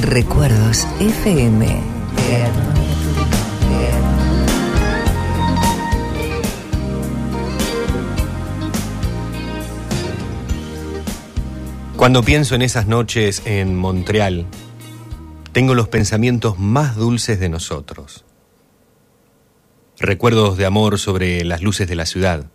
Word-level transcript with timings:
Recuerdos 0.00 0.86
FM. 1.00 1.66
Cuando 11.96 12.22
pienso 12.22 12.54
en 12.54 12.62
esas 12.62 12.86
noches 12.86 13.42
en 13.44 13.76
Montreal, 13.76 14.46
tengo 15.52 15.74
los 15.74 15.88
pensamientos 15.88 16.58
más 16.58 16.96
dulces 16.96 17.38
de 17.38 17.50
nosotros. 17.50 18.24
Recuerdos 19.98 20.56
de 20.56 20.64
amor 20.64 20.98
sobre 20.98 21.44
las 21.44 21.62
luces 21.62 21.86
de 21.86 21.96
la 21.96 22.06
ciudad. 22.06 22.46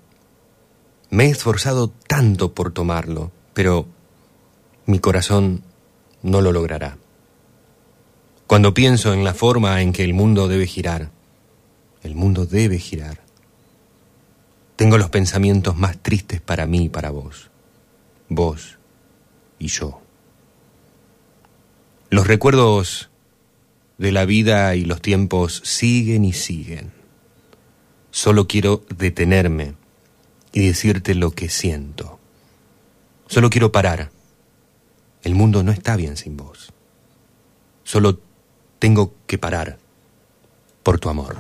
Me 1.12 1.26
he 1.26 1.30
esforzado 1.30 1.90
tanto 2.08 2.54
por 2.54 2.74
tomarlo, 2.74 3.32
pero 3.54 3.86
mi 4.88 5.00
corazón 5.00 5.64
no 6.24 6.42
lo 6.42 6.52
logrará. 6.52 6.98
Cuando 8.48 8.74
pienso 8.74 9.14
en 9.14 9.26
la 9.26 9.34
forma 9.34 9.82
en 9.82 9.92
que 9.92 10.06
el 10.06 10.14
mundo 10.14 10.48
debe 10.48 10.68
girar, 10.68 11.12
el 12.02 12.16
mundo 12.16 12.46
debe 12.46 12.80
girar, 12.80 13.20
tengo 14.78 14.98
los 14.98 15.10
pensamientos 15.10 15.76
más 15.76 15.98
tristes 15.98 16.40
para 16.40 16.66
mí 16.66 16.86
y 16.86 16.90
para 16.90 17.10
vos. 17.10 17.50
Vos 18.30 18.78
y 19.60 19.68
yo. 19.68 20.00
Los 22.10 22.28
recuerdos 22.28 23.10
de 23.98 24.14
la 24.14 24.24
vida 24.24 24.76
y 24.76 24.86
los 24.86 25.02
tiempos 25.02 25.62
siguen 25.66 26.24
y 26.24 26.32
siguen. 26.32 26.94
Solo 28.12 28.48
quiero 28.48 28.86
detenerme 28.96 29.74
y 30.54 30.66
decirte 30.66 31.16
lo 31.16 31.32
que 31.32 31.50
siento. 31.50 32.18
Solo 33.28 33.50
quiero 33.50 33.74
parar. 33.74 34.10
El 35.24 35.36
mundo 35.36 35.64
no 35.64 35.74
está 35.74 35.98
bien 35.98 36.16
sin 36.16 36.38
vos. 36.38 36.72
Solo 37.84 38.20
tengo 38.80 39.14
que 39.26 39.38
parar 39.38 39.78
por 40.84 41.00
tu 41.00 41.10
amor. 41.10 41.36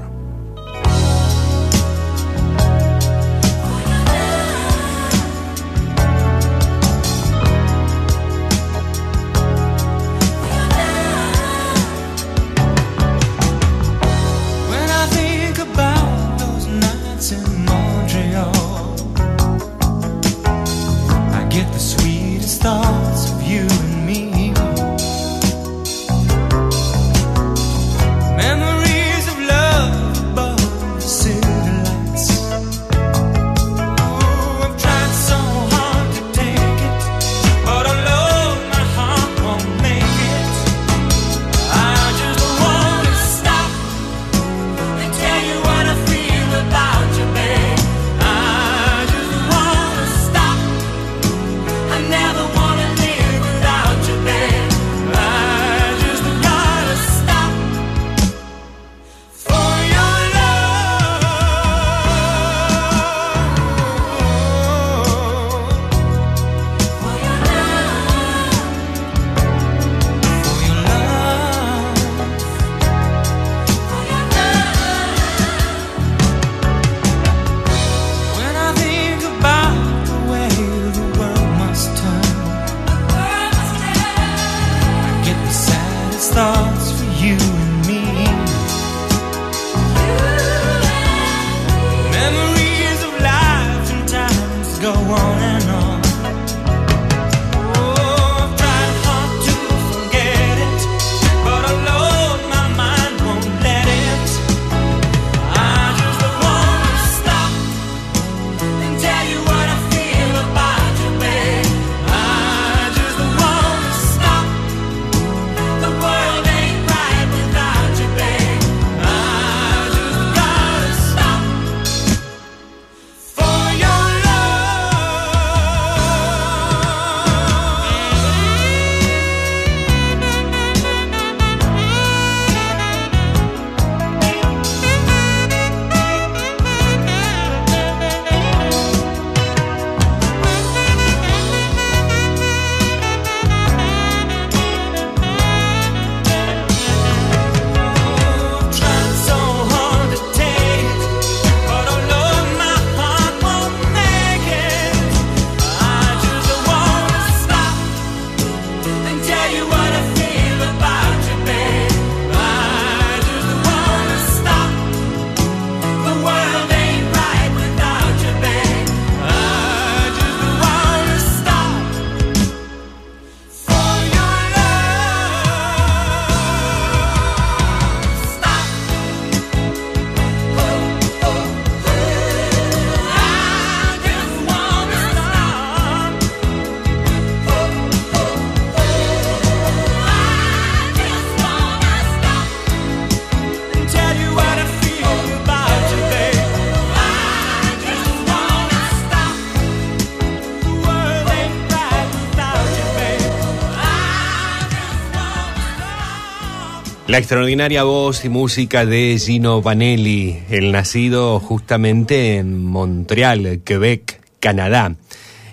La 207.17 207.21
extraordinaria 207.21 207.81
voz 207.81 208.23
y 208.25 208.29
música 208.29 208.85
de 208.85 209.17
Gino 209.17 209.63
Vanelli, 209.63 210.37
el 210.51 210.71
nacido 210.71 211.39
justamente 211.39 212.37
en 212.37 212.63
Montreal, 212.63 213.61
Quebec, 213.65 214.21
Canadá. 214.39 214.93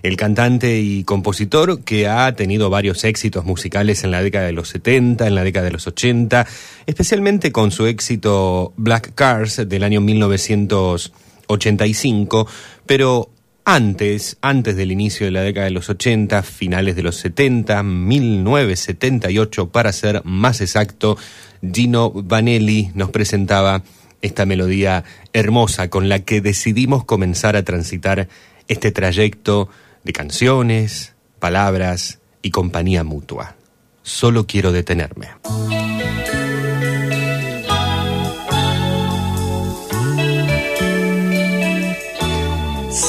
El 0.03 0.19
cantante 0.19 0.81
y 0.81 1.05
compositor 1.05 1.83
que 1.83 2.07
ha 2.07 2.37
tenido 2.37 2.69
varios 2.69 3.03
éxitos 3.05 3.47
musicales 3.47 4.05
en 4.05 4.11
la 4.11 4.23
década 4.23 4.45
de 4.45 4.53
los 4.53 4.69
70, 4.69 5.27
en 5.27 5.35
la 5.35 5.43
década 5.43 5.65
de 5.65 5.73
los 5.73 5.87
80, 5.87 6.47
especialmente 6.85 7.51
con 7.51 7.71
su 7.71 7.87
éxito 7.87 8.75
Black 8.77 9.15
Cars 9.15 9.67
del 9.67 9.85
año 9.85 10.03
1985, 10.03 12.47
pero 12.85 13.31
antes, 13.65 14.37
antes 14.41 14.77
del 14.77 14.93
inicio 14.93 15.27
de 15.27 15.33
la 15.33 15.43
década 15.43 15.65
de 15.65 15.73
los 15.73 15.89
80, 15.89 16.43
finales 16.43 16.97
de 16.97 17.03
los 17.03 17.17
70, 17.17 17.83
1978 17.83 19.71
para 19.71 19.93
ser 19.93 20.23
más 20.25 20.61
exacto, 20.61 21.17
Gino 21.63 22.11
Vanelli 22.11 22.91
nos 22.95 23.11
presentaba 23.11 23.83
esta 24.23 24.47
melodía 24.47 25.05
hermosa 25.33 25.91
con 25.91 26.09
la 26.09 26.21
que 26.21 26.41
decidimos 26.41 27.05
comenzar 27.05 27.57
a 27.57 27.63
transitar 27.63 28.29
este 28.69 28.93
trayecto 28.93 29.69
de 30.03 30.13
canciones, 30.13 31.15
palabras 31.39 32.21
y 32.43 32.51
compañía 32.51 33.05
mutua. 33.05 33.57
Solo 34.03 34.47
quiero 34.47 34.73
detenerme. 34.73 35.29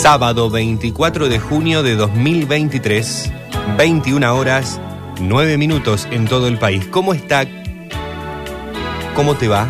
Sábado 0.06 0.52
24 0.52 1.30
de 1.30 1.40
junio 1.40 1.82
de 1.82 1.96
2023, 1.96 3.32
21 3.76 4.36
horas, 4.36 4.80
9 5.20 5.58
minutos 5.58 6.08
en 6.12 6.28
todo 6.28 6.48
el 6.48 6.60
país. 6.60 6.86
¿Cómo 6.92 7.16
está? 7.16 7.48
¿Cómo 9.16 9.34
te 9.34 9.48
va? 9.48 9.68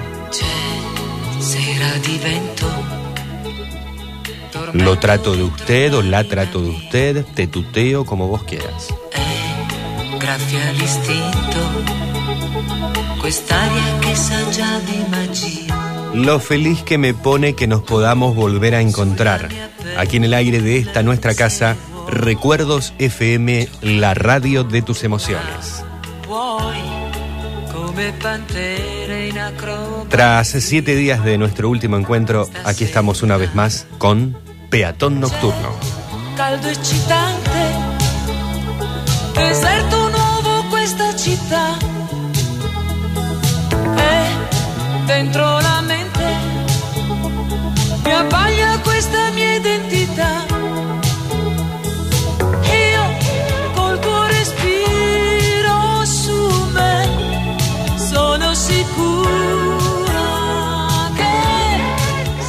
Lo 4.73 4.99
trato 4.99 5.37
de 5.37 5.43
usted 5.43 5.95
o 5.95 6.01
la 6.01 6.25
trato 6.25 6.61
de 6.61 6.69
usted, 6.69 7.25
te 7.33 7.47
tuteo 7.47 8.03
como 8.03 8.27
vos 8.27 8.43
quieras. 8.43 8.93
Eh, 9.13 10.17
grazie 10.19 10.61
all'istinto. 10.63 11.59
Quest'aria 13.21 13.99
che 14.01 14.15
sa 14.15 14.49
già 14.49 14.79
di 14.79 15.01
magia. 15.09 15.84
Lo 16.15 16.39
feliz 16.39 16.81
que 16.81 16.97
me 16.97 17.13
pone 17.13 17.56
que 17.56 17.67
nos 17.67 17.81
podamos 17.81 18.35
volver 18.35 18.73
a 18.73 18.79
encontrar. 18.79 19.50
Aquí 19.97 20.15
en 20.15 20.23
el 20.23 20.33
aire 20.33 20.62
de 20.62 20.77
esta 20.77 21.03
nuestra 21.03 21.35
casa, 21.35 21.75
Recuerdos 22.07 22.94
FM, 23.00 23.67
la 23.81 24.13
radio 24.13 24.63
de 24.63 24.81
tus 24.81 25.03
emociones. 25.03 25.83
Tras 30.07 30.47
siete 30.47 30.95
días 30.95 31.21
de 31.25 31.38
nuestro 31.38 31.69
último 31.69 31.97
encuentro, 31.97 32.47
aquí 32.63 32.85
estamos 32.85 33.21
una 33.21 33.35
vez 33.35 33.53
más 33.53 33.85
con 33.97 34.38
Peatón 34.69 35.19
Nocturno. 35.19 35.75
Caldo 36.38 36.69
eccitante. 36.69 37.59
Deserto 39.35 40.09
nuovo 40.09 40.69
questa 40.69 41.13
città. 41.18 41.77
E 43.97 45.07
dentro 45.07 45.59
la 45.61 45.81
mente 45.81 46.05
abbaglia 48.12 48.80
questa 48.80 49.30
mia 49.31 49.56
identità. 49.56 50.46
Io 52.63 53.13
col 53.74 54.00
tuo 54.00 54.25
respiro 54.28 56.06
su 56.06 56.68
me 56.74 57.07
sono 57.98 58.54
sicura 58.54 59.31
che 61.16 61.81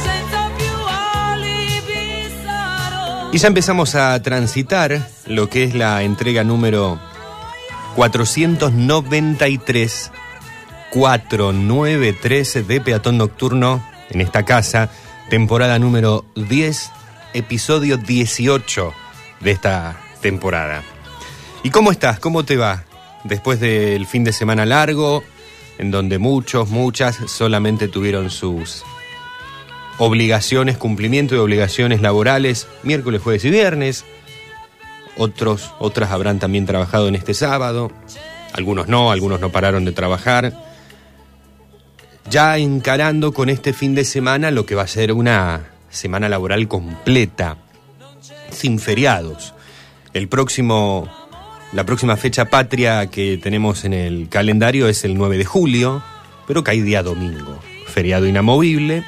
senza 0.03 0.49
più 0.55 0.75
alibi 0.85 2.29
sarò. 2.43 3.31
Y 3.31 3.37
ya 3.37 3.47
empezamos 3.47 3.95
a 3.95 4.21
transitar 4.21 5.07
lo 5.25 5.49
que 5.49 5.63
es 5.63 5.73
la 5.73 6.03
entrega 6.03 6.43
número 6.43 6.99
493, 7.95 10.11
493 10.91 12.67
de 12.67 12.81
Peatón 12.81 13.17
Nocturno 13.17 13.81
en 14.09 14.21
esta 14.21 14.45
casa, 14.45 14.89
temporada 15.29 15.77
número 15.77 16.23
10, 16.35 16.91
episodio 17.33 17.97
18 17.97 18.93
de 19.41 19.51
esta 19.51 19.99
temporada. 20.21 20.83
¿Y 21.63 21.69
cómo 21.69 21.91
estás? 21.91 22.19
¿Cómo 22.19 22.45
te 22.45 22.55
va? 22.55 22.85
Después 23.25 23.59
del 23.59 24.05
fin 24.05 24.23
de 24.23 24.31
semana 24.31 24.65
largo, 24.65 25.23
en 25.77 25.91
donde 25.91 26.17
muchos, 26.17 26.69
muchas 26.69 27.17
solamente 27.27 27.89
tuvieron 27.89 28.29
sus 28.29 28.83
obligaciones, 29.97 30.77
cumplimiento 30.77 31.35
de 31.35 31.41
obligaciones 31.41 32.01
laborales, 32.01 32.67
miércoles, 32.83 33.21
jueves 33.21 33.43
y 33.43 33.49
viernes. 33.49 34.05
Otros, 35.17 35.73
otras 35.79 36.11
habrán 36.11 36.39
también 36.39 36.65
trabajado 36.65 37.09
en 37.09 37.15
este 37.15 37.33
sábado. 37.33 37.91
Algunos 38.53 38.87
no, 38.87 39.11
algunos 39.11 39.41
no 39.41 39.51
pararon 39.51 39.83
de 39.83 39.91
trabajar. 39.91 40.53
Ya 42.29 42.57
encarando 42.57 43.33
con 43.33 43.49
este 43.49 43.71
fin 43.71 43.95
de 43.95 44.03
semana 44.03 44.51
lo 44.51 44.65
que 44.65 44.75
va 44.75 44.83
a 44.83 44.87
ser 44.87 45.13
una 45.13 45.67
semana 45.89 46.27
laboral 46.27 46.67
completa, 46.67 47.57
sin 48.51 48.79
feriados. 48.79 49.53
El 50.13 50.27
próximo, 50.27 51.07
la 51.71 51.85
próxima 51.85 52.17
fecha 52.17 52.45
patria 52.45 53.07
que 53.07 53.37
tenemos 53.37 53.85
en 53.85 53.93
el 53.93 54.27
calendario 54.27 54.89
es 54.89 55.05
el 55.05 55.15
9 55.15 55.37
de 55.37 55.45
julio, 55.45 56.03
pero 56.47 56.65
cae 56.65 56.81
día 56.81 57.01
domingo, 57.01 57.59
feriado 57.87 58.25
inamovible, 58.25 59.05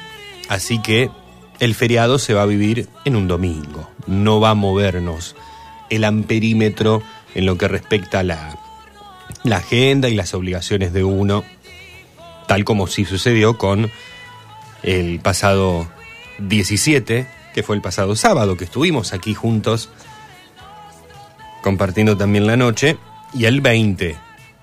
así 0.48 0.80
que 0.80 1.10
el 1.58 1.74
feriado 1.74 2.18
se 2.18 2.32
va 2.32 2.42
a 2.42 2.46
vivir 2.46 2.88
en 3.04 3.16
un 3.16 3.28
domingo. 3.28 3.90
No 4.06 4.40
va 4.40 4.50
a 4.50 4.54
movernos 4.54 5.36
el 5.90 6.04
amperímetro 6.04 7.02
en 7.34 7.44
lo 7.44 7.58
que 7.58 7.68
respecta 7.68 8.20
a 8.20 8.22
la, 8.22 8.58
la 9.44 9.58
agenda 9.58 10.08
y 10.08 10.14
las 10.14 10.32
obligaciones 10.32 10.94
de 10.94 11.04
uno, 11.04 11.44
tal 12.50 12.64
como 12.64 12.88
sí 12.88 13.04
sucedió 13.04 13.56
con 13.56 13.92
el 14.82 15.20
pasado 15.20 15.88
17, 16.40 17.28
que 17.54 17.62
fue 17.62 17.76
el 17.76 17.82
pasado 17.82 18.16
sábado, 18.16 18.56
que 18.56 18.64
estuvimos 18.64 19.12
aquí 19.12 19.34
juntos 19.34 19.88
compartiendo 21.62 22.16
también 22.16 22.48
la 22.48 22.56
noche, 22.56 22.96
y 23.32 23.44
el 23.44 23.60
20, 23.60 24.16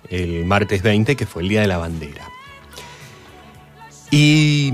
el 0.10 0.44
martes 0.44 0.82
20, 0.82 1.16
que 1.16 1.26
fue 1.26 1.44
el 1.44 1.48
Día 1.48 1.62
de 1.62 1.68
la 1.68 1.78
Bandera. 1.78 2.28
Y 4.12 4.74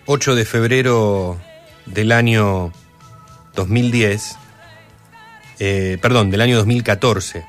8 0.04 0.34
de 0.34 0.44
febrero 0.44 1.38
del 1.86 2.12
año 2.12 2.72
2010, 3.54 4.36
eh, 5.58 5.98
perdón, 6.00 6.30
del 6.30 6.40
año 6.40 6.56
2014. 6.56 7.44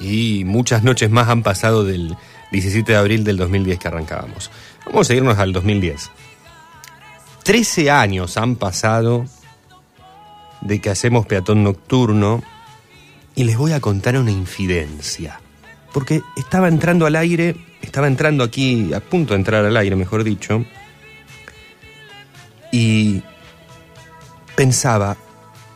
Y 0.00 0.44
muchas 0.44 0.82
noches 0.82 1.10
más 1.10 1.28
han 1.28 1.42
pasado 1.42 1.84
del 1.84 2.16
17 2.52 2.92
de 2.92 2.98
abril 2.98 3.24
del 3.24 3.36
2010 3.36 3.78
que 3.78 3.88
arrancábamos. 3.88 4.50
Vamos 4.86 5.08
a 5.10 5.14
irnos 5.14 5.38
al 5.38 5.52
2010. 5.52 6.10
13 7.42 7.90
años 7.90 8.36
han 8.36 8.56
pasado 8.56 9.26
de 10.60 10.80
que 10.80 10.90
hacemos 10.90 11.26
peatón 11.26 11.62
nocturno 11.62 12.42
y 13.34 13.44
les 13.44 13.56
voy 13.56 13.72
a 13.72 13.80
contar 13.80 14.16
una 14.16 14.30
infidencia. 14.30 15.40
Porque 15.92 16.22
estaba 16.36 16.68
entrando 16.68 17.06
al 17.06 17.16
aire, 17.16 17.56
estaba 17.82 18.06
entrando 18.06 18.44
aquí, 18.44 18.92
a 18.94 19.00
punto 19.00 19.34
de 19.34 19.40
entrar 19.40 19.64
al 19.64 19.76
aire, 19.76 19.94
mejor 19.94 20.24
dicho, 20.24 20.64
y 22.74 23.22
pensaba, 24.56 25.16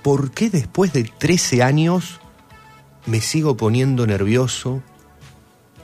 ¿por 0.02 0.32
qué 0.32 0.50
después 0.50 0.92
de 0.92 1.04
13 1.04 1.62
años 1.62 2.18
me 3.06 3.20
sigo 3.20 3.56
poniendo 3.56 4.04
nervioso 4.04 4.82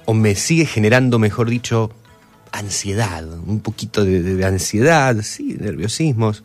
o 0.06 0.14
me 0.14 0.34
sigue 0.34 0.66
generando, 0.66 1.20
mejor 1.20 1.50
dicho, 1.50 1.92
ansiedad, 2.50 3.32
un 3.32 3.60
poquito 3.60 4.04
de, 4.04 4.44
ansiedad, 4.44 5.16
sí, 5.22 5.56
nerviosismos, 5.56 6.42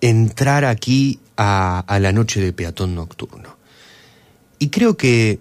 entrar 0.00 0.64
aquí 0.64 1.18
a, 1.36 1.80
a 1.80 1.98
la 1.98 2.12
noche 2.12 2.40
de 2.40 2.52
peatón 2.52 2.94
nocturno. 2.94 3.56
Y 4.60 4.68
creo 4.68 4.96
que 4.96 5.40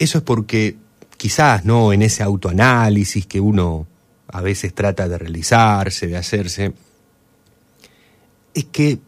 eso 0.00 0.18
es 0.18 0.24
porque 0.24 0.76
quizás, 1.16 1.64
¿no? 1.64 1.92
En 1.92 2.02
ese 2.02 2.24
autoanálisis 2.24 3.26
que 3.26 3.38
uno 3.38 3.86
a 4.32 4.40
veces 4.40 4.74
trata 4.74 5.08
de 5.08 5.18
realizarse, 5.18 6.06
de 6.06 6.16
hacerse, 6.16 6.72
es 8.54 8.64
que 8.66 8.98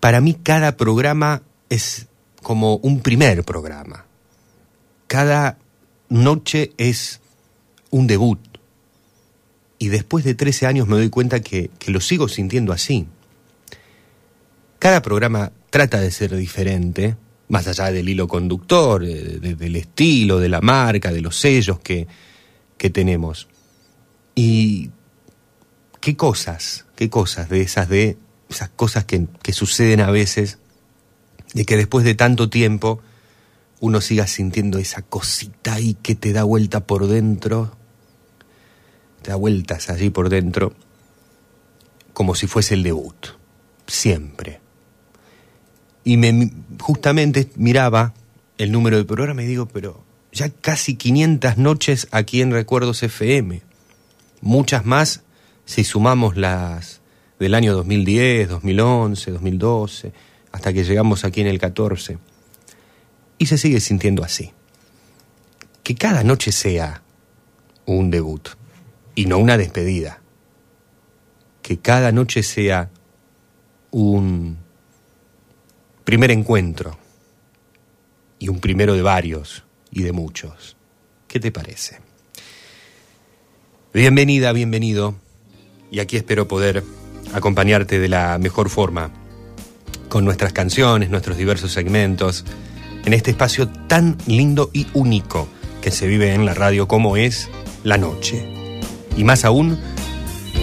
para 0.00 0.20
mí 0.20 0.34
cada 0.34 0.76
programa 0.76 1.42
es 1.68 2.06
como 2.42 2.76
un 2.76 3.00
primer 3.00 3.44
programa. 3.44 4.04
Cada 5.06 5.58
noche 6.08 6.72
es 6.76 7.20
un 7.90 8.06
debut. 8.06 8.38
y 9.78 9.88
después 9.88 10.24
de 10.24 10.34
13 10.34 10.66
años 10.66 10.88
me 10.88 10.96
doy 10.96 11.10
cuenta 11.10 11.40
que, 11.40 11.68
lo 11.88 12.00
sigo 12.00 12.28
sintiendo 12.28 12.72
así. 12.72 13.06
Cada 14.78 15.02
programa 15.02 15.52
trata 15.68 16.00
de 16.00 16.10
ser 16.10 16.34
diferente, 16.34 17.16
más 17.48 17.66
allá 17.68 17.92
del 17.92 18.08
hilo 18.08 18.26
conductor, 18.26 19.04
de- 19.04 19.38
de- 19.38 19.54
del 19.54 19.76
estilo, 19.76 20.38
de 20.38 20.48
la 20.48 20.62
marca, 20.62 21.12
de 21.12 21.20
los 21.20 21.36
sellos 21.36 21.78
que 21.80 22.06
tenemos. 22.90 23.48
Y 24.36 24.90
qué 26.00 26.14
cosas, 26.14 26.84
qué 26.94 27.10
cosas 27.10 27.48
de 27.48 27.62
esas, 27.62 27.88
de 27.88 28.16
esas 28.48 28.68
cosas 28.68 29.04
que, 29.04 29.26
que 29.42 29.52
suceden 29.52 30.00
a 30.00 30.10
veces, 30.12 30.58
de 31.54 31.64
que 31.64 31.76
después 31.76 32.04
de 32.04 32.14
tanto 32.14 32.48
tiempo 32.48 33.00
uno 33.80 34.00
siga 34.00 34.26
sintiendo 34.26 34.78
esa 34.78 35.02
cosita 35.02 35.74
ahí 35.74 35.94
que 35.94 36.14
te 36.14 36.32
da 36.32 36.44
vuelta 36.44 36.86
por 36.86 37.08
dentro, 37.08 37.76
te 39.22 39.30
da 39.30 39.36
vueltas 39.36 39.90
allí 39.90 40.10
por 40.10 40.28
dentro, 40.28 40.74
como 42.12 42.34
si 42.34 42.46
fuese 42.46 42.74
el 42.74 42.82
debut, 42.82 43.26
siempre. 43.86 44.60
Y 46.04 46.18
me 46.18 46.52
justamente 46.78 47.50
miraba 47.56 48.14
el 48.58 48.70
número 48.70 48.96
del 48.96 49.06
programa 49.06 49.42
y 49.42 49.46
digo, 49.46 49.66
pero 49.66 50.04
ya 50.32 50.50
casi 50.50 50.96
500 50.96 51.58
noches 51.58 52.08
aquí 52.10 52.42
en 52.42 52.52
Recuerdos 52.52 53.02
FM, 53.02 53.62
muchas 54.40 54.84
más 54.84 55.22
si 55.64 55.84
sumamos 55.84 56.36
las 56.36 57.00
del 57.38 57.54
año 57.54 57.74
2010, 57.74 58.48
2011, 58.48 59.30
2012, 59.30 60.12
hasta 60.52 60.72
que 60.72 60.84
llegamos 60.84 61.24
aquí 61.24 61.40
en 61.40 61.48
el 61.48 61.58
14. 61.58 62.18
Y 63.38 63.46
se 63.46 63.58
sigue 63.58 63.80
sintiendo 63.80 64.24
así. 64.24 64.52
Que 65.82 65.94
cada 65.94 66.24
noche 66.24 66.52
sea 66.52 67.02
un 67.84 68.10
debut 68.10 68.48
y 69.14 69.26
no 69.26 69.38
una 69.38 69.56
despedida. 69.56 70.20
Que 71.62 71.78
cada 71.78 72.12
noche 72.12 72.42
sea 72.42 72.90
un 73.90 74.58
primer 76.04 76.30
encuentro 76.30 76.96
y 78.38 78.48
un 78.48 78.60
primero 78.60 78.94
de 78.94 79.02
varios 79.02 79.64
y 79.90 80.02
de 80.02 80.12
muchos. 80.12 80.76
¿Qué 81.26 81.40
te 81.40 81.50
parece? 81.50 82.00
Bienvenida, 83.94 84.52
bienvenido. 84.52 85.14
Y 85.90 86.00
aquí 86.00 86.16
espero 86.16 86.46
poder 86.48 86.82
acompañarte 87.32 87.98
de 87.98 88.08
la 88.08 88.38
mejor 88.38 88.68
forma 88.68 89.10
con 90.08 90.24
nuestras 90.24 90.52
canciones, 90.52 91.08
nuestros 91.10 91.36
diversos 91.36 91.72
segmentos, 91.72 92.44
en 93.04 93.12
este 93.12 93.30
espacio 93.30 93.68
tan 93.68 94.18
lindo 94.26 94.70
y 94.72 94.86
único 94.92 95.48
que 95.80 95.90
se 95.90 96.06
vive 96.06 96.34
en 96.34 96.44
la 96.44 96.54
radio 96.54 96.86
como 96.88 97.16
es 97.16 97.48
la 97.84 97.96
noche. 97.96 98.44
Y 99.16 99.24
más 99.24 99.44
aún 99.44 99.78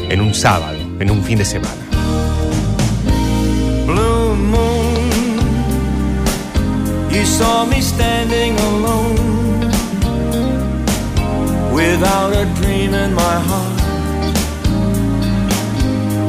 en 0.10 0.22
un 0.22 0.34
sábado, 0.34 0.78
en 1.00 1.10
un 1.10 1.24
fin 1.24 1.38
de 1.40 1.46
semana. 1.46 1.82
Blue 3.86 4.36
moon, 4.36 5.40
you 7.10 7.26
saw 7.26 7.66
me 7.66 7.82
standing 7.82 8.56
alone 8.60 9.33
without 11.74 12.32
a 12.34 12.46
dream 12.60 12.94
in 12.94 13.14
my 13.14 13.38
heart, 13.50 13.82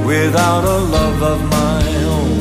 without 0.07 0.65
a 0.65 0.79
love 0.97 1.23
of 1.23 1.41
my 1.59 1.85
own. 2.17 2.41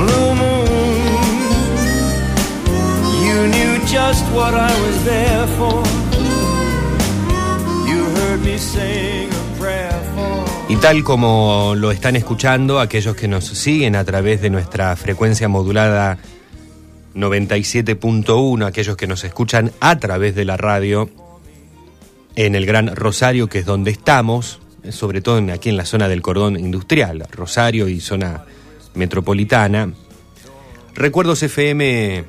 Blue 0.00 0.30
moon, 0.42 1.36
you 3.26 3.38
knew 3.54 3.72
just 3.86 4.24
what 4.36 4.54
I 4.54 4.72
was 4.84 4.96
there 5.04 5.46
for. 5.58 5.82
You 7.90 8.00
heard 8.16 8.40
me 8.44 8.58
sing 8.58 9.30
for. 9.30 9.46
Y 10.68 10.76
tal 10.76 11.04
como 11.04 11.74
lo 11.76 11.92
están 11.92 12.16
escuchando 12.16 12.80
aquellos 12.80 13.14
que 13.14 13.28
nos 13.28 13.44
siguen 13.44 13.94
a 13.94 14.04
través 14.04 14.40
de 14.40 14.50
nuestra 14.50 14.96
frecuencia 14.96 15.48
modulada 15.48 16.18
97.1, 17.16 18.66
aquellos 18.66 18.96
que 18.96 19.06
nos 19.06 19.24
escuchan 19.24 19.72
a 19.80 19.98
través 19.98 20.34
de 20.34 20.44
la 20.44 20.56
radio 20.56 21.10
en 22.34 22.54
el 22.54 22.66
Gran 22.66 22.94
Rosario, 22.94 23.48
que 23.48 23.60
es 23.60 23.66
donde 23.66 23.90
estamos, 23.90 24.60
sobre 24.90 25.20
todo 25.20 25.42
aquí 25.52 25.70
en 25.70 25.76
la 25.76 25.86
zona 25.86 26.08
del 26.08 26.22
cordón 26.22 26.58
industrial, 26.58 27.26
Rosario 27.30 27.88
y 27.88 28.00
zona 28.00 28.44
metropolitana. 28.94 29.92
Recuerdos 30.94 31.42
FM, 31.42 32.24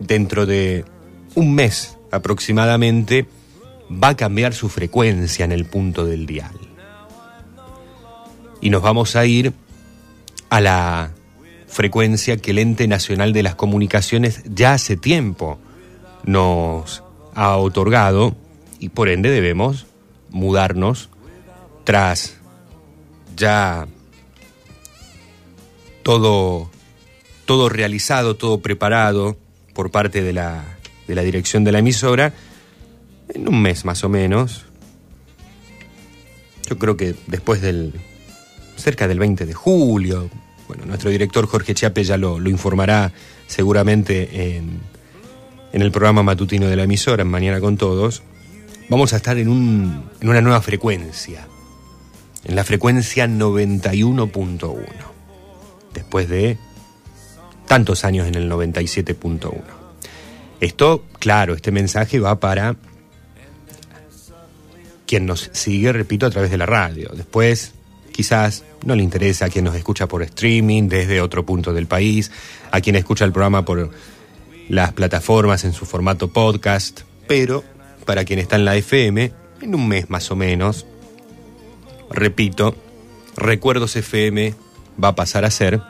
dentro 0.00 0.46
de 0.46 0.84
un 1.34 1.54
mes 1.54 1.96
aproximadamente, 2.10 3.26
va 3.90 4.08
a 4.08 4.16
cambiar 4.16 4.54
su 4.54 4.68
frecuencia 4.68 5.44
en 5.44 5.52
el 5.52 5.66
punto 5.66 6.04
del 6.04 6.26
dial 6.26 6.66
y 8.60 8.70
nos 8.70 8.82
vamos 8.82 9.16
a 9.16 9.24
ir 9.26 9.52
a 10.50 10.60
la 10.60 11.10
frecuencia 11.66 12.36
que 12.36 12.52
el 12.52 12.58
Ente 12.58 12.88
Nacional 12.88 13.32
de 13.32 13.42
las 13.42 13.54
Comunicaciones 13.54 14.42
ya 14.46 14.74
hace 14.74 14.96
tiempo 14.96 15.58
nos 16.24 17.02
ha 17.34 17.56
otorgado 17.56 18.34
y 18.78 18.88
por 18.88 19.08
ende 19.08 19.30
debemos 19.30 19.86
mudarnos 20.30 21.08
tras 21.84 22.36
ya 23.36 23.86
todo, 26.02 26.70
todo 27.44 27.68
realizado, 27.68 28.36
todo 28.36 28.60
preparado 28.60 29.36
por 29.74 29.90
parte 29.90 30.22
de 30.22 30.32
la, 30.32 30.64
de 31.06 31.14
la 31.14 31.22
dirección 31.22 31.64
de 31.64 31.72
la 31.72 31.80
emisora 31.80 32.32
en 33.28 33.48
un 33.48 33.60
mes 33.60 33.84
más 33.84 34.04
o 34.04 34.08
menos. 34.08 34.64
Yo 36.68 36.78
creo 36.78 36.96
que 36.96 37.14
después 37.26 37.60
del, 37.60 37.92
cerca 38.76 39.08
del 39.08 39.18
20 39.18 39.46
de 39.46 39.54
julio. 39.54 40.30
Bueno, 40.68 40.84
nuestro 40.86 41.10
director 41.10 41.46
Jorge 41.46 41.74
Chiape 41.74 42.04
ya 42.04 42.16
lo, 42.16 42.38
lo 42.40 42.50
informará 42.50 43.12
seguramente 43.46 44.56
en, 44.56 44.80
en 45.72 45.82
el 45.82 45.92
programa 45.92 46.22
matutino 46.22 46.66
de 46.68 46.76
la 46.76 46.84
emisora, 46.84 47.22
en 47.22 47.28
Mañana 47.28 47.60
con 47.60 47.76
Todos. 47.76 48.22
Vamos 48.88 49.12
a 49.12 49.16
estar 49.16 49.36
en, 49.38 49.48
un, 49.48 50.10
en 50.20 50.28
una 50.28 50.40
nueva 50.40 50.62
frecuencia, 50.62 51.46
en 52.44 52.54
la 52.54 52.64
frecuencia 52.64 53.26
91.1, 53.26 54.86
después 55.92 56.28
de 56.28 56.56
tantos 57.66 58.04
años 58.04 58.26
en 58.28 58.36
el 58.36 58.50
97.1. 58.50 59.52
Esto, 60.60 61.04
claro, 61.18 61.54
este 61.54 61.72
mensaje 61.72 62.20
va 62.20 62.40
para 62.40 62.76
quien 65.06 65.26
nos 65.26 65.50
sigue, 65.52 65.92
repito, 65.92 66.26
a 66.26 66.30
través 66.30 66.50
de 66.50 66.58
la 66.58 66.66
radio. 66.66 67.10
Después, 67.14 67.74
quizás 68.16 68.64
no 68.86 68.96
le 68.96 69.02
interesa 69.02 69.44
a 69.44 69.48
quien 69.50 69.66
nos 69.66 69.76
escucha 69.76 70.08
por 70.08 70.22
streaming 70.22 70.88
desde 70.88 71.20
otro 71.20 71.44
punto 71.44 71.74
del 71.74 71.86
país, 71.86 72.30
a 72.70 72.80
quien 72.80 72.96
escucha 72.96 73.26
el 73.26 73.32
programa 73.32 73.66
por 73.66 73.90
las 74.70 74.94
plataformas 74.94 75.64
en 75.64 75.74
su 75.74 75.84
formato 75.84 76.28
podcast, 76.28 77.02
pero 77.28 77.62
para 78.06 78.24
quien 78.24 78.38
está 78.38 78.56
en 78.56 78.64
la 78.64 78.74
FM, 78.74 79.32
en 79.60 79.74
un 79.74 79.86
mes 79.86 80.08
más 80.08 80.30
o 80.30 80.36
menos, 80.36 80.86
repito, 82.10 82.74
Recuerdos 83.36 83.96
FM 83.96 84.54
va 85.02 85.08
a 85.08 85.14
pasar 85.14 85.44
a 85.44 85.50
ser 85.50 85.82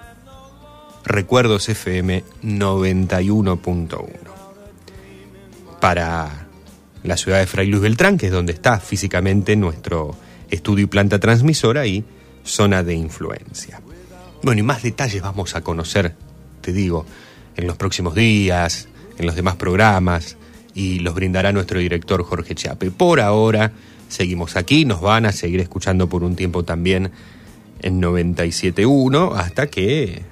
Recuerdos 1.05 1.69
FM 1.69 2.25
91.1 2.43 4.01
para 5.81 6.49
la 7.05 7.17
ciudad 7.17 7.39
de 7.39 7.47
Fray 7.47 7.69
Luis 7.69 7.83
Beltrán, 7.83 8.19
que 8.19 8.27
es 8.27 8.33
donde 8.33 8.53
está 8.53 8.81
físicamente 8.81 9.55
nuestro 9.55 10.17
estudio 10.51 10.87
y 10.87 10.89
planta 10.89 11.21
transmisora 11.21 11.87
y 11.87 12.05
zona 12.47 12.83
de 12.83 12.95
influencia. 12.95 13.81
Bueno, 14.43 14.61
y 14.61 14.63
más 14.63 14.83
detalles 14.83 15.23
vamos 15.23 15.55
a 15.55 15.63
conocer, 15.63 16.15
te 16.61 16.73
digo, 16.73 17.05
en 17.57 17.67
los 17.67 17.77
próximos 17.77 18.15
días, 18.15 18.89
en 19.19 19.27
los 19.27 19.35
demás 19.35 19.57
programas, 19.57 20.37
y 20.75 21.01
los 21.01 21.15
brindará 21.15 21.53
nuestro 21.53 21.79
director 21.79 22.23
Jorge 22.23 22.55
Chape. 22.55 22.91
Por 22.91 23.21
ahora, 23.21 23.73
seguimos 24.09 24.57
aquí, 24.57 24.85
nos 24.85 25.01
van 25.01 25.27
a 25.27 25.33
seguir 25.33 25.61
escuchando 25.61 26.09
por 26.09 26.23
un 26.23 26.37
tiempo 26.37 26.65
también 26.65 27.11
en 27.81 28.01
97.1, 28.01 29.37
hasta 29.37 29.69
que 29.69 30.23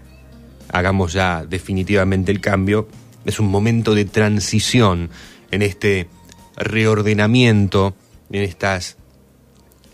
hagamos 0.68 1.12
ya 1.12 1.44
definitivamente 1.44 2.30
el 2.30 2.40
cambio. 2.40 2.88
Es 3.24 3.40
un 3.40 3.46
momento 3.46 3.94
de 3.94 4.04
transición 4.04 5.10
en 5.50 5.62
este 5.62 6.08
reordenamiento, 6.56 7.94
en 8.30 8.42
estas 8.42 8.96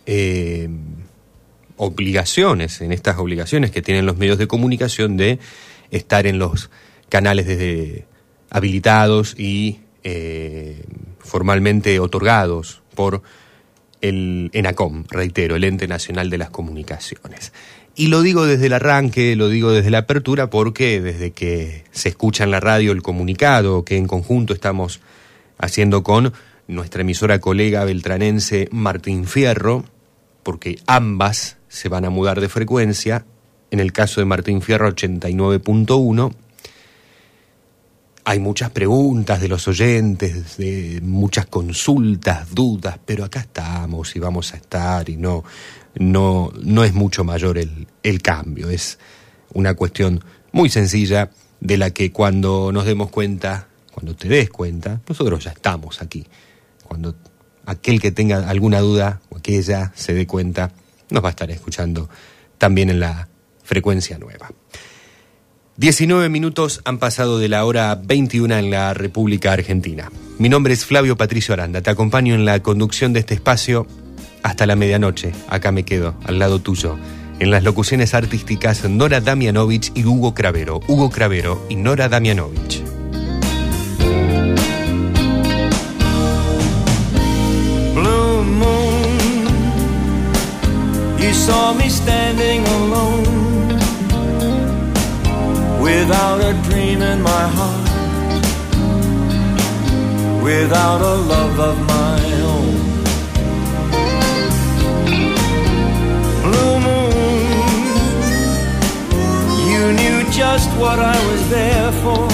eh, 0.06 0.68
obligaciones, 1.82 2.82
en 2.82 2.92
estas 2.92 3.16
obligaciones 3.18 3.70
que 3.70 3.80
tienen 3.80 4.04
los 4.04 4.18
medios 4.18 4.36
de 4.36 4.46
comunicación 4.46 5.16
de 5.16 5.38
estar 5.90 6.26
en 6.26 6.38
los 6.38 6.68
canales 7.08 7.46
desde 7.46 8.04
habilitados 8.50 9.34
y 9.38 9.80
eh, 10.04 10.84
formalmente 11.20 11.98
otorgados 11.98 12.82
por 12.94 13.22
el 14.02 14.50
ENACOM, 14.52 15.04
reitero, 15.08 15.56
el 15.56 15.64
Ente 15.64 15.88
Nacional 15.88 16.28
de 16.28 16.36
las 16.36 16.50
Comunicaciones. 16.50 17.54
Y 17.96 18.08
lo 18.08 18.20
digo 18.20 18.44
desde 18.44 18.66
el 18.66 18.74
arranque, 18.74 19.34
lo 19.34 19.48
digo 19.48 19.72
desde 19.72 19.90
la 19.90 19.98
apertura, 19.98 20.50
porque 20.50 21.00
desde 21.00 21.30
que 21.30 21.84
se 21.92 22.10
escucha 22.10 22.44
en 22.44 22.50
la 22.50 22.60
radio 22.60 22.92
el 22.92 23.02
comunicado 23.02 23.86
que 23.86 23.96
en 23.96 24.06
conjunto 24.06 24.52
estamos 24.52 25.00
haciendo 25.56 26.02
con 26.02 26.34
nuestra 26.68 27.00
emisora 27.00 27.40
colega 27.40 27.84
beltranense 27.84 28.68
Martín 28.70 29.26
Fierro, 29.26 29.84
porque 30.42 30.78
ambas 30.86 31.56
se 31.70 31.88
van 31.88 32.04
a 32.04 32.10
mudar 32.10 32.40
de 32.40 32.48
frecuencia. 32.48 33.24
En 33.70 33.78
el 33.78 33.92
caso 33.92 34.20
de 34.20 34.26
Martín 34.26 34.60
Fierro 34.60 34.90
89.1, 34.90 36.34
hay 38.24 38.38
muchas 38.40 38.70
preguntas 38.70 39.40
de 39.40 39.48
los 39.48 39.66
oyentes, 39.68 40.56
de 40.56 41.00
muchas 41.02 41.46
consultas, 41.46 42.52
dudas, 42.52 42.98
pero 43.06 43.24
acá 43.24 43.40
estamos 43.40 44.14
y 44.16 44.18
vamos 44.18 44.52
a 44.52 44.56
estar 44.56 45.08
y 45.08 45.16
no, 45.16 45.44
no, 45.94 46.52
no 46.60 46.84
es 46.84 46.92
mucho 46.92 47.24
mayor 47.24 47.56
el, 47.56 47.86
el 48.02 48.20
cambio, 48.20 48.68
es 48.68 48.98
una 49.54 49.74
cuestión 49.74 50.22
muy 50.52 50.68
sencilla 50.68 51.30
de 51.60 51.78
la 51.78 51.90
que 51.90 52.10
cuando 52.10 52.72
nos 52.72 52.84
demos 52.84 53.10
cuenta, 53.10 53.68
cuando 53.92 54.16
te 54.16 54.28
des 54.28 54.50
cuenta, 54.50 55.00
nosotros 55.08 55.44
ya 55.44 55.52
estamos 55.52 56.02
aquí. 56.02 56.26
Cuando 56.84 57.14
aquel 57.64 58.00
que 58.00 58.10
tenga 58.10 58.48
alguna 58.48 58.80
duda 58.80 59.20
o 59.30 59.38
aquella 59.38 59.92
se 59.94 60.14
dé 60.14 60.26
cuenta, 60.26 60.72
nos 61.10 61.22
va 61.22 61.28
a 61.28 61.30
estar 61.30 61.50
escuchando 61.50 62.08
también 62.58 62.90
en 62.90 63.00
la 63.00 63.28
frecuencia 63.62 64.18
nueva. 64.18 64.50
19 65.76 66.28
minutos 66.28 66.82
han 66.84 66.98
pasado 66.98 67.38
de 67.38 67.48
la 67.48 67.64
hora 67.64 67.94
21 67.94 68.54
en 68.54 68.70
la 68.70 68.92
República 68.92 69.52
Argentina. 69.52 70.10
Mi 70.38 70.50
nombre 70.50 70.74
es 70.74 70.84
Flavio 70.84 71.16
Patricio 71.16 71.54
Aranda. 71.54 71.80
Te 71.80 71.88
acompaño 71.88 72.34
en 72.34 72.44
la 72.44 72.62
conducción 72.62 73.14
de 73.14 73.20
este 73.20 73.34
espacio 73.34 73.86
hasta 74.42 74.66
la 74.66 74.76
medianoche. 74.76 75.32
Acá 75.48 75.72
me 75.72 75.84
quedo, 75.84 76.16
al 76.24 76.38
lado 76.38 76.60
tuyo. 76.60 76.98
En 77.38 77.50
las 77.50 77.64
locuciones 77.64 78.12
artísticas 78.12 78.84
Nora 78.84 79.22
Damianovich 79.22 79.90
y 79.94 80.04
Hugo 80.04 80.34
Cravero. 80.34 80.80
Hugo 80.86 81.08
Cravero 81.08 81.64
y 81.70 81.76
Nora 81.76 82.10
Damianovich. 82.10 82.89
Saw 91.50 91.72
me 91.72 91.88
standing 91.88 92.60
alone 92.78 93.26
without 95.82 96.38
a 96.50 96.52
dream 96.66 97.02
in 97.02 97.18
my 97.32 97.46
heart, 97.56 97.90
without 100.44 101.00
a 101.12 101.16
love 101.32 101.56
of 101.70 101.76
my 101.96 102.20
own. 102.54 102.74
Blue 106.44 106.76
moon, 106.88 107.42
you 109.70 109.82
knew 110.00 110.18
just 110.42 110.68
what 110.82 110.98
I 111.16 111.18
was 111.30 111.42
there 111.56 111.92
for. 112.02 112.24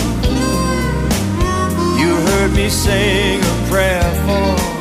You 2.01 2.11
heard 2.29 2.53
me 2.61 2.69
saying 2.69 3.41
a 3.55 3.57
prayer 3.71 4.09
for. 4.27 4.76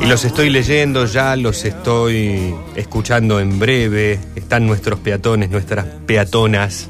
Y 0.00 0.06
los 0.06 0.24
estoy 0.24 0.50
leyendo 0.50 1.06
ya, 1.06 1.36
los 1.36 1.64
estoy 1.64 2.54
escuchando 2.74 3.38
en 3.38 3.58
breve. 3.58 4.18
Están 4.34 4.66
nuestros 4.66 4.98
peatones, 4.98 5.50
nuestras 5.50 5.86
peatonas 6.06 6.88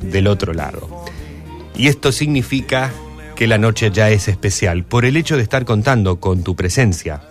del 0.00 0.26
otro 0.26 0.54
lado. 0.54 1.04
Y 1.76 1.88
esto 1.88 2.10
significa 2.10 2.92
que 3.36 3.46
la 3.46 3.58
noche 3.58 3.90
ya 3.92 4.10
es 4.10 4.28
especial 4.28 4.84
por 4.84 5.04
el 5.04 5.16
hecho 5.16 5.36
de 5.36 5.42
estar 5.42 5.64
contando 5.64 6.20
con 6.20 6.42
tu 6.42 6.56
presencia. 6.56 7.22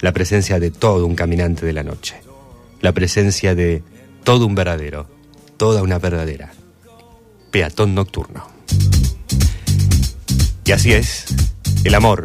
La 0.00 0.12
presencia 0.12 0.58
de 0.58 0.70
todo 0.70 1.06
un 1.06 1.14
caminante 1.14 1.66
de 1.66 1.72
la 1.72 1.82
noche. 1.82 2.16
La 2.80 2.92
presencia 2.92 3.54
de 3.54 3.82
todo 4.24 4.46
un 4.46 4.54
verdadero, 4.54 5.06
toda 5.56 5.82
una 5.82 5.98
verdadera. 5.98 6.52
Peatón 7.50 7.94
nocturno. 7.94 8.48
Y 10.64 10.72
así 10.72 10.92
es, 10.92 11.26
el 11.84 11.94
amor 11.94 12.24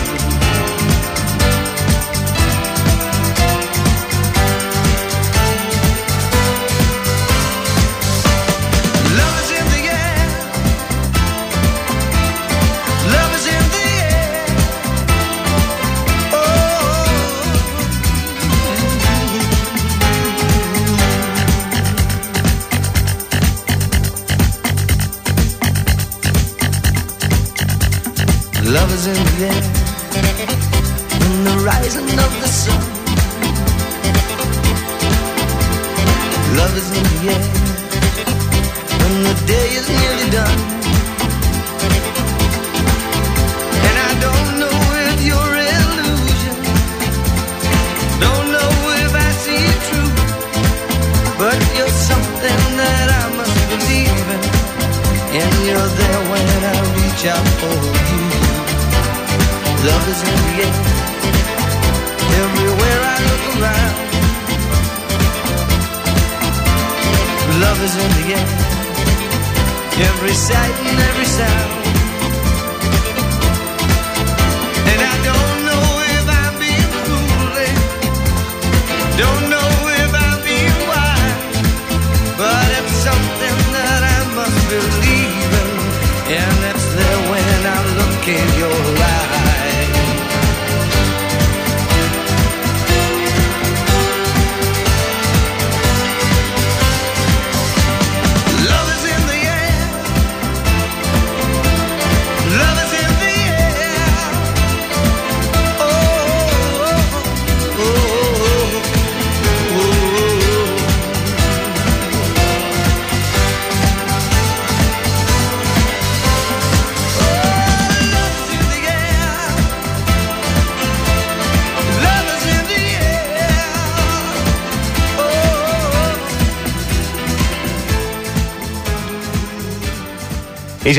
Love 29.07 29.41
is 29.41 29.70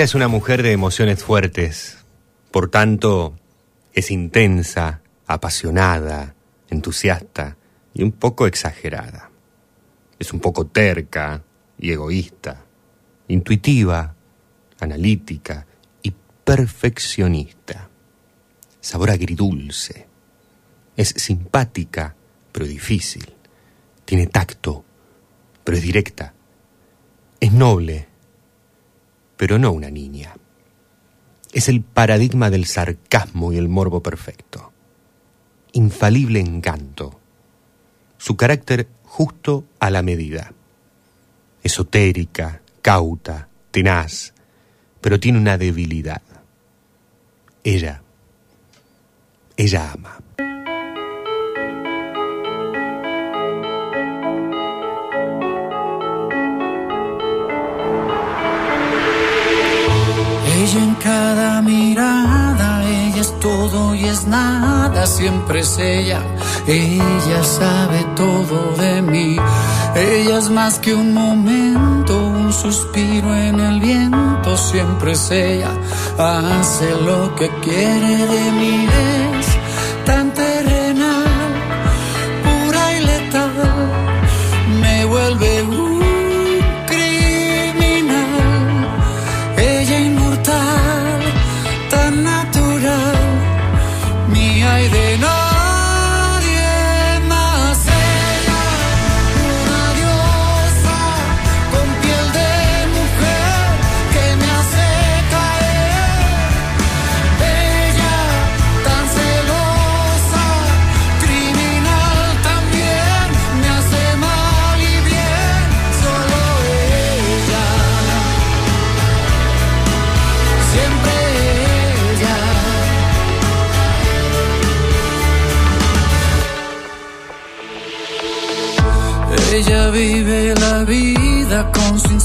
Ella 0.03 0.07
es 0.07 0.15
una 0.17 0.27
mujer 0.27 0.65
de 0.65 0.73
emociones 0.73 1.23
fuertes, 1.23 1.99
por 2.51 2.69
tanto, 2.71 3.39
es 3.93 4.11
intensa, 4.11 5.01
apasionada, 5.29 6.35
entusiasta 6.71 7.57
y 7.95 8.03
un 8.03 8.11
poco 8.11 8.49
exagerada. 8.49 9.31
Es 10.19 10.33
un 10.33 10.41
poco 10.41 10.67
terca 10.67 11.45
y 11.79 11.93
egoísta, 11.93 12.65
intuitiva, 13.29 14.17
analítica 14.81 15.69
y 16.03 16.13
perfeccionista. 16.43 17.89
Sabor 18.81 19.11
agridulce. 19.11 20.09
Es 20.97 21.11
simpática, 21.11 22.17
pero 22.51 22.67
difícil. 22.67 23.33
Tiene 24.05 24.27
tacto, 24.27 24.85
pero 25.63 25.77
es 25.79 25.85
directa. 25.85 26.35
Es 27.39 27.53
noble, 27.53 28.09
pero 29.43 29.59
no 29.59 29.73
una 29.73 29.91
niña. 29.91 30.37
Es 31.53 31.69
el 31.69 31.83
paradigma 31.83 32.49
del 32.49 32.65
sarcasmo 32.65 33.53
y 33.53 33.57
el 33.57 33.69
morbo 33.69 34.01
perfecto. 34.01 34.73
Infalible 35.73 36.39
encanto. 36.39 37.19
Su 38.19 38.37
carácter 38.37 38.87
justo 39.03 39.65
a 39.81 39.91
la 39.91 40.03
medida. 40.03 40.53
Esotérica, 41.61 42.63
cauta, 42.83 43.49
tenaz, 43.73 44.33
pero 45.01 45.19
tiene 45.19 45.39
una 45.39 45.59
debilidad. 45.59 46.23
Ella, 47.65 48.01
ella 49.57 49.91
ama. 49.91 50.22
Ella 60.63 60.79
en 60.79 60.95
cada 60.95 61.61
mirada, 61.61 62.85
ella 62.85 63.21
es 63.21 63.41
todo 63.41 63.97
y 63.97 64.05
es 64.05 64.29
nada, 64.29 65.07
siempre 65.07 65.59
es 65.59 65.77
ella. 65.77 66.23
Ella 66.69 67.43
sabe 67.43 68.07
todo 68.15 68.73
de 68.77 69.03
mí. 69.03 69.37
Ella 69.97 70.39
es 70.39 70.51
más 70.51 70.79
que 70.79 70.95
un 70.95 71.13
momento, 71.13 72.17
un 72.17 72.53
suspiro 72.53 73.35
en 73.35 73.59
el 73.59 73.81
viento, 73.81 74.57
siempre 74.57 75.13
es 75.13 75.33
ella. 75.33 75.73
Hace 76.17 76.95
lo 77.09 77.35
que 77.35 77.49
quiere 77.65 78.17
de 78.35 78.53
mí, 78.53 78.87
es 79.41 79.47
tan 80.07 80.33
terrenal, 80.33 80.82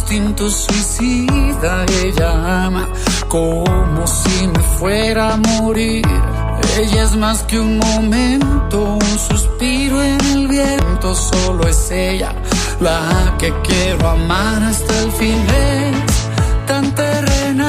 instinto 0.07 0.49
suicida. 0.49 1.85
Ella 2.01 2.65
ama 2.65 2.87
como 3.27 4.07
si 4.07 4.47
me 4.47 4.59
fuera 4.79 5.33
a 5.33 5.37
morir. 5.37 6.05
Ella 6.79 7.03
es 7.03 7.15
más 7.17 7.43
que 7.43 7.59
un 7.59 7.77
momento, 7.77 8.97
un 9.01 9.19
suspiro 9.19 10.01
en 10.01 10.19
el 10.21 10.47
viento. 10.47 11.13
Solo 11.13 11.67
es 11.67 11.91
ella 11.91 12.33
la 12.79 13.35
que 13.37 13.53
quiero 13.63 14.07
amar 14.07 14.63
hasta 14.63 14.97
el 15.03 15.11
fin. 15.11 15.45
Es 15.49 16.67
tan 16.67 16.95
terrenal, 16.95 17.66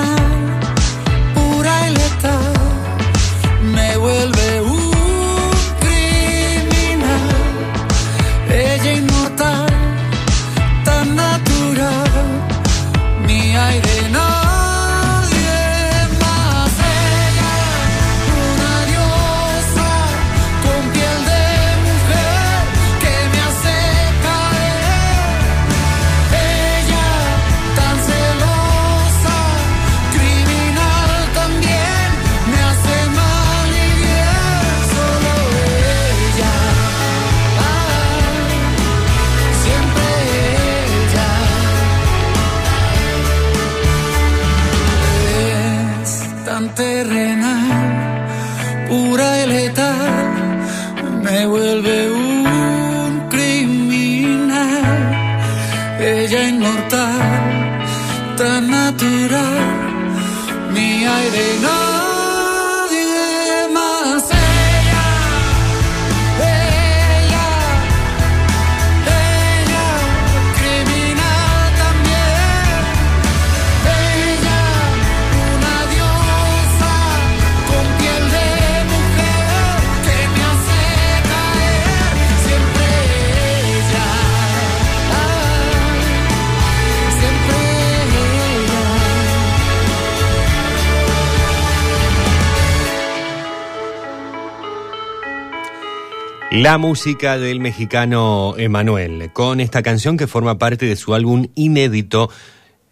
La 96.61 96.77
música 96.77 97.38
del 97.38 97.61
mexicano 97.61 98.57
Emanuel, 98.59 99.31
con 99.33 99.61
esta 99.61 99.81
canción 99.81 100.16
que 100.16 100.27
forma 100.27 100.59
parte 100.59 100.87
de 100.87 100.97
su 100.97 101.14
álbum 101.14 101.47
inédito. 101.55 102.31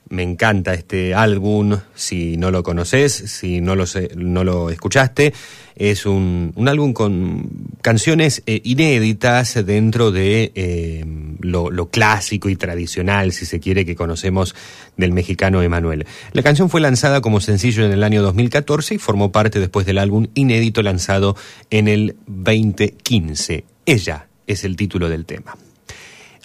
Me 0.08 0.22
encanta 0.22 0.72
este 0.72 1.14
álbum, 1.14 1.78
si 1.96 2.36
no 2.36 2.52
lo 2.52 2.62
conoces, 2.62 3.12
si 3.12 3.60
no 3.60 3.74
lo, 3.74 3.86
sé- 3.86 4.10
no 4.16 4.44
lo 4.44 4.70
escuchaste. 4.70 5.32
Es 5.74 6.06
un, 6.06 6.52
un 6.54 6.68
álbum 6.68 6.92
con 6.92 7.50
canciones 7.82 8.42
eh, 8.46 8.60
inéditas 8.64 9.66
dentro 9.66 10.12
de 10.12 10.52
eh, 10.54 11.04
lo, 11.40 11.70
lo 11.72 11.90
clásico 11.90 12.48
y 12.48 12.54
tradicional, 12.56 13.32
si 13.32 13.46
se 13.46 13.58
quiere, 13.58 13.84
que 13.84 13.96
conocemos 13.96 14.54
del 14.96 15.12
mexicano 15.12 15.60
Emanuel. 15.60 16.06
La 16.32 16.42
canción 16.42 16.70
fue 16.70 16.80
lanzada 16.80 17.20
como 17.20 17.40
sencillo 17.40 17.84
en 17.84 17.90
el 17.90 18.04
año 18.04 18.22
2014 18.22 18.94
y 18.94 18.98
formó 18.98 19.32
parte 19.32 19.58
después 19.58 19.86
del 19.86 19.98
álbum 19.98 20.28
inédito 20.34 20.82
lanzado 20.82 21.36
en 21.70 21.88
el 21.88 22.16
2015. 22.26 23.64
Ella 23.86 24.28
es 24.46 24.64
el 24.64 24.76
título 24.76 25.08
del 25.08 25.26
tema. 25.26 25.56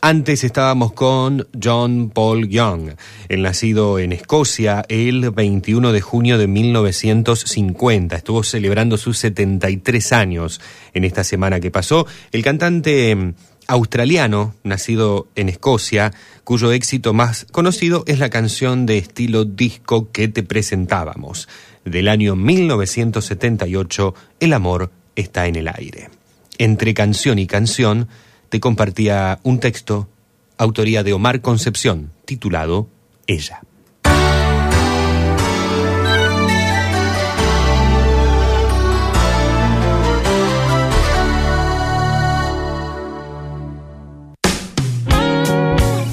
Antes 0.03 0.43
estábamos 0.43 0.93
con 0.93 1.47
John 1.61 2.09
Paul 2.09 2.49
Young, 2.49 2.95
el 3.29 3.43
nacido 3.43 3.99
en 3.99 4.13
Escocia 4.13 4.83
el 4.89 5.29
21 5.29 5.91
de 5.91 6.01
junio 6.01 6.39
de 6.39 6.47
1950. 6.47 8.15
Estuvo 8.15 8.41
celebrando 8.41 8.97
sus 8.97 9.19
73 9.19 10.11
años 10.13 10.59
en 10.95 11.03
esta 11.03 11.23
semana 11.23 11.59
que 11.59 11.69
pasó. 11.69 12.07
El 12.31 12.43
cantante 12.43 13.15
mm, 13.15 13.35
australiano, 13.67 14.55
nacido 14.63 15.27
en 15.35 15.49
Escocia, 15.49 16.11
cuyo 16.43 16.71
éxito 16.71 17.13
más 17.13 17.45
conocido 17.51 18.03
es 18.07 18.17
la 18.17 18.31
canción 18.31 18.87
de 18.87 18.97
estilo 18.97 19.45
disco 19.45 20.11
que 20.11 20.27
te 20.27 20.41
presentábamos, 20.41 21.47
del 21.85 22.07
año 22.07 22.35
1978, 22.35 24.15
El 24.39 24.53
amor 24.53 24.91
está 25.15 25.45
en 25.45 25.57
el 25.57 25.67
aire. 25.67 26.09
Entre 26.57 26.95
canción 26.95 27.37
y 27.37 27.45
canción 27.45 28.07
te 28.51 28.59
compartía 28.59 29.39
un 29.43 29.61
texto, 29.61 30.09
autoría 30.57 31.03
de 31.03 31.13
Omar 31.13 31.39
Concepción, 31.39 32.11
titulado 32.25 32.89
Ella. 33.25 33.61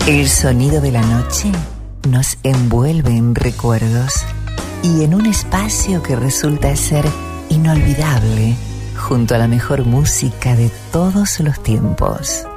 El 0.07 0.29
sonido 0.29 0.81
de 0.81 0.93
la 0.93 1.03
noche 1.03 1.51
nos 2.09 2.39
envuelve 2.45 3.11
en 3.11 3.35
recuerdos 3.35 4.13
y 4.85 5.03
en 5.03 5.13
un 5.13 5.27
espacio 5.27 6.05
que 6.05 6.15
resulta 6.15 6.75
ser 6.77 7.05
inolvidable 7.49 8.55
junto 9.09 9.35
a 9.35 9.39
la 9.39 9.49
mejor 9.49 9.87
música 9.87 10.55
de 10.55 10.71
todos 10.93 11.41
los 11.41 11.63
tiempos. 11.63 12.48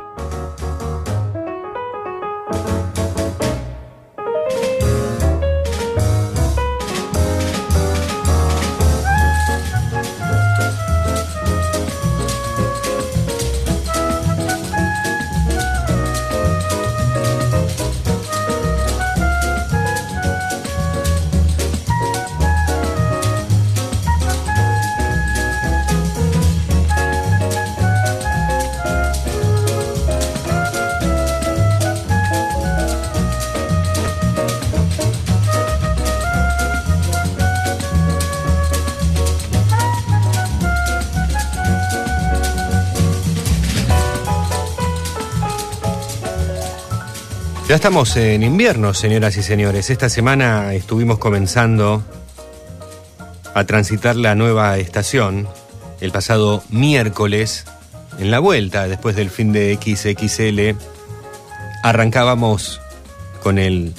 Ya 47.72 47.76
estamos 47.76 48.18
en 48.18 48.44
invierno, 48.44 48.94
señoras 48.94 49.38
y 49.38 49.44
señores. 49.44 49.90
Esta 49.90 50.10
semana 50.10 50.74
estuvimos 50.74 51.20
comenzando 51.20 52.04
a 53.54 53.64
transitar 53.64 54.18
la 54.18 54.36
nueva 54.36 54.78
estación. 54.78 55.48
El 56.02 56.12
pasado 56.12 56.66
miércoles, 56.70 57.64
en 58.20 58.30
la 58.30 58.40
vuelta, 58.40 58.90
después 58.90 59.16
del 59.16 59.30
fin 59.30 59.54
de 59.54 59.80
XXL, 59.82 60.78
arrancábamos 61.82 62.82
con 63.42 63.58
el 63.58 63.94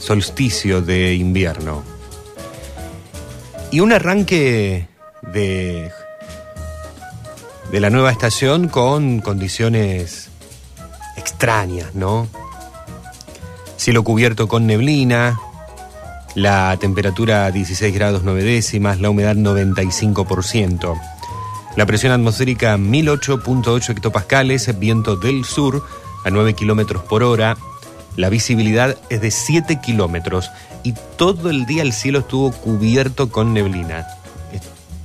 solsticio 0.00 0.82
de 0.82 1.14
invierno. 1.14 1.84
Y 3.70 3.78
un 3.78 3.92
arranque 3.92 4.88
de, 5.32 5.92
de 7.70 7.80
la 7.80 7.88
nueva 7.88 8.10
estación 8.10 8.66
con 8.66 9.20
condiciones 9.20 10.28
extrañas, 11.16 11.94
¿no? 11.94 12.41
Cielo 13.82 14.04
cubierto 14.04 14.46
con 14.46 14.68
neblina, 14.68 15.40
la 16.36 16.76
temperatura 16.80 17.50
16 17.50 17.92
grados 17.92 18.22
9 18.22 18.44
décimas, 18.44 19.00
la 19.00 19.10
humedad 19.10 19.34
95%. 19.34 21.00
La 21.74 21.84
presión 21.84 22.12
atmosférica 22.12 22.76
1008.8 22.76 23.90
hectopascales, 23.90 24.78
viento 24.78 25.16
del 25.16 25.44
sur 25.44 25.84
a 26.24 26.30
9 26.30 26.54
kilómetros 26.54 27.02
por 27.02 27.24
hora. 27.24 27.56
La 28.14 28.28
visibilidad 28.28 28.96
es 29.10 29.20
de 29.20 29.32
7 29.32 29.80
kilómetros 29.80 30.52
y 30.84 30.94
todo 31.16 31.50
el 31.50 31.66
día 31.66 31.82
el 31.82 31.92
cielo 31.92 32.20
estuvo 32.20 32.52
cubierto 32.52 33.30
con 33.30 33.52
neblina. 33.52 34.06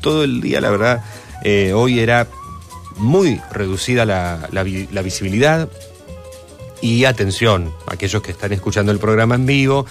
Todo 0.01 0.23
el 0.23 0.39
día, 0.39 0.61
la 0.61 0.69
verdad, 0.69 1.03
eh, 1.43 1.73
hoy 1.73 1.99
era 1.99 2.27
muy 2.97 3.41
reducida 3.49 4.05
la 4.05 5.01
visibilidad. 5.01 5.67
Y 6.81 7.05
atención, 7.05 7.73
aquellos 7.87 8.21
que 8.21 8.31
están 8.31 8.53
escuchando 8.53 8.91
el 8.91 8.99
programa 8.99 9.35
en 9.35 9.45
vivo, 9.45 9.85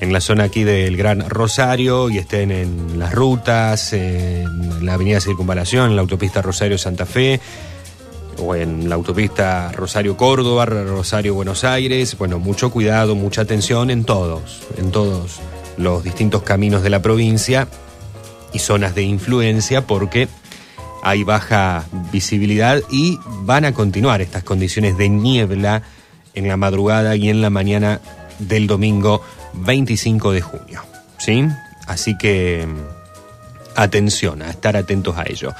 en 0.00 0.12
la 0.12 0.20
zona 0.20 0.44
aquí 0.44 0.64
del 0.64 0.96
Gran 0.96 1.28
Rosario 1.28 2.08
y 2.08 2.18
estén 2.18 2.50
en 2.50 2.98
las 2.98 3.12
rutas, 3.12 3.92
en 3.92 4.84
la 4.84 4.94
avenida 4.94 5.20
Circunvalación, 5.20 5.90
en 5.90 5.96
la 5.96 6.02
autopista 6.02 6.40
Rosario-Santa 6.40 7.04
Fe, 7.04 7.40
o 8.38 8.54
en 8.54 8.88
la 8.88 8.94
autopista 8.94 9.70
Rosario-Córdoba, 9.72 10.64
Rosario-Buenos 10.66 11.64
Aires. 11.64 12.16
Bueno, 12.16 12.38
mucho 12.38 12.70
cuidado, 12.70 13.14
mucha 13.14 13.42
atención 13.42 13.90
en 13.90 14.04
todos, 14.04 14.62
en 14.78 14.90
todos 14.90 15.40
los 15.76 16.02
distintos 16.02 16.42
caminos 16.42 16.82
de 16.82 16.90
la 16.90 17.02
provincia 17.02 17.68
y 18.52 18.58
zonas 18.58 18.94
de 18.94 19.02
influencia, 19.02 19.86
porque 19.86 20.28
hay 21.02 21.24
baja 21.24 21.84
visibilidad 22.12 22.82
y 22.90 23.18
van 23.42 23.64
a 23.64 23.72
continuar 23.72 24.20
estas 24.20 24.44
condiciones 24.44 24.96
de 24.96 25.08
niebla 25.08 25.82
en 26.34 26.48
la 26.48 26.56
madrugada 26.56 27.16
y 27.16 27.28
en 27.28 27.42
la 27.42 27.50
mañana 27.50 28.00
del 28.38 28.66
domingo 28.66 29.22
25 29.54 30.32
de 30.32 30.40
junio. 30.40 30.82
¿Sí? 31.18 31.46
Así 31.86 32.16
que 32.16 32.66
mm, 32.66 33.80
atención, 33.80 34.42
a 34.42 34.50
estar 34.50 34.76
atentos 34.76 35.16
a 35.18 35.24
ello. 35.28 35.54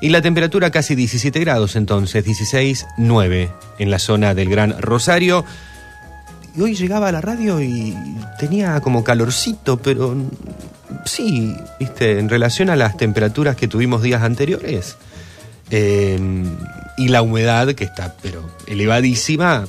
Y 0.00 0.08
la 0.10 0.20
temperatura 0.20 0.70
casi 0.70 0.94
17 0.94 1.38
grados 1.40 1.76
entonces, 1.76 2.24
16, 2.24 2.86
9 2.98 3.50
en 3.78 3.90
la 3.90 3.98
zona 3.98 4.34
del 4.34 4.48
Gran 4.48 4.80
Rosario. 4.80 5.44
Y 6.56 6.60
hoy 6.60 6.74
llegaba 6.74 7.08
a 7.08 7.12
la 7.12 7.20
radio 7.20 7.60
y 7.60 7.96
tenía 8.38 8.80
como 8.80 9.02
calorcito, 9.04 9.78
pero 9.78 10.14
mm, 10.14 10.30
sí, 11.04 11.56
viste, 11.78 12.18
en 12.18 12.28
relación 12.28 12.70
a 12.70 12.76
las 12.76 12.96
temperaturas 12.96 13.56
que 13.56 13.68
tuvimos 13.68 14.02
días 14.02 14.22
anteriores. 14.22 14.96
eh, 15.70 16.18
y 16.96 17.08
la 17.08 17.22
humedad 17.22 17.74
que 17.74 17.84
está, 17.84 18.14
pero 18.22 18.48
elevadísima, 18.66 19.66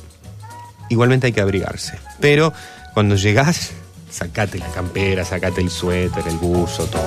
igualmente 0.88 1.26
hay 1.26 1.32
que 1.32 1.40
abrigarse. 1.40 1.98
Pero 2.20 2.52
cuando 2.94 3.16
llegás, 3.16 3.72
sacate 4.10 4.58
la 4.58 4.68
campera, 4.68 5.24
sacate 5.24 5.60
el 5.60 5.70
suéter, 5.70 6.26
el 6.26 6.36
buzo, 6.36 6.86
todo. 6.86 7.02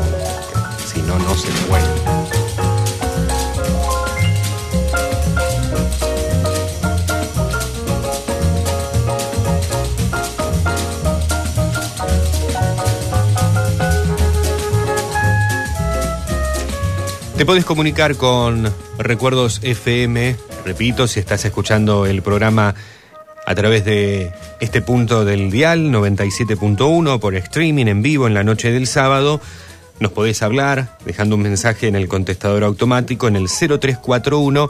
Si 0.85 1.01
no, 1.01 1.17
no 1.19 1.35
se 1.35 1.49
puede. 1.67 2.29
Te 17.39 17.45
podés 17.45 17.63
comunicar 17.63 18.17
con 18.17 18.69
Recuerdos 18.97 19.61
FM, 19.63 20.35
repito, 20.65 21.07
si 21.07 21.21
estás 21.21 21.45
escuchando 21.45 22.05
el 22.05 22.21
programa 22.21 22.75
a 23.49 23.55
través 23.55 23.83
de 23.83 24.31
este 24.59 24.83
punto 24.83 25.25
del 25.25 25.49
dial 25.49 25.91
97.1 25.91 27.19
por 27.19 27.33
streaming 27.33 27.87
en 27.87 28.03
vivo 28.03 28.27
en 28.27 28.35
la 28.35 28.43
noche 28.43 28.71
del 28.71 28.85
sábado. 28.85 29.41
Nos 29.99 30.11
podés 30.11 30.43
hablar 30.43 30.95
dejando 31.03 31.35
un 31.35 31.41
mensaje 31.41 31.87
en 31.87 31.95
el 31.95 32.07
contestador 32.07 32.63
automático 32.63 33.27
en 33.27 33.35
el 33.35 33.47
0341 33.47 34.69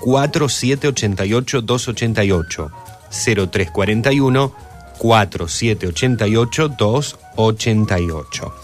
4788 0.00 1.60
288 1.60 2.70
0341 3.10 4.54
4788 4.98 6.68
288. 6.78 8.54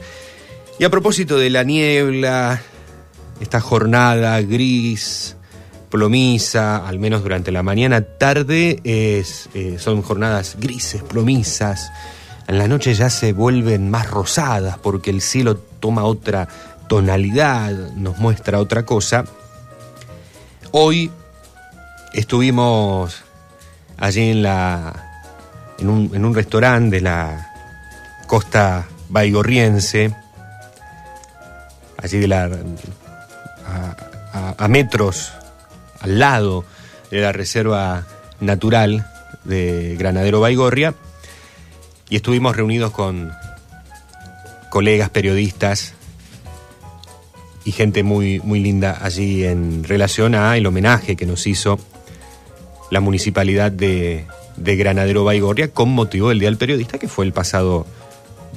Y 0.78 0.84
a 0.84 0.90
propósito 0.90 1.38
de 1.38 1.50
la 1.50 1.64
niebla, 1.64 2.62
esta 3.40 3.60
jornada 3.60 4.40
gris, 4.42 5.36
plomiza, 5.90 6.86
al 6.86 6.98
menos 6.98 7.22
durante 7.22 7.52
la 7.52 7.62
mañana, 7.62 8.02
tarde, 8.02 8.80
es, 8.84 9.48
eh, 9.54 9.76
son 9.78 10.02
jornadas 10.02 10.56
grises, 10.60 11.02
plomizas. 11.02 11.90
En 12.46 12.58
la 12.58 12.68
noche 12.68 12.94
ya 12.94 13.10
se 13.10 13.32
vuelven 13.32 13.90
más 13.90 14.10
rosadas 14.10 14.78
porque 14.78 15.10
el 15.10 15.20
cielo 15.20 15.56
toma 15.80 16.04
otra 16.04 16.48
tonalidad, 16.88 17.72
nos 17.94 18.18
muestra 18.18 18.60
otra 18.60 18.84
cosa. 18.84 19.24
Hoy 20.72 21.10
estuvimos 22.12 23.24
allí 23.98 24.30
en 24.30 24.42
la 24.42 24.92
en 25.78 25.88
un, 25.90 26.10
en 26.14 26.24
un 26.24 26.34
restaurante 26.34 26.96
de 26.96 27.02
la 27.02 27.52
costa 28.26 28.86
baigorriense, 29.08 30.14
allí 32.02 32.18
de 32.18 32.28
la 32.28 32.50
a, 33.66 34.54
a- 34.58 34.68
metros 34.68 35.32
al 36.00 36.18
lado 36.18 36.64
de 37.10 37.20
la 37.20 37.32
reserva 37.32 38.04
natural 38.40 39.06
de 39.44 39.96
Granadero 39.98 40.40
Baigorria 40.40 40.94
y 42.08 42.16
estuvimos 42.16 42.56
reunidos 42.56 42.90
con 42.92 43.32
colegas 44.70 45.08
periodistas 45.10 45.94
y 47.64 47.72
gente 47.72 48.02
muy, 48.02 48.40
muy 48.40 48.60
linda 48.60 48.98
allí 49.02 49.44
en 49.44 49.84
relación 49.84 50.34
a 50.34 50.56
el 50.56 50.66
homenaje 50.66 51.16
que 51.16 51.26
nos 51.26 51.46
hizo 51.46 51.78
la 52.90 53.00
municipalidad 53.00 53.72
de, 53.72 54.26
de 54.56 54.76
Granadero 54.76 55.24
Baigorria 55.24 55.68
con 55.68 55.90
motivo 55.90 56.28
del 56.28 56.38
Día 56.38 56.48
del 56.48 56.58
Periodista 56.58 56.98
que 56.98 57.08
fue 57.08 57.24
el 57.24 57.32
pasado 57.32 57.86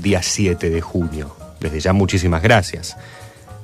día 0.01 0.21
7 0.23 0.69
de 0.69 0.81
junio. 0.81 1.35
Desde 1.59 1.79
ya 1.79 1.93
muchísimas 1.93 2.41
gracias 2.41 2.95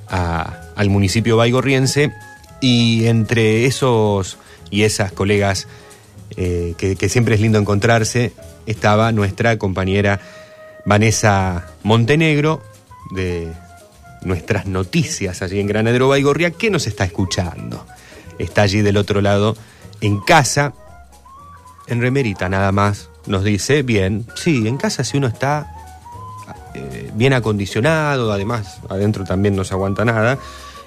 al 0.08 0.90
municipio 0.90 1.36
baigorriense 1.38 2.12
y 2.62 3.08
entre 3.08 3.66
esos 3.66 4.38
y 4.70 4.84
esas 4.84 5.12
colegas 5.12 5.68
eh, 6.38 6.76
que, 6.78 6.96
que 6.96 7.10
siempre 7.10 7.36
es 7.36 7.42
lindo 7.42 7.58
encontrarse 7.58 8.34
estaba 8.66 9.12
nuestra 9.12 9.58
compañera 9.58 10.20
Vanessa 10.86 11.68
Montenegro 11.84 12.62
de 13.16 13.52
nuestras 14.22 14.66
noticias 14.66 15.42
allí 15.42 15.60
en 15.60 15.68
Granadero 15.68 16.08
Baigorria 16.08 16.52
que 16.52 16.70
nos 16.70 16.88
está 16.88 17.06
escuchando. 17.06 17.86
Está 18.40 18.64
allí 18.64 18.82
del 18.82 18.98
otro 18.98 19.22
lado 19.22 19.56
en 20.06 20.20
casa, 20.20 20.74
en 21.88 22.02
remerita 22.02 22.50
nada 22.50 22.72
más. 22.72 23.10
Nos 23.28 23.44
dice, 23.44 23.82
bien, 23.82 24.28
sí, 24.36 24.68
en 24.68 24.78
casa 24.78 25.04
si 25.04 25.18
uno 25.18 25.28
está 25.28 25.74
eh, 26.76 27.10
bien 27.16 27.34
acondicionado, 27.34 28.32
además 28.32 28.80
adentro 28.90 29.24
también 29.24 29.56
no 29.56 29.64
se 29.64 29.74
aguanta 29.74 30.06
nada. 30.06 30.38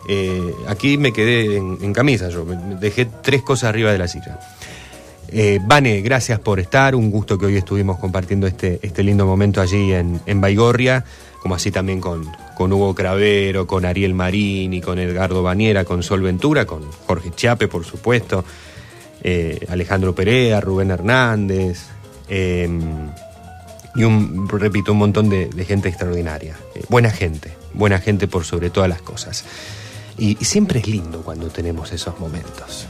Eh, 0.08 0.54
aquí 0.68 0.96
me 0.96 1.12
quedé 1.12 1.56
en, 1.56 1.92
camisa, 1.92 2.28
yo 2.28 2.46
dejé 2.80 3.06
tres 3.06 3.42
cosas 3.42 3.70
arriba 3.70 3.90
de 3.90 3.98
la 3.98 4.08
silla. 4.08 4.38
Eh, 5.30 5.58
Vane, 5.62 6.00
gracias 6.00 6.38
por 6.38 6.60
estar, 6.60 6.94
un 6.94 7.10
gusto 7.10 7.36
que 7.36 7.46
hoy 7.46 7.56
estuvimos 7.56 7.98
compartiendo 7.98 8.46
este, 8.46 8.78
este 8.82 9.02
lindo 9.02 9.26
momento 9.26 9.60
allí 9.60 9.92
en, 9.92 10.20
en 10.24 10.40
Baigorria, 10.40 11.04
como 11.42 11.54
así 11.54 11.70
también 11.70 12.00
con, 12.00 12.24
con 12.56 12.72
Hugo 12.72 12.94
Cravero, 12.94 13.66
con 13.66 13.84
Ariel 13.84 14.14
Marini, 14.14 14.80
con 14.80 14.98
Edgardo 14.98 15.42
Baniera, 15.42 15.84
con 15.84 16.02
Sol 16.02 16.22
Ventura, 16.22 16.64
con 16.64 16.82
Jorge 17.06 17.30
Chape, 17.34 17.68
por 17.68 17.84
supuesto, 17.84 18.44
eh, 19.22 19.66
Alejandro 19.68 20.14
Perea, 20.14 20.60
Rubén 20.60 20.90
Hernández, 20.90 21.86
eh, 22.28 22.68
y 23.94 24.04
un, 24.04 24.48
repito, 24.48 24.92
un 24.92 24.98
montón 24.98 25.28
de, 25.28 25.50
gente 25.66 25.88
extraordinaria. 25.88 26.56
Eh, 26.74 26.84
buena 26.88 27.10
gente, 27.10 27.52
buena 27.74 27.98
gente 27.98 28.28
por 28.28 28.44
sobre 28.44 28.70
todas 28.70 28.88
las 28.88 29.02
cosas. 29.02 29.44
Y, 30.16 30.36
y 30.40 30.44
siempre 30.44 30.80
es 30.80 30.86
lindo 30.86 31.22
cuando 31.22 31.48
tenemos 31.48 31.92
esos 31.92 32.18
momentos. 32.20 32.86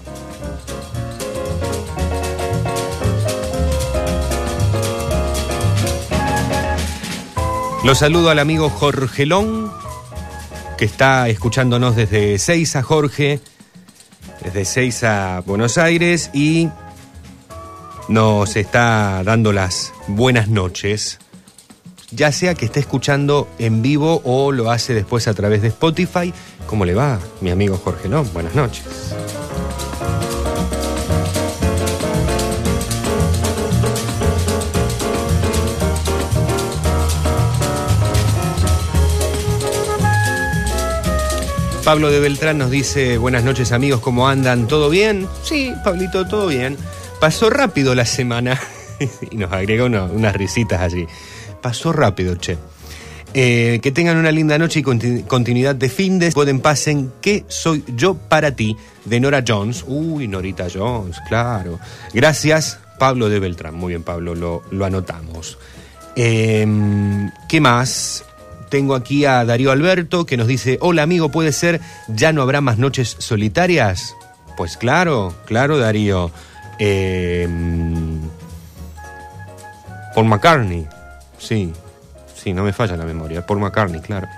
Los 7.84 7.98
saludo 7.98 8.28
al 8.28 8.38
amigo 8.38 8.68
Jorgelón, 8.68 9.72
que 10.76 10.84
está 10.84 11.28
escuchándonos 11.28 11.96
desde 11.96 12.38
Seiza, 12.38 12.82
Jorge, 12.82 13.40
desde 14.42 14.64
Seiza, 14.64 15.40
Buenos 15.46 15.78
Aires, 15.78 16.30
y 16.32 16.68
nos 18.08 18.56
está 18.56 19.22
dando 19.24 19.52
las 19.52 19.92
buenas 20.06 20.48
noches, 20.48 21.18
ya 22.10 22.32
sea 22.32 22.54
que 22.54 22.64
esté 22.64 22.80
escuchando 22.80 23.48
en 23.58 23.82
vivo 23.82 24.22
o 24.24 24.50
lo 24.52 24.70
hace 24.70 24.94
después 24.94 25.28
a 25.28 25.34
través 25.34 25.62
de 25.62 25.68
Spotify. 25.68 26.32
¿Cómo 26.66 26.84
le 26.84 26.94
va, 26.94 27.18
mi 27.40 27.50
amigo 27.50 27.76
Jorgelón? 27.76 28.28
Buenas 28.32 28.54
noches. 28.54 29.14
Pablo 41.88 42.10
de 42.10 42.20
Beltrán 42.20 42.58
nos 42.58 42.70
dice, 42.70 43.16
buenas 43.16 43.44
noches 43.44 43.72
amigos, 43.72 44.02
¿cómo 44.02 44.28
andan? 44.28 44.68
¿Todo 44.68 44.90
bien? 44.90 45.26
Sí, 45.42 45.72
Pablito, 45.82 46.28
todo 46.28 46.46
bien. 46.46 46.76
Pasó 47.18 47.48
rápido 47.48 47.94
la 47.94 48.04
semana 48.04 48.60
y 49.30 49.36
nos 49.36 49.50
agrega 49.50 49.84
una- 49.84 50.04
unas 50.04 50.36
risitas 50.36 50.82
allí. 50.82 51.06
Pasó 51.62 51.94
rápido, 51.94 52.34
che. 52.34 52.58
Eh, 53.32 53.80
que 53.82 53.90
tengan 53.90 54.18
una 54.18 54.30
linda 54.30 54.58
noche 54.58 54.80
y 54.80 54.82
conti- 54.82 55.22
continuidad 55.26 55.76
de 55.76 55.88
fin 55.88 56.18
de 56.18 56.30
pueden 56.32 56.60
pasen 56.60 57.10
¿Qué 57.22 57.46
soy 57.48 57.82
yo 57.96 58.12
para 58.16 58.54
ti? 58.54 58.76
de 59.06 59.18
Nora 59.20 59.42
Jones. 59.48 59.82
Uy, 59.86 60.28
Norita 60.28 60.66
Jones, 60.70 61.16
claro. 61.26 61.78
Gracias, 62.12 62.80
Pablo 62.98 63.30
de 63.30 63.40
Beltrán. 63.40 63.74
Muy 63.74 63.92
bien, 63.92 64.02
Pablo, 64.02 64.34
lo, 64.34 64.62
lo 64.70 64.84
anotamos. 64.84 65.56
Em, 66.16 67.30
¿Qué 67.48 67.62
más? 67.62 68.26
Tengo 68.68 68.94
aquí 68.94 69.24
a 69.24 69.44
Darío 69.44 69.70
Alberto 69.70 70.26
que 70.26 70.36
nos 70.36 70.46
dice, 70.46 70.78
hola 70.80 71.02
amigo, 71.02 71.30
¿puede 71.30 71.52
ser 71.52 71.80
ya 72.08 72.32
no 72.32 72.42
habrá 72.42 72.60
más 72.60 72.78
noches 72.78 73.16
solitarias? 73.18 74.14
Pues 74.56 74.76
claro, 74.76 75.34
claro 75.46 75.78
Darío. 75.78 76.30
Em, 76.78 78.20
Paul 80.14 80.26
McCartney, 80.26 80.86
sí, 81.38 81.72
sí, 82.34 82.52
no 82.52 82.62
me 82.62 82.72
falla 82.72 82.96
la 82.96 83.04
memoria, 83.04 83.46
Paul 83.46 83.60
McCartney, 83.60 84.00
claro. 84.00 84.28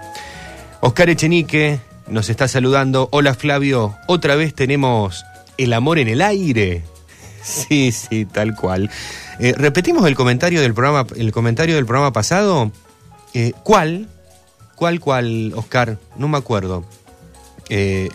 Oscar 0.81 1.11
Echenique 1.11 1.81
nos 2.07 2.29
está 2.29 2.49
saludando, 2.49 3.09
hola 3.13 3.35
Flavio, 3.35 3.97
otra 4.07 4.35
vez 4.35 4.55
tenemos 4.55 5.25
el 5.59 5.73
amor 5.73 5.99
en 5.99 6.09
el 6.09 6.23
aire. 6.23 6.83
Sí, 7.43 7.91
sí, 7.91 8.27
tal 8.27 8.55
cual. 8.55 8.91
Eh, 9.39 9.55
repetimos 9.57 10.07
el 10.07 10.15
comentario 10.15 10.61
del 10.61 10.75
programa, 10.75 11.07
el 11.17 11.33
comentario 11.33 11.75
del 11.75 11.87
programa 11.87 12.13
pasado. 12.13 12.71
Eh, 13.33 13.55
¿Cuál? 13.63 14.09
¿Cuál, 14.81 14.99
cuál, 14.99 15.53
Oscar? 15.57 15.99
No 16.17 16.27
me 16.27 16.39
acuerdo. 16.39 16.85
Eh, 17.69 18.09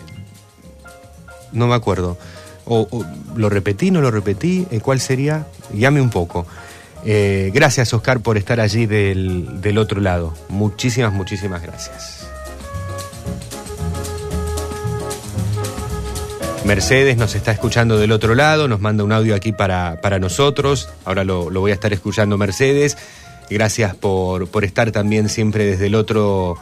no 1.52 1.68
me 1.68 1.76
acuerdo. 1.76 2.18
O, 2.64 2.88
¿Lo 3.36 3.48
repetí, 3.48 3.92
no 3.92 4.00
lo 4.00 4.10
repetí? 4.10 4.66
Eh, 4.72 4.80
¿Cuál 4.80 4.98
sería? 4.98 5.46
Llame 5.72 6.00
un 6.00 6.10
poco. 6.10 6.44
Eh, 7.04 7.52
gracias, 7.54 7.94
Oscar, 7.94 8.18
por 8.18 8.36
estar 8.36 8.58
allí 8.58 8.86
del, 8.86 9.60
del 9.60 9.78
otro 9.78 10.00
lado. 10.00 10.34
Muchísimas, 10.48 11.12
muchísimas 11.12 11.62
gracias. 11.62 12.26
Mercedes 16.64 17.16
nos 17.16 17.36
está 17.36 17.52
escuchando 17.52 17.96
del 17.96 18.10
otro 18.10 18.34
lado, 18.34 18.66
nos 18.66 18.80
manda 18.80 19.04
un 19.04 19.12
audio 19.12 19.36
aquí 19.36 19.52
para, 19.52 20.00
para 20.00 20.18
nosotros. 20.18 20.88
Ahora 21.04 21.22
lo, 21.22 21.48
lo 21.48 21.60
voy 21.60 21.70
a 21.70 21.74
estar 21.74 21.92
escuchando 21.92 22.36
Mercedes. 22.36 22.96
Gracias 23.50 23.94
por, 23.94 24.48
por 24.48 24.64
estar 24.64 24.90
también 24.90 25.28
siempre 25.28 25.64
desde 25.64 25.86
el 25.86 25.94
otro. 25.94 26.56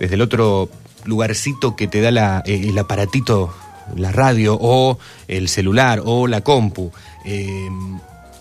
Desde 0.00 0.14
el 0.14 0.22
otro 0.22 0.68
lugarcito 1.04 1.74
que 1.74 1.88
te 1.88 2.00
da 2.00 2.10
la, 2.10 2.42
eh, 2.46 2.68
el 2.68 2.78
aparatito, 2.78 3.52
la 3.96 4.12
radio, 4.12 4.56
o 4.60 4.98
el 5.26 5.48
celular, 5.48 6.02
o 6.04 6.26
la 6.28 6.42
compu. 6.42 6.92
Eh, 7.24 7.68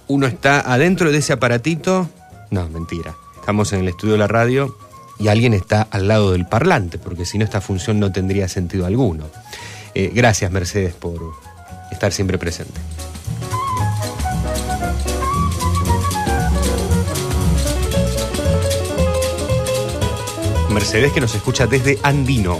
uno 0.07 0.27
está 0.27 0.59
adentro 0.59 1.11
de 1.11 1.17
ese 1.17 1.33
aparatito. 1.33 2.09
No, 2.51 2.67
mentira. 2.69 3.15
Estamos 3.39 3.73
en 3.73 3.79
el 3.79 3.87
estudio 3.87 4.13
de 4.13 4.19
la 4.19 4.27
radio 4.27 4.77
y 5.19 5.29
alguien 5.29 5.53
está 5.53 5.87
al 5.89 6.07
lado 6.07 6.33
del 6.33 6.45
parlante, 6.45 6.97
porque 6.97 7.25
si 7.25 7.37
no, 7.37 7.43
esta 7.43 7.61
función 7.61 7.99
no 7.99 8.11
tendría 8.11 8.47
sentido 8.47 8.85
alguno. 8.85 9.25
Eh, 9.95 10.11
gracias, 10.13 10.51
Mercedes, 10.51 10.93
por 10.93 11.33
estar 11.91 12.11
siempre 12.11 12.37
presente. 12.37 12.79
Mercedes 20.77 21.11
que 21.11 21.21
nos 21.21 21.33
escucha 21.33 21.65
desde 21.65 21.97
Andino. 22.03 22.59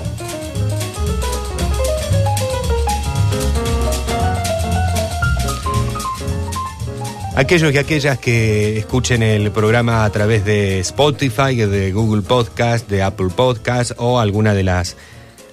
Aquellos 7.36 7.72
y 7.72 7.78
aquellas 7.78 8.18
que 8.18 8.80
escuchen 8.80 9.22
el 9.22 9.52
programa 9.52 10.04
a 10.04 10.10
través 10.10 10.44
de 10.46 10.80
Spotify, 10.80 11.58
de 11.58 11.92
Google 11.92 12.24
Podcast, 12.24 12.90
de 12.90 13.04
Apple 13.04 13.30
Podcast 13.36 13.92
o 13.98 14.20
alguna 14.20 14.56
de 14.56 14.64
las 14.64 14.98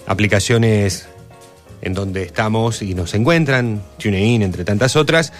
aplicaciones 0.06 1.06
en 1.82 1.92
donde 1.92 2.22
estamos 2.22 2.80
y 2.80 2.94
nos 2.94 3.12
encuentran, 3.12 3.82
TuneIn, 3.98 4.40
entre 4.40 4.64
tantas 4.64 4.96
otras. 4.96 5.34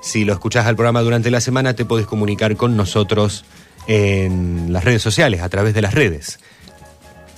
Si 0.00 0.24
lo 0.24 0.34
escuchás 0.34 0.66
al 0.66 0.76
programa 0.76 1.02
durante 1.02 1.32
la 1.32 1.40
semana, 1.40 1.74
te 1.74 1.84
podés 1.84 2.06
comunicar 2.06 2.56
con 2.56 2.76
nosotros 2.76 3.44
en 3.88 4.72
las 4.72 4.84
redes 4.84 5.02
sociales, 5.02 5.40
a 5.40 5.48
través 5.48 5.74
de 5.74 5.82
las 5.82 5.94
redes. 5.94 6.38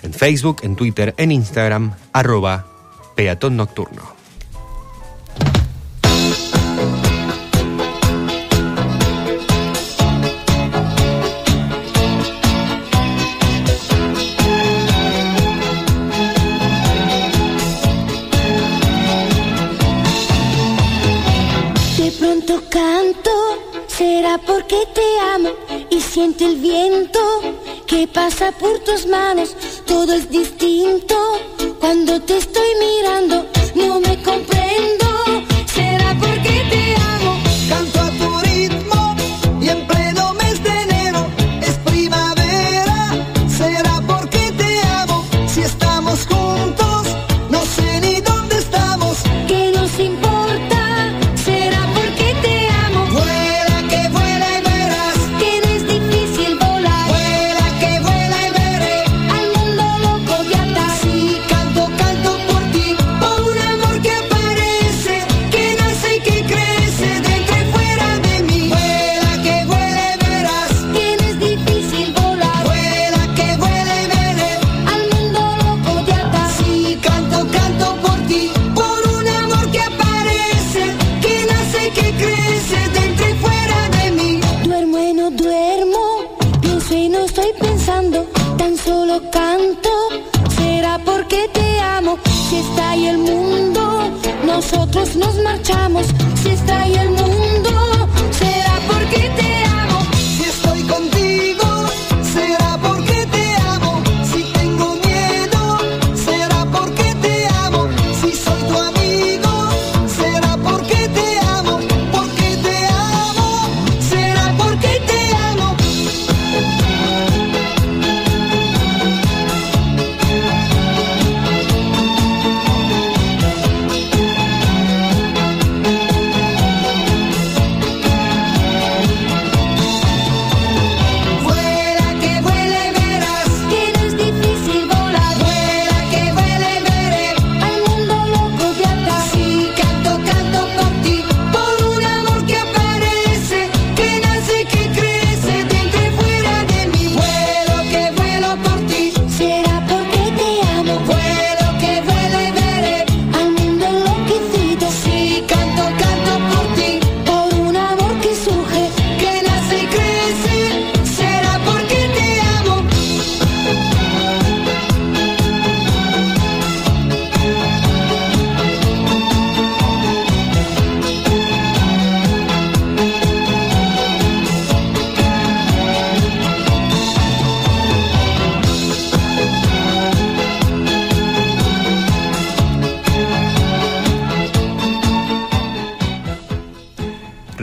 En 0.03 0.13
Facebook, 0.13 0.59
en 0.63 0.77
Twitter, 0.77 1.15
en 1.17 1.31
Instagram, 1.31 1.95
arroba 2.13 2.67
peatón 3.15 3.57
nocturno. 3.57 4.03
De 21.97 22.13
pronto 22.19 22.63
canto, 22.69 23.31
será 23.87 24.37
porque 24.39 24.77
te 24.95 25.01
amo 25.35 25.80
siente 26.11 26.45
el 26.45 26.57
viento 26.57 27.21
que 27.87 28.09
pasa 28.09 28.51
por 28.51 28.81
tus 28.81 29.07
manos. 29.07 29.55
Todo 29.87 30.13
es 30.13 30.29
distinto 30.29 31.17
cuando 31.79 32.21
te 32.23 32.39
estoy 32.39 32.69
mirando. 32.81 33.47
No 33.77 34.01
me 34.01 34.21
comprendo, 34.21 35.07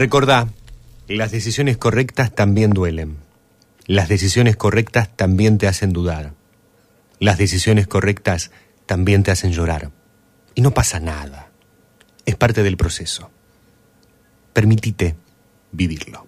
Recordá, 0.08 0.48
las 1.06 1.32
decisiones 1.32 1.76
correctas 1.76 2.34
también 2.34 2.70
duelen. 2.70 3.18
Las 3.84 4.08
decisiones 4.08 4.56
correctas 4.56 5.14
también 5.14 5.58
te 5.58 5.68
hacen 5.68 5.92
dudar. 5.92 6.32
Las 7.18 7.36
decisiones 7.36 7.86
correctas 7.86 8.50
también 8.86 9.22
te 9.22 9.32
hacen 9.32 9.52
llorar. 9.52 9.90
Y 10.54 10.62
no 10.62 10.70
pasa 10.70 10.98
nada. 10.98 11.50
Es 12.24 12.36
parte 12.36 12.62
del 12.62 12.78
proceso. 12.78 13.30
Permitite 14.54 15.14
vivirlo. 15.72 16.27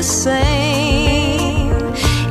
the 0.00 0.04
same. 0.04 1.68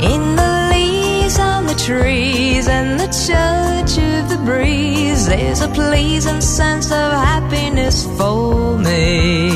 In 0.02 0.36
the 0.36 0.52
leaves 0.74 1.38
on 1.38 1.68
the 1.68 1.76
trees 1.76 2.68
and 2.68 3.00
the 3.00 3.10
touch 3.30 3.94
of 4.00 4.22
the 4.28 4.42
breeze, 4.44 5.28
there's 5.28 5.62
a 5.62 5.68
pleasing 5.68 6.42
sense 6.42 6.88
of 6.92 7.12
happiness 7.12 8.08
for 8.18 8.76
me. 8.80 9.52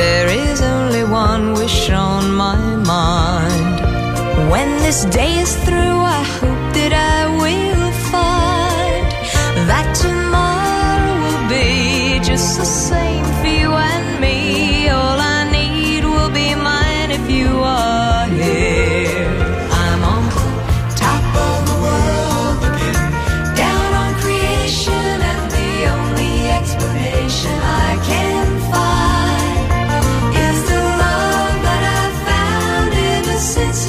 There 0.00 0.28
is 0.28 0.60
only 0.60 1.04
one 1.04 1.52
wish 1.52 1.88
on 1.90 2.32
my 2.32 2.58
mind. 2.94 3.76
When 4.50 4.70
this 4.86 5.04
day 5.04 5.32
is 5.38 5.54
through, 5.64 5.98
I 6.18 6.49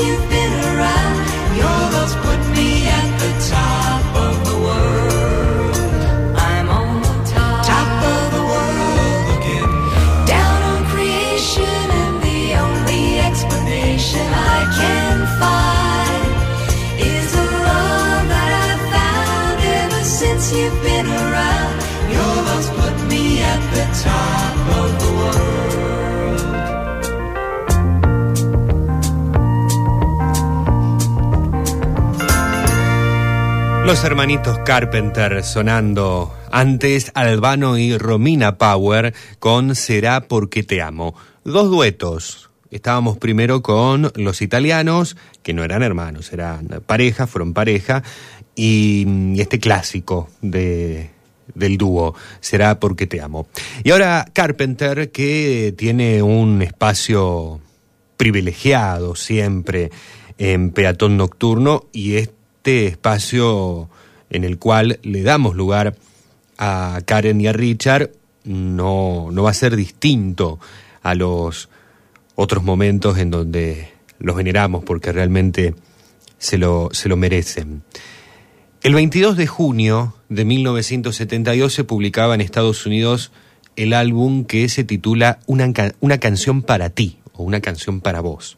you've 0.05 0.29
been 0.29 0.53
around. 0.71 1.17
Your 1.61 1.79
love's 1.93 2.15
put 2.25 2.41
me 2.57 2.69
at 2.99 3.09
the 3.23 3.31
top 3.53 4.03
of 4.25 4.33
the 4.49 4.57
world. 4.65 5.75
I'm 6.49 6.67
on 6.69 7.01
the 7.01 7.17
top 7.71 7.91
of 8.15 8.23
the 8.35 8.43
world 8.51 9.27
again, 9.37 9.71
down 10.25 10.59
on 10.71 10.81
creation, 10.93 11.85
and 12.01 12.15
the 12.29 12.41
only 12.65 13.19
explanation 13.19 14.25
I 14.55 14.59
can 14.79 15.17
find 15.41 16.31
is 17.13 17.27
love 17.69 18.25
that 18.33 18.51
I've 18.65 18.83
found 18.95 19.57
ever 19.81 20.03
since 20.03 20.43
you've 20.55 20.81
been 20.81 21.07
around. 21.07 21.73
Your 22.15 22.33
love's 22.47 22.69
put 22.79 22.95
me 23.11 23.41
at 23.41 23.61
the 23.75 23.85
top 24.07 24.55
of 24.81 24.89
the 25.01 25.07
world. 25.11 25.20
Los 33.91 34.05
hermanitos 34.05 34.57
Carpenter 34.59 35.43
sonando 35.43 36.33
antes 36.49 37.11
Albano 37.13 37.77
y 37.77 37.97
Romina 37.97 38.57
Power 38.57 39.13
con 39.37 39.75
Será 39.75 40.21
porque 40.29 40.63
te 40.63 40.81
amo. 40.81 41.13
Dos 41.43 41.69
duetos. 41.69 42.49
Estábamos 42.69 43.17
primero 43.17 43.61
con 43.61 44.09
los 44.15 44.41
italianos, 44.41 45.17
que 45.43 45.53
no 45.53 45.65
eran 45.65 45.83
hermanos, 45.83 46.31
eran 46.31 46.69
pareja, 46.85 47.27
fueron 47.27 47.53
pareja, 47.53 48.01
y, 48.55 49.35
este 49.41 49.59
clásico 49.59 50.29
de, 50.41 51.09
del 51.53 51.77
dúo, 51.77 52.15
Será 52.39 52.79
porque 52.79 53.07
te 53.07 53.19
amo. 53.19 53.49
Y 53.83 53.91
ahora 53.91 54.25
Carpenter, 54.31 55.11
que 55.11 55.73
tiene 55.77 56.23
un 56.23 56.61
espacio 56.61 57.59
privilegiado 58.15 59.15
siempre 59.15 59.91
en 60.37 60.71
Peatón 60.71 61.17
Nocturno 61.17 61.87
y 61.91 62.15
este 62.15 62.40
espacio 62.65 63.89
en 64.29 64.43
el 64.43 64.57
cual 64.57 64.99
le 65.03 65.23
damos 65.23 65.55
lugar 65.55 65.95
a 66.57 67.01
Karen 67.05 67.41
y 67.41 67.47
a 67.47 67.53
Richard 67.53 68.11
no, 68.43 69.29
no 69.31 69.43
va 69.43 69.51
a 69.51 69.53
ser 69.53 69.75
distinto 69.75 70.59
a 71.01 71.15
los 71.15 71.69
otros 72.35 72.63
momentos 72.63 73.17
en 73.17 73.31
donde 73.31 73.89
los 74.19 74.35
veneramos 74.35 74.83
porque 74.83 75.11
realmente 75.11 75.75
se 76.37 76.57
lo, 76.57 76.89
se 76.91 77.09
lo 77.09 77.17
merecen. 77.17 77.83
El 78.83 78.95
22 78.95 79.37
de 79.37 79.47
junio 79.47 80.15
de 80.29 80.45
1972 80.45 81.73
se 81.73 81.83
publicaba 81.83 82.33
en 82.33 82.41
Estados 82.41 82.85
Unidos 82.85 83.31
el 83.75 83.93
álbum 83.93 84.45
que 84.45 84.67
se 84.69 84.83
titula 84.83 85.39
Una, 85.45 85.71
una 85.99 86.19
canción 86.19 86.61
para 86.63 86.89
ti 86.89 87.19
o 87.33 87.43
Una 87.43 87.61
canción 87.61 88.01
para 88.01 88.21
vos. 88.21 88.57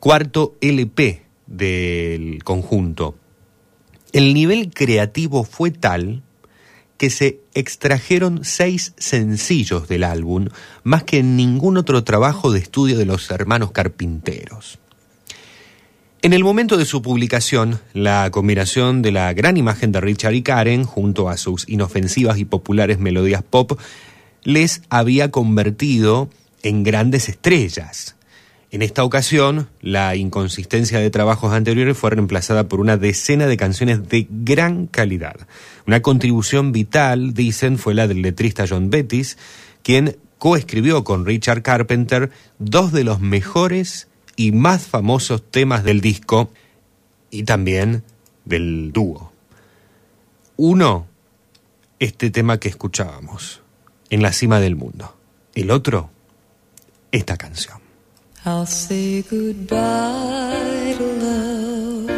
Cuarto 0.00 0.56
LP 0.60 1.23
del 1.56 2.42
conjunto. 2.44 3.16
El 4.12 4.34
nivel 4.34 4.70
creativo 4.70 5.44
fue 5.44 5.70
tal 5.70 6.22
que 6.96 7.10
se 7.10 7.40
extrajeron 7.54 8.44
seis 8.44 8.94
sencillos 8.96 9.88
del 9.88 10.04
álbum, 10.04 10.48
más 10.84 11.04
que 11.04 11.18
en 11.18 11.36
ningún 11.36 11.76
otro 11.76 12.04
trabajo 12.04 12.52
de 12.52 12.60
estudio 12.60 12.96
de 12.96 13.06
los 13.06 13.30
hermanos 13.30 13.72
carpinteros. 13.72 14.78
En 16.22 16.32
el 16.32 16.42
momento 16.42 16.78
de 16.78 16.86
su 16.86 17.02
publicación, 17.02 17.80
la 17.92 18.30
combinación 18.30 19.02
de 19.02 19.12
la 19.12 19.32
gran 19.34 19.56
imagen 19.58 19.92
de 19.92 20.00
Richard 20.00 20.32
y 20.32 20.42
Karen, 20.42 20.84
junto 20.84 21.28
a 21.28 21.36
sus 21.36 21.68
inofensivas 21.68 22.38
y 22.38 22.46
populares 22.46 22.98
melodías 22.98 23.42
pop, 23.42 23.78
les 24.42 24.82
había 24.88 25.30
convertido 25.30 26.30
en 26.62 26.82
grandes 26.82 27.28
estrellas. 27.28 28.16
En 28.74 28.82
esta 28.82 29.04
ocasión, 29.04 29.68
la 29.82 30.16
inconsistencia 30.16 30.98
de 30.98 31.08
trabajos 31.08 31.52
anteriores 31.52 31.96
fue 31.96 32.10
reemplazada 32.10 32.66
por 32.66 32.80
una 32.80 32.96
decena 32.96 33.46
de 33.46 33.56
canciones 33.56 34.08
de 34.08 34.26
gran 34.28 34.88
calidad. 34.88 35.46
Una 35.86 36.02
contribución 36.02 36.72
vital, 36.72 37.34
dicen, 37.34 37.78
fue 37.78 37.94
la 37.94 38.08
del 38.08 38.20
letrista 38.20 38.64
John 38.68 38.90
Bettis, 38.90 39.38
quien 39.84 40.16
coescribió 40.38 41.04
con 41.04 41.24
Richard 41.24 41.62
Carpenter 41.62 42.32
dos 42.58 42.90
de 42.90 43.04
los 43.04 43.20
mejores 43.20 44.08
y 44.34 44.50
más 44.50 44.82
famosos 44.88 45.48
temas 45.48 45.84
del 45.84 46.00
disco 46.00 46.50
y 47.30 47.44
también 47.44 48.02
del 48.44 48.90
dúo. 48.90 49.32
Uno, 50.56 51.06
este 52.00 52.28
tema 52.32 52.58
que 52.58 52.70
escuchábamos, 52.70 53.62
En 54.10 54.20
la 54.20 54.32
cima 54.32 54.58
del 54.58 54.74
mundo. 54.74 55.16
El 55.54 55.70
otro, 55.70 56.10
esta 57.12 57.36
canción. 57.36 57.83
I'll 58.46 58.66
say 58.66 59.22
goodbye 59.22 60.94
to 60.98 61.06
love. 61.26 62.10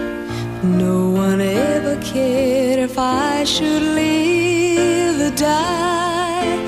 No 0.64 1.10
one 1.10 1.40
ever 1.40 2.02
cared 2.02 2.80
if 2.80 2.98
I 2.98 3.44
should 3.44 3.82
live 3.82 5.20
or 5.20 5.36
die. 5.36 6.58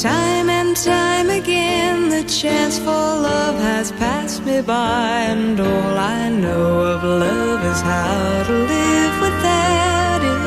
Time 0.00 0.48
and 0.48 0.74
time 0.74 1.28
again, 1.28 2.08
the 2.08 2.24
chance 2.24 2.78
for 2.78 2.86
love 2.86 3.56
has 3.56 3.92
passed 3.92 4.46
me 4.46 4.62
by, 4.62 5.26
and 5.28 5.60
all 5.60 5.98
I 5.98 6.30
know 6.30 6.80
of 6.94 7.04
love 7.04 7.62
is 7.66 7.82
how 7.82 8.44
to 8.46 8.52
live 8.52 9.20
without 9.20 10.22
it. 10.24 10.42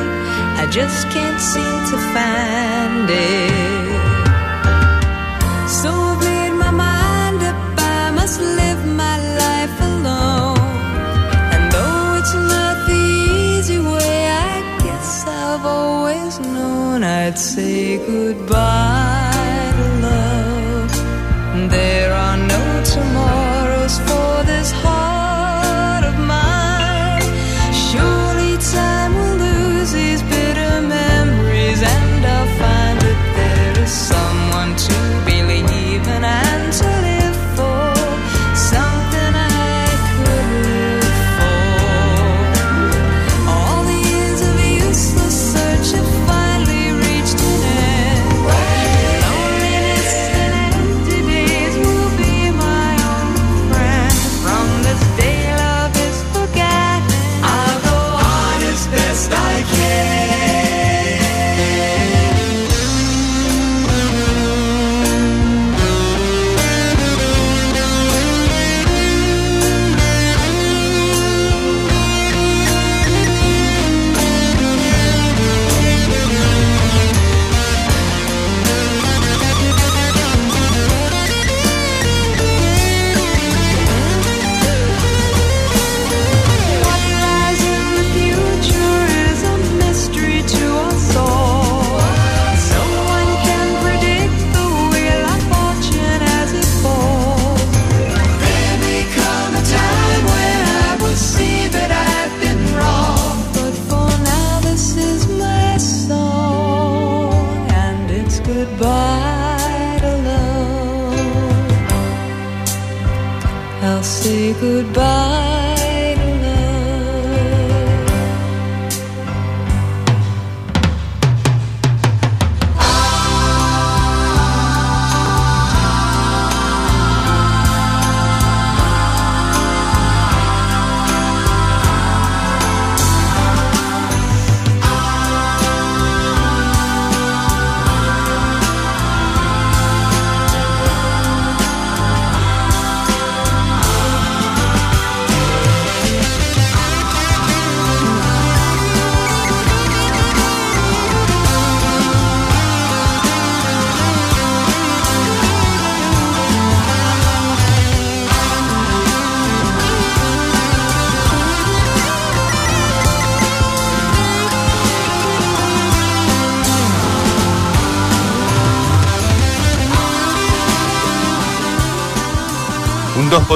I 0.60 0.66
just 0.72 1.08
can't 1.10 1.40
seem 1.40 1.84
to 1.92 1.98
find 2.12 3.08
it. 3.10 3.46
So 5.68 6.15
I've 15.58 15.64
always 15.64 16.38
known 16.38 17.02
I'd 17.02 17.38
say 17.38 17.96
goodbye 17.96 19.72
to 19.78 19.88
love. 20.06 21.70
There 21.70 22.12
are 22.12 22.36
no 22.36 22.84
tomorrows 22.84 23.55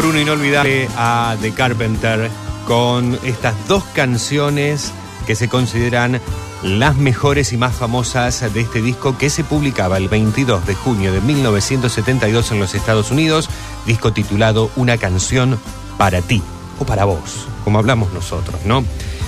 por 0.00 0.08
1 0.08 0.20
inolvidable 0.20 0.88
a 0.96 1.36
The 1.42 1.52
Carpenter 1.52 2.30
con 2.66 3.18
estas 3.22 3.54
dos 3.68 3.84
canciones 3.84 4.92
que 5.26 5.34
se 5.34 5.50
consideran 5.50 6.22
las 6.62 6.96
mejores 6.96 7.52
y 7.52 7.58
más 7.58 7.74
famosas 7.74 8.50
de 8.54 8.62
este 8.62 8.80
disco 8.80 9.18
que 9.18 9.28
se 9.28 9.44
publicaba 9.44 9.98
el 9.98 10.08
22 10.08 10.66
de 10.66 10.74
junio 10.74 11.12
de 11.12 11.20
1972 11.20 12.50
en 12.50 12.60
los 12.60 12.74
Estados 12.74 13.10
Unidos, 13.10 13.50
disco 13.84 14.10
titulado 14.14 14.70
Una 14.74 14.96
canción 14.96 15.58
para 15.98 16.22
ti 16.22 16.42
o 16.78 16.86
para 16.86 17.04
vos, 17.04 17.46
como 17.62 17.78
hablamos 17.78 18.10
nosotros, 18.14 18.58
¿no? 18.64 18.82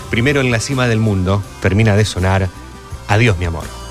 Primero 0.08 0.40
en 0.40 0.50
la 0.50 0.58
cima 0.58 0.88
del 0.88 1.00
mundo 1.00 1.42
termina 1.60 1.96
de 1.96 2.06
sonar 2.06 2.48
Adiós 3.08 3.36
mi 3.36 3.44
amor. 3.44 3.81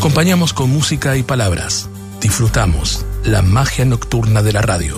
Acompañamos 0.00 0.54
con 0.54 0.70
música 0.70 1.18
y 1.18 1.22
palabras. 1.22 1.90
Disfrutamos 2.22 3.04
la 3.22 3.42
magia 3.42 3.84
nocturna 3.84 4.42
de 4.42 4.54
la 4.54 4.62
radio. 4.62 4.96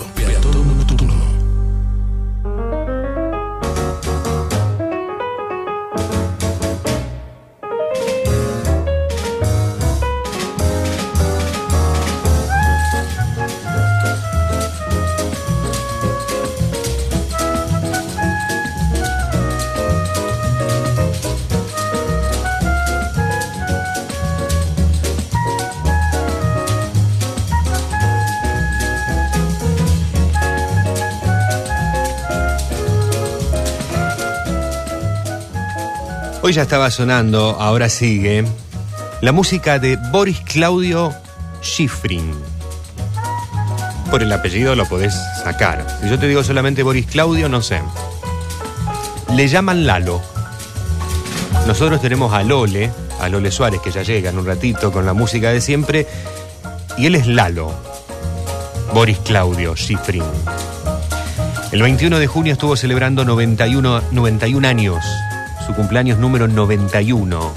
Hoy 36.45 36.51
ya 36.51 36.63
estaba 36.63 36.91
sonando, 36.91 37.55
ahora 37.57 37.87
sigue, 37.87 38.43
la 39.21 39.31
música 39.31 39.79
de 39.79 39.95
Boris 40.11 40.41
Claudio 40.41 41.13
Schifrin. 41.61 42.33
Por 44.11 44.21
el 44.21 44.33
apellido 44.33 44.75
lo 44.75 44.85
podés 44.85 45.15
sacar. 45.41 45.87
Si 46.01 46.09
yo 46.09 46.19
te 46.19 46.27
digo 46.27 46.43
solamente 46.43 46.83
Boris 46.83 47.05
Claudio, 47.05 47.47
no 47.47 47.61
sé. 47.61 47.81
Le 49.33 49.47
llaman 49.47 49.87
Lalo. 49.87 50.21
Nosotros 51.65 52.01
tenemos 52.01 52.33
a 52.33 52.43
Lole, 52.43 52.91
a 53.21 53.29
Lole 53.29 53.49
Suárez, 53.49 53.79
que 53.79 53.91
ya 53.91 54.03
llega 54.03 54.29
en 54.29 54.37
un 54.37 54.45
ratito 54.45 54.91
con 54.91 55.05
la 55.05 55.13
música 55.13 55.49
de 55.49 55.61
siempre, 55.61 56.07
y 56.97 57.05
él 57.05 57.15
es 57.15 57.25
Lalo. 57.25 57.71
Boris 58.93 59.19
Claudio 59.19 59.77
Schifrin. 59.77 60.25
El 61.71 61.81
21 61.81 62.19
de 62.19 62.27
junio 62.27 62.51
estuvo 62.51 62.75
celebrando 62.75 63.23
91, 63.23 64.01
91 64.11 64.67
años, 64.67 65.05
su 65.65 65.73
cumpleaños 65.73 66.19
número 66.19 66.47
91. 66.47 67.53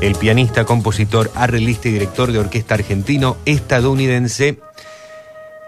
El 0.00 0.14
pianista, 0.16 0.64
compositor, 0.64 1.30
arreglista 1.34 1.88
y 1.88 1.92
director 1.92 2.32
de 2.32 2.38
orquesta 2.38 2.74
argentino 2.74 3.36
estadounidense, 3.44 4.58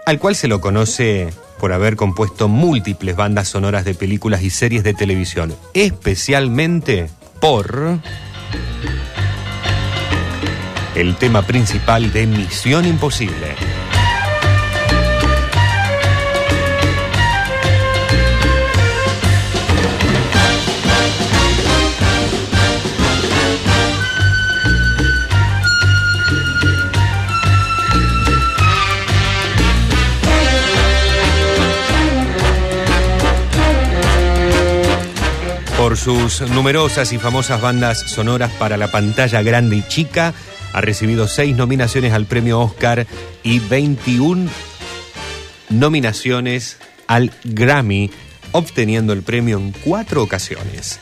al 0.05 0.19
cual 0.19 0.35
se 0.35 0.47
lo 0.47 0.59
conoce 0.59 1.31
por 1.59 1.71
haber 1.71 1.95
compuesto 1.95 2.47
múltiples 2.47 3.15
bandas 3.15 3.47
sonoras 3.47 3.85
de 3.85 3.93
películas 3.93 4.41
y 4.43 4.49
series 4.49 4.83
de 4.83 4.93
televisión, 4.93 5.55
especialmente 5.73 7.09
por 7.39 7.99
el 10.95 11.15
tema 11.15 11.43
principal 11.43 12.11
de 12.11 12.27
Misión 12.27 12.85
Imposible. 12.85 13.72
Por 35.83 35.97
sus 35.97 36.39
numerosas 36.39 37.11
y 37.11 37.17
famosas 37.17 37.59
bandas 37.59 37.99
sonoras 37.99 38.49
para 38.51 38.77
la 38.77 38.89
pantalla 38.89 39.41
grande 39.41 39.75
y 39.75 39.83
chica, 39.85 40.33
ha 40.71 40.79
recibido 40.79 41.27
seis 41.27 41.57
nominaciones 41.57 42.13
al 42.13 42.25
premio 42.25 42.61
Oscar 42.61 43.05
y 43.43 43.59
21 43.59 44.49
nominaciones 45.67 46.77
al 47.05 47.33
Grammy, 47.43 48.11
obteniendo 48.53 49.11
el 49.11 49.23
premio 49.23 49.57
en 49.57 49.73
cuatro 49.73 50.23
ocasiones. 50.23 51.01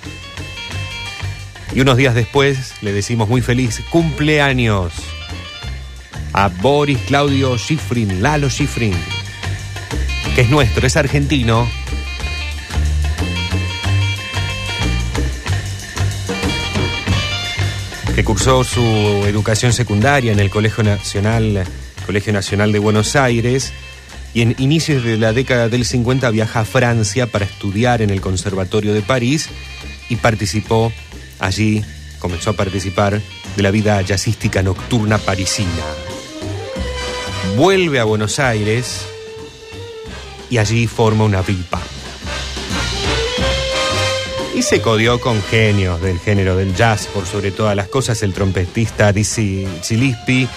Y 1.75 1.81
unos 1.81 1.95
días 1.95 2.15
después 2.15 2.73
le 2.81 2.91
decimos 2.91 3.29
muy 3.29 3.41
feliz 3.41 3.83
cumpleaños 3.91 4.93
a 6.33 6.47
Boris 6.47 6.97
Claudio 7.05 7.55
Schifrin, 7.55 8.23
Lalo 8.23 8.49
Schifrin, 8.49 8.95
que 10.33 10.41
es 10.41 10.49
nuestro, 10.49 10.87
es 10.87 10.97
argentino. 10.97 11.69
Que 18.15 18.23
cursó 18.23 18.63
su 18.63 18.81
educación 19.25 19.73
secundaria 19.73 20.31
en 20.31 20.39
el 20.39 20.49
Colegio 20.49 20.83
Nacional, 20.83 21.63
Colegio 22.05 22.33
Nacional 22.33 22.71
de 22.71 22.79
Buenos 22.79 23.15
Aires 23.15 23.71
y 24.33 24.41
en 24.41 24.55
inicios 24.57 25.03
de 25.03 25.17
la 25.17 25.33
década 25.33 25.69
del 25.69 25.85
50 25.85 26.29
viaja 26.29 26.61
a 26.61 26.65
Francia 26.65 27.27
para 27.27 27.45
estudiar 27.45 28.01
en 28.01 28.09
el 28.09 28.19
Conservatorio 28.19 28.93
de 28.93 29.01
París 29.01 29.49
y 30.09 30.17
participó 30.17 30.91
allí, 31.39 31.83
comenzó 32.19 32.49
a 32.49 32.53
participar 32.53 33.21
de 33.55 33.63
la 33.63 33.71
vida 33.71 34.01
jazzística 34.01 34.61
nocturna 34.61 35.17
parisina. 35.17 35.69
Vuelve 37.55 37.99
a 37.99 38.03
Buenos 38.03 38.39
Aires 38.39 39.05
y 40.49 40.57
allí 40.57 40.87
forma 40.87 41.23
una 41.23 41.41
big. 41.41 42.00
Y 44.53 44.63
se 44.63 44.81
codió 44.81 45.21
con 45.21 45.41
genios 45.41 46.01
del 46.01 46.19
género 46.19 46.57
del 46.57 46.75
jazz, 46.75 47.07
por 47.07 47.25
sobre 47.25 47.51
todas 47.51 47.75
las 47.75 47.87
cosas, 47.87 48.21
el 48.21 48.33
trompetista 48.33 49.13
Dizzy 49.13 49.65
Gillespie, 49.81 50.47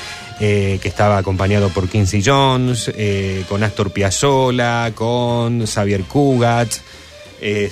eh, 0.40 0.80
que 0.82 0.88
estaba 0.88 1.16
acompañado 1.16 1.68
por 1.68 1.88
Quincy 1.88 2.20
Jones, 2.24 2.90
eh, 2.96 3.44
con 3.48 3.62
Astor 3.62 3.92
Piazzolla, 3.92 4.92
con 4.94 5.64
Xavier 5.64 6.02
Cugat. 6.04 6.72
Eh, 7.40 7.70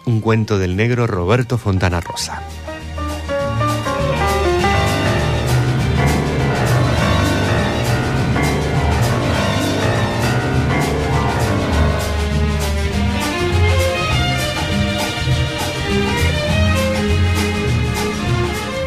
un 0.05 0.21
cuento 0.21 0.59
del 0.59 0.75
negro 0.75 1.07
Roberto 1.07 1.59
Fontana 1.59 2.01
Rosa. 2.01 2.43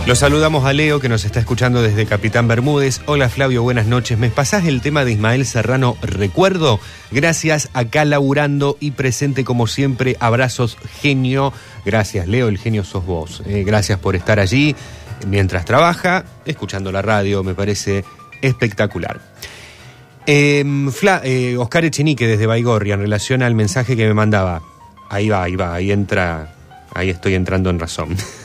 Los 0.05 0.19
saludamos 0.19 0.65
a 0.65 0.73
Leo 0.73 0.99
que 0.99 1.09
nos 1.09 1.25
está 1.25 1.39
escuchando 1.39 1.81
desde 1.81 2.05
Capitán 2.05 2.47
Bermúdez. 2.47 3.01
Hola 3.07 3.27
Flavio, 3.27 3.63
buenas 3.63 3.87
noches. 3.87 4.19
¿Me 4.19 4.29
pasás 4.29 4.65
el 4.65 4.81
tema 4.81 5.03
de 5.03 5.13
Ismael 5.13 5.45
Serrano 5.47 5.97
Recuerdo? 6.03 6.79
Gracias, 7.09 7.69
acá 7.73 8.05
laburando 8.05 8.77
y 8.79 8.91
presente 8.91 9.43
como 9.43 9.65
siempre. 9.65 10.15
Abrazos, 10.19 10.77
genio. 11.01 11.51
Gracias, 11.85 12.27
Leo, 12.27 12.49
el 12.49 12.59
genio 12.59 12.83
sos 12.83 13.03
vos. 13.03 13.41
Eh, 13.47 13.63
gracias 13.65 13.97
por 13.97 14.15
estar 14.15 14.39
allí 14.39 14.75
mientras 15.27 15.65
trabaja, 15.65 16.23
escuchando 16.45 16.91
la 16.91 17.01
radio, 17.01 17.43
me 17.43 17.55
parece 17.55 18.05
espectacular. 18.43 19.19
Eh, 20.27 20.63
Fla- 20.91 21.23
Oscar 21.57 21.83
Echenique 21.83 22.27
desde 22.27 22.45
Baigorria 22.45 22.93
en 22.93 22.99
relación 22.99 23.41
al 23.41 23.55
mensaje 23.55 23.95
que 23.97 24.05
me 24.07 24.13
mandaba. 24.13 24.61
Ahí 25.09 25.29
va, 25.29 25.41
ahí 25.41 25.55
va, 25.55 25.73
ahí 25.73 25.91
entra, 25.91 26.53
ahí 26.93 27.09
estoy 27.09 27.33
entrando 27.33 27.71
en 27.71 27.79
razón. 27.79 28.15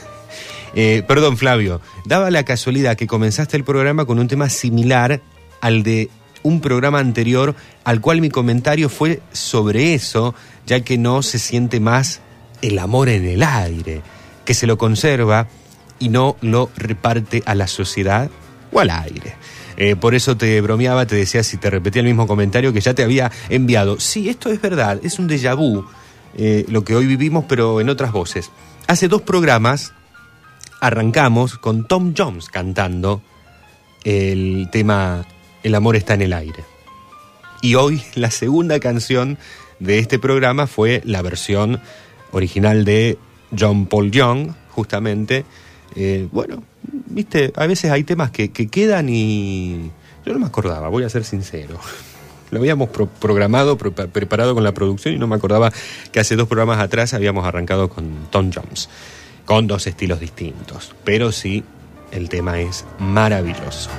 Eh, 0.75 1.03
perdón, 1.07 1.37
Flavio. 1.37 1.81
Daba 2.05 2.31
la 2.31 2.43
casualidad 2.43 2.95
que 2.95 3.07
comenzaste 3.07 3.57
el 3.57 3.63
programa 3.63 4.05
con 4.05 4.19
un 4.19 4.27
tema 4.27 4.49
similar 4.49 5.21
al 5.61 5.83
de 5.83 6.09
un 6.43 6.61
programa 6.61 6.99
anterior, 6.99 7.55
al 7.83 8.01
cual 8.01 8.21
mi 8.21 8.29
comentario 8.29 8.89
fue 8.89 9.21
sobre 9.31 9.93
eso, 9.93 10.33
ya 10.65 10.81
que 10.81 10.97
no 10.97 11.21
se 11.21 11.39
siente 11.39 11.79
más 11.79 12.21
el 12.61 12.79
amor 12.79 13.09
en 13.09 13.25
el 13.25 13.43
aire, 13.43 14.01
que 14.45 14.53
se 14.53 14.67
lo 14.67 14.77
conserva 14.77 15.47
y 15.99 16.09
no 16.09 16.35
lo 16.41 16.69
reparte 16.75 17.43
a 17.45 17.55
la 17.55 17.67
sociedad 17.67 18.29
o 18.71 18.79
al 18.79 18.89
aire. 18.89 19.35
Eh, 19.77 19.95
por 19.95 20.15
eso 20.15 20.35
te 20.35 20.59
bromeaba, 20.61 21.05
te 21.05 21.15
decía 21.15 21.43
si 21.43 21.57
te 21.57 21.69
repetía 21.69 22.01
el 22.01 22.07
mismo 22.07 22.27
comentario 22.27 22.73
que 22.73 22.81
ya 22.81 22.93
te 22.93 23.03
había 23.03 23.31
enviado. 23.49 23.99
Sí, 23.99 24.29
esto 24.29 24.51
es 24.51 24.61
verdad, 24.61 24.99
es 25.03 25.19
un 25.19 25.29
déjà 25.29 25.55
vu, 25.55 25.85
eh, 26.37 26.65
lo 26.67 26.83
que 26.83 26.95
hoy 26.95 27.05
vivimos, 27.05 27.45
pero 27.47 27.81
en 27.81 27.89
otras 27.89 28.11
voces. 28.11 28.51
Hace 28.87 29.07
dos 29.07 29.21
programas 29.21 29.93
arrancamos 30.81 31.57
con 31.57 31.87
Tom 31.87 32.13
Jones 32.17 32.49
cantando 32.49 33.21
el 34.03 34.67
tema 34.71 35.25
El 35.63 35.75
amor 35.75 35.95
está 35.95 36.15
en 36.15 36.23
el 36.23 36.33
aire. 36.33 36.63
Y 37.61 37.75
hoy 37.75 38.01
la 38.15 38.31
segunda 38.31 38.79
canción 38.79 39.37
de 39.79 39.99
este 39.99 40.19
programa 40.19 40.67
fue 40.67 41.01
la 41.05 41.21
versión 41.21 41.79
original 42.31 42.83
de 42.83 43.17
John 43.57 43.85
Paul 43.85 44.09
Young, 44.11 44.51
justamente. 44.71 45.45
Eh, 45.95 46.27
bueno, 46.31 46.63
viste, 47.07 47.53
a 47.55 47.67
veces 47.67 47.91
hay 47.91 48.03
temas 48.03 48.31
que, 48.31 48.51
que 48.51 48.67
quedan 48.67 49.07
y 49.09 49.91
yo 50.25 50.33
no 50.33 50.39
me 50.39 50.45
acordaba, 50.47 50.87
voy 50.89 51.03
a 51.03 51.09
ser 51.09 51.23
sincero. 51.23 51.77
Lo 52.51 52.59
habíamos 52.59 52.89
pro- 52.89 53.07
programado, 53.07 53.77
pro- 53.77 53.93
preparado 53.93 54.55
con 54.55 54.63
la 54.63 54.73
producción 54.73 55.13
y 55.13 55.17
no 55.19 55.27
me 55.27 55.35
acordaba 55.35 55.71
que 56.11 56.19
hace 56.19 56.35
dos 56.35 56.47
programas 56.47 56.79
atrás 56.79 57.13
habíamos 57.13 57.45
arrancado 57.45 57.87
con 57.89 58.27
Tom 58.31 58.51
Jones, 58.53 58.89
con 59.45 59.67
dos 59.67 59.87
estilos 59.87 60.19
distintos. 60.19 60.95
Pero 61.03 61.31
sí, 61.31 61.63
el 62.11 62.29
tema 62.29 62.59
es 62.59 62.85
maravilloso. 62.99 63.89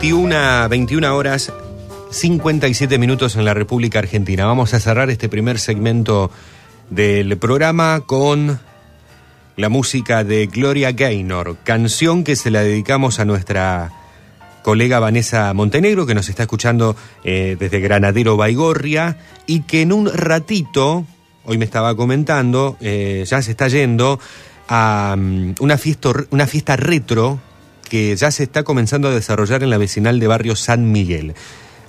...21, 0.00 0.68
21 0.68 1.16
horas 1.16 1.52
57 2.10 2.98
minutos 2.98 3.36
en 3.36 3.44
la 3.44 3.54
República 3.54 3.98
Argentina. 3.98 4.46
Vamos 4.46 4.74
a 4.74 4.80
cerrar 4.80 5.10
este 5.10 5.28
primer 5.28 5.58
segmento 5.60 6.30
del 6.90 7.36
programa 7.36 8.00
con 8.06 8.58
la 9.56 9.68
música 9.68 10.24
de 10.24 10.46
Gloria 10.46 10.92
Gaynor, 10.92 11.56
canción 11.64 12.24
que 12.24 12.36
se 12.36 12.50
la 12.50 12.62
dedicamos 12.62 13.20
a 13.20 13.24
nuestra 13.24 13.92
colega 14.68 15.00
Vanessa 15.00 15.54
Montenegro, 15.54 16.04
que 16.04 16.14
nos 16.14 16.28
está 16.28 16.42
escuchando 16.42 16.94
eh, 17.24 17.56
desde 17.58 17.80
Granadero 17.80 18.36
Baigorria, 18.36 19.16
y 19.46 19.60
que 19.62 19.80
en 19.80 19.94
un 19.94 20.12
ratito, 20.12 21.06
hoy 21.46 21.56
me 21.56 21.64
estaba 21.64 21.96
comentando, 21.96 22.76
eh, 22.82 23.24
ya 23.26 23.40
se 23.40 23.52
está 23.52 23.68
yendo 23.68 24.20
a 24.68 25.16
mm, 25.16 25.54
una, 25.60 25.78
fiesta, 25.78 26.10
una 26.28 26.46
fiesta 26.46 26.76
retro 26.76 27.40
que 27.88 28.14
ya 28.14 28.30
se 28.30 28.42
está 28.42 28.62
comenzando 28.62 29.08
a 29.08 29.12
desarrollar 29.12 29.62
en 29.62 29.70
la 29.70 29.78
vecinal 29.78 30.20
de 30.20 30.26
barrio 30.26 30.54
San 30.54 30.92
Miguel. 30.92 31.32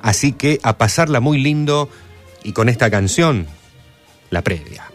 Así 0.01 0.31
que 0.31 0.61
a 0.63 0.77
pasarla 0.77 1.19
muy 1.19 1.37
lindo 1.37 1.89
y 2.45 2.53
con 2.53 2.69
esta 2.69 2.89
canción, 2.89 3.45
la 4.29 4.41
previa. 4.41 4.89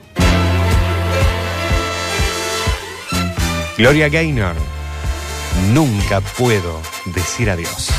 Gloria 3.76 4.08
Gaynor, 4.08 4.56
nunca 5.72 6.20
puedo 6.20 6.80
decir 7.06 7.50
adiós. 7.50 7.90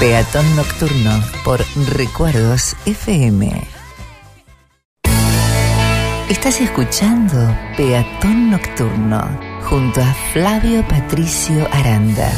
Peatón 0.00 0.56
Nocturno 0.56 1.22
por 1.44 1.62
Recuerdos 1.94 2.74
FM. 2.86 3.52
Estás 6.30 6.58
escuchando 6.62 7.36
Peatón 7.76 8.50
Nocturno 8.50 9.20
junto 9.68 10.00
a 10.00 10.14
Flavio 10.32 10.88
Patricio 10.88 11.68
Aranda. 11.70 12.30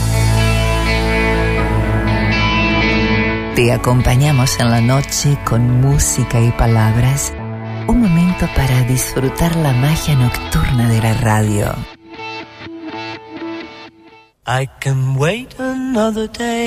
Te 3.55 3.71
acompañamos 3.71 4.59
en 4.59 4.69
la 4.69 4.81
noche 4.81 5.39
con 5.45 5.81
música 5.81 6.41
y 6.41 6.51
palabras. 6.51 7.33
Un 7.87 8.01
momento 8.01 8.49
para 8.57 8.83
disfrutar 8.83 9.55
la 9.55 9.73
magia 9.73 10.17
nocturna 10.17 10.91
de 10.91 11.01
la 11.01 11.15
radio. 11.15 11.73
I 14.49 14.67
can 14.81 15.17
wait 15.17 15.55
another 15.61 16.27
day. 16.27 16.67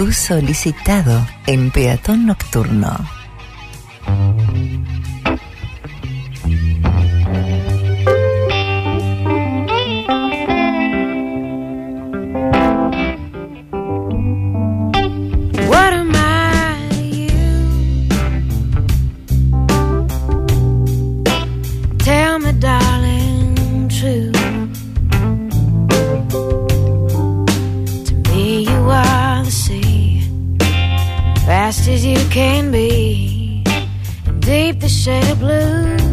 tú 0.00 0.10
solicitado 0.12 1.26
en 1.46 1.70
Peatón 1.70 2.24
Nocturno. 2.24 3.19
You 32.04 32.18
can 32.30 32.72
be, 32.72 33.62
deep 34.40 34.80
the 34.80 34.88
shade 34.88 35.30
of 35.30 35.38
blue. 35.38 36.09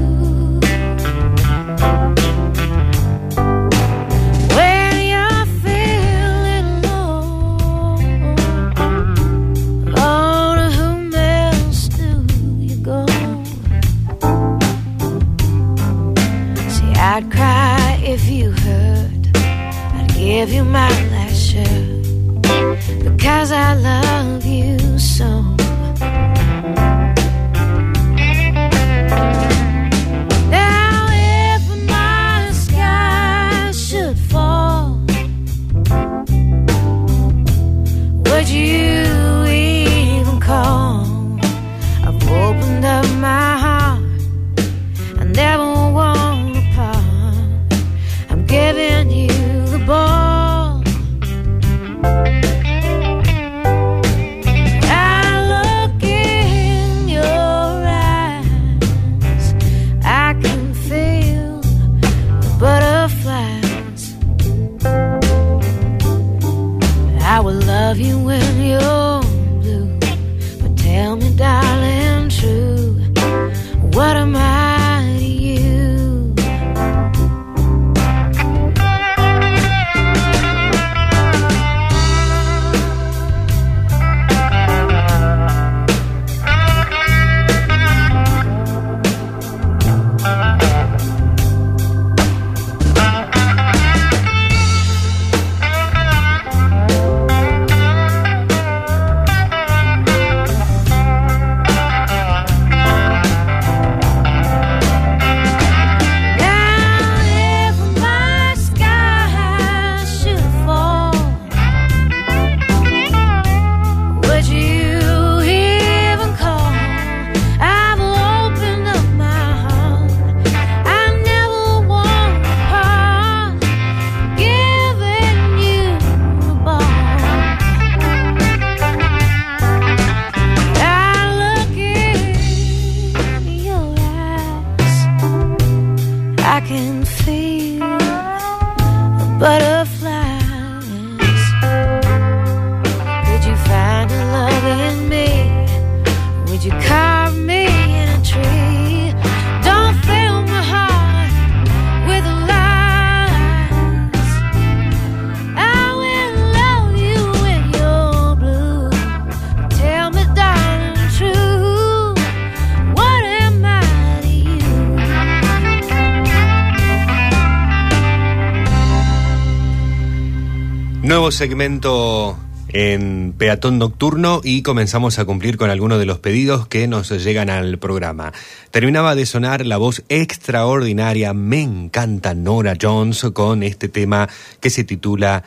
Segmento 171.38 172.36
en 172.70 173.32
Peatón 173.38 173.78
Nocturno 173.78 174.42
y 174.44 174.64
comenzamos 174.64 175.20
a 175.20 175.26
cumplir 175.26 175.56
con 175.58 175.70
algunos 175.70 176.00
de 176.00 176.08
los 176.08 176.18
pedidos 176.18 176.68
que 176.68 176.88
nos 176.88 177.10
llegan 177.24 177.52
al 177.52 177.78
programa. 177.78 178.34
Terminaba 178.72 179.14
de 179.14 179.28
sonar 179.28 179.64
la 179.64 179.78
voz 179.78 180.02
extraordinaria, 180.10 181.36
me 181.36 181.62
encanta 181.62 182.34
Nora 182.34 182.74
Jones 182.82 183.24
con 183.36 183.62
este 183.62 183.88
tema 183.88 184.28
que 184.60 184.72
se 184.72 184.84
titula 184.84 185.44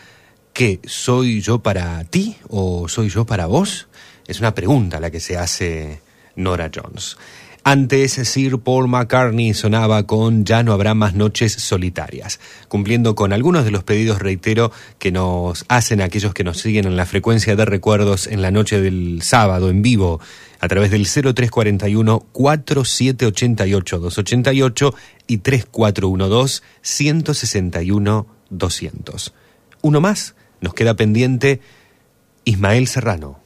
¿Qué? 0.52 0.78
¿Soy 0.84 1.40
yo 1.40 1.58
para 1.58 2.04
ti 2.04 2.36
o 2.48 2.86
soy 2.86 3.08
yo 3.08 3.26
para 3.26 3.46
vos? 3.46 3.88
Es 4.28 4.38
una 4.38 4.54
pregunta 4.54 5.00
la 5.00 5.10
que 5.10 5.18
se 5.18 5.38
hace 5.38 6.02
Nora 6.36 6.70
Jones. 6.72 7.16
Antes, 7.62 8.12
Sir 8.12 8.58
Paul 8.58 8.88
McCartney 8.88 9.52
sonaba 9.52 10.06
con 10.06 10.44
Ya 10.46 10.62
no 10.62 10.72
habrá 10.72 10.94
más 10.94 11.14
noches 11.14 11.52
solitarias, 11.52 12.40
cumpliendo 12.68 13.14
con 13.14 13.34
algunos 13.34 13.66
de 13.66 13.70
los 13.70 13.84
pedidos, 13.84 14.18
reitero, 14.18 14.72
que 14.98 15.12
nos 15.12 15.66
hacen 15.68 16.00
aquellos 16.00 16.32
que 16.32 16.42
nos 16.42 16.58
siguen 16.58 16.86
en 16.86 16.96
la 16.96 17.04
frecuencia 17.04 17.56
de 17.56 17.66
recuerdos 17.66 18.26
en 18.26 18.40
la 18.40 18.50
noche 18.50 18.80
del 18.80 19.20
sábado 19.22 19.68
en 19.68 19.82
vivo, 19.82 20.20
a 20.58 20.68
través 20.68 20.90
del 20.90 21.04
0341 21.04 22.20
4788 22.32 23.98
288 23.98 24.94
y 25.26 25.38
3412 25.38 26.62
161 26.80 28.26
200. 28.48 29.34
Uno 29.82 30.00
más, 30.00 30.34
nos 30.62 30.72
queda 30.72 30.94
pendiente 30.94 31.60
Ismael 32.44 32.86
Serrano. 32.88 33.38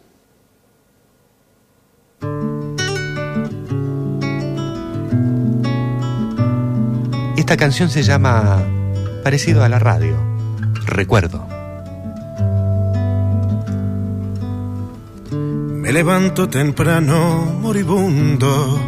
Esta 7.37 7.57
canción 7.57 7.91
se 7.91 8.05
llama 8.05 8.63
parecido 9.25 9.65
a 9.65 9.69
la 9.69 9.81
radio, 9.81 10.17
Recuerdo. 10.87 11.45
Me 15.33 15.93
levanto 15.93 16.49
temprano, 16.49 17.59
moribundo. 17.61 18.81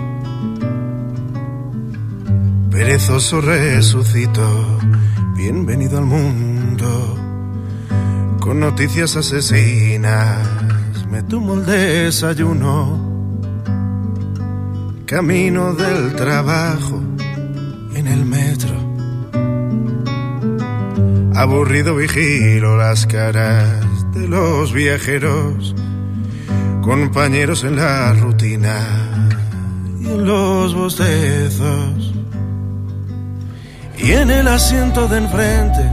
Perezoso 2.70 3.40
resucito, 3.40 4.78
bienvenido 5.34 5.98
al 5.98 6.04
mundo. 6.04 7.18
Con 8.38 8.60
noticias 8.60 9.16
asesinas, 9.16 10.46
me 11.10 11.22
tomo 11.24 11.54
el 11.54 11.66
desayuno. 11.66 13.04
Camino 15.04 15.74
del 15.74 16.14
trabajo 16.14 17.15
en 18.06 18.12
el 18.12 18.24
metro. 18.24 18.74
Aburrido 21.34 21.96
vigilo 21.96 22.76
las 22.76 23.06
caras 23.06 24.12
de 24.12 24.28
los 24.28 24.72
viajeros, 24.72 25.74
compañeros 26.82 27.64
en 27.64 27.76
la 27.76 28.12
rutina 28.14 29.28
y 30.00 30.06
en 30.06 30.24
los 30.24 30.74
bostezos. 30.74 32.14
Y 33.98 34.12
en 34.12 34.30
el 34.30 34.48
asiento 34.48 35.08
de 35.08 35.18
enfrente, 35.18 35.90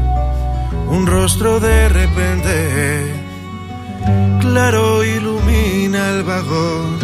un 0.89 1.07
rostro 1.07 1.59
de 1.59 1.89
repente, 1.89 3.13
claro 4.41 5.03
ilumina 5.03 6.09
el 6.11 6.23
vagón. 6.23 6.99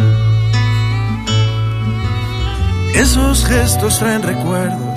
Esos 2.94 3.46
gestos 3.46 3.98
traen 3.98 4.22
recuerdos 4.22 4.89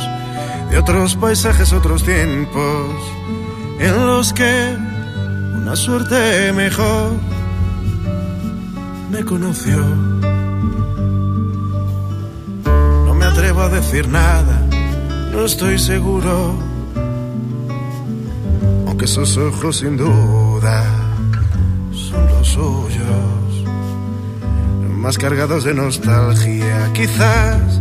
de 0.73 0.79
otros 0.79 1.15
paisajes, 1.15 1.71
otros 1.71 2.03
tiempos, 2.03 2.89
en 3.79 4.07
los 4.07 4.33
que 4.33 4.75
una 5.55 5.75
suerte 5.75 6.51
mejor 6.51 7.11
me 9.11 9.23
conoció. 9.23 9.77
No 13.05 13.13
me 13.13 13.25
atrevo 13.25 13.61
a 13.61 13.69
decir 13.69 14.07
nada, 14.07 14.67
no 15.31 15.45
estoy 15.45 15.77
seguro. 15.77 16.55
Aunque 18.87 19.05
esos 19.05 19.37
ojos 19.37 19.77
sin 19.77 19.95
duda 19.95 20.85
son 21.91 22.25
los 22.29 22.47
suyos, 22.47 23.67
más 24.89 25.19
cargados 25.19 25.65
de 25.65 25.75
nostalgia, 25.75 26.91
quizás 26.93 27.79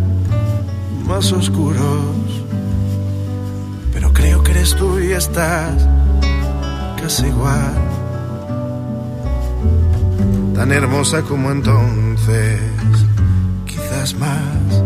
más 1.07 1.33
oscuros. 1.33 2.22
Tú 4.71 5.01
y 5.01 5.11
estás 5.13 5.89
casi 7.01 7.27
igual, 7.27 7.75
tan 10.55 10.71
hermosa 10.71 11.23
como 11.23 11.51
entonces, 11.51 12.61
quizás 13.67 14.15
más. 14.15 14.83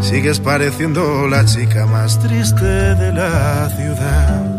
Sigues 0.00 0.40
pareciendo 0.40 1.28
la 1.28 1.44
chica 1.44 1.86
más 1.86 2.18
triste 2.18 2.64
de 2.64 3.12
la 3.12 3.70
ciudad. 3.70 4.53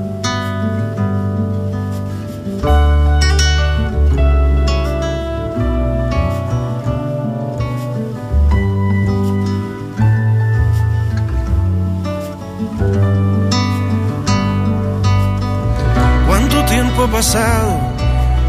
Pasado 17.16 17.80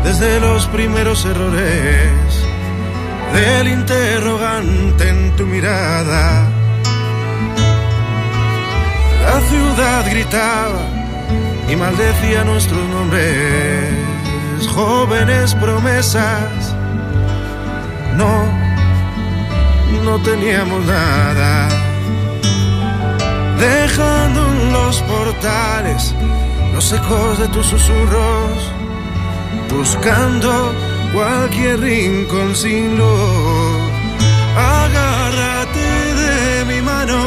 desde 0.03 0.41
los 0.41 0.67
primeros 0.67 1.25
errores 1.25 2.11
del 3.33 3.69
interrogante 3.69 5.09
en 5.09 5.37
tu 5.37 5.47
mirada? 5.47 6.51
La 9.23 9.41
ciudad 9.49 10.11
gritaba 10.11 10.83
y 11.69 11.77
maldecía 11.77 12.43
nuestros 12.43 12.89
nombres, 12.89 13.95
jóvenes 14.75 15.55
promesas. 15.55 16.75
No, 18.17 18.33
no 20.03 20.19
teníamos 20.23 20.85
nada. 20.87 21.69
Dejando 23.61 24.41
en 24.49 24.73
los 24.73 25.01
portales 25.03 26.13
los 26.77 26.93
ecos 26.93 27.39
de 27.39 27.48
tus 27.48 27.66
susurros, 27.66 28.70
buscando 29.70 30.51
cualquier 31.15 31.81
rincón 31.81 32.55
sin 32.55 32.98
luz. 32.98 33.81
Agárrate 34.59 35.89
de 36.23 36.65
mi 36.66 36.82
mano, 36.82 37.19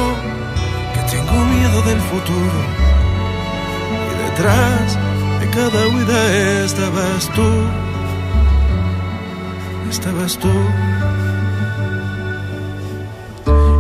que 0.93 1.01
tengo 1.13 1.45
miedo 1.45 1.81
del 1.81 1.99
futuro. 2.11 2.59
Y 4.11 4.13
detrás 4.23 4.99
de 5.39 5.49
cada 5.49 5.87
huida 5.87 6.63
estabas 6.65 7.21
tú, 7.33 7.49
estabas 9.89 10.37
tú. 10.37 10.53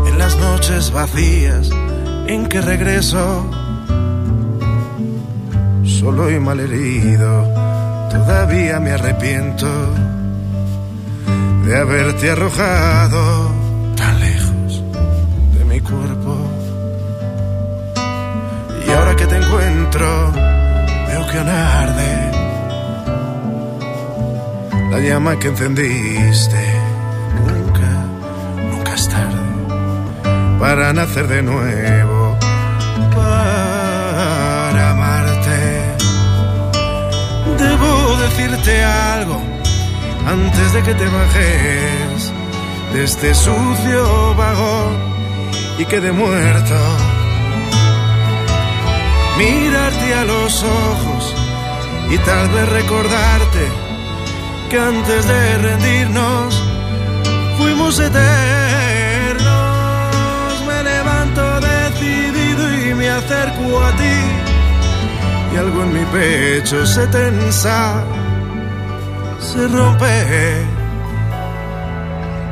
En 0.07 0.17
las 0.17 0.35
noches 0.35 0.91
vacías 0.91 1.69
en 2.25 2.47
que 2.47 2.59
regreso 2.59 3.45
solo 5.99 6.31
y 6.31 6.39
malherido, 6.39 7.43
todavía 8.09 8.79
me 8.79 8.91
arrepiento 8.91 9.67
de 11.65 11.77
haberte 11.77 12.31
arrojado 12.31 13.51
tan 13.97 14.17
lejos 14.21 14.81
de 15.57 15.65
mi 15.65 15.81
cuerpo. 15.81 16.37
Y 18.87 18.91
ahora 18.91 19.13
que 19.17 19.25
te 19.25 19.35
encuentro, 19.35 20.31
veo 21.07 21.27
que 21.29 21.37
aún 21.37 21.49
arde 21.49 22.31
la 24.91 24.99
llama 24.99 25.37
que 25.37 25.49
encendiste. 25.49 26.63
Nunca, 27.45 27.89
nunca 28.71 28.93
es 28.95 29.09
tarde 29.09 29.41
para 30.61 30.93
nacer 30.93 31.27
de 31.27 31.41
nuevo. 31.41 32.37
Para 33.13 33.58
decirte 38.39 38.83
algo 38.83 39.41
antes 40.25 40.73
de 40.73 40.83
que 40.83 40.93
te 40.93 41.05
bajes 41.05 42.31
de 42.93 43.03
este 43.03 43.35
sucio 43.35 44.35
vagón 44.35 44.97
y 45.77 45.85
quede 45.85 46.11
muerto. 46.11 46.75
Mirarte 49.37 50.13
a 50.13 50.25
los 50.25 50.63
ojos 50.63 51.35
y 52.09 52.17
tal 52.19 52.49
vez 52.49 52.69
recordarte 52.69 53.67
que 54.69 54.79
antes 54.79 55.27
de 55.27 55.57
rendirnos 55.57 56.63
fuimos 57.57 57.99
eternos. 57.99 59.43
Me 60.67 60.83
levanto 60.83 61.59
decidido 61.59 62.89
y 62.89 62.93
me 62.93 63.09
acerco 63.09 63.83
a 63.83 63.91
ti 63.95 64.49
y 65.53 65.57
algo 65.57 65.83
en 65.83 65.93
mi 65.93 66.05
pecho 66.05 66.85
se 66.85 67.07
tensa, 67.07 68.03
rompe. 69.67 70.65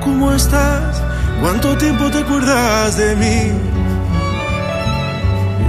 ¿Cómo 0.04 0.34
estás? 0.34 1.02
¿Cuánto 1.42 1.78
tiempo 1.78 2.10
te 2.10 2.20
acuerdas 2.20 2.98
de 2.98 3.16
mí? 3.16 3.52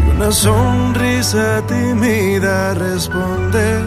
Y 0.06 0.10
una 0.16 0.32
sonrisa 0.32 1.62
tímida 1.66 2.74
responde. 2.74 3.84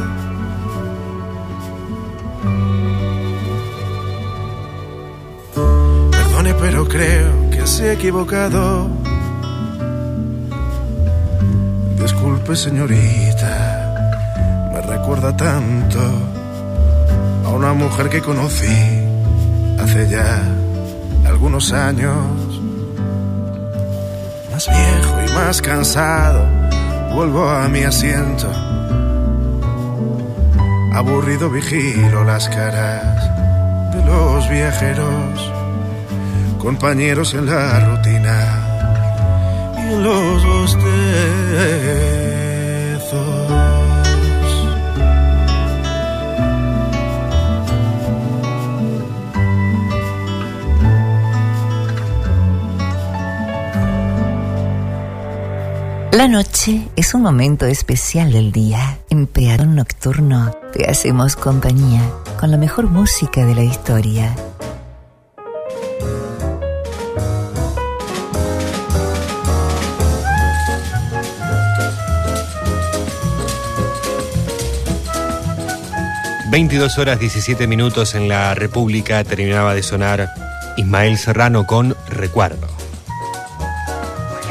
Perdone, 6.12 6.54
pero 6.56 6.88
creo 6.88 7.50
que 7.50 7.66
se 7.66 7.90
ha 7.90 7.94
equivocado. 7.94 8.90
Disculpe, 11.98 12.56
señorita, 12.56 13.52
me 14.74 14.82
recuerda 14.82 15.36
tanto 15.36 16.31
una 17.62 17.74
mujer 17.74 18.10
que 18.10 18.22
conocí 18.22 18.76
hace 19.80 20.10
ya 20.10 20.42
algunos 21.28 21.72
años. 21.72 22.16
Más 24.52 24.68
viejo 24.68 25.16
y 25.28 25.30
más 25.36 25.62
cansado, 25.62 26.48
vuelvo 27.14 27.48
a 27.48 27.68
mi 27.68 27.84
asiento. 27.84 28.52
Aburrido 30.92 31.52
vigilo 31.52 32.24
las 32.24 32.50
caras 32.50 33.30
de 33.94 34.06
los 34.06 34.50
viajeros, 34.50 35.54
compañeros 36.58 37.36
en 37.36 37.46
la 37.46 37.80
rutina 37.92 38.40
y 39.78 39.82
en 39.94 40.04
los 40.04 40.46
bostezos. 40.48 42.21
Noche 56.32 56.88
es 56.96 57.14
un 57.14 57.24
momento 57.24 57.66
especial 57.66 58.32
del 58.32 58.54
día. 58.54 59.00
En 59.10 59.28
Peatón 59.28 59.76
Nocturno 59.76 60.56
te 60.72 60.90
hacemos 60.90 61.36
compañía 61.36 62.02
con 62.40 62.52
la 62.52 62.58
mejor 62.58 62.88
música 62.88 63.46
de 63.46 63.54
la 63.56 63.64
historia. 63.64 64.34
...22 76.50 76.98
horas 76.98 77.18
17 77.18 77.66
minutos 77.66 78.14
en 78.14 78.28
la 78.28 78.54
República... 78.56 79.24
...terminaba 79.24 79.74
de 79.74 79.84
sonar 79.84 80.30
Ismael 80.76 81.18
Serrano 81.18 81.66
con 81.66 81.96
Recuerdo. 82.10 82.71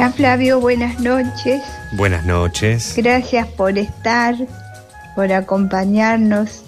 Flavio, 0.08 0.60
buenas 0.60 0.98
noches. 1.00 1.62
Buenas 1.92 2.24
noches. 2.24 2.94
Gracias 2.96 3.46
por 3.48 3.76
estar, 3.76 4.34
por 5.14 5.30
acompañarnos, 5.30 6.62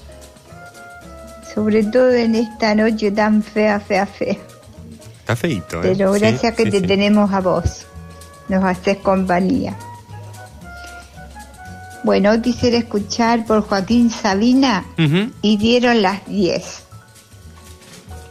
sobre 1.54 1.82
todo 1.84 2.12
en 2.12 2.34
esta 2.34 2.74
noche 2.74 3.10
tan 3.10 3.42
fea, 3.42 3.80
fea, 3.80 4.04
fea. 4.06 4.36
Está 5.20 5.34
feito, 5.34 5.78
¿eh? 5.78 5.80
Pero 5.82 6.12
Sí, 6.14 6.20
gracias 6.20 6.54
que 6.54 6.64
sí, 6.64 6.70
te 6.72 6.80
sí. 6.80 6.86
tenemos 6.86 7.32
a 7.32 7.40
vos, 7.40 7.86
nos 8.48 8.62
haces 8.64 8.98
compañía. 8.98 9.76
Bueno, 12.04 12.40
quisiera 12.42 12.76
escuchar 12.76 13.46
por 13.46 13.62
Joaquín 13.66 14.10
Sabina 14.10 14.84
y 15.40 15.56
dieron 15.56 16.02
las 16.02 16.26
10. 16.26 16.82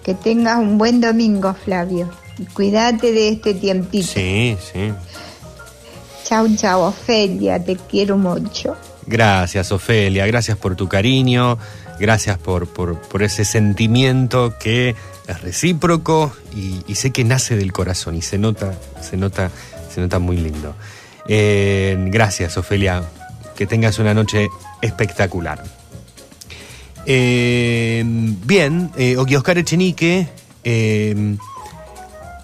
Que 0.04 0.14
tengas 0.14 0.60
un 0.60 0.78
buen 0.78 1.00
domingo, 1.02 1.54
Flavio. 1.54 2.10
Cuídate 2.54 3.12
de 3.12 3.30
este 3.30 3.54
tiempito. 3.54 4.08
Sí, 4.08 4.58
sí. 4.72 4.92
Chau, 6.24 6.48
chau, 6.56 6.82
Ofelia, 6.82 7.64
te 7.64 7.76
quiero 7.76 8.18
mucho. 8.18 8.76
Gracias, 9.06 9.72
Ofelia. 9.72 10.26
Gracias 10.28 10.58
por 10.58 10.76
tu 10.76 10.88
cariño. 10.88 11.58
Gracias 12.00 12.38
por, 12.38 12.68
por, 12.68 13.00
por 13.00 13.22
ese 13.22 13.46
sentimiento 13.46 14.56
que 14.60 14.96
es 15.28 15.42
recíproco 15.42 16.32
y, 16.56 16.82
y 16.88 16.96
sé 16.96 17.12
que 17.12 17.24
nace 17.24 17.56
del 17.56 17.72
corazón 17.72 18.16
y 18.16 18.22
se 18.22 18.38
nota, 18.38 18.74
se 19.02 19.18
nota, 19.18 19.52
se 19.94 20.02
nota 20.02 20.20
muy 20.20 20.38
lindo. 20.38 20.74
Eh, 21.28 21.96
gracias, 22.10 22.58
Ofelia. 22.58 23.04
Que 23.56 23.68
tengas 23.68 24.00
una 24.00 24.14
noche 24.14 24.48
espectacular. 24.82 25.64
Eh, 27.06 28.04
bien, 28.06 28.92
eh, 28.98 29.18
Oscar 29.18 29.58
Echenique, 29.58 30.28
eh, 30.64 31.36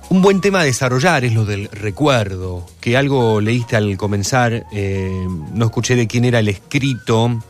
un 0.10 0.22
buen 0.22 0.40
tema 0.42 0.62
a 0.62 0.64
desarrollar 0.64 1.26
es 1.26 1.34
lo 1.34 1.46
del 1.46 1.68
recuerdo, 1.70 2.66
que 2.80 2.96
algo 2.96 3.42
leíste 3.42 3.76
al 3.76 3.98
comenzar, 3.98 4.66
eh, 4.72 5.28
no 5.54 5.66
escuché 5.66 5.96
de 5.96 6.08
quién 6.08 6.24
era 6.26 6.40
el 6.40 6.48
escrito. 6.48 7.42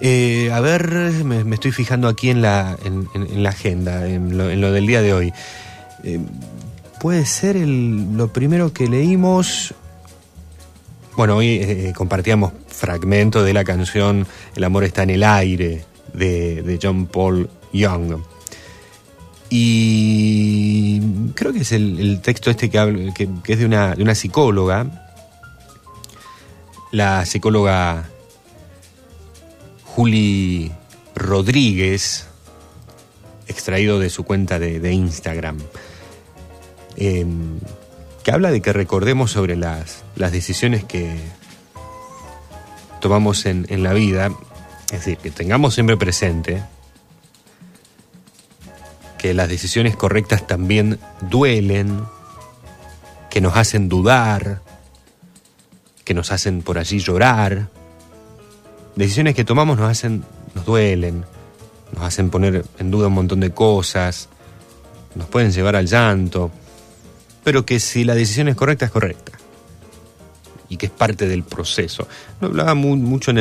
Eh, 0.00 0.50
a 0.52 0.60
ver, 0.60 0.90
me, 1.24 1.54
estoy 1.54 1.72
fijando 1.72 2.08
aquí 2.08 2.30
en 2.30 2.42
la, 2.42 2.76
en, 2.84 3.42
la 3.42 3.50
agenda, 3.50 4.06
en 4.08 4.36
lo, 4.60 4.72
del 4.72 4.86
día 4.86 5.02
de 5.02 5.12
hoy. 5.12 5.32
Eh, 6.04 6.20
puede 7.00 7.24
ser 7.26 7.56
el- 7.56 8.16
lo 8.16 8.32
primero 8.32 8.72
que 8.72 8.88
leímos. 8.88 9.74
Bueno, 11.16 11.36
hoy 11.36 11.92
compartíamos 11.96 12.52
fragmento 12.68 13.42
de 13.42 13.52
la 13.52 13.64
canción 13.64 14.24
El 14.54 14.62
amor 14.62 14.84
está 14.84 15.02
en 15.02 15.10
el 15.10 15.24
aire 15.24 15.84
de, 16.12 16.62
de 16.62 16.78
John 16.80 17.06
Paul 17.06 17.50
Young. 17.72 18.20
Y 19.50 21.00
creo 21.34 21.52
que 21.52 21.60
es 21.60 21.72
el, 21.72 22.20
texto 22.20 22.50
este 22.50 22.68
que, 22.70 22.78
habla- 22.78 23.14
que- 23.14 23.28
es 23.46 23.58
de 23.58 23.64
una, 23.66 23.94
de 23.94 24.02
una 24.02 24.14
psicóloga, 24.14 24.86
la 26.92 27.24
psicóloga 27.26 28.08
Juli 29.84 30.70
Rodríguez, 31.14 32.26
extraído 33.46 33.98
de 33.98 34.10
su 34.10 34.24
cuenta 34.24 34.58
de, 34.58 34.80
de 34.80 34.92
Instagram, 34.92 35.58
eh, 36.96 37.26
que 38.22 38.30
habla 38.32 38.50
de 38.50 38.60
que 38.60 38.72
recordemos 38.72 39.30
sobre 39.30 39.56
las, 39.56 40.04
las 40.16 40.32
decisiones 40.32 40.84
que 40.84 41.16
tomamos 43.00 43.46
en, 43.46 43.66
en 43.70 43.82
la 43.82 43.92
vida, 43.94 44.30
es 44.86 44.92
decir, 45.04 45.18
que 45.18 45.30
tengamos 45.30 45.74
siempre 45.74 45.96
presente 45.96 46.62
que 49.18 49.34
las 49.34 49.48
decisiones 49.48 49.96
correctas 49.96 50.46
también 50.46 50.98
duelen, 51.28 52.02
que 53.30 53.40
nos 53.40 53.56
hacen 53.56 53.88
dudar, 53.88 54.62
que 56.04 56.14
nos 56.14 56.30
hacen 56.32 56.62
por 56.62 56.78
allí 56.78 56.98
llorar. 57.00 57.68
Decisiones 58.96 59.34
que 59.34 59.44
tomamos 59.44 59.76
nos 59.78 59.90
hacen, 59.90 60.24
nos 60.54 60.64
duelen, 60.64 61.24
nos 61.92 62.04
hacen 62.04 62.30
poner 62.30 62.64
en 62.78 62.90
duda 62.90 63.08
un 63.08 63.14
montón 63.14 63.40
de 63.40 63.50
cosas, 63.50 64.28
nos 65.14 65.26
pueden 65.28 65.52
llevar 65.52 65.76
al 65.76 65.86
llanto, 65.86 66.50
pero 67.44 67.66
que 67.66 67.80
si 67.80 68.04
la 68.04 68.14
decisión 68.14 68.48
es 68.48 68.56
correcta, 68.56 68.86
es 68.86 68.90
correcta. 68.90 69.32
Y 70.70 70.76
que 70.76 70.86
es 70.86 70.92
parte 70.92 71.26
del 71.26 71.44
proceso. 71.44 72.06
No 72.40 72.48
hablaba 72.48 72.74
mu- 72.74 72.96
mucho 72.96 73.32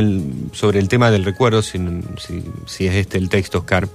sobre 0.53 0.79
el 0.79 0.87
tema 0.87 1.11
del 1.11 1.25
recuerdo, 1.25 1.61
si, 1.61 1.77
si- 2.17 2.43
si 2.65 2.87
es 2.87 2.95
este 2.95 3.17
el 3.17 3.27
texto, 3.29 3.59
Oscar 3.59 3.87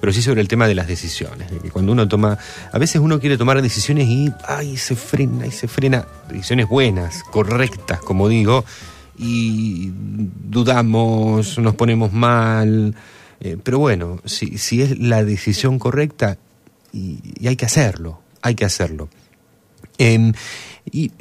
pero 0.00 0.12
sí 0.12 0.22
sobre 0.22 0.40
el 0.40 0.48
tema 0.48 0.66
de 0.66 0.74
las 0.74 0.86
decisiones. 0.86 1.50
de 1.50 1.58
que 1.58 1.70
cuando 1.70 1.92
uno 1.92 2.08
toma, 2.08 2.38
a 2.72 2.78
veces 2.78 3.00
uno 3.00 3.20
quiere 3.20 3.36
tomar 3.36 3.60
decisiones 3.62 4.08
y 4.08 4.32
ay, 4.46 4.76
se 4.76 4.96
frena 4.96 5.46
y 5.46 5.50
se 5.50 5.68
frena, 5.68 6.06
decisiones 6.28 6.68
buenas, 6.68 7.22
correctas, 7.24 8.00
como 8.00 8.28
digo, 8.28 8.64
y 9.18 9.90
dudamos, 9.94 11.58
nos 11.58 11.74
ponemos 11.74 12.12
mal. 12.12 12.94
eh, 13.40 13.56
pero 13.62 13.78
bueno, 13.78 14.20
si, 14.24 14.58
si 14.58 14.82
es 14.82 14.98
la 14.98 15.24
decisión 15.24 15.78
correcta, 15.78 16.38
y, 16.92 17.46
hay 17.46 17.56
que 17.56 17.66
hacerlo, 17.66 18.20
hay 18.42 18.54
que 18.54 18.64
hacerlo. 18.64 19.08
Em, 19.98 20.32
y 20.90 21.12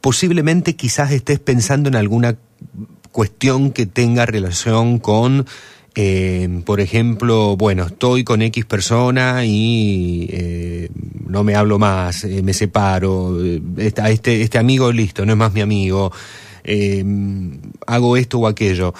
posiblemente 0.00 0.76
quizás 0.76 1.10
estés 1.10 1.40
pensando 1.40 1.88
en 1.88 1.96
alguna 1.96 2.36
cuestión 3.10 3.72
que 3.72 3.86
tenga 3.86 4.26
relación 4.26 4.98
con, 4.98 5.46
por 6.64 6.80
ejemplo, 6.80 7.56
bueno, 7.56 7.86
estoy 7.86 8.22
con 8.22 8.42
X 8.42 8.66
persona 8.66 9.46
y 9.46 10.28
eh, 10.30 10.90
no 11.26 11.42
me 11.42 11.54
hablo 11.54 11.78
más, 11.78 12.24
eh, 12.24 12.42
me 12.42 12.52
separo, 12.52 13.42
eh, 13.42 13.62
este, 13.78 14.42
este 14.42 14.58
amigo 14.58 14.92
listo, 14.92 15.24
no 15.24 15.32
es 15.32 15.38
más 15.38 15.54
mi 15.54 15.62
amigo. 15.62 16.12
eh, 16.64 17.04
hago 17.86 18.16
esto 18.16 18.38
o 18.40 18.46
aquello. 18.46 18.92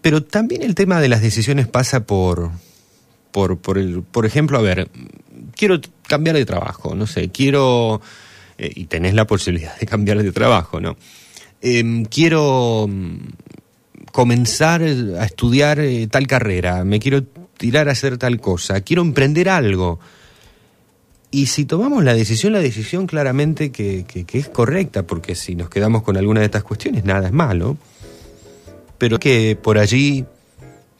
Pero 0.00 0.22
también 0.22 0.62
el 0.62 0.74
tema 0.74 1.00
de 1.00 1.08
las 1.08 1.22
decisiones 1.22 1.68
pasa 1.68 2.06
por, 2.06 2.50
por, 3.30 3.58
por, 3.58 3.78
el, 3.78 4.02
por 4.02 4.26
ejemplo, 4.26 4.58
a 4.58 4.62
ver, 4.62 4.88
quiero 5.54 5.80
cambiar 6.08 6.36
de 6.36 6.46
trabajo, 6.46 6.94
no 6.94 7.06
sé, 7.06 7.28
quiero, 7.28 8.00
y 8.58 8.86
tenés 8.86 9.14
la 9.14 9.26
posibilidad 9.26 9.78
de 9.78 9.86
cambiar 9.86 10.22
de 10.22 10.32
trabajo, 10.32 10.80
¿no? 10.80 10.96
Em, 11.60 12.04
quiero 12.06 12.88
comenzar 14.12 14.82
a 14.82 15.24
estudiar 15.24 15.80
eh, 15.80 16.06
tal 16.06 16.26
carrera, 16.26 16.84
me 16.84 17.00
quiero 17.00 17.24
tirar 17.56 17.88
a 17.88 17.92
hacer 17.92 18.18
tal 18.18 18.40
cosa, 18.40 18.80
quiero 18.82 19.02
emprender 19.02 19.48
algo. 19.48 19.98
Y 21.30 21.46
si 21.46 21.64
tomamos 21.64 22.04
la 22.04 22.12
decisión, 22.14 22.52
la 22.52 22.58
decisión 22.60 23.06
claramente 23.06 23.72
que, 23.72 24.04
que- 24.06 24.24
que 24.24 24.38
es 24.38 24.48
correcta, 24.48 25.04
porque 25.06 25.34
si 25.34 25.54
nos 25.54 25.70
quedamos 25.70 26.02
con 26.02 26.16
alguna 26.18 26.40
de 26.40 26.46
estas 26.46 26.62
cuestiones, 26.62 27.04
nada 27.04 27.26
es 27.28 27.32
malo, 27.32 27.78
pero 28.98 29.18
que 29.18 29.56
por 29.60 29.78
allí 29.78 30.26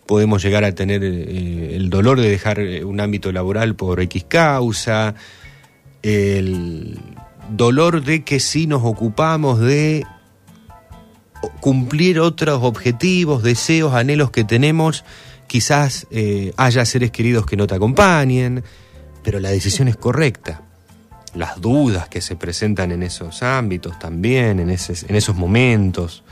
podemos 0.07 0.43
llegar 0.43 0.65
a 0.65 0.75
tener 0.75 1.05
eh, 1.05 1.77
el 1.77 1.91
dolor 1.91 2.19
de 2.21 2.31
dejar 2.31 2.61
eh, 2.61 2.83
un 2.85 2.99
ámbito 3.01 3.31
laboral 3.31 3.75
por 3.77 4.01
X 4.01 4.25
causa, 4.27 5.15
el 6.03 6.99
dolor 7.51 8.03
de 8.03 8.25
que 8.25 8.41
si 8.41 8.67
nos 8.67 8.83
ocupamos 8.85 9.61
de 9.61 10.05
cumplir 11.61 12.21
otros 12.21 12.61
objetivos, 12.63 13.43
deseos, 13.43 13.95
anhelos 13.95 14.31
que 14.31 14.45
tenemos, 14.45 15.05
quizás 15.47 16.07
eh, 16.11 16.53
haya 16.57 16.85
seres 16.85 17.11
queridos 17.11 17.47
que 17.47 17.57
no 17.57 17.67
te 17.67 17.75
acompañen, 17.75 18.65
pero 19.23 19.41
la 19.41 19.51
decisión 19.51 19.89
es 19.89 19.97
correcta. 19.97 20.63
Las 21.35 21.61
dudas 21.61 22.09
que 22.09 22.21
se 22.21 22.37
presentan 22.37 22.93
en 22.93 23.03
esos 23.03 23.43
ámbitos 23.43 23.99
también, 23.99 24.61
en, 24.61 24.71
en 24.71 25.17
esos 25.17 25.35
momentos, 25.35 26.23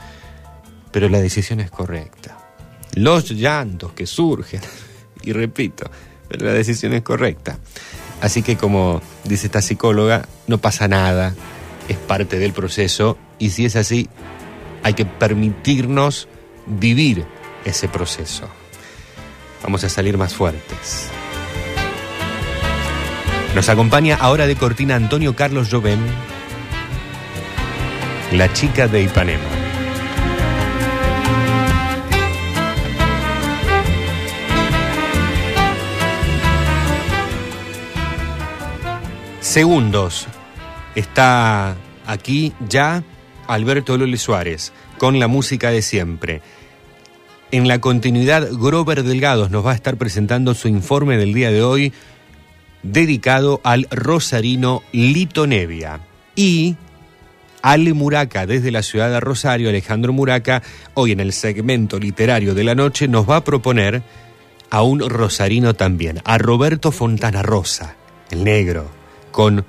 pero 0.91 1.09
la 1.09 1.19
decisión 1.19 1.59
es 1.59 1.71
correcta. 1.71 2.37
Los 2.93 3.31
llantos 3.31 3.93
que 3.93 4.05
surgen, 4.05 4.61
y 5.23 5.31
repito, 5.33 5.89
pero 6.27 6.45
la 6.45 6.53
decisión 6.53 6.93
es 6.93 7.01
correcta. 7.01 7.57
Así 8.21 8.43
que 8.43 8.55
como 8.55 9.01
dice 9.23 9.47
esta 9.47 9.61
psicóloga, 9.61 10.27
no 10.47 10.59
pasa 10.59 10.87
nada, 10.87 11.33
es 11.87 11.97
parte 11.97 12.37
del 12.37 12.53
proceso 12.53 13.17
y 13.39 13.49
si 13.49 13.65
es 13.65 13.75
así, 13.75 14.07
hay 14.83 14.93
que 14.93 15.05
permitirnos 15.05 16.27
vivir 16.65 17.25
ese 17.65 17.87
proceso. 17.87 18.49
Vamos 19.63 19.83
a 19.83 19.89
salir 19.89 20.17
más 20.17 20.33
fuertes. 20.33 21.09
Nos 23.55 23.69
acompaña 23.69 24.17
ahora 24.19 24.47
de 24.47 24.55
cortina 24.55 24.95
Antonio 24.95 25.35
Carlos 25.35 25.69
Joven, 25.69 25.99
la 28.31 28.51
chica 28.53 28.87
de 28.87 29.03
Ipanema. 29.03 29.43
Segundos. 39.41 40.27
Está 40.95 41.75
aquí 42.07 42.53
ya 42.69 43.03
Alberto 43.47 43.97
Lole 43.97 44.17
Suárez 44.17 44.73
con 44.97 45.19
la 45.19 45.27
música 45.27 45.71
de 45.71 45.81
siempre. 45.81 46.41
En 47.51 47.67
la 47.67 47.81
continuidad, 47.81 48.47
Grover 48.51 49.03
Delgados 49.03 49.51
nos 49.51 49.65
va 49.65 49.71
a 49.71 49.75
estar 49.75 49.97
presentando 49.97 50.53
su 50.53 50.67
informe 50.67 51.17
del 51.17 51.33
día 51.33 51.51
de 51.51 51.61
hoy 51.61 51.93
dedicado 52.83 53.59
al 53.63 53.87
rosarino 53.91 54.83
Lito 54.91 55.47
Nevia. 55.47 55.99
Y 56.35 56.75
Ale 57.61 57.93
Muraca, 57.93 58.45
desde 58.45 58.71
la 58.71 58.83
ciudad 58.83 59.09
de 59.09 59.19
Rosario, 59.19 59.69
Alejandro 59.69 60.13
Muraca, 60.13 60.63
hoy 60.93 61.11
en 61.11 61.19
el 61.19 61.33
segmento 61.33 61.99
literario 61.99 62.53
de 62.53 62.63
la 62.63 62.75
noche, 62.75 63.07
nos 63.07 63.29
va 63.29 63.37
a 63.37 63.43
proponer 63.43 64.01
a 64.69 64.83
un 64.83 65.01
rosarino 65.01 65.73
también, 65.73 66.21
a 66.23 66.37
Roberto 66.37 66.91
Fontana 66.91 67.43
Rosa, 67.43 67.95
el 68.31 68.43
negro, 68.45 68.89
con 69.31 69.65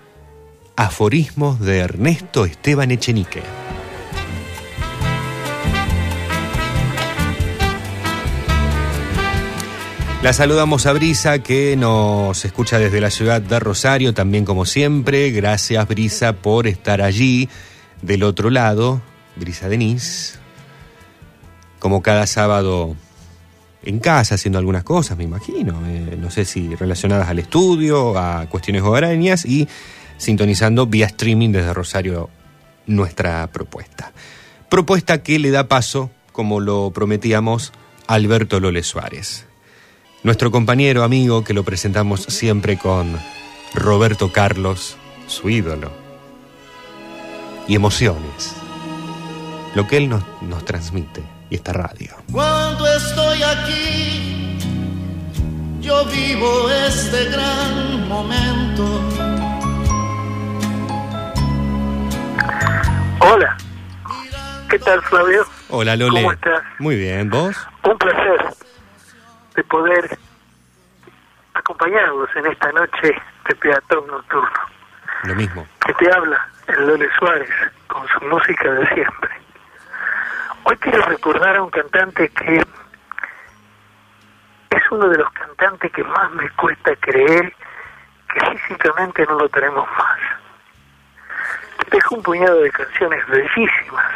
aforismos 0.76 1.60
de 1.60 1.78
Ernesto 1.78 2.44
Esteban 2.44 2.92
Echenique. 2.92 3.61
La 10.22 10.32
saludamos 10.32 10.86
a 10.86 10.92
Brisa 10.92 11.40
que 11.40 11.76
nos 11.76 12.44
escucha 12.44 12.78
desde 12.78 13.00
la 13.00 13.10
ciudad 13.10 13.42
de 13.42 13.58
Rosario, 13.58 14.14
también 14.14 14.44
como 14.44 14.66
siempre. 14.66 15.32
Gracias 15.32 15.88
Brisa 15.88 16.34
por 16.34 16.68
estar 16.68 17.02
allí 17.02 17.48
del 18.02 18.22
otro 18.22 18.48
lado. 18.48 19.02
Brisa 19.34 19.68
Denise, 19.68 20.38
como 21.80 22.02
cada 22.02 22.28
sábado 22.28 22.94
en 23.82 23.98
casa 23.98 24.36
haciendo 24.36 24.60
algunas 24.60 24.84
cosas, 24.84 25.18
me 25.18 25.24
imagino. 25.24 25.82
eh, 25.88 26.16
no 26.16 26.30
sé 26.30 26.44
si 26.44 26.72
relacionadas 26.76 27.28
al 27.28 27.40
estudio, 27.40 28.16
a 28.16 28.46
cuestiones 28.46 28.82
hogareñas 28.82 29.44
y 29.44 29.66
sintonizando 30.18 30.86
vía 30.86 31.06
streaming 31.06 31.50
desde 31.50 31.74
Rosario 31.74 32.30
nuestra 32.86 33.48
propuesta. 33.48 34.12
Propuesta 34.68 35.24
que 35.24 35.40
le 35.40 35.50
da 35.50 35.66
paso, 35.66 36.12
como 36.30 36.60
lo 36.60 36.92
prometíamos, 36.92 37.72
a 38.06 38.14
Alberto 38.14 38.60
Lole 38.60 38.84
Suárez. 38.84 39.46
Nuestro 40.24 40.52
compañero, 40.52 41.02
amigo, 41.02 41.42
que 41.42 41.52
lo 41.52 41.64
presentamos 41.64 42.22
siempre 42.22 42.78
con 42.78 43.18
Roberto 43.74 44.30
Carlos, 44.30 44.96
su 45.26 45.50
ídolo. 45.50 45.90
Y 47.66 47.74
emociones. 47.74 48.54
Lo 49.74 49.88
que 49.88 49.96
él 49.96 50.08
nos, 50.08 50.22
nos 50.42 50.64
transmite 50.64 51.24
y 51.50 51.56
esta 51.56 51.72
radio. 51.72 52.14
Cuando 52.30 52.86
estoy 52.86 53.42
aquí, 53.42 54.58
yo 55.80 56.04
vivo 56.04 56.70
este 56.70 57.24
gran 57.24 58.08
momento. 58.08 58.84
Hola. 63.18 63.56
¿Qué 64.70 64.78
tal, 64.78 65.02
Flavio? 65.02 65.44
Hola, 65.68 65.96
Lole. 65.96 66.20
¿Cómo 66.20 66.32
estás? 66.32 66.62
Muy 66.78 66.94
bien, 66.94 67.28
¿vos? 67.28 67.56
Un 67.82 67.98
placer 67.98 68.52
de 69.54 69.64
poder 69.64 70.18
acompañarlos 71.54 72.28
en 72.36 72.46
esta 72.46 72.72
noche 72.72 73.14
de 73.48 73.54
peatón 73.56 74.06
nocturno. 74.06 74.60
Lo 75.24 75.34
mismo. 75.34 75.66
Que 75.86 75.94
te 75.94 76.12
habla 76.12 76.48
el 76.68 76.86
Lole 76.86 77.08
Suárez 77.18 77.50
con 77.86 78.06
su 78.08 78.20
música 78.26 78.70
de 78.72 78.86
siempre. 78.94 79.30
Hoy 80.64 80.76
quiero 80.78 81.02
recordar 81.02 81.56
a 81.56 81.62
un 81.62 81.70
cantante 81.70 82.28
que 82.28 82.56
es 84.70 84.90
uno 84.90 85.08
de 85.08 85.18
los 85.18 85.30
cantantes 85.32 85.92
que 85.92 86.04
más 86.04 86.30
me 86.32 86.48
cuesta 86.50 86.94
creer 86.96 87.54
que 88.32 88.58
físicamente 88.58 89.26
no 89.26 89.38
lo 89.38 89.48
tenemos 89.48 89.88
más. 89.98 90.18
Dejó 91.90 92.14
un 92.16 92.22
puñado 92.22 92.60
de 92.60 92.70
canciones 92.70 93.26
bellísimas, 93.26 94.12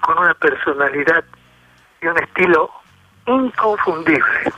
con 0.00 0.18
una 0.18 0.32
personalidad 0.34 1.24
y 2.00 2.06
un 2.06 2.18
estilo 2.18 2.70
inconfundible. 3.26 4.52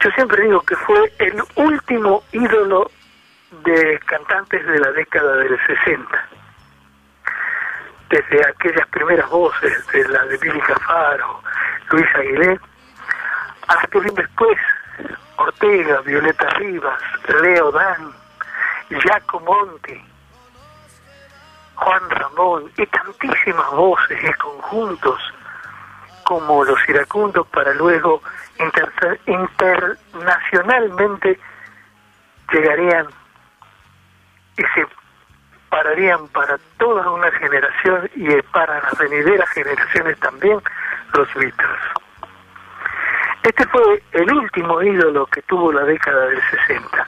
Yo 0.00 0.10
siempre 0.12 0.44
digo 0.44 0.60
que 0.62 0.76
fue 0.76 1.12
el 1.18 1.42
último 1.56 2.22
ídolo 2.32 2.90
de 3.64 3.98
cantantes 4.06 4.64
de 4.66 4.78
la 4.78 4.92
década 4.92 5.36
del 5.36 5.58
60. 5.66 6.28
Desde 8.10 8.46
aquellas 8.46 8.86
primeras 8.88 9.28
voces, 9.28 9.86
de 9.88 10.08
la 10.08 10.24
de 10.24 10.36
Billy 10.38 10.60
Cafaro, 10.60 11.42
Luis 11.90 12.06
Aguilé, 12.14 12.58
hasta 13.66 13.98
vino 13.98 14.12
después 14.14 14.58
Ortega, 15.36 16.00
Violeta 16.00 16.48
Rivas, 16.50 17.00
Leo 17.42 17.70
Dan, 17.72 18.12
Jaco 18.90 19.40
Monti, 19.40 20.00
Juan 21.74 22.10
Ramón 22.10 22.70
y 22.76 22.86
tantísimas 22.86 23.70
voces 23.72 24.18
y 24.22 24.32
conjuntos 24.34 25.20
como 26.28 26.62
los 26.62 26.78
iracundos 26.90 27.46
para 27.46 27.72
luego 27.72 28.20
inter- 28.58 29.18
internacionalmente 29.24 31.40
llegarían 32.52 33.06
y 34.58 34.62
se 34.62 34.86
pararían 35.70 36.28
para 36.28 36.58
toda 36.76 37.10
una 37.10 37.30
generación 37.32 38.10
y 38.14 38.28
para 38.52 38.78
las 38.82 38.98
venideras 38.98 39.48
generaciones 39.48 40.20
también 40.20 40.60
los 41.14 41.32
Beatles. 41.32 41.80
Este 43.42 43.66
fue 43.68 44.02
el 44.12 44.30
último 44.30 44.82
ídolo 44.82 45.24
que 45.28 45.40
tuvo 45.42 45.72
la 45.72 45.84
década 45.84 46.26
del 46.26 46.42
60. 46.50 47.06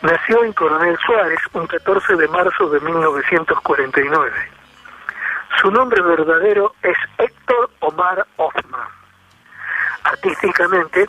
Nació 0.00 0.42
en 0.44 0.54
Coronel 0.54 0.96
Suárez 1.04 1.40
un 1.52 1.66
14 1.66 2.16
de 2.16 2.28
marzo 2.28 2.70
de 2.70 2.80
1949. 2.80 4.51
Su 5.60 5.70
nombre 5.70 6.00
verdadero 6.02 6.74
es 6.82 6.96
Héctor 7.18 7.70
Omar 7.80 8.26
Hoffman. 8.36 8.88
Artísticamente 10.04 11.08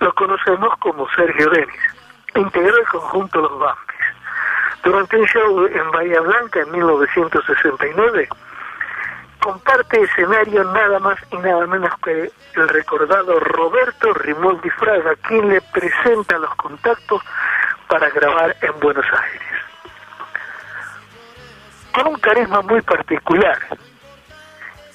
lo 0.00 0.12
conocemos 0.14 0.76
como 0.78 1.08
Sergio 1.10 1.50
Denis. 1.50 1.80
Integró 2.34 2.76
el 2.76 2.86
conjunto 2.88 3.40
Los 3.40 3.58
Bambis. 3.58 3.92
Durante 4.82 5.16
un 5.16 5.26
show 5.26 5.66
en 5.66 5.90
Bahía 5.90 6.20
Blanca 6.20 6.60
en 6.60 6.72
1969, 6.72 8.28
comparte 9.40 10.02
escenario 10.02 10.64
nada 10.64 10.98
más 10.98 11.18
y 11.30 11.36
nada 11.36 11.66
menos 11.66 11.92
que 12.04 12.32
el 12.54 12.68
recordado 12.68 13.38
Roberto 13.40 14.12
Rimoldi 14.14 14.70
Fraga, 14.70 15.14
quien 15.26 15.48
le 15.48 15.60
presenta 15.60 16.38
los 16.38 16.54
contactos 16.56 17.22
para 17.88 18.08
grabar 18.10 18.56
en 18.62 18.80
Buenos 18.80 19.06
Aires. 19.06 19.71
Con 21.94 22.06
un 22.06 22.18
carisma 22.20 22.62
muy 22.62 22.80
particular. 22.82 23.58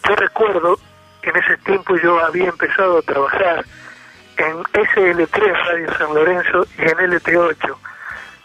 Yo 0.08 0.16
recuerdo 0.16 0.80
que 1.22 1.30
en 1.30 1.38
ese 1.38 1.58
tiempo 1.58 1.96
yo 1.98 2.20
había 2.24 2.50
empezado 2.50 3.00
a 3.00 3.02
trabajar 3.02 3.66
en 4.38 4.64
SL3 4.64 5.66
Radio 5.66 5.98
San 5.98 6.14
Lorenzo 6.14 6.66
y 6.78 6.82
en 6.82 6.98
LT8, 6.98 7.78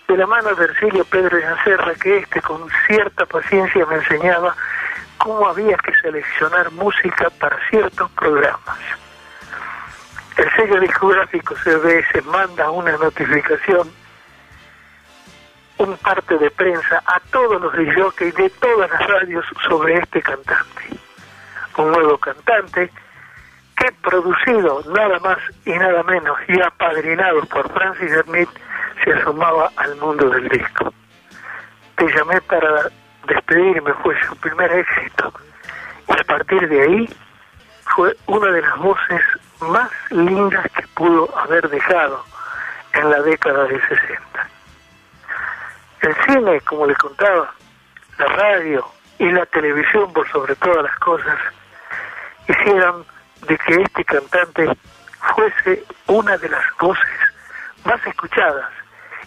de 0.09 0.17
la 0.17 0.27
mano 0.27 0.55
de 0.55 0.65
Ercilio 0.65 1.05
Pedro 1.05 1.39
Yancerra, 1.39 1.95
que 1.95 2.19
este 2.19 2.41
con 2.41 2.69
cierta 2.87 3.27
paciencia 3.27 3.87
me 3.87 3.97
enseñaba 3.97 4.55
cómo 5.19 5.47
había 5.49 5.77
que 5.77 5.95
seleccionar 6.03 6.71
música 6.73 7.31
para 7.39 7.57
ciertos 7.69 8.11
programas. 8.13 8.79
El 10.37 10.51
sello 10.57 10.81
discográfico 10.81 11.55
CBS 11.57 12.23
manda 12.23 12.71
una 12.71 12.93
notificación, 12.93 13.91
un 15.83 15.97
parte 15.97 16.39
de 16.39 16.51
prensa 16.51 17.03
a 17.07 17.19
todos 17.33 17.61
los 17.61 17.73
DJs 17.73 18.35
de 18.37 18.51
todas 18.51 18.89
las 18.89 19.07
radios 19.07 19.45
sobre 19.69 19.99
este 19.99 20.23
cantante. 20.23 20.83
Un 21.77 21.91
nuevo 21.91 22.19
cantante 22.19 22.89
que 23.77 23.93
producido 24.01 24.85
nada 24.95 25.19
más 25.19 25.39
y 25.65 25.73
nada 25.73 26.05
menos 26.05 26.39
y 26.47 26.61
apadrinado 26.61 27.41
por 27.47 27.69
Francis 27.73 28.13
Smith 28.25 28.49
se 29.03 29.13
asomaba 29.13 29.73
al 29.77 29.97
mundo 29.97 30.31
del 30.31 30.49
disco. 30.49 30.95
Te 31.97 32.07
llamé 32.15 32.41
para 32.43 32.89
despedirme, 33.27 33.93
fue 34.05 34.15
su 34.23 34.37
primer 34.37 34.71
éxito. 34.73 35.33
Y 36.09 36.13
a 36.13 36.25
partir 36.25 36.69
de 36.69 36.81
ahí 36.81 37.09
fue 37.97 38.17
una 38.27 38.53
de 38.53 38.63
las 38.63 38.79
voces 38.79 39.23
más 39.63 39.91
lindas 40.11 40.65
que 40.77 40.87
pudo 40.95 41.37
haber 41.37 41.69
dejado 41.69 42.25
en 42.93 43.11
la 43.11 43.21
década 43.23 43.65
del 43.65 43.81
60. 43.89 44.33
El 46.03 46.17
cine, 46.27 46.61
como 46.63 46.87
le 46.87 46.95
contaba, 46.97 47.55
la 48.19 48.27
radio 48.27 48.85
y 49.19 49.31
la 49.31 49.47
televisión 49.47 50.13
por 50.13 50.29
sobre 50.31 50.57
todas 50.57 50.83
las 50.83 50.99
cosas, 50.99 51.39
hicieron 52.49 53.07
de 53.47 53.57
que 53.59 53.75
este 53.83 54.05
cantante 54.05 54.69
fuese 55.35 55.85
una 56.09 56.37
de 56.39 56.49
las 56.49 56.65
voces 56.81 57.09
más 57.85 58.05
escuchadas 58.05 58.71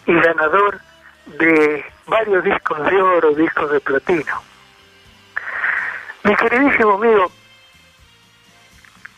y 0.05 0.13
ganador 0.13 0.79
de 1.25 1.85
varios 2.07 2.43
discos 2.43 2.77
de 2.89 3.01
oro, 3.01 3.31
discos 3.31 3.71
de 3.71 3.79
platino. 3.79 4.41
Mi 6.23 6.35
queridísimo 6.35 6.95
amigo, 6.95 7.31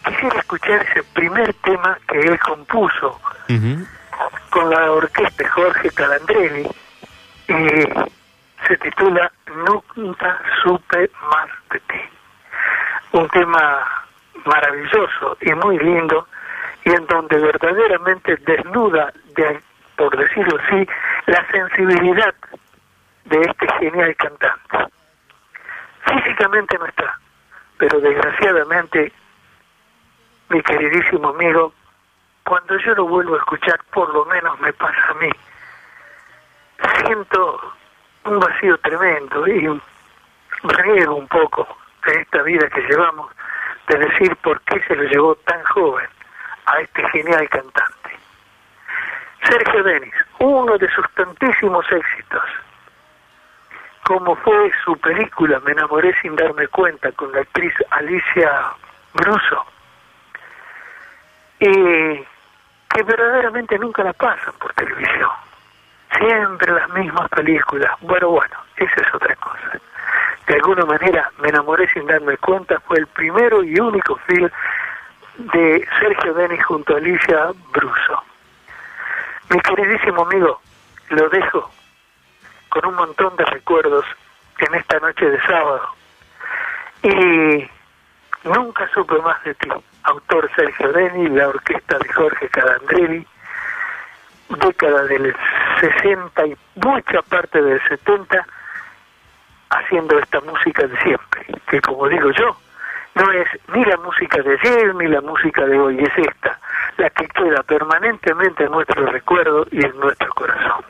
quisiera 0.06 0.40
escuchar 0.40 0.86
ese 0.92 1.04
primer 1.14 1.54
tema 1.56 1.98
que 2.08 2.20
él 2.20 2.40
compuso 2.40 3.20
con 4.52 4.70
la 4.70 4.92
orquesta 4.92 5.50
Jorge 5.50 5.90
Calandrelli 5.92 6.68
y 7.48 8.68
se 8.68 8.78
titula 8.78 9.32
Nunca 9.96 10.40
supe 10.62 11.10
más 11.32 11.50
de 11.72 11.80
ti. 11.80 12.02
Un 13.14 13.28
tema 13.30 13.86
maravilloso 14.46 15.38
y 15.42 15.54
muy 15.54 15.80
lindo 15.80 16.28
y 16.86 16.90
en 16.92 17.06
donde 17.08 17.38
verdaderamente 17.38 18.38
desnuda, 18.38 19.12
de, 19.36 19.62
por 19.96 20.16
decirlo 20.16 20.60
así, 20.62 20.88
la 21.26 21.46
sensibilidad 21.52 22.34
de 23.26 23.42
este 23.42 23.68
genial 23.80 24.16
cantante. 24.16 24.94
Físicamente 26.06 26.78
no 26.78 26.86
está, 26.86 27.20
pero 27.78 28.00
desgraciadamente, 28.00 29.12
mi 30.50 30.62
queridísimo 30.62 31.30
amigo, 31.30 31.74
cuando 32.46 32.78
yo 32.78 32.96
lo 32.96 33.06
vuelvo 33.06 33.36
a 33.36 33.40
escuchar, 33.40 33.80
por 33.92 34.14
lo 34.14 34.24
menos 34.26 34.58
me 34.62 34.72
pasa 34.74 35.08
a 35.10 35.14
mí, 35.16 35.30
siento 37.04 37.74
un 38.26 38.40
vacío 38.40 38.78
tremendo 38.80 39.48
y 39.48 39.82
riego 40.64 41.16
un 41.16 41.28
poco 41.28 41.68
de 42.06 42.22
esta 42.22 42.42
vida 42.44 42.68
que 42.70 42.82
llevamos, 42.82 43.32
de 43.88 43.98
decir 43.98 44.36
por 44.38 44.60
qué 44.62 44.82
se 44.88 44.96
lo 44.96 45.04
llevó 45.04 45.36
tan 45.36 45.64
joven 45.64 46.08
a 46.66 46.80
este 46.80 47.08
genial 47.10 47.48
cantante. 47.50 48.18
Sergio 49.44 49.84
Denis, 49.84 50.14
uno 50.40 50.78
de 50.78 50.90
sus 50.90 51.10
tantísimos 51.14 51.90
éxitos, 51.92 52.44
como 54.04 54.36
fue 54.38 54.72
su 54.86 54.98
película 55.00 55.60
Me 55.66 55.74
enamoré 55.74 56.14
sin 56.22 56.36
darme 56.36 56.68
cuenta 56.68 57.12
con 57.12 57.32
la 57.32 57.42
actriz 57.42 57.74
Alicia 57.92 58.52
Bruso, 59.14 59.66
y 61.60 62.26
que 62.90 63.04
verdaderamente 63.04 63.78
nunca 63.80 64.04
la 64.04 64.14
pasan 64.14 64.54
por 64.60 64.74
televisión 64.74 65.30
siempre 66.18 66.74
las 66.74 66.90
mismas 66.90 67.30
películas. 67.30 67.92
Bueno, 68.02 68.30
bueno, 68.30 68.56
esa 68.78 69.02
es 69.02 69.14
otra 69.14 69.36
cosa. 69.36 69.80
De 70.48 70.56
alguna 70.56 70.86
manera 70.86 71.30
me 71.40 71.50
enamoré 71.50 71.88
sin 71.90 72.06
darme 72.08 72.38
cuenta, 72.38 72.80
fue 72.82 73.00
el 73.00 73.08
primero 73.08 73.64
y 73.64 73.80
único 73.80 74.16
film 74.28 74.50
de 75.38 75.88
Sergio 76.00 76.34
Denis 76.34 76.64
junto 76.66 76.94
a 76.94 76.98
Alicia 76.98 77.52
Bruso. 77.72 78.24
Mi 79.50 79.60
queridísimo 79.60 80.24
amigo, 80.24 80.62
lo 81.10 81.30
dejo 81.30 81.70
con 82.70 82.86
un 82.86 82.96
montón 82.96 83.36
de 83.36 83.46
recuerdos 83.46 84.06
en 84.60 84.76
esta 84.76 85.00
noche 85.00 85.30
de 85.30 85.42
sábado. 85.42 85.90
Y 87.04 87.70
nunca 88.44 88.90
supe 88.94 89.18
más 89.22 89.42
de 89.44 89.54
ti, 89.56 89.70
autor 90.04 90.50
Sergio 90.56 90.92
Denis, 90.92 91.32
la 91.32 91.50
orquesta 91.50 91.98
de 92.00 92.14
Jorge 92.14 92.50
Calandrelli 92.50 93.28
década 94.50 95.04
del 95.04 95.36
60 95.80 96.48
y 96.48 96.58
mucha 96.76 97.22
parte 97.24 97.62
del 97.62 97.82
70 97.88 98.46
haciendo 99.70 100.18
esta 100.20 100.40
música 100.42 100.88
de 100.88 100.98
siempre, 101.02 101.46
que 101.70 101.82
como 101.82 102.08
digo 102.08 102.32
yo, 102.32 102.58
no 103.16 103.32
es 103.32 103.48
ni 103.74 103.84
la 103.84 103.98
música 103.98 104.42
de 104.42 104.58
ayer 104.62 104.96
ni 104.96 105.08
la 105.08 105.22
música 105.22 105.66
de 105.66 105.78
hoy, 105.78 106.00
es 106.00 106.18
esta, 106.18 106.60
la 106.98 107.10
que 107.10 107.28
queda 107.28 107.64
permanentemente 107.64 108.64
en 108.64 108.72
nuestro 108.72 109.06
recuerdo 109.08 109.66
y 109.72 109.84
en 109.84 110.00
nuestro 110.00 110.34
corazón. 110.34 110.86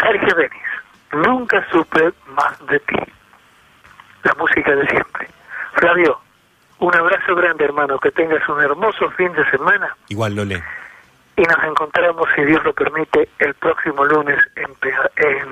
Sergio 0.00 0.34
Denis, 0.34 1.28
nunca 1.28 1.66
supe 1.70 2.12
más 2.28 2.66
de 2.66 2.80
ti. 2.80 2.96
La 4.22 4.34
música 4.34 4.74
de 4.74 4.86
siempre. 4.86 5.28
Flavio, 5.74 6.20
un 6.78 6.94
abrazo 6.94 7.34
grande 7.34 7.64
hermano, 7.64 7.98
que 7.98 8.10
tengas 8.10 8.46
un 8.48 8.60
hermoso 8.60 9.10
fin 9.10 9.32
de 9.32 9.48
semana. 9.50 9.94
Igual, 10.08 10.34
Lole 10.34 10.62
y 11.40 11.42
nos 11.44 11.64
encontramos, 11.64 12.28
si 12.36 12.44
Dios 12.44 12.62
lo 12.64 12.74
permite, 12.74 13.30
el 13.38 13.54
próximo 13.54 14.04
lunes 14.04 14.36
en, 14.56 14.70
en 15.16 15.48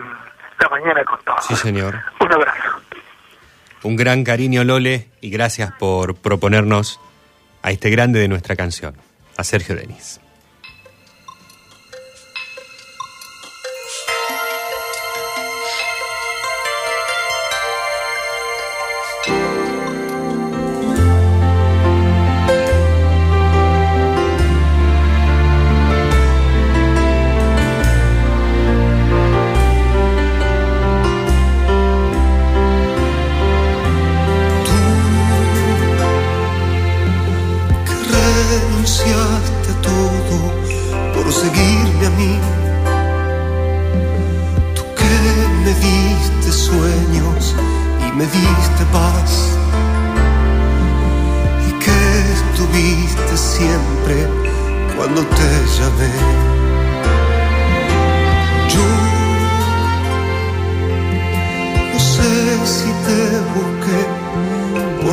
la 0.60 0.68
mañana 0.68 1.02
con 1.04 1.18
todos. 1.24 1.46
Sí, 1.46 1.56
señor. 1.56 1.94
Un 2.20 2.32
abrazo. 2.32 2.80
Un 3.82 3.96
gran 3.96 4.22
cariño, 4.22 4.64
Lole, 4.64 5.08
y 5.22 5.30
gracias 5.30 5.72
por 5.72 6.16
proponernos 6.16 7.00
a 7.62 7.70
este 7.70 7.88
grande 7.88 8.20
de 8.20 8.28
nuestra 8.28 8.54
canción, 8.54 8.96
a 9.38 9.44
Sergio 9.44 9.76
Denis. 9.76 10.20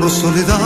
por 0.06 0.12
soledad. 0.12 0.65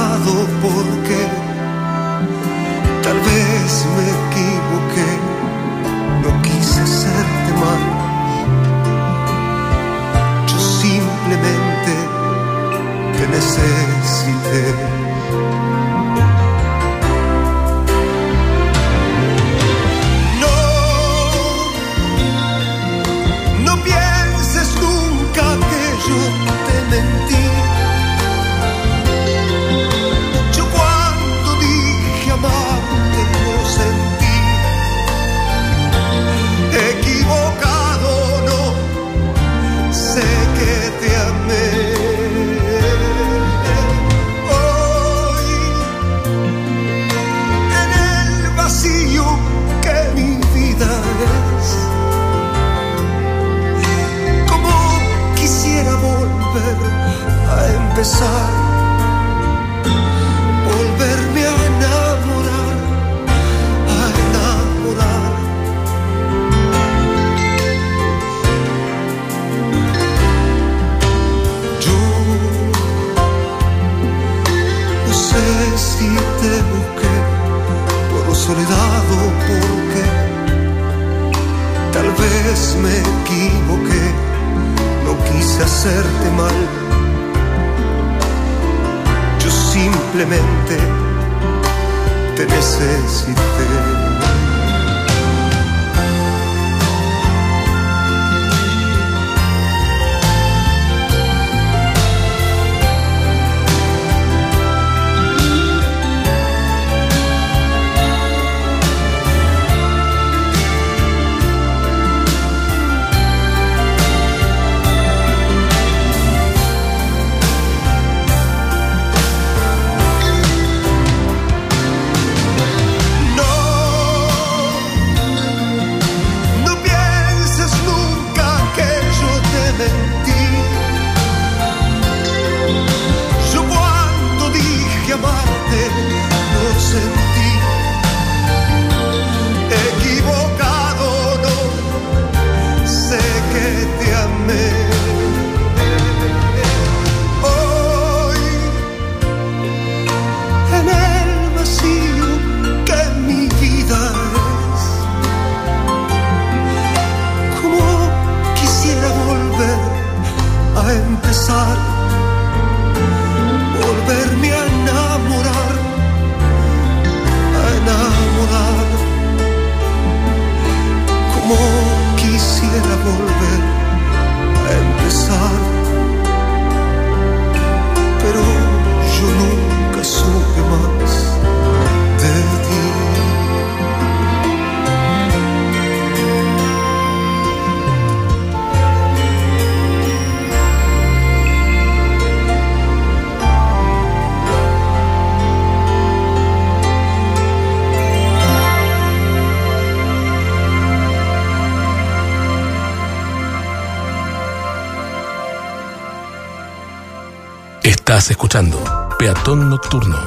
Estás 208.19 208.31
escuchando 208.31 208.77
Peatón 209.17 209.69
Nocturno, 209.69 210.17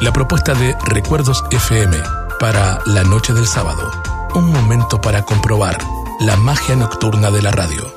la 0.00 0.12
propuesta 0.12 0.54
de 0.54 0.76
Recuerdos 0.86 1.44
FM 1.52 1.96
para 2.40 2.80
la 2.84 3.04
noche 3.04 3.32
del 3.32 3.46
sábado. 3.46 3.92
Un 4.34 4.50
momento 4.50 5.00
para 5.00 5.24
comprobar 5.24 5.78
la 6.18 6.34
magia 6.34 6.74
nocturna 6.74 7.30
de 7.30 7.40
la 7.40 7.52
radio. 7.52 7.94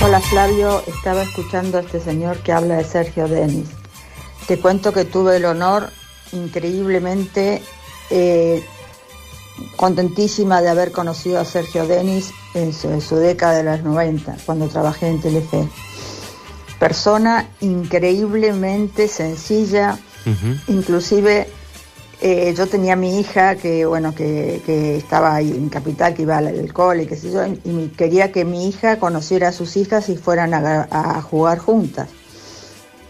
Hola 0.00 0.20
Flavio, 0.22 0.82
estaba 0.86 1.20
escuchando 1.20 1.76
a 1.76 1.80
este 1.82 2.00
señor 2.00 2.38
que 2.38 2.52
habla 2.52 2.76
de 2.76 2.84
Sergio 2.84 3.28
Denis. 3.28 3.68
Te 4.46 4.58
cuento 4.58 4.94
que 4.94 5.04
tuve 5.04 5.36
el 5.36 5.44
honor 5.44 5.90
increíblemente 6.54 7.62
eh, 8.10 8.62
contentísima 9.76 10.62
de 10.62 10.68
haber 10.68 10.92
conocido 10.92 11.40
a 11.40 11.44
Sergio 11.44 11.86
Denis 11.86 12.30
en 12.54 12.72
su, 12.72 12.90
en 12.90 13.00
su 13.00 13.16
década 13.16 13.56
de 13.56 13.64
los 13.64 13.82
90, 13.82 14.36
cuando 14.46 14.68
trabajé 14.68 15.08
en 15.08 15.20
Telefe. 15.20 15.68
Persona 16.78 17.48
increíblemente 17.60 19.08
sencilla, 19.08 19.98
inclusive 20.68 21.48
eh, 22.20 22.54
yo 22.56 22.66
tenía 22.66 22.92
a 22.92 22.96
mi 22.96 23.18
hija 23.20 23.56
que 23.56 23.84
bueno 23.84 24.14
que, 24.14 24.62
que 24.64 24.96
estaba 24.96 25.34
ahí 25.34 25.50
en 25.50 25.68
capital 25.68 26.14
que 26.14 26.22
iba 26.22 26.38
al, 26.38 26.72
cole 26.72 27.06
qué 27.06 27.16
sé 27.16 27.30
yo 27.30 27.44
y 27.46 27.88
quería 27.88 28.32
que 28.32 28.44
mi 28.44 28.68
hija 28.68 28.98
conociera 28.98 29.48
a 29.48 29.52
sus 29.52 29.76
hijas 29.76 30.08
y 30.08 30.16
fueran 30.16 30.54
a, 30.54 30.88
a 30.90 31.20
jugar 31.20 31.58
juntas 31.58 32.08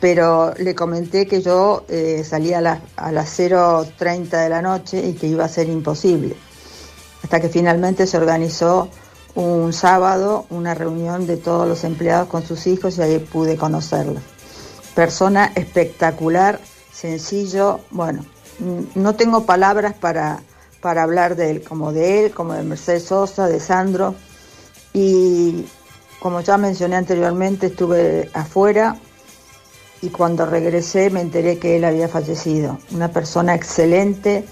pero 0.05 0.52
le 0.59 0.74
comenté 0.74 1.26
que 1.26 1.40
yo 1.40 1.86
eh, 1.89 2.24
salía 2.28 2.59
a 2.59 2.60
las, 2.60 2.81
a 2.94 3.10
las 3.10 3.39
0.30 3.39 4.43
de 4.43 4.48
la 4.51 4.60
noche 4.60 5.01
y 5.01 5.14
que 5.14 5.26
iba 5.26 5.47
a 5.47 5.48
ser 5.48 5.70
imposible 5.70 6.36
hasta 7.22 7.40
que 7.40 7.48
finalmente 7.48 8.06
se 8.06 8.18
organizó 8.18 8.90
un 9.35 9.72
sábado 9.72 10.44
una 10.51 10.74
reunión 10.74 11.26
de 11.26 11.39
todos 11.39 11.66
los 11.66 11.85
empleados 11.85 12.28
con 12.28 12.44
sus 12.44 12.66
hijos 12.66 12.98
y 12.98 13.01
ahí 13.01 13.18
pude 13.18 13.56
conocerla 13.56 14.20
persona 14.94 15.51
espectacular 15.55 16.60
sencillo 16.93 17.81
bueno 17.90 18.26
mm, 18.59 19.01
no 19.01 19.14
tengo 19.14 19.47
palabras 19.47 19.94
para, 19.94 20.43
para 20.82 21.02
hablar 21.02 21.35
de 21.35 21.51
él, 21.51 21.62
como 21.62 21.94
de 21.94 22.26
él, 22.26 22.32
como 22.32 22.52
de 22.52 22.62
Mercedes 22.62 23.05
Sosa, 23.05 23.48
de 23.48 23.59
Sandro. 23.59 24.14
Y 24.93 25.64
como 26.20 26.43
ya 26.43 26.59
mencioné 26.59 26.97
anteriormente, 26.97 27.68
estuve 27.68 28.31
afuera 28.35 28.98
y 30.05 30.10
cuando 30.10 30.44
regresé 30.47 31.09
me 31.10 31.20
enteré 31.20 31.59
que 31.59 31.76
él 31.76 31.85
había 31.85 32.09
fallecido. 32.09 32.78
Una 32.93 33.09
persona 33.10 33.55
excelente 33.55 34.44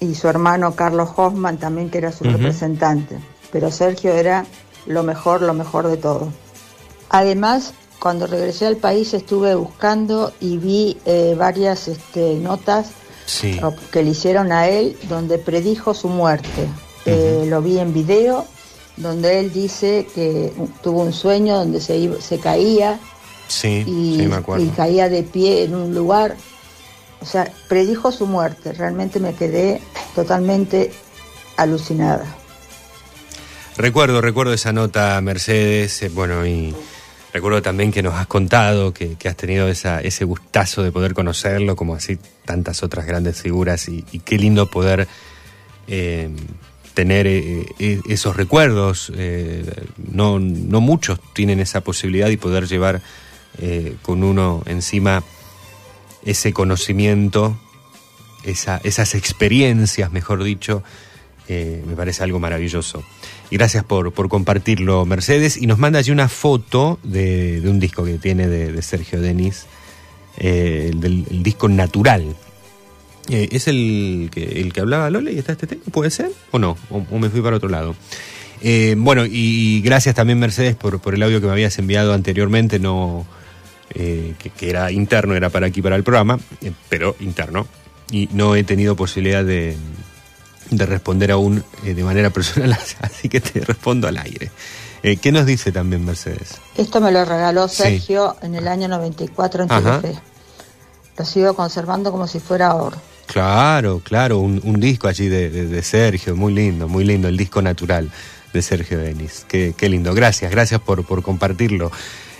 y 0.00 0.14
su 0.14 0.28
hermano 0.28 0.74
Carlos 0.76 1.10
Hoffman 1.16 1.58
también, 1.58 1.90
que 1.90 1.98
era 1.98 2.12
su 2.12 2.24
representante. 2.24 3.18
Pero 3.50 3.70
Sergio 3.70 4.12
era 4.14 4.44
lo 4.86 5.02
mejor, 5.02 5.42
lo 5.42 5.54
mejor 5.54 5.88
de 5.88 5.96
todo. 5.96 6.28
Además, 7.10 7.72
cuando 7.98 8.26
regresé 8.26 8.66
al 8.66 8.76
país 8.76 9.14
estuve 9.14 9.54
buscando 9.54 10.32
y 10.40 10.58
vi 10.58 10.98
eh, 11.04 11.34
varias 11.38 11.88
este, 11.88 12.34
notas 12.36 12.90
Sí. 13.26 13.60
que 13.92 14.02
le 14.02 14.10
hicieron 14.10 14.52
a 14.52 14.68
él 14.68 14.96
donde 15.08 15.36
predijo 15.38 15.92
su 15.92 16.08
muerte. 16.08 16.66
Eh, 17.04 17.44
lo 17.46 17.60
vi 17.60 17.78
en 17.78 17.92
video 17.92 18.46
donde 18.96 19.38
él 19.40 19.52
dice 19.52 20.06
que 20.14 20.52
tuvo 20.82 21.02
un 21.02 21.12
sueño 21.12 21.56
donde 21.58 21.80
se, 21.80 21.96
iba- 21.98 22.20
se 22.22 22.38
caía 22.38 22.98
Sí, 23.48 23.84
y, 23.86 24.16
sí, 24.20 24.26
me 24.26 24.36
acuerdo. 24.36 24.64
y 24.64 24.68
caía 24.68 25.08
de 25.08 25.22
pie 25.22 25.64
en 25.64 25.74
un 25.74 25.94
lugar. 25.94 26.36
O 27.20 27.26
sea, 27.26 27.50
predijo 27.68 28.12
su 28.12 28.26
muerte. 28.26 28.72
Realmente 28.72 29.18
me 29.18 29.34
quedé 29.34 29.80
totalmente 30.14 30.92
alucinada. 31.56 32.24
Recuerdo, 33.76 34.20
recuerdo 34.20 34.52
esa 34.52 34.72
nota, 34.72 35.20
Mercedes, 35.20 36.02
eh, 36.02 36.08
bueno, 36.10 36.46
y 36.46 36.74
recuerdo 37.32 37.62
también 37.62 37.90
que 37.90 38.02
nos 38.02 38.14
has 38.14 38.26
contado 38.26 38.92
que, 38.92 39.14
que 39.16 39.28
has 39.28 39.36
tenido 39.36 39.68
esa, 39.68 40.00
ese 40.00 40.24
gustazo 40.24 40.82
de 40.82 40.92
poder 40.92 41.14
conocerlo, 41.14 41.74
como 41.74 41.94
así 41.94 42.18
tantas 42.44 42.82
otras 42.82 43.06
grandes 43.06 43.40
figuras, 43.40 43.88
y, 43.88 44.04
y 44.12 44.20
qué 44.20 44.36
lindo 44.38 44.68
poder 44.70 45.08
eh, 45.86 46.30
tener 46.98 47.28
eh, 47.28 47.64
eh, 47.78 48.00
esos 48.08 48.36
recuerdos. 48.36 49.12
eh, 49.14 49.64
no, 50.12 50.40
no 50.40 50.80
muchos 50.80 51.20
tienen 51.32 51.60
esa 51.60 51.80
posibilidad 51.80 52.28
y 52.28 52.36
poder 52.36 52.66
llevar 52.66 53.00
eh, 53.60 53.96
con 54.02 54.22
uno 54.24 54.62
encima 54.66 55.22
ese 56.24 56.52
conocimiento, 56.52 57.56
esa- 58.44 58.80
esas 58.84 59.14
experiencias, 59.14 60.12
mejor 60.12 60.42
dicho, 60.44 60.82
me 61.48 61.96
parece 61.96 62.22
algo 62.22 62.38
maravilloso. 62.38 63.02
Y 63.50 63.56
gracias 63.56 63.82
por, 63.82 64.12
por 64.12 64.28
compartirlo, 64.28 65.06
Mercedes. 65.06 65.56
Y 65.56 65.66
nos 65.66 65.78
manda 65.78 65.98
allí 65.98 66.10
una 66.10 66.28
foto 66.28 66.98
de, 67.02 67.62
un 67.64 67.80
disco 67.80 68.04
que 68.04 68.18
tiene 68.18 68.46
de, 68.48 68.82
Sergio 68.82 69.18
Denis, 69.22 69.64
eh, 70.36 70.90
el, 70.92 71.00
del- 71.00 71.24
el 71.30 71.42
disco 71.42 71.68
Natural. 71.70 72.36
Eh, 73.30 73.48
¿Es 73.52 73.66
el 73.66 74.28
que, 74.30 74.60
el 74.60 74.74
que 74.74 74.80
hablaba 74.80 75.08
Lola 75.08 75.30
y 75.30 75.38
está 75.38 75.52
este 75.52 75.66
tema? 75.66 75.82
¿Puede 75.90 76.10
ser? 76.10 76.30
¿O 76.50 76.58
no? 76.58 76.76
¿O, 76.90 77.18
me 77.18 77.30
fui 77.30 77.40
para 77.40 77.56
otro 77.56 77.70
lado? 77.70 77.96
Bueno, 78.98 79.24
y 79.24 79.80
gracias 79.82 80.14
también, 80.14 80.38
Mercedes, 80.38 80.76
por, 80.76 81.00
por 81.00 81.14
el 81.14 81.22
audio 81.22 81.40
que 81.40 81.46
me 81.46 81.52
habías 81.52 81.78
enviado 81.78 82.12
anteriormente, 82.12 82.78
no 82.78 83.24
eh, 83.94 84.34
que, 84.38 84.50
que 84.50 84.70
era 84.70 84.90
interno, 84.90 85.34
era 85.34 85.50
para 85.50 85.66
aquí, 85.66 85.82
para 85.82 85.96
el 85.96 86.02
programa, 86.04 86.38
eh, 86.62 86.72
pero 86.88 87.16
interno. 87.20 87.66
Y 88.10 88.28
no 88.32 88.54
he 88.56 88.64
tenido 88.64 88.96
posibilidad 88.96 89.44
de, 89.44 89.76
de 90.70 90.86
responder 90.86 91.30
aún 91.30 91.62
eh, 91.84 91.94
de 91.94 92.04
manera 92.04 92.30
personal, 92.30 92.76
así 93.00 93.28
que 93.28 93.40
te 93.40 93.60
respondo 93.60 94.08
al 94.08 94.16
aire. 94.18 94.50
Eh, 95.02 95.16
¿Qué 95.16 95.30
nos 95.30 95.46
dice 95.46 95.70
también 95.72 96.04
Mercedes? 96.04 96.56
Esto 96.76 97.00
me 97.00 97.12
lo 97.12 97.24
regaló 97.24 97.68
Sí. 97.68 97.82
Sergio 97.82 98.36
en 98.42 98.54
el 98.56 98.66
año 98.66 98.88
94 98.88 99.62
en. 99.64 99.68
Telefe. 99.68 100.18
Lo 101.16 101.24
sigo 101.24 101.54
conservando 101.54 102.10
como 102.12 102.26
si 102.26 102.40
fuera 102.40 102.74
oro. 102.74 102.96
Claro, 103.26 104.00
claro, 104.02 104.38
un, 104.38 104.60
un 104.64 104.80
disco 104.80 105.06
allí 105.06 105.28
de, 105.28 105.50
de- 105.50 105.66
de 105.66 105.82
Sergio, 105.82 106.34
muy 106.34 106.52
lindo, 106.54 106.88
muy 106.88 107.04
lindo, 107.04 107.28
el 107.28 107.36
disco 107.36 107.60
natural 107.60 108.10
de 108.54 108.62
Sergio 108.62 108.98
Denis. 108.98 109.44
Qué, 109.46 109.74
qué 109.76 109.88
lindo, 109.90 110.14
gracias, 110.14 110.50
gracias 110.50 110.80
por, 110.80 111.04
por 111.04 111.22
compartirlo. 111.22 111.92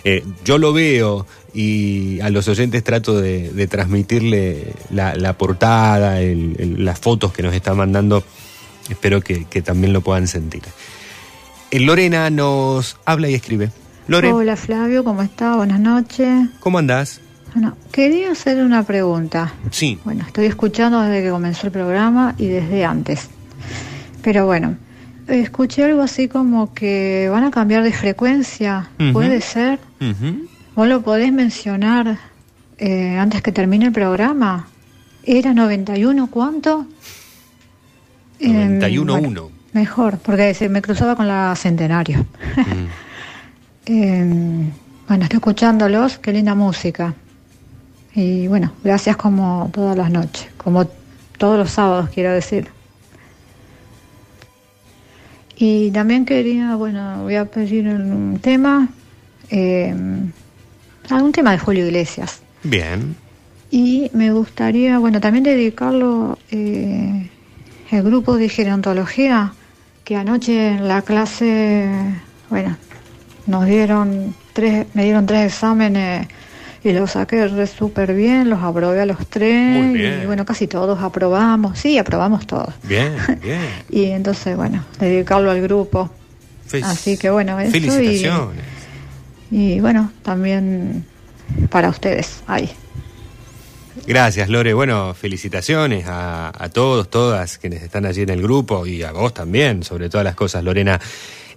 Eh, 0.03 0.23
yo 0.45 0.57
lo 0.57 0.71
veo 0.73 1.25
y 1.53 2.19
a 2.21 2.29
los 2.29 2.47
oyentes 2.47 2.83
trato 2.83 3.19
de, 3.19 3.49
de 3.51 3.67
transmitirle 3.67 4.73
la, 4.91 5.15
la 5.15 5.33
portada, 5.33 6.21
el- 6.21 6.55
el- 6.59 6.85
las 6.85 6.99
fotos 6.99 7.33
que 7.33 7.43
nos 7.43 7.53
está 7.53 7.73
mandando, 7.73 8.23
espero 8.89 9.21
que, 9.21 9.45
que 9.45 9.61
también 9.61 9.91
lo 9.93 10.01
puedan 10.01 10.27
sentir. 10.27 10.61
Eh, 11.71 11.79
Lorena 11.79 12.29
nos 12.29 12.97
habla 13.05 13.29
y 13.29 13.33
escribe. 13.35 13.71
Lore, 14.07 14.31
Hola 14.31 14.55
Flavio, 14.55 15.03
¿cómo 15.03 15.21
está? 15.21 15.55
Buenas 15.55 15.79
noches. 15.79 16.47
¿cómo 16.59 16.77
andás? 16.79 17.21
Bueno, 17.53 17.75
quería 17.91 18.31
hacer 18.31 18.57
una 18.63 18.83
pregunta. 18.83 19.53
Sí. 19.71 19.99
Bueno, 20.05 20.23
estoy 20.25 20.45
escuchando 20.45 21.01
desde 21.01 21.23
que 21.23 21.29
comenzó 21.31 21.65
el 21.67 21.71
programa 21.73 22.35
y 22.37 22.47
desde 22.47 22.85
antes. 22.85 23.27
Pero 24.21 24.45
bueno, 24.45 24.77
escuché 25.29 25.83
algo 25.83 26.01
así 26.01 26.27
como 26.27 26.73
que 26.73 27.29
van 27.31 27.43
a 27.43 27.51
cambiar 27.51 27.83
de 27.83 27.91
frecuencia. 27.91 28.89
¿Puede 29.13 29.41
ser? 29.41 29.79
Ujú. 30.01 30.47
¿Vos 30.75 30.87
lo 30.87 31.01
podés 31.01 31.31
mencionar 31.31 32.17
eh, 32.77 33.17
antes 33.17 33.41
que 33.41 33.51
termine 33.51 33.85
el 33.85 33.91
programa? 33.91 34.67
¿Era 35.23 35.53
91 35.53 36.27
cuánto? 36.27 36.87
Em, 38.39 38.79
91.1. 38.79 39.05
bueno, 39.21 39.49
mejor, 39.73 40.17
porque 40.19 40.53
se 40.53 40.69
me 40.69 40.81
cruzaba 40.81 41.15
con 41.15 41.27
la 41.27 41.55
Centenario. 41.55 42.25
Eh, 43.91 44.23
bueno, 45.07 45.23
estoy 45.23 45.37
escuchándolos, 45.37 46.19
qué 46.19 46.31
linda 46.31 46.53
música. 46.53 47.15
Y 48.13 48.47
bueno, 48.47 48.71
gracias 48.83 49.17
como 49.17 49.67
todas 49.73 49.97
las 49.97 50.11
noches, 50.11 50.47
como 50.57 50.85
todos 51.39 51.57
los 51.57 51.71
sábados, 51.71 52.11
quiero 52.13 52.31
decir. 52.31 52.67
Y 55.61 55.91
también 55.91 56.23
quería, 56.23 56.75
bueno, 56.75 57.23
voy 57.23 57.35
a 57.35 57.43
pedir 57.43 57.85
un 57.89 58.39
tema, 58.41 58.87
eh, 59.49 59.93
algún 61.09 61.33
tema 61.33 61.51
de 61.51 61.59
Julio 61.59 61.85
Iglesias. 61.85 62.39
Bien. 62.63 63.13
Y 63.69 64.09
me 64.13 64.31
gustaría, 64.31 64.99
bueno, 64.99 65.19
también 65.19 65.43
dedicarlo 65.43 66.39
eh, 66.49 67.29
el 67.91 68.03
grupo 68.03 68.37
de 68.37 68.47
gerontología, 68.47 69.53
que 70.05 70.15
anoche 70.15 70.69
en 70.69 70.87
la 70.87 71.01
clase, 71.01 71.89
bueno, 72.49 72.77
nos 73.45 73.65
dieron 73.65 74.33
tres, 74.53 74.87
me 74.93 75.03
dieron 75.03 75.25
tres 75.25 75.51
exámenes 75.51 76.25
y 76.83 76.91
los 76.93 77.11
saqué 77.11 77.47
re 77.47 77.67
súper 77.67 78.13
bien, 78.13 78.49
los 78.49 78.61
aprobé 78.63 79.01
a 79.01 79.05
los 79.05 79.27
tres 79.27 79.77
Muy 79.83 79.97
bien. 79.97 80.21
y 80.23 80.25
bueno, 80.25 80.45
casi 80.45 80.67
todos 80.67 81.01
aprobamos, 81.01 81.77
sí, 81.79 81.97
aprobamos 81.97 82.47
todos. 82.47 82.73
Bien, 82.83 83.13
bien. 83.41 83.59
Y 83.89 84.05
entonces, 84.05 84.55
bueno, 84.55 84.83
dedicarlo 84.99 85.51
al 85.51 85.61
grupo. 85.61 86.09
Fe- 86.67 86.81
Así 86.83 87.17
que 87.17 87.29
bueno, 87.29 87.59
eso 87.59 87.75
y- 87.75 87.81
Felicitaciones. 87.81 88.63
y 89.51 89.79
bueno, 89.79 90.11
también 90.23 91.03
para 91.69 91.89
ustedes, 91.89 92.41
ahí. 92.47 92.69
Gracias, 94.07 94.49
Lore. 94.49 94.73
Bueno, 94.73 95.13
felicitaciones 95.13 96.05
a, 96.07 96.51
a 96.57 96.69
todos, 96.69 97.09
todas 97.09 97.57
quienes 97.57 97.83
están 97.83 98.05
allí 98.05 98.21
en 98.21 98.29
el 98.29 98.41
grupo 98.41 98.85
y 98.85 99.03
a 99.03 99.11
vos 99.11 99.33
también, 99.33 99.83
sobre 99.83 100.09
todas 100.09 100.23
las 100.23 100.35
cosas, 100.35 100.63
Lorena. 100.63 100.99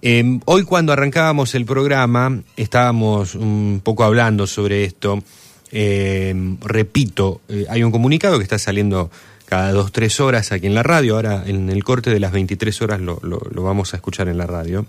Eh, 0.03 0.41
hoy 0.47 0.65
cuando 0.65 0.93
arrancábamos 0.93 1.55
el 1.55 1.65
programa 1.65 2.43
estábamos 2.57 3.37
un 3.37 3.81
poco 3.83 4.05
hablando 4.05 4.47
sobre 4.47 4.85
esto. 4.85 5.23
Eh, 5.71 6.35
repito, 6.61 7.41
eh, 7.49 7.67
hay 7.71 7.83
un 7.85 7.93
comunicado 7.93 8.39
que 8.39 8.43
está 8.43 8.59
saliendo 8.59 9.11
cada 9.47 9.73
dos, 9.73 9.93
tres 9.93 10.19
horas 10.21 10.51
aquí 10.53 10.67
en 10.67 10.75
la 10.75 10.83
radio. 10.83 11.17
Ahora 11.17 11.45
en 11.47 11.71
el 11.71 11.85
corte 11.85 12.11
de 12.11 12.21
las 12.21 12.33
23 12.33 12.83
horas 12.83 13.01
lo 13.01 13.63
vamos 13.63 13.95
a 13.95 13.97
escuchar 13.97 14.29
en 14.29 14.39
la 14.39 14.47
radio. 14.47 14.87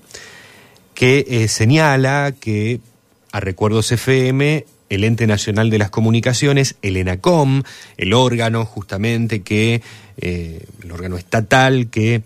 Que 0.93 1.25
eh, 1.27 1.47
señala 1.47 2.33
que 2.39 2.79
a 3.31 3.39
Recuerdos 3.39 3.91
FM, 3.91 4.65
el 4.89 5.03
Ente 5.03 5.25
Nacional 5.25 5.69
de 5.69 5.79
las 5.79 5.89
Comunicaciones, 5.89 6.75
el 6.81 6.97
ENACOM, 6.97 7.63
el 7.97 8.13
órgano 8.13 8.63
justamente 8.63 9.41
que, 9.41 9.81
eh, 10.17 10.65
el 10.83 10.91
órgano 10.91 11.17
estatal 11.17 11.87
que 11.89 12.21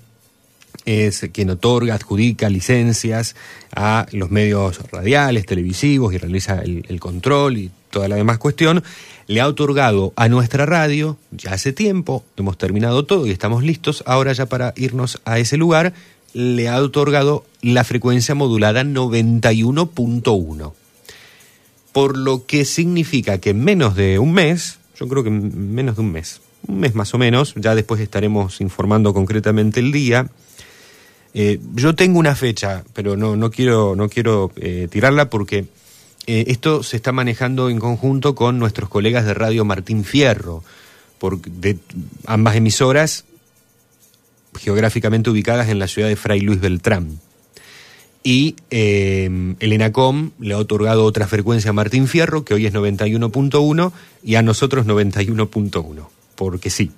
es 0.87 1.27
quien 1.31 1.51
otorga, 1.51 1.93
adjudica 1.93 2.49
licencias 2.49 3.35
a 3.75 4.07
los 4.13 4.31
medios 4.31 4.79
radiales, 4.89 5.45
televisivos 5.45 6.13
y 6.13 6.17
realiza 6.17 6.61
el, 6.61 6.99
control 6.99 7.57
y 7.57 7.71
toda 7.91 8.07
la 8.07 8.15
demás 8.15 8.39
cuestión, 8.39 8.83
le 9.27 9.41
ha 9.41 9.47
otorgado 9.47 10.13
a 10.15 10.29
nuestra 10.29 10.65
radio, 10.65 11.17
ya 11.31 11.51
hace 11.53 11.73
tiempo, 11.73 12.23
hemos 12.37 12.57
terminado 12.57 13.05
todo 13.05 13.27
y 13.27 13.31
estamos 13.31 13.63
listos, 13.63 14.03
ahora 14.07 14.33
ya 14.33 14.47
para 14.47 14.73
irnos 14.77 15.21
a 15.25 15.37
ese 15.37 15.57
lugar, 15.57 15.93
le 16.33 16.69
ha 16.69 16.81
otorgado 16.81 17.45
la 17.61 17.83
frecuencia 17.83 18.33
modulada 18.33 18.83
91.1 18.83 20.73
por 21.97 22.15
lo 22.15 22.45
que 22.45 22.63
significa 22.63 23.39
que 23.39 23.49
en 23.49 23.63
menos 23.63 23.95
de 23.95 24.19
un 24.19 24.31
mes, 24.31 24.77
yo 24.99 25.07
creo 25.07 25.23
que 25.23 25.29
en 25.29 25.73
menos 25.73 25.95
de 25.95 26.03
un 26.03 26.11
mes, 26.11 26.41
un 26.67 26.79
mes 26.79 26.93
más 26.93 27.15
o 27.15 27.17
menos, 27.17 27.55
ya 27.55 27.73
después 27.73 27.99
estaremos 27.99 28.61
informando 28.61 29.15
concretamente 29.15 29.79
el 29.79 29.91
día. 29.91 30.29
Eh, 31.33 31.59
yo 31.75 31.95
tengo 31.95 32.19
una 32.19 32.35
fecha, 32.35 32.83
pero 32.93 33.17
no, 33.17 33.35
no 33.35 33.51
quiero, 33.51 33.95
no 33.95 34.09
quiero 34.09 34.51
eh, 34.55 34.87
tirarla 34.89 35.29
porque 35.29 35.65
eh, 36.25 36.45
esto 36.47 36.83
se 36.83 36.97
está 36.97 37.11
manejando 37.11 37.69
en 37.69 37.79
conjunto 37.79 38.35
con 38.35 38.59
nuestros 38.59 38.89
colegas 38.89 39.25
de 39.25 39.33
Radio 39.33 39.65
Martín 39.65 40.03
Fierro, 40.03 40.63
por, 41.19 41.39
de 41.41 41.77
ambas 42.25 42.55
emisoras 42.55 43.25
geográficamente 44.57 45.29
ubicadas 45.29 45.69
en 45.69 45.79
la 45.79 45.87
ciudad 45.87 46.07
de 46.07 46.15
Fray 46.15 46.41
Luis 46.41 46.59
Beltrán 46.59 47.19
y 48.23 48.55
el 48.69 49.57
ENACOM 49.59 50.31
le 50.39 50.53
ha 50.53 50.57
otorgado 50.57 51.05
otra 51.05 51.27
frecuencia 51.27 51.69
a 51.69 51.73
Martín 51.73 52.07
Fierro, 52.07 52.43
que 52.43 52.53
hoy 52.53 52.65
es 52.65 52.73
91.1, 52.73 53.91
y 54.21 54.35
a 54.35 54.41
nosotros 54.41 54.85
91.1, 54.85 56.07
porque 56.35 56.69
sí. 56.69 56.91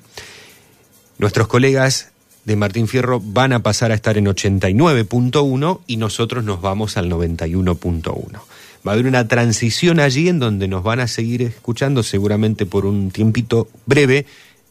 Nuestros 1.20 1.48
colegas 1.48 2.12
de 2.46 2.56
Martín 2.56 2.88
Fierro 2.88 3.20
van 3.24 3.54
a 3.54 3.62
pasar 3.62 3.92
a 3.92 3.96
estar 3.96 4.18
en 4.18 4.26
89.1 4.26 5.80
y 5.88 5.98
nosotros 5.98 6.44
nos 6.44 6.62
vamos 6.62 6.98
al 6.98 7.10
91.1. 7.10 8.40
Va 8.88 8.92
a 8.92 8.94
haber 8.94 9.08
una 9.08 9.28
transición 9.28 10.00
allí 10.00 10.30
en 10.30 10.40
donde 10.40 10.68
nos 10.68 10.84
van 10.84 11.00
a 11.00 11.08
seguir 11.08 11.42
escuchando 11.42 12.02
seguramente 12.04 12.66
por 12.66 12.86
un 12.86 13.12
tiempito 13.12 13.68
breve 13.86 14.26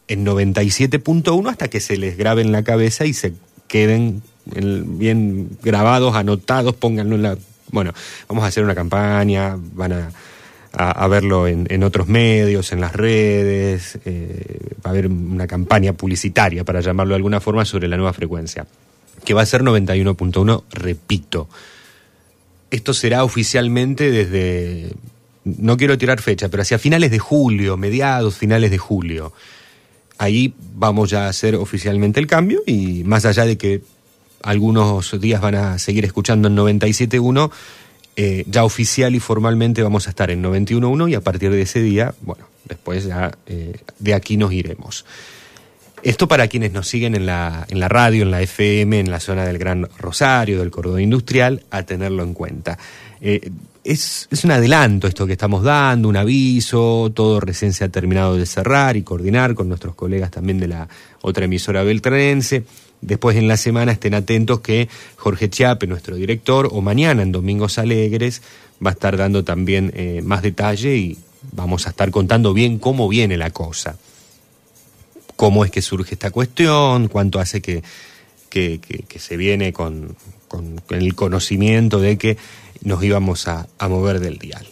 en 0.08 0.24
97.1 0.24 1.50
hasta 1.50 1.68
que 1.68 1.80
se 1.80 1.96
les 1.98 2.16
grabe 2.16 2.42
en 2.42 2.50
la 2.52 2.62
cabeza 2.64 3.04
y 3.04 3.12
se 3.12 3.34
queden 3.66 4.22
en- 4.54 4.98
bien 4.98 5.50
grabados, 5.62 6.14
anotados, 6.16 6.74
pónganlo 6.74 7.16
en 7.16 7.22
la... 7.22 7.38
Bueno, 7.70 7.92
vamos 8.28 8.44
a 8.44 8.46
hacer 8.46 8.64
una 8.64 8.74
campaña, 8.74 9.58
van 9.74 9.92
a, 9.92 10.10
a- 10.72 11.06
verlo 11.08 11.46
en, 11.46 11.66
en 11.70 11.82
otros 11.82 12.08
medios, 12.08 12.72
en 12.72 12.80
las 12.80 12.92
redes, 12.94 13.98
eh, 14.04 14.58
va 14.84 14.90
a 14.90 14.92
haber 14.92 15.06
una 15.08 15.46
campaña 15.46 15.92
publicitaria, 15.92 16.64
para 16.64 16.80
llamarlo 16.80 17.12
de 17.12 17.16
alguna 17.16 17.40
forma, 17.40 17.64
sobre 17.64 17.88
la 17.88 17.96
nueva 17.96 18.12
frecuencia, 18.12 18.66
que 19.24 19.34
va 19.34 19.42
a 19.42 19.46
ser 19.46 19.62
91.1, 19.62 20.64
repito. 20.70 21.48
Esto 22.70 22.92
será 22.92 23.24
oficialmente 23.24 24.10
desde, 24.10 24.92
no 25.44 25.76
quiero 25.76 25.96
tirar 25.96 26.20
fecha, 26.20 26.48
pero 26.48 26.62
hacia 26.62 26.78
finales 26.78 27.10
de 27.10 27.18
julio, 27.18 27.76
mediados, 27.76 28.36
finales 28.36 28.70
de 28.70 28.78
julio. 28.78 29.32
Ahí 30.18 30.54
vamos 30.74 31.10
ya 31.10 31.26
a 31.26 31.28
hacer 31.28 31.54
oficialmente 31.54 32.20
el 32.20 32.26
cambio 32.26 32.60
y 32.66 33.04
más 33.04 33.24
allá 33.24 33.46
de 33.46 33.56
que 33.56 33.82
algunos 34.42 35.18
días 35.20 35.40
van 35.40 35.54
a 35.54 35.78
seguir 35.78 36.04
escuchando 36.04 36.48
en 36.48 36.56
97.1, 36.56 37.50
eh, 38.20 38.42
ya 38.48 38.64
oficial 38.64 39.14
y 39.14 39.20
formalmente 39.20 39.80
vamos 39.80 40.08
a 40.08 40.10
estar 40.10 40.28
en 40.32 40.42
91.1 40.42 41.08
y 41.08 41.14
a 41.14 41.20
partir 41.20 41.52
de 41.52 41.62
ese 41.62 41.80
día, 41.80 42.16
bueno, 42.22 42.48
después 42.64 43.04
ya 43.04 43.30
eh, 43.46 43.74
de 44.00 44.12
aquí 44.12 44.36
nos 44.36 44.52
iremos. 44.52 45.04
Esto 46.02 46.26
para 46.26 46.48
quienes 46.48 46.72
nos 46.72 46.88
siguen 46.88 47.14
en 47.14 47.26
la, 47.26 47.64
en 47.68 47.78
la 47.78 47.88
radio, 47.88 48.24
en 48.24 48.32
la 48.32 48.42
FM, 48.42 48.98
en 48.98 49.12
la 49.12 49.20
zona 49.20 49.46
del 49.46 49.56
Gran 49.58 49.88
Rosario, 49.98 50.58
del 50.58 50.72
Cordón 50.72 51.00
Industrial, 51.00 51.62
a 51.70 51.84
tenerlo 51.84 52.24
en 52.24 52.34
cuenta. 52.34 52.76
Eh, 53.20 53.52
es, 53.84 54.26
es 54.32 54.42
un 54.42 54.50
adelanto 54.50 55.06
esto 55.06 55.24
que 55.24 55.34
estamos 55.34 55.62
dando, 55.62 56.08
un 56.08 56.16
aviso, 56.16 57.12
todo 57.14 57.38
recién 57.38 57.72
se 57.72 57.84
ha 57.84 57.88
terminado 57.88 58.36
de 58.36 58.46
cerrar 58.46 58.96
y 58.96 59.02
coordinar 59.02 59.54
con 59.54 59.68
nuestros 59.68 59.94
colegas 59.94 60.32
también 60.32 60.58
de 60.58 60.66
la 60.66 60.88
otra 61.20 61.44
emisora 61.44 61.84
beltranense. 61.84 62.64
Después 63.00 63.36
en 63.36 63.46
la 63.48 63.56
semana 63.56 63.92
estén 63.92 64.14
atentos 64.14 64.60
que 64.60 64.88
Jorge 65.16 65.48
Chiape, 65.48 65.86
nuestro 65.86 66.16
director, 66.16 66.68
o 66.72 66.80
mañana 66.80 67.22
en 67.22 67.32
Domingos 67.32 67.78
Alegres, 67.78 68.42
va 68.84 68.90
a 68.90 68.92
estar 68.94 69.16
dando 69.16 69.44
también 69.44 69.92
eh, 69.94 70.20
más 70.24 70.42
detalle 70.42 70.96
y 70.96 71.18
vamos 71.52 71.86
a 71.86 71.90
estar 71.90 72.10
contando 72.10 72.52
bien 72.52 72.78
cómo 72.78 73.08
viene 73.08 73.36
la 73.36 73.50
cosa 73.50 73.96
cómo 75.36 75.64
es 75.64 75.70
que 75.70 75.82
surge 75.82 76.14
esta 76.14 76.32
cuestión, 76.32 77.06
cuánto 77.06 77.38
hace 77.38 77.60
que, 77.62 77.84
que, 78.50 78.80
que- 78.80 79.04
que 79.04 79.18
se 79.20 79.36
viene 79.36 79.72
con, 79.72 80.16
con- 80.48 80.80
el 80.90 81.14
conocimiento 81.14 82.00
de 82.00 82.18
que 82.18 82.36
nos 82.82 83.02
íbamos 83.04 83.46
a, 83.46 83.68
a 83.78 83.88
mover 83.88 84.18
del 84.18 84.38
dial. 84.38 84.66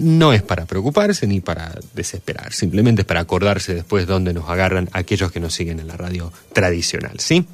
No 0.00 0.32
es 0.32 0.42
para 0.42 0.64
preocuparse 0.64 1.26
ni 1.26 1.40
para 1.40 1.78
desesperar, 1.94 2.52
simplemente 2.52 3.02
es 3.02 3.06
para 3.06 3.20
acordarse 3.20 3.74
después 3.74 4.06
dónde 4.06 4.32
nos 4.32 4.48
agarran 4.48 4.88
aquellos 4.92 5.30
que 5.30 5.40
nos 5.40 5.52
siguen 5.52 5.78
en 5.78 5.88
la 5.88 5.96
radio 5.96 6.32
tradicional, 6.54 7.20
¿sí? 7.20 7.46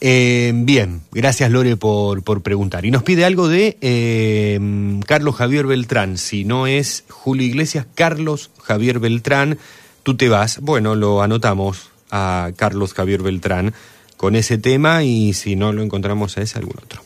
Eh, 0.00 0.52
bien, 0.54 1.02
gracias 1.12 1.50
Lore 1.50 1.76
por, 1.76 2.22
por 2.22 2.42
preguntar. 2.42 2.84
Y 2.84 2.90
nos 2.90 3.02
pide 3.02 3.24
algo 3.24 3.48
de 3.48 3.78
eh, 3.80 4.60
Carlos 5.06 5.36
Javier 5.36 5.66
Beltrán. 5.66 6.18
Si 6.18 6.44
no 6.44 6.66
es 6.66 7.04
Julio 7.08 7.46
Iglesias, 7.46 7.86
Carlos 7.94 8.50
Javier 8.62 8.98
Beltrán, 8.98 9.58
tú 10.02 10.16
te 10.16 10.28
vas. 10.28 10.60
Bueno, 10.60 10.94
lo 10.96 11.22
anotamos 11.22 11.90
a 12.10 12.50
Carlos 12.56 12.94
Javier 12.94 13.22
Beltrán 13.22 13.74
con 14.16 14.36
ese 14.36 14.58
tema 14.58 15.04
y 15.04 15.32
si 15.34 15.56
no 15.56 15.72
lo 15.72 15.82
encontramos 15.82 16.36
a 16.36 16.42
ese, 16.42 16.58
algún 16.58 16.76
otro. 16.82 17.02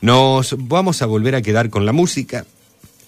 Nos 0.00 0.56
vamos 0.58 1.02
a 1.02 1.06
volver 1.06 1.34
a 1.34 1.42
quedar 1.42 1.70
con 1.70 1.86
la 1.86 1.92
música. 1.92 2.44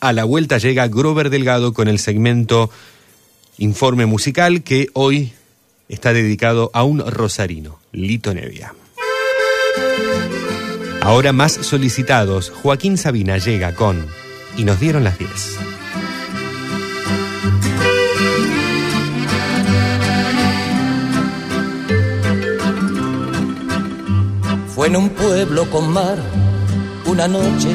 A 0.04 0.12
la 0.12 0.24
vuelta 0.24 0.58
llega 0.58 0.86
Grover 0.88 1.30
Delgado 1.30 1.72
con 1.72 1.88
el 1.88 1.98
segmento 1.98 2.68
Informe 3.56 4.04
Musical 4.04 4.62
que 4.62 4.88
hoy 4.92 5.32
está 5.88 6.12
dedicado 6.12 6.70
a 6.74 6.82
un 6.82 6.98
rosarino, 6.98 7.80
Lito 7.90 8.34
Nevia. 8.34 8.74
Ahora 11.00 11.32
más 11.32 11.52
solicitados, 11.52 12.50
Joaquín 12.50 12.98
Sabina 12.98 13.38
llega 13.38 13.74
con 13.74 14.06
Y 14.58 14.64
nos 14.64 14.78
dieron 14.78 15.04
las 15.04 15.18
10. 15.18 15.30
Fue 24.74 24.88
en 24.88 24.96
un 24.96 25.08
pueblo 25.08 25.70
con 25.70 25.90
mar, 25.90 26.18
una 27.06 27.26
noche 27.26 27.74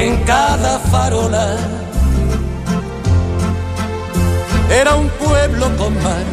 en 0.00 0.16
cada 0.24 0.78
farola. 0.78 1.56
Era 4.70 4.94
un 4.96 5.08
pueblo 5.08 5.76
con 5.76 5.94
mar. 6.02 6.24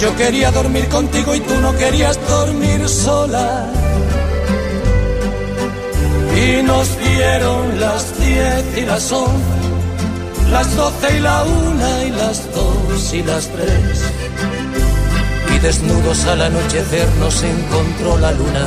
Yo 0.00 0.14
quería 0.16 0.50
dormir 0.50 0.88
contigo 0.88 1.34
y 1.34 1.40
tú 1.40 1.54
no 1.60 1.76
querías 1.76 2.18
dormir 2.28 2.88
sola. 2.88 3.66
Y 6.36 6.62
nos 6.62 6.98
dieron 6.98 7.80
las 7.80 8.18
diez 8.18 8.78
y 8.78 8.82
las 8.82 9.10
once 9.12 9.58
las 10.50 10.76
doce 10.76 11.16
y 11.16 11.20
la 11.20 11.44
una 11.44 12.04
y 12.04 12.10
las 12.10 12.52
dos 12.54 13.14
y 13.14 13.22
las 13.22 13.48
tres. 13.48 14.02
Y 15.54 15.58
desnudos 15.58 16.24
al 16.26 16.42
anochecer 16.42 17.08
nos 17.20 17.42
encontró 17.42 18.18
la 18.18 18.32
luna. 18.32 18.66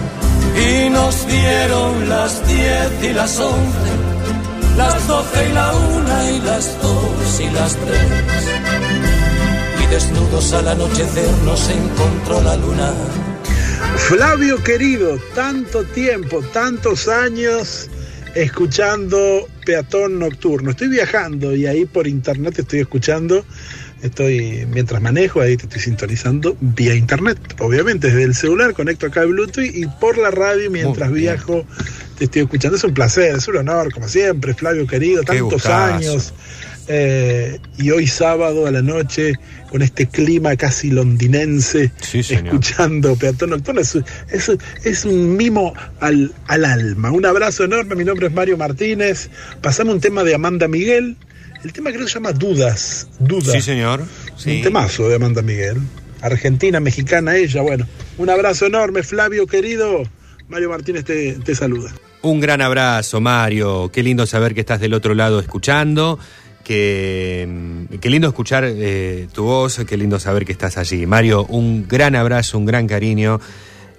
y 0.55 0.89
nos 0.89 1.27
dieron 1.27 2.09
las 2.09 2.47
diez 2.47 3.03
y 3.03 3.13
las 3.13 3.39
once, 3.39 3.91
las 4.77 5.07
doce 5.07 5.49
y 5.49 5.53
la 5.53 5.73
una 5.73 6.31
y 6.31 6.41
las 6.41 6.81
dos 6.81 7.39
y 7.39 7.49
las 7.51 7.75
tres. 7.75 8.01
Y 9.83 9.85
desnudos 9.87 10.53
al 10.53 10.67
anochecer 10.67 11.31
nos 11.45 11.69
encontró 11.69 12.41
la 12.41 12.55
luna. 12.57 12.93
Flavio 13.97 14.61
querido, 14.63 15.17
tanto 15.35 15.83
tiempo, 15.83 16.41
tantos 16.53 17.07
años 17.07 17.89
escuchando 18.35 19.47
Peatón 19.65 20.19
Nocturno. 20.19 20.71
Estoy 20.71 20.89
viajando 20.89 21.55
y 21.55 21.65
ahí 21.65 21.85
por 21.85 22.07
internet 22.07 22.59
estoy 22.59 22.79
escuchando 22.79 23.45
Estoy, 24.01 24.65
mientras 24.71 25.01
manejo, 25.01 25.41
ahí 25.41 25.57
te 25.57 25.63
estoy 25.63 25.79
sintonizando 25.81 26.57
vía 26.59 26.95
internet. 26.95 27.37
Obviamente, 27.59 28.07
desde 28.07 28.23
el 28.23 28.33
celular 28.35 28.73
conecto 28.73 29.05
acá 29.05 29.21
el 29.21 29.29
Bluetooth 29.29 29.63
y 29.63 29.85
por 29.99 30.17
la 30.17 30.31
radio 30.31 30.71
mientras 30.71 31.09
viajo 31.11 31.65
te 32.17 32.25
estoy 32.25 32.41
escuchando. 32.43 32.77
Es 32.77 32.83
un 32.83 32.93
placer, 32.95 33.35
es 33.35 33.47
un 33.47 33.57
honor, 33.57 33.93
como 33.93 34.07
siempre, 34.07 34.53
Flavio 34.55 34.87
querido, 34.87 35.21
tantos 35.23 35.61
años. 35.95 36.33
Eh, 36.87 37.59
y 37.77 37.91
hoy 37.91 38.07
sábado 38.07 38.65
a 38.65 38.71
la 38.71 38.81
noche, 38.81 39.33
con 39.69 39.81
este 39.83 40.07
clima 40.07 40.55
casi 40.57 40.89
londinense, 40.89 41.91
escuchando 42.47 43.15
Peatón 43.15 43.51
Nocturno, 43.51 43.81
es, 43.81 43.95
es- 44.29 44.51
es 44.83 45.05
un 45.05 45.37
mimo 45.37 45.73
al, 45.99 46.33
al 46.47 46.65
alma. 46.65 47.11
Un 47.11 47.25
abrazo 47.25 47.63
enorme, 47.63 47.95
mi 47.95 48.03
nombre 48.03 48.27
es 48.27 48.33
Mario 48.33 48.57
Martínez. 48.57 49.29
Pasamos 49.61 49.93
un 49.93 50.01
tema 50.01 50.23
de 50.23 50.33
Amanda 50.33 50.67
Miguel. 50.67 51.17
El 51.63 51.73
tema 51.73 51.91
creo 51.91 52.05
que 52.05 52.07
se 52.07 52.15
llama 52.15 52.33
Dudas. 52.33 53.07
Dudas. 53.19 53.51
Sí, 53.53 53.61
señor. 53.61 54.03
Sí. 54.35 54.57
Un 54.57 54.61
temazo 54.63 55.07
de 55.07 55.15
Amanda 55.15 55.41
Miguel. 55.41 55.77
Argentina, 56.21 56.79
mexicana 56.79 57.35
ella. 57.35 57.61
Bueno, 57.61 57.87
un 58.17 58.29
abrazo 58.29 58.65
enorme, 58.65 59.03
Flavio 59.03 59.45
querido. 59.47 60.03
Mario 60.49 60.69
Martínez 60.69 61.05
te, 61.05 61.33
te 61.33 61.55
saluda. 61.55 61.93
Un 62.23 62.39
gran 62.39 62.61
abrazo, 62.61 63.21
Mario. 63.21 63.89
Qué 63.91 64.03
lindo 64.03 64.25
saber 64.25 64.53
que 64.53 64.59
estás 64.59 64.79
del 64.79 64.93
otro 64.93 65.15
lado 65.15 65.39
escuchando. 65.39 66.19
Que, 66.63 67.47
mm, 67.49 67.97
qué 67.97 68.09
lindo 68.09 68.27
escuchar 68.27 68.63
eh, 68.67 69.27
tu 69.33 69.43
voz. 69.43 69.81
Qué 69.87 69.97
lindo 69.97 70.19
saber 70.19 70.45
que 70.45 70.51
estás 70.51 70.77
allí. 70.77 71.05
Mario, 71.05 71.45
un 71.45 71.87
gran 71.87 72.15
abrazo, 72.15 72.57
un 72.57 72.65
gran 72.65 72.87
cariño. 72.87 73.39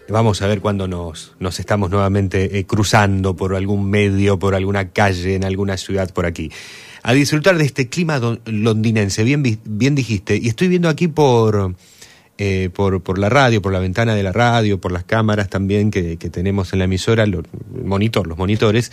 Vamos 0.09 0.43
a 0.43 0.47
ver 0.47 0.61
cuándo 0.61 0.87
nos, 0.87 1.33
nos 1.39 1.59
estamos 1.59 1.91
nuevamente 1.91 2.59
eh, 2.59 2.65
cruzando 2.65 3.35
por 3.35 3.55
algún 3.55 3.89
medio, 3.89 4.39
por 4.39 4.55
alguna 4.55 4.91
calle, 4.91 5.37
en 5.37 5.45
alguna 5.45 5.77
ciudad 5.77 6.13
por 6.13 6.27
aquí. 6.27 6.51
A 7.03 7.13
disfrutar 7.15 7.59
de 7.59 7.65
este 7.65 7.89
clima 7.89 8.21
londinense, 8.47 9.25
bien, 9.25 9.95
dijiste. 9.95 10.37
Y 10.37 10.49
estoy 10.49 10.69
viendo 10.69 10.89
aquí 10.89 11.09
por, 11.09 11.75
eh, 12.39 12.71
por, 12.73 13.03
por 13.03 13.19
la 13.19 13.29
radio, 13.29 13.61
por 13.61 13.73
la 13.73 13.81
ventana 13.81 14.15
de 14.15 14.23
la 14.23 14.31
radio, 14.33 14.81
por 14.81 14.93
las 14.93 15.03
cámaras 15.05 15.49
también 15.49 15.91
que, 15.91 16.17
que 16.17 16.31
tenemos 16.31 16.73
en 16.73 16.79
la 16.79 16.85
emisora, 16.85 17.27
lo- 17.27 17.41
el 17.75 17.85
monitor, 17.85 18.27
los 18.29 18.39
monitores, 18.39 18.93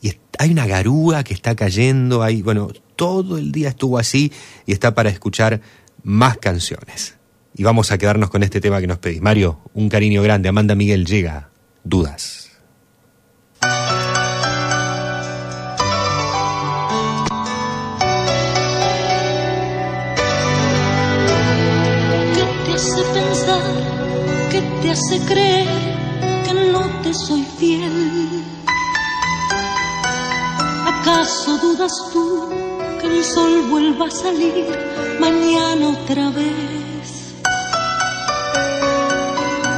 y 0.00 0.14
hay 0.38 0.50
una 0.50 0.66
garúa 0.66 1.22
que 1.24 1.34
está 1.34 1.54
cayendo, 1.54 2.22
hay, 2.22 2.40
bueno, 2.42 2.70
todo 2.96 3.36
el 3.38 3.52
día 3.52 3.68
estuvo 3.68 3.98
así 3.98 4.32
y 4.66 4.72
está 4.72 4.94
para 4.94 5.10
escuchar 5.10 5.60
más 6.02 6.38
canciones. 6.38 7.16
Y 7.54 7.64
vamos 7.64 7.92
a 7.92 7.98
quedarnos 7.98 8.30
con 8.30 8.42
este 8.42 8.62
tema 8.62 8.80
que 8.80 8.86
nos 8.86 8.96
pedís. 8.98 9.20
Mario, 9.20 9.60
un 9.74 9.90
cariño 9.90 10.22
grande. 10.22 10.48
Amanda 10.48 10.74
Miguel 10.74 11.04
llega. 11.04 11.50
Dudas. 11.84 12.41
Te 24.82 24.90
hace 24.90 25.20
creer 25.26 25.66
que 26.44 26.54
no 26.54 26.80
te 27.02 27.14
soy 27.14 27.44
fiel? 27.58 28.44
¿Acaso 30.86 31.56
dudas 31.58 31.92
tú 32.12 32.48
que 33.00 33.06
el 33.06 33.24
sol 33.24 33.62
vuelva 33.70 34.06
a 34.06 34.10
salir 34.10 34.66
mañana 35.20 35.88
otra 35.88 36.30
vez? 36.30 37.34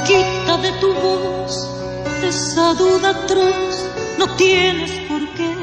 Quita 0.07 0.57
de 0.59 0.73
tu 0.81 0.93
voz 0.95 1.71
esa 2.23 2.73
duda 2.75 3.11
atroz, 3.11 3.77
no 4.19 4.27
tienes 4.37 4.91
por 5.09 5.23
qué. 5.35 5.55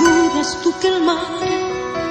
¿Dudas 0.00 0.58
tú 0.62 0.74
que 0.80 0.88
el 0.88 1.00
mar 1.02 1.38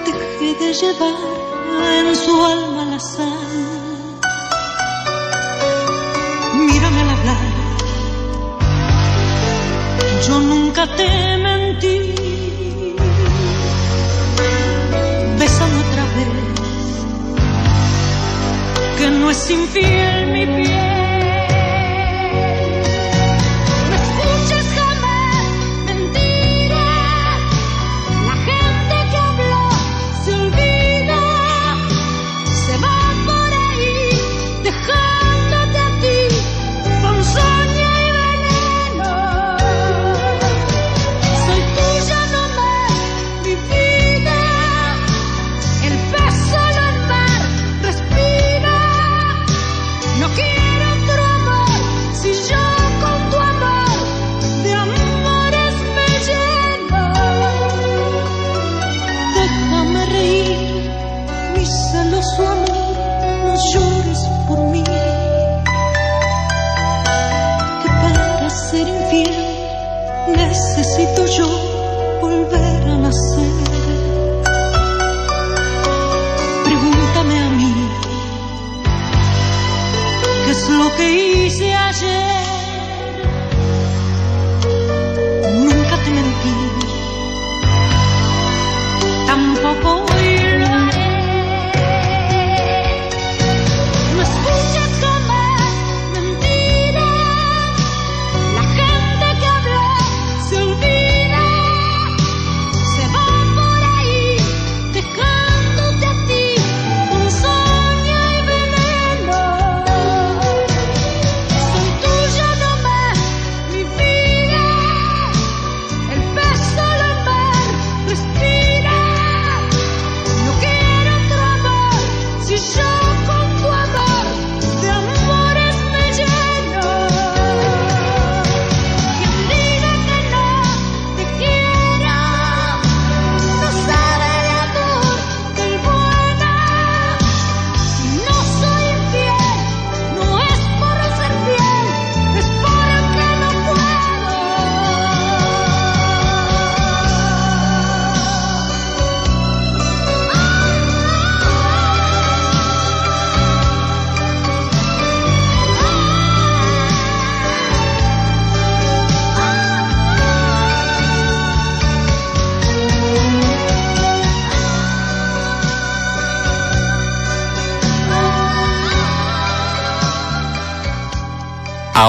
deje 0.06 0.66
de 0.66 0.74
llevar 0.74 2.06
en 2.08 2.16
su 2.16 2.46
alma 2.46 2.86
la 2.86 3.00
sal? 3.00 3.77
Yo 10.28 10.40
nunca 10.40 10.86
te 10.96 11.38
mentí. 11.38 12.16
Bésame 15.40 15.78
otra 15.86 16.04
vez, 16.18 16.28
que 18.98 19.12
no 19.12 19.32
es 19.32 19.50
infiel 19.50 20.28
mi 20.34 20.46
piel. 20.46 20.87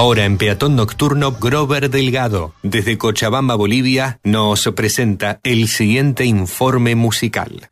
Ahora 0.09 0.24
en 0.24 0.39
Peatón 0.39 0.74
Nocturno, 0.74 1.32
Grover 1.32 1.90
Delgado, 1.90 2.55
desde 2.62 2.97
Cochabamba, 2.97 3.56
Bolivia, 3.56 4.20
nos 4.24 4.66
presenta 4.74 5.39
el 5.43 5.68
siguiente 5.68 6.24
informe 6.24 6.94
musical. 6.94 7.68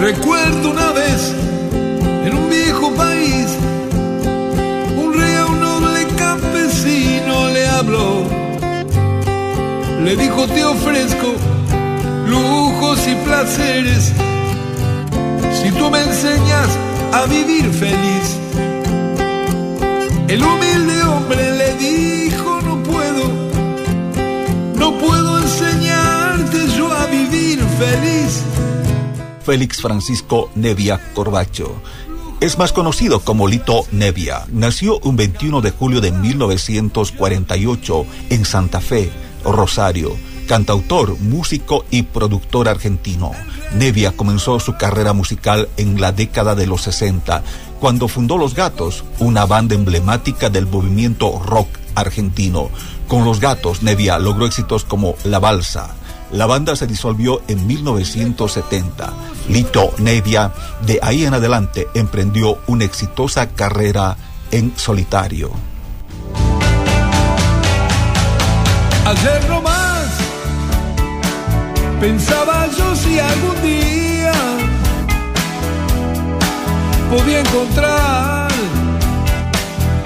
Recuerdo 0.00 0.70
una 0.72 0.90
vez 0.90 1.32
en 2.26 2.34
un 2.36 2.50
viejo 2.50 2.92
país, 2.96 3.56
un 4.96 5.14
rey 5.14 5.34
a 5.36 5.46
un 5.46 5.60
noble 5.60 6.06
campesino 6.16 7.50
le 7.50 7.68
habló. 7.68 8.24
Le 10.02 10.16
dijo, 10.16 10.44
te 10.48 10.64
ofrezco 10.64 11.34
lujos 12.26 13.06
y 13.06 13.14
placeres 13.24 14.12
si 15.52 15.70
tú 15.70 15.88
me 15.88 16.02
enseñas 16.02 16.87
a 17.12 17.26
vivir 17.26 17.70
feliz. 17.72 18.38
El 20.28 20.42
humilde 20.42 21.02
hombre 21.04 21.56
le 21.56 21.74
dijo, 21.76 22.60
no 22.62 22.82
puedo, 22.82 23.24
no 24.74 24.98
puedo 24.98 25.38
enseñarte 25.38 26.68
yo 26.76 26.92
a 26.92 27.06
vivir 27.06 27.60
feliz. 27.78 28.42
Félix 29.42 29.80
Francisco 29.80 30.50
Nevia 30.54 31.00
Corbacho. 31.14 31.80
Es 32.40 32.58
más 32.58 32.72
conocido 32.72 33.20
como 33.20 33.48
Lito 33.48 33.84
Nevia. 33.90 34.44
Nació 34.52 34.98
un 35.00 35.16
21 35.16 35.60
de 35.60 35.70
julio 35.70 36.00
de 36.00 36.12
1948 36.12 38.06
en 38.30 38.44
Santa 38.44 38.80
Fe, 38.80 39.10
Rosario. 39.44 40.16
Cantautor, 40.48 41.16
músico 41.20 41.84
y 41.90 42.02
productor 42.02 42.68
argentino. 42.68 43.30
Nevia 43.74 44.12
comenzó 44.12 44.58
su 44.58 44.76
carrera 44.76 45.12
musical 45.12 45.68
en 45.76 46.00
la 46.00 46.10
década 46.10 46.56
de 46.56 46.66
los 46.66 46.82
60, 46.82 47.44
cuando 47.78 48.08
fundó 48.08 48.38
Los 48.38 48.54
Gatos, 48.54 49.04
una 49.20 49.46
banda 49.46 49.76
emblemática 49.76 50.50
del 50.50 50.66
movimiento 50.66 51.40
rock 51.44 51.68
argentino. 51.94 52.70
Con 53.06 53.24
Los 53.24 53.38
Gatos, 53.38 53.82
Nevia 53.82 54.18
logró 54.18 54.46
éxitos 54.46 54.84
como 54.84 55.14
La 55.22 55.38
Balsa, 55.38 55.94
la 56.32 56.46
banda 56.46 56.76
se 56.76 56.86
disolvió 56.86 57.42
en 57.48 57.66
1970. 57.66 59.12
Lito 59.48 59.92
Nevia, 59.98 60.52
de 60.84 60.98
ahí 61.02 61.24
en 61.24 61.34
adelante, 61.34 61.88
emprendió 61.94 62.58
una 62.66 62.84
exitosa 62.84 63.48
carrera 63.48 64.16
en 64.50 64.72
solitario. 64.76 65.52
Pensaba 72.00 72.68
yo 72.78 72.94
si 72.94 73.18
algún 73.18 73.60
día 73.60 74.32
podía 77.10 77.40
encontrar 77.40 78.48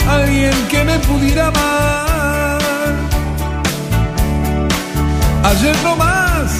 alguien 0.08 0.52
que 0.70 0.84
me 0.84 0.98
pudiera 1.00 1.48
amar. 1.48 2.92
Ayer 5.44 5.76
no 5.84 5.96
más, 5.96 6.50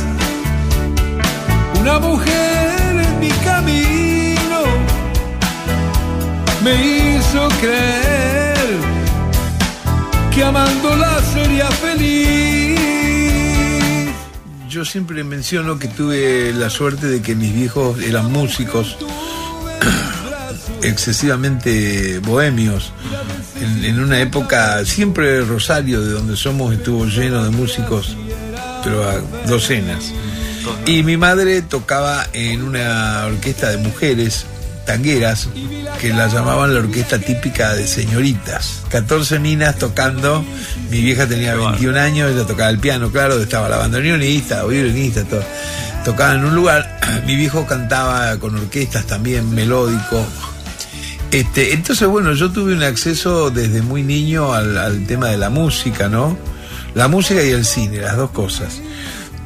una 1.80 1.98
mujer 1.98 3.06
en 3.06 3.20
mi 3.20 3.30
camino 3.48 4.60
me 6.62 6.74
hizo 6.74 7.48
creer 7.58 8.68
que 10.34 10.44
amándola 10.44 11.20
sería 11.32 11.70
feliz. 11.70 12.61
Yo 14.72 14.86
siempre 14.86 15.22
menciono 15.22 15.78
que 15.78 15.86
tuve 15.86 16.50
la 16.54 16.70
suerte 16.70 17.06
de 17.06 17.20
que 17.20 17.34
mis 17.34 17.52
viejos 17.52 18.00
eran 18.00 18.32
músicos 18.32 18.96
excesivamente 20.82 22.20
bohemios. 22.20 22.90
En, 23.60 23.84
en 23.84 24.00
una 24.00 24.18
época, 24.22 24.82
siempre 24.86 25.42
Rosario, 25.42 26.00
de 26.00 26.12
donde 26.12 26.38
somos, 26.38 26.72
estuvo 26.72 27.04
lleno 27.04 27.44
de 27.44 27.50
músicos, 27.50 28.16
pero 28.82 29.06
a 29.06 29.18
docenas. 29.46 30.14
Y 30.86 31.02
mi 31.02 31.18
madre 31.18 31.60
tocaba 31.60 32.26
en 32.32 32.62
una 32.62 33.26
orquesta 33.26 33.68
de 33.68 33.76
mujeres 33.76 34.46
tangueras 34.84 35.48
que 36.00 36.12
la 36.12 36.28
llamaban 36.28 36.74
la 36.74 36.80
orquesta 36.80 37.18
típica 37.18 37.74
de 37.74 37.86
señoritas. 37.86 38.82
14 38.88 39.38
minas 39.38 39.76
tocando, 39.76 40.44
mi 40.90 41.00
vieja 41.00 41.26
tenía 41.26 41.54
21 41.54 41.98
años, 41.98 42.30
ella 42.30 42.46
tocaba 42.46 42.70
el 42.70 42.78
piano, 42.78 43.10
claro, 43.10 43.40
estaba 43.40 43.68
la 43.68 43.78
bandoneonista, 43.78 44.64
violinista, 44.64 45.24
todo. 45.24 45.44
Tocaba 46.04 46.34
en 46.34 46.44
un 46.44 46.54
lugar, 46.54 47.00
mi 47.26 47.36
viejo 47.36 47.66
cantaba 47.66 48.36
con 48.38 48.56
orquestas 48.56 49.06
también, 49.06 49.54
melódico. 49.54 50.24
Este, 51.30 51.72
entonces, 51.72 52.06
bueno, 52.08 52.34
yo 52.34 52.50
tuve 52.50 52.74
un 52.74 52.82
acceso 52.82 53.50
desde 53.50 53.80
muy 53.80 54.02
niño 54.02 54.52
al, 54.52 54.76
al 54.76 55.06
tema 55.06 55.28
de 55.28 55.38
la 55.38 55.48
música, 55.48 56.08
¿no? 56.08 56.36
La 56.94 57.08
música 57.08 57.42
y 57.42 57.50
el 57.50 57.64
cine, 57.64 57.98
las 57.98 58.16
dos 58.16 58.30
cosas. 58.32 58.82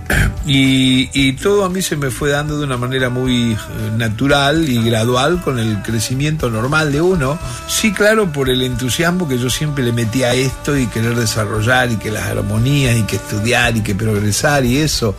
Y, 0.46 1.10
y 1.12 1.32
todo 1.32 1.64
a 1.64 1.68
mí 1.68 1.82
se 1.82 1.96
me 1.96 2.12
fue 2.12 2.30
dando 2.30 2.56
de 2.56 2.64
una 2.64 2.76
manera 2.76 3.10
muy 3.10 3.50
eh, 3.52 3.56
natural 3.96 4.68
y 4.68 4.80
gradual 4.80 5.42
con 5.42 5.58
el 5.58 5.82
crecimiento 5.82 6.48
normal 6.50 6.92
de 6.92 7.00
uno. 7.00 7.36
Sí, 7.66 7.92
claro, 7.92 8.30
por 8.30 8.48
el 8.48 8.62
entusiasmo 8.62 9.26
que 9.26 9.40
yo 9.40 9.50
siempre 9.50 9.82
le 9.82 9.90
metía 9.90 10.28
a 10.28 10.34
esto 10.34 10.76
y 10.76 10.86
querer 10.86 11.16
desarrollar 11.16 11.90
y 11.90 11.96
que 11.96 12.12
las 12.12 12.28
armonías 12.28 12.96
y 12.96 13.02
que 13.02 13.16
estudiar 13.16 13.76
y 13.76 13.80
que 13.80 13.96
progresar 13.96 14.64
y 14.64 14.76
eso. 14.76 15.16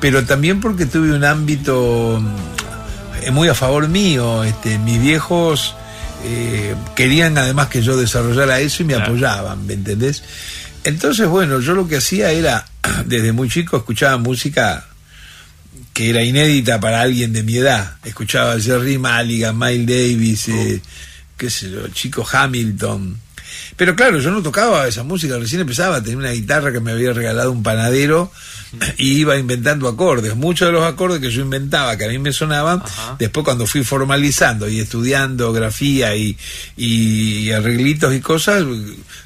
Pero 0.00 0.24
también 0.26 0.60
porque 0.60 0.84
tuve 0.84 1.14
un 1.14 1.24
ámbito 1.24 2.22
eh, 3.22 3.30
muy 3.30 3.48
a 3.48 3.54
favor 3.54 3.88
mío. 3.88 4.44
Este, 4.44 4.78
mis 4.78 5.00
viejos 5.00 5.74
eh, 6.24 6.74
querían 6.94 7.36
además 7.38 7.68
que 7.68 7.82
yo 7.82 7.96
desarrollara 7.96 8.60
eso 8.60 8.82
y 8.82 8.86
me 8.86 8.94
apoyaban, 8.94 9.66
¿me 9.66 9.74
entendés? 9.74 10.22
Entonces, 10.84 11.26
bueno, 11.28 11.60
yo 11.60 11.74
lo 11.74 11.88
que 11.88 11.96
hacía 11.96 12.30
era, 12.30 12.64
desde 13.06 13.32
muy 13.32 13.48
chico, 13.48 13.76
escuchaba 13.76 14.16
música 14.18 14.86
que 15.92 16.10
era 16.10 16.22
inédita 16.22 16.80
para 16.80 17.00
alguien 17.00 17.32
de 17.32 17.42
mi 17.42 17.56
edad. 17.56 17.96
Escuchaba 18.04 18.58
Jerry 18.60 18.98
Mulligan, 18.98 19.58
Miles 19.58 19.86
Davis, 19.86 20.48
eh, 20.48 20.80
qué 21.36 21.50
sé 21.50 21.70
yo, 21.70 21.88
Chico 21.88 22.26
Hamilton. 22.30 23.18
Pero 23.76 23.94
claro, 23.94 24.18
yo 24.18 24.30
no 24.30 24.42
tocaba 24.42 24.86
esa 24.86 25.02
música, 25.02 25.38
recién 25.38 25.60
empezaba, 25.60 26.02
tenía 26.02 26.18
una 26.18 26.30
guitarra 26.30 26.72
que 26.72 26.80
me 26.80 26.92
había 26.92 27.12
regalado 27.12 27.52
un 27.52 27.62
panadero 27.62 28.32
y 28.96 29.18
iba 29.18 29.36
inventando 29.36 29.88
acordes. 29.88 30.34
Muchos 30.36 30.68
de 30.68 30.72
los 30.72 30.84
acordes 30.84 31.20
que 31.20 31.30
yo 31.30 31.42
inventaba, 31.42 31.96
que 31.96 32.04
a 32.04 32.08
mí 32.08 32.18
me 32.18 32.32
sonaban, 32.32 32.82
después 33.18 33.44
cuando 33.44 33.66
fui 33.66 33.84
formalizando 33.84 34.68
y 34.68 34.80
estudiando 34.80 35.52
grafía 35.52 36.16
y, 36.16 36.36
y 36.76 37.50
arreglitos 37.50 38.14
y 38.14 38.20
cosas, 38.20 38.64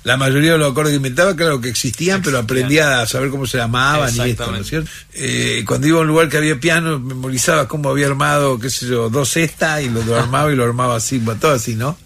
la 0.05 0.17
mayoría 0.17 0.53
de 0.53 0.59
los 0.59 0.71
acordes 0.73 0.91
que 0.93 0.97
inventaba, 0.97 1.35
claro 1.37 1.61
que 1.61 1.69
existían, 1.69 2.23
pero 2.23 2.39
aprendía 2.39 3.01
a 3.01 3.07
saber 3.07 3.31
cómo 3.31 3.47
se 3.47 3.59
llamaban 3.59 4.15
y 4.15 4.31
esto, 4.31 4.51
¿no 4.51 4.59
es 4.59 4.67
cierto? 4.67 4.91
Eh, 5.15 5.65
cuando 5.67 5.87
iba 5.87 5.99
a 5.99 6.03
un 6.03 6.09
lugar 6.09 6.29
que 6.29 6.37
había 6.37 6.59
piano, 6.61 6.99
memorizaba 6.99 7.69
cómo 7.69 7.91
había 7.91 8.07
armado, 8.07 8.59
qué 8.59 8.71
sé 8.71 8.87
yo, 8.87 9.11
dos 9.11 9.31
cestas 9.31 9.83
y 9.83 9.89
lo, 9.89 10.03
lo 10.03 10.17
armaba 10.17 10.53
y 10.53 10.57
lo 10.57 10.65
armaba 10.65 10.97
así, 10.97 11.21
todo 11.41 11.53
así, 11.53 11.75
¿no? 11.75 11.97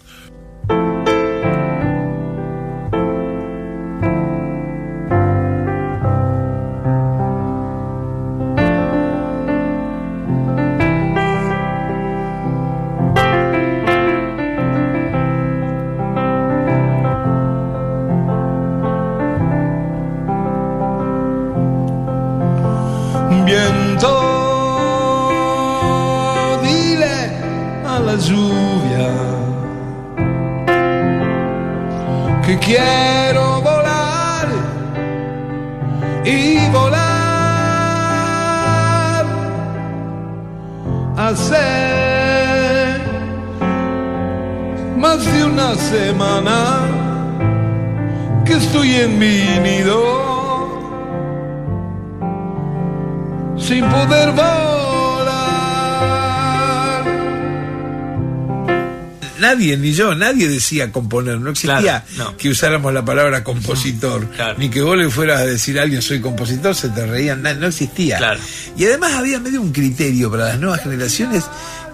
Nadie, 60.21 60.47
decía 60.47 60.91
componer, 60.91 61.39
no 61.39 61.49
existía 61.49 61.81
Claro, 61.81 62.31
no. 62.31 62.37
que 62.37 62.49
usáramos 62.49 62.93
la 62.93 63.03
palabra 63.03 63.43
compositor, 63.43 64.27
ni 64.57 64.69
que 64.69 64.81
vos 64.81 64.95
le 64.95 65.09
fueras 65.09 65.41
a 65.41 65.45
decir 65.45 65.79
a 65.79 65.83
alguien 65.83 66.01
soy 66.01 66.21
compositor, 66.21 66.75
se 66.75 66.89
te 66.89 67.05
reían, 67.05 67.41
no 67.41 67.67
existía. 67.67 68.37
Y 68.77 68.85
además 68.85 69.13
había 69.13 69.39
medio 69.39 69.61
un 69.61 69.71
criterio 69.71 70.29
para 70.29 70.45
las 70.45 70.59
nuevas 70.59 70.81
generaciones 70.81 71.45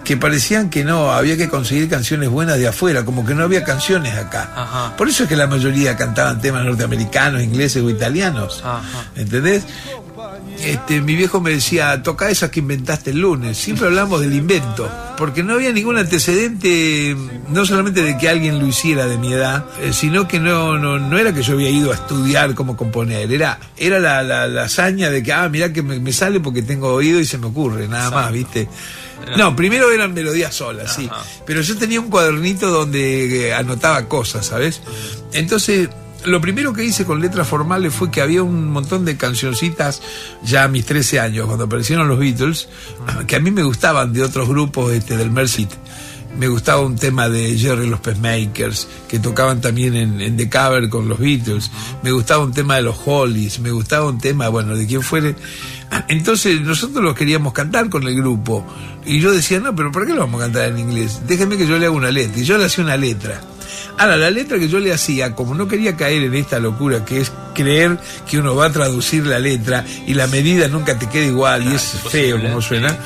que 0.04 0.16
parecían 0.16 0.70
que 0.70 0.84
no, 0.84 1.12
había 1.12 1.36
que 1.36 1.48
conseguir 1.48 1.88
canciones 1.88 2.28
buenas 2.30 2.56
de 2.58 2.68
afuera, 2.68 3.04
como 3.04 3.26
que 3.26 3.34
no 3.34 3.42
había 3.44 3.64
canciones 3.64 4.14
acá. 4.14 4.50
Ajá. 4.54 4.96
Por 4.96 5.08
eso 5.08 5.24
es 5.24 5.28
que 5.28 5.36
la 5.36 5.46
mayoría 5.46 5.96
cantaban 5.96 6.40
temas 6.40 6.64
norteamericanos, 6.64 7.42
ingleses 7.42 7.82
o 7.82 7.90
italianos. 7.90 8.62
Ajá. 8.64 8.82
¿Entendés? 9.16 9.64
Este, 10.64 11.00
mi 11.00 11.14
viejo 11.14 11.40
me 11.40 11.50
decía, 11.50 12.02
toca 12.02 12.30
esas 12.30 12.50
que 12.50 12.60
inventaste 12.60 13.10
el 13.10 13.20
lunes. 13.20 13.56
Siempre 13.56 13.86
hablamos 13.86 14.20
del 14.20 14.34
invento, 14.34 14.90
porque 15.16 15.42
no 15.42 15.54
había 15.54 15.72
ningún 15.72 15.98
antecedente, 15.98 17.16
no 17.48 17.64
solamente 17.64 18.02
de 18.02 18.18
que 18.18 18.28
alguien 18.28 18.58
lo 18.58 18.66
hiciera 18.66 19.06
de 19.06 19.18
mi 19.18 19.32
edad, 19.32 19.66
eh, 19.80 19.92
sino 19.92 20.26
que 20.26 20.40
no, 20.40 20.78
no, 20.78 20.98
no 20.98 21.18
era 21.18 21.32
que 21.32 21.42
yo 21.42 21.54
había 21.54 21.70
ido 21.70 21.92
a 21.92 21.94
estudiar 21.94 22.54
cómo 22.54 22.76
componer, 22.76 23.30
era, 23.32 23.60
era 23.76 24.00
la, 24.00 24.22
la, 24.22 24.48
la 24.48 24.64
hazaña 24.64 25.10
de 25.10 25.22
que, 25.22 25.32
ah, 25.32 25.48
mirá 25.48 25.72
que 25.72 25.82
me, 25.82 26.00
me 26.00 26.12
sale 26.12 26.40
porque 26.40 26.62
tengo 26.62 26.92
oído 26.92 27.20
y 27.20 27.24
se 27.24 27.38
me 27.38 27.46
ocurre, 27.46 27.86
nada 27.86 28.10
más, 28.10 28.32
¿viste? 28.32 28.68
No, 29.36 29.54
primero 29.54 29.90
eran 29.92 30.14
melodías 30.14 30.54
solas, 30.54 30.94
sí. 30.94 31.08
Pero 31.44 31.60
yo 31.60 31.76
tenía 31.76 32.00
un 32.00 32.08
cuadernito 32.08 32.70
donde 32.70 33.48
eh, 33.48 33.54
anotaba 33.54 34.08
cosas, 34.08 34.46
¿sabes? 34.46 34.80
Entonces, 35.32 35.88
lo 36.24 36.40
primero 36.40 36.72
que 36.72 36.84
hice 36.84 37.04
con 37.04 37.20
letras 37.20 37.46
formales 37.46 37.94
fue 37.94 38.10
que 38.10 38.20
había 38.20 38.42
un 38.42 38.70
montón 38.70 39.04
de 39.04 39.16
cancioncitas 39.16 40.02
ya 40.42 40.64
a 40.64 40.68
mis 40.68 40.84
13 40.84 41.20
años, 41.20 41.46
cuando 41.46 41.64
aparecieron 41.64 42.08
los 42.08 42.18
Beatles, 42.18 42.68
que 43.26 43.36
a 43.36 43.40
mí 43.40 43.50
me 43.50 43.62
gustaban 43.62 44.12
de 44.12 44.22
otros 44.22 44.48
grupos 44.48 44.92
este, 44.92 45.16
del 45.16 45.30
Mercy. 45.30 45.68
Me 46.38 46.46
gustaba 46.46 46.82
un 46.82 46.96
tema 46.96 47.28
de 47.28 47.56
Jerry 47.56 47.88
los 47.88 48.00
Pacemakers, 48.00 48.86
que 49.08 49.18
tocaban 49.18 49.60
también 49.60 49.96
en, 49.96 50.20
en 50.20 50.36
The 50.36 50.48
Cover 50.48 50.88
con 50.88 51.08
los 51.08 51.18
Beatles. 51.18 51.70
Me 52.02 52.12
gustaba 52.12 52.44
un 52.44 52.52
tema 52.52 52.76
de 52.76 52.82
los 52.82 52.96
Hollies, 53.04 53.58
me 53.60 53.70
gustaba 53.70 54.08
un 54.08 54.18
tema, 54.18 54.48
bueno, 54.48 54.76
de 54.76 54.86
quien 54.86 55.02
fuere. 55.02 55.34
Entonces 56.08 56.60
nosotros 56.60 57.02
los 57.02 57.14
queríamos 57.14 57.52
cantar 57.52 57.88
con 57.88 58.06
el 58.06 58.14
grupo. 58.14 58.66
Y 59.04 59.20
yo 59.20 59.32
decía, 59.32 59.60
no, 59.60 59.74
pero 59.74 59.90
¿por 59.90 60.06
qué 60.06 60.12
lo 60.12 60.20
vamos 60.20 60.40
a 60.40 60.44
cantar 60.44 60.68
en 60.68 60.78
inglés? 60.78 61.20
Déjeme 61.26 61.56
que 61.56 61.66
yo 61.66 61.78
le 61.78 61.86
haga 61.86 61.94
una 61.94 62.10
letra. 62.10 62.40
Y 62.40 62.44
yo 62.44 62.58
le 62.58 62.66
hacía 62.66 62.84
una 62.84 62.96
letra. 62.96 63.40
Ahora, 63.98 64.16
la 64.16 64.30
letra 64.30 64.58
que 64.58 64.68
yo 64.68 64.78
le 64.78 64.92
hacía, 64.92 65.34
como 65.34 65.54
no 65.54 65.66
quería 65.66 65.96
caer 65.96 66.22
en 66.22 66.34
esta 66.34 66.58
locura 66.60 67.04
que 67.04 67.20
es 67.20 67.32
creer 67.54 67.98
que 68.28 68.38
uno 68.38 68.54
va 68.54 68.66
a 68.66 68.72
traducir 68.72 69.26
la 69.26 69.38
letra 69.38 69.84
y 70.06 70.14
la 70.14 70.26
medida 70.28 70.68
nunca 70.68 70.98
te 70.98 71.08
queda 71.08 71.26
igual 71.26 71.64
y 71.64 71.74
es 71.74 71.82
feo 72.08 72.40
como 72.40 72.62
suena, 72.62 72.96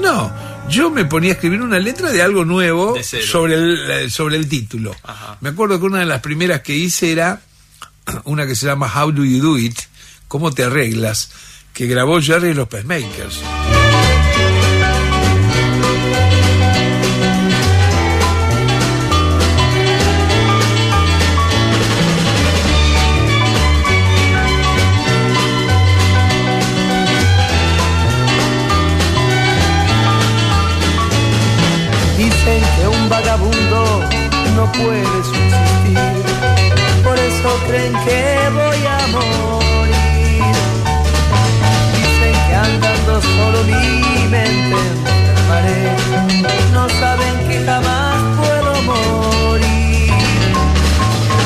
no, 0.00 0.32
yo 0.68 0.90
me 0.90 1.04
ponía 1.04 1.30
a 1.30 1.34
escribir 1.34 1.62
una 1.62 1.78
letra 1.78 2.10
de 2.10 2.22
algo 2.22 2.44
nuevo 2.44 2.94
De 2.94 3.04
sobre 3.04 3.54
el, 3.54 4.10
sobre 4.10 4.36
el 4.36 4.48
título. 4.48 4.94
Me 5.40 5.50
acuerdo 5.50 5.78
que 5.78 5.86
una 5.86 6.00
de 6.00 6.06
las 6.06 6.20
primeras 6.20 6.62
que 6.62 6.74
hice 6.74 7.12
era 7.12 7.40
una 8.24 8.46
que 8.46 8.56
se 8.56 8.66
llama 8.66 8.92
How 8.92 9.12
Do 9.12 9.24
You 9.24 9.40
Do 9.40 9.58
It, 9.58 9.78
¿cómo 10.26 10.52
te 10.52 10.64
arreglas? 10.64 11.30
Que 11.72 11.86
grabó 11.86 12.20
Jerry 12.20 12.54
los 12.54 12.68
Pacemakers. 12.68 13.42
Dicen 32.16 32.62
que 32.76 32.88
un 32.88 33.08
vagabundo 33.08 34.00
no 34.56 34.72
puede 34.72 35.24
subsistir, 35.24 36.24
por 37.02 37.18
eso 37.18 37.60
creen 37.66 37.92
que 38.04 38.50
voy 38.52 38.86
a 38.86 39.06
morir. 39.08 39.59
Andando 43.20 43.28
solo 43.36 43.64
mi 43.64 44.28
mente 44.28 44.76
enfermaré, 44.96 45.96
no 46.72 46.88
saben 46.88 47.48
que 47.48 47.64
jamás 47.64 48.22
puedo 48.38 48.82
morir. 48.82 50.12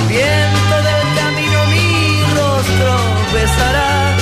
El 0.01 0.09
viento 0.09 0.77
del 0.89 1.05
camino 1.19 1.67
mi 1.67 2.23
rostro 2.37 2.97
besará, 3.33 4.13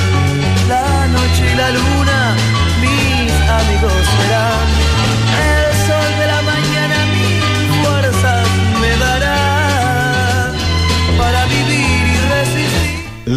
la 0.69 1.09
noche 1.09 1.53
y 1.53 1.57
la 1.57 1.71
luna 1.71 2.37
mis 2.81 3.33
amigos 3.49 4.07
serán. 4.19 4.82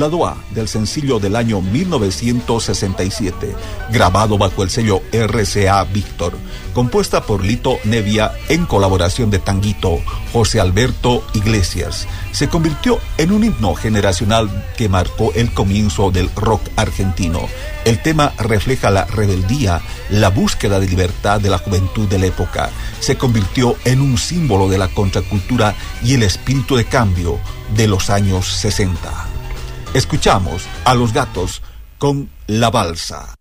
Lado 0.05 0.37
del 0.51 0.67
sencillo 0.67 1.19
del 1.19 1.35
año 1.35 1.61
1967, 1.61 3.55
grabado 3.91 4.37
bajo 4.37 4.61
el 4.61 4.69
sello 4.69 5.01
RCA 5.11 5.83
Víctor, 5.85 6.37
compuesta 6.75 7.23
por 7.23 7.43
Lito 7.43 7.79
Nevia 7.85 8.33
en 8.47 8.67
colaboración 8.67 9.31
de 9.31 9.39
Tanguito, 9.39 9.97
José 10.31 10.59
Alberto 10.59 11.25
Iglesias, 11.33 12.07
se 12.31 12.47
convirtió 12.47 12.99
en 13.17 13.31
un 13.31 13.45
himno 13.45 13.73
generacional 13.73 14.67
que 14.77 14.89
marcó 14.89 15.33
el 15.33 15.51
comienzo 15.51 16.11
del 16.11 16.29
rock 16.35 16.61
argentino. 16.75 17.41
El 17.83 17.99
tema 17.99 18.31
refleja 18.37 18.91
la 18.91 19.05
rebeldía, 19.05 19.81
la 20.11 20.29
búsqueda 20.29 20.79
de 20.79 20.87
libertad 20.87 21.41
de 21.41 21.49
la 21.49 21.57
juventud 21.57 22.07
de 22.07 22.19
la 22.19 22.27
época. 22.27 22.69
Se 22.99 23.17
convirtió 23.17 23.75
en 23.85 24.01
un 24.01 24.19
símbolo 24.19 24.69
de 24.69 24.77
la 24.77 24.87
contracultura 24.87 25.73
y 26.03 26.13
el 26.13 26.21
espíritu 26.21 26.75
de 26.75 26.85
cambio 26.85 27.39
de 27.75 27.87
los 27.87 28.11
años 28.11 28.47
60. 28.47 29.34
Escuchamos 29.95 30.67
a 30.83 30.93
los 30.93 31.13
gatos 31.13 31.61
con 31.99 32.29
La 32.47 32.69
Balsa. 32.69 33.33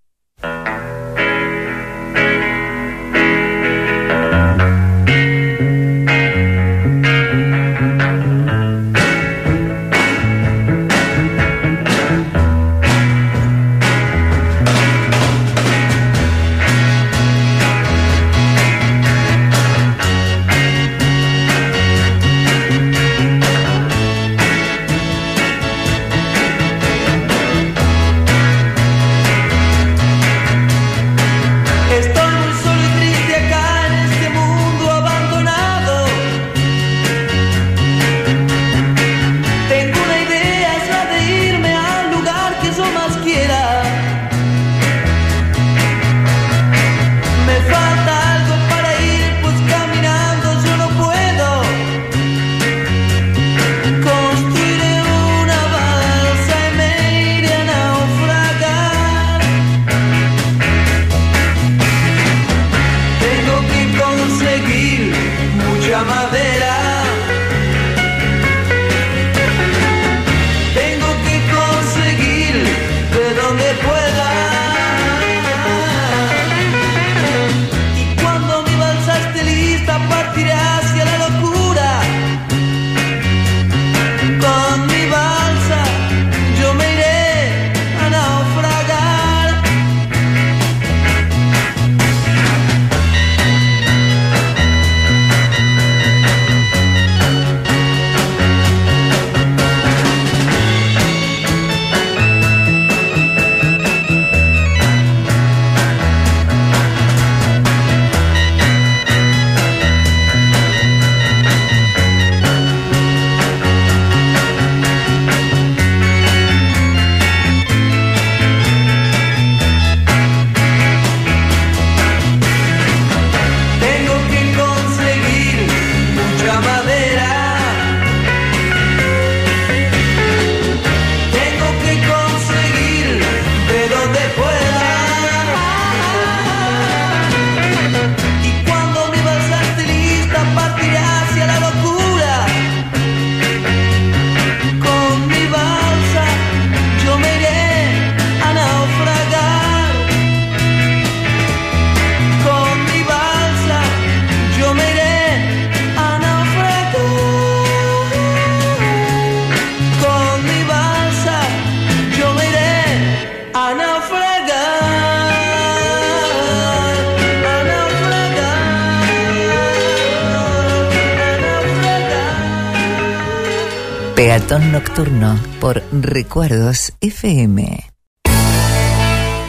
Recuerdos 176.14 176.92
FM. 177.00 177.90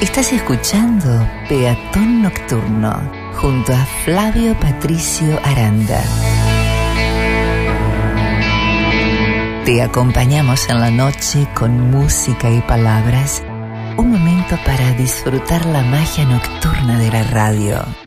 Estás 0.01 0.33
escuchando 0.33 1.07
Peatón 1.47 2.23
Nocturno 2.23 2.91
junto 3.35 3.71
a 3.71 3.85
Flavio 4.03 4.59
Patricio 4.59 5.39
Aranda. 5.43 6.01
Te 9.63 9.79
acompañamos 9.79 10.67
en 10.67 10.79
la 10.79 10.89
noche 10.89 11.47
con 11.53 11.91
música 11.91 12.49
y 12.49 12.61
palabras. 12.61 13.43
Un 13.97 14.09
momento 14.09 14.57
para 14.65 14.91
disfrutar 14.93 15.67
la 15.67 15.83
magia 15.83 16.25
nocturna 16.25 16.97
de 16.97 17.11
la 17.11 17.23
radio. 17.25 18.05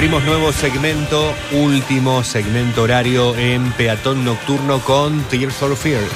Abrimos 0.00 0.24
nuevo 0.24 0.50
segmento, 0.50 1.34
último 1.52 2.24
segmento 2.24 2.84
horario 2.84 3.36
en 3.36 3.70
Peatón 3.72 4.24
Nocturno 4.24 4.80
con 4.80 5.22
Tears 5.24 5.52
for 5.52 5.76
Fears. 5.76 6.08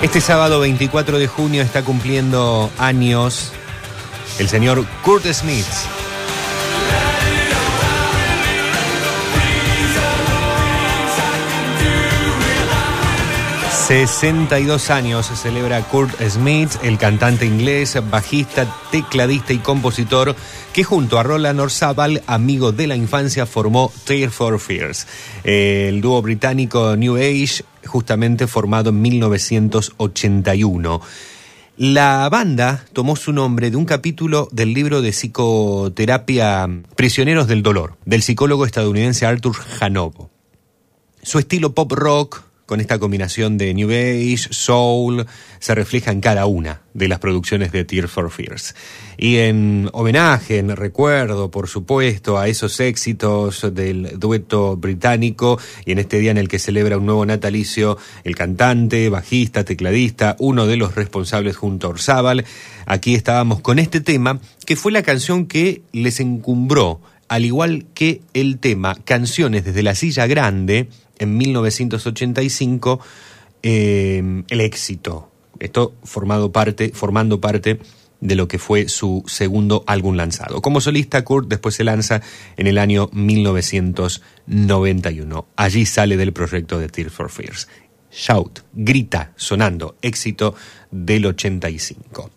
Este 0.00 0.22
sábado 0.22 0.60
24 0.60 1.18
de 1.18 1.26
junio 1.26 1.62
está 1.62 1.82
cumpliendo 1.84 2.70
años 2.78 3.52
el 4.38 4.48
señor 4.48 4.82
Kurt 5.02 5.26
Smith. 5.26 5.66
...62 13.88 14.90
años 14.90 15.26
celebra 15.26 15.80
Kurt 15.82 16.20
Smith, 16.28 16.72
el 16.82 16.98
cantante 16.98 17.46
inglés, 17.46 17.96
bajista, 18.10 18.66
tecladista 18.90 19.52
y 19.52 19.58
compositor... 19.58 20.34
...que 20.72 20.82
junto 20.82 21.20
a 21.20 21.22
Roland 21.22 21.60
Orzabal, 21.60 22.20
amigo 22.26 22.72
de 22.72 22.88
la 22.88 22.96
infancia, 22.96 23.46
formó 23.46 23.92
Tears 24.04 24.34
for 24.34 24.58
Fears... 24.58 25.06
El 25.44 26.00
dúo 26.00 26.20
británico 26.20 26.96
New 26.96 27.14
Age, 27.14 27.64
justamente 27.86 28.48
formado 28.48 28.90
en 28.90 29.00
1981... 29.02 31.00
La 31.76 32.28
banda 32.30 32.86
tomó 32.94 33.16
su 33.16 33.32
nombre 33.34 33.70
de 33.70 33.76
un 33.76 33.84
capítulo 33.84 34.48
del 34.50 34.72
libro 34.72 35.02
de 35.02 35.10
psicoterapia 35.12 36.66
Prisioneros 36.96 37.46
del 37.48 37.62
Dolor, 37.62 37.98
del 38.06 38.22
psicólogo 38.22 38.64
estadounidense 38.64 39.26
Arthur 39.26 39.56
Hanovo. 39.78 40.30
Su 41.22 41.38
estilo 41.38 41.74
pop 41.74 41.92
rock, 41.92 42.45
con 42.66 42.80
esta 42.80 42.98
combinación 42.98 43.56
de 43.58 43.72
New 43.72 43.90
Age, 43.90 44.48
Soul, 44.50 45.26
se 45.60 45.74
refleja 45.74 46.10
en 46.10 46.20
cada 46.20 46.46
una 46.46 46.82
de 46.94 47.08
las 47.08 47.20
producciones 47.20 47.70
de 47.70 47.84
Tears 47.84 48.10
for 48.10 48.30
Fears. 48.30 48.74
Y 49.16 49.36
en 49.36 49.88
homenaje, 49.92 50.58
en 50.58 50.74
recuerdo, 50.74 51.50
por 51.50 51.68
supuesto, 51.68 52.38
a 52.38 52.48
esos 52.48 52.78
éxitos 52.80 53.72
del 53.72 54.18
dueto 54.18 54.76
británico, 54.76 55.58
y 55.84 55.92
en 55.92 55.98
este 55.98 56.18
día 56.18 56.32
en 56.32 56.38
el 56.38 56.48
que 56.48 56.58
celebra 56.58 56.98
un 56.98 57.06
nuevo 57.06 57.24
natalicio, 57.24 57.98
el 58.24 58.34
cantante, 58.34 59.08
bajista, 59.08 59.64
tecladista, 59.64 60.36
uno 60.40 60.66
de 60.66 60.76
los 60.76 60.96
responsables 60.96 61.56
junto 61.56 61.86
a 61.86 61.90
Orzábal, 61.90 62.44
aquí 62.84 63.14
estábamos 63.14 63.60
con 63.60 63.78
este 63.78 64.00
tema, 64.00 64.40
que 64.66 64.76
fue 64.76 64.90
la 64.90 65.02
canción 65.02 65.46
que 65.46 65.82
les 65.92 66.18
encumbró, 66.18 67.00
al 67.28 67.44
igual 67.44 67.86
que 67.94 68.20
el 68.34 68.58
tema 68.58 68.96
Canciones 69.04 69.64
desde 69.64 69.82
la 69.82 69.94
silla 69.94 70.26
grande, 70.26 70.88
en 71.18 71.36
1985 71.36 73.00
eh, 73.62 74.44
el 74.48 74.60
éxito. 74.60 75.30
Esto 75.58 75.94
formado 76.04 76.52
parte, 76.52 76.92
formando 76.94 77.40
parte 77.40 77.80
de 78.20 78.34
lo 78.34 78.46
que 78.48 78.58
fue 78.58 78.88
su 78.88 79.22
segundo 79.26 79.84
álbum 79.86 80.16
lanzado. 80.16 80.62
Como 80.62 80.80
solista, 80.80 81.22
Kurt 81.24 81.48
después 81.48 81.74
se 81.74 81.84
lanza 81.84 82.22
en 82.56 82.66
el 82.66 82.78
año 82.78 83.10
1991. 83.12 85.46
Allí 85.56 85.84
sale 85.86 86.16
del 86.16 86.32
proyecto 86.32 86.78
de 86.78 86.88
Tears 86.88 87.12
for 87.12 87.30
Fears. 87.30 87.68
Shout, 88.10 88.60
grita, 88.72 89.32
sonando, 89.36 89.96
éxito 90.00 90.54
del 90.90 91.26
85. 91.26 92.30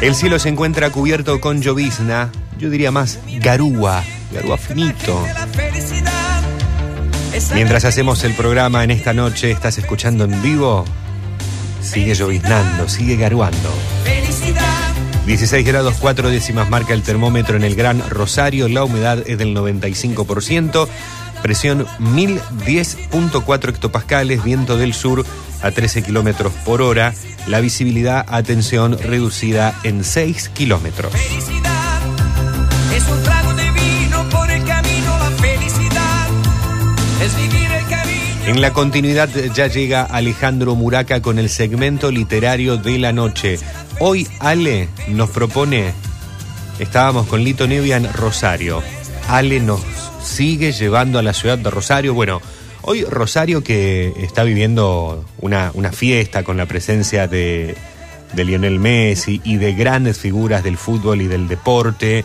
El 0.00 0.14
cielo 0.14 0.38
se 0.38 0.48
encuentra 0.48 0.90
cubierto 0.90 1.40
con 1.40 1.62
llovizna, 1.62 2.30
yo 2.58 2.70
diría 2.70 2.90
más 2.90 3.18
garúa, 3.40 4.04
garúa 4.32 4.58
finito. 4.58 5.24
Mientras 7.54 7.84
hacemos 7.84 8.22
el 8.24 8.34
programa 8.34 8.84
en 8.84 8.90
esta 8.90 9.12
noche, 9.12 9.50
estás 9.50 9.78
escuchando 9.78 10.24
en 10.24 10.42
vivo, 10.42 10.84
sigue 11.80 12.14
lloviznando, 12.14 12.88
sigue 12.88 13.16
garuando. 13.16 13.70
16 15.26 15.66
grados 15.66 15.94
4 16.00 16.28
décimas 16.28 16.68
marca 16.68 16.92
el 16.92 17.02
termómetro 17.02 17.56
en 17.56 17.64
el 17.64 17.74
Gran 17.74 18.02
Rosario, 18.10 18.68
la 18.68 18.84
humedad 18.84 19.22
es 19.26 19.38
del 19.38 19.56
95%, 19.56 20.86
presión 21.44 21.86
1010.4 22.00 23.68
hectopascales, 23.68 24.42
viento 24.42 24.78
del 24.78 24.94
sur 24.94 25.26
a 25.60 25.70
13 25.70 26.02
kilómetros 26.02 26.54
por 26.64 26.80
hora, 26.80 27.12
la 27.46 27.60
visibilidad, 27.60 28.24
atención, 28.30 28.96
reducida 28.96 29.78
en 29.82 30.04
6 30.04 30.48
kilómetros. 30.48 31.12
Es 32.96 33.06
un 33.10 33.22
trago 33.24 33.52
de 33.52 33.70
vino 33.72 34.26
por 34.30 34.50
el 34.50 34.64
camino, 34.64 35.18
la 35.18 35.30
felicidad 35.32 36.28
es 37.20 37.36
vivir 37.36 37.70
el 37.70 37.86
camino. 37.88 38.46
En 38.46 38.62
la 38.62 38.72
continuidad 38.72 39.28
ya 39.54 39.66
llega 39.66 40.02
Alejandro 40.02 40.74
Muraca 40.76 41.20
con 41.20 41.38
el 41.38 41.50
segmento 41.50 42.10
literario 42.10 42.78
de 42.78 42.98
la 42.98 43.12
noche. 43.12 43.58
Hoy 44.00 44.26
Ale 44.38 44.88
nos 45.08 45.28
propone, 45.28 45.92
estábamos 46.78 47.26
con 47.26 47.44
Lito 47.44 47.66
Nevia 47.66 47.98
en 47.98 48.10
Rosario. 48.14 48.82
Ale 49.28 49.60
nos 49.60 49.82
sigue 50.24 50.72
llevando 50.72 51.18
a 51.18 51.22
la 51.22 51.32
ciudad 51.32 51.58
de 51.58 51.70
Rosario. 51.70 52.14
Bueno, 52.14 52.40
hoy 52.82 53.04
Rosario 53.04 53.62
que 53.62 54.12
está 54.18 54.42
viviendo 54.42 55.24
una, 55.38 55.70
una 55.74 55.92
fiesta 55.92 56.42
con 56.42 56.56
la 56.56 56.66
presencia 56.66 57.28
de, 57.28 57.76
Lionel 58.34 58.80
Messi 58.80 59.40
y 59.44 59.58
de 59.58 59.74
grandes 59.74 60.18
figuras 60.18 60.64
del 60.64 60.76
fútbol 60.76 61.22
y 61.22 61.28
del 61.28 61.46
deporte 61.46 62.24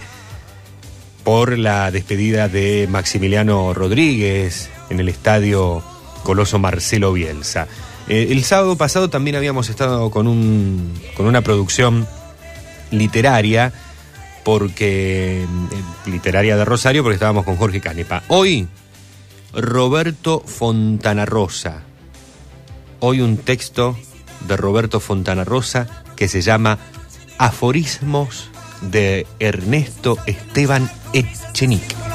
por 1.24 1.56
la 1.58 1.92
despedida 1.92 2.48
de 2.48 2.88
Maximiliano 2.90 3.76
Rodríguez 3.76 4.70
en 4.90 5.00
el 5.00 5.08
estadio 5.08 5.84
Coloso 6.24 6.58
Marcelo 6.58 7.14
Bielsa. 7.14 7.68
Eh, 8.08 8.30
el 8.32 8.44
sábado 8.44 8.76
pasado 8.76 9.12
también 9.12 9.36
habíamos 9.36 9.70
estado 9.70 10.10
con, 10.10 10.28
un, 10.28 10.94
con 11.16 11.28
una 11.28 11.42
producción 11.42 12.08
literaria, 12.90 13.72
porque 14.50 15.44
eh, 15.44 15.48
literaria 16.10 16.58
de 16.58 16.66
Rosario, 16.66 17.04
porque 17.04 17.14
estábamos 17.14 17.46
con 17.46 17.56
Jorge 17.56 17.82
Canepa. 17.82 18.24
Hoy, 18.30 18.68
Roberto 19.54 20.42
Fontana 20.44 21.24
Rosa. 21.28 21.84
Hoy 23.00 23.22
un 23.22 23.38
texto 23.38 23.96
de 24.48 24.58
Roberto 24.58 25.00
Fontana 25.00 25.44
Rosa 25.44 25.86
que 26.16 26.28
se 26.28 26.42
llama 26.42 26.80
Aforismos 27.38 28.50
de 28.82 29.28
Ernesto 29.38 30.18
Esteban 30.26 30.90
Echenique. 31.14 32.09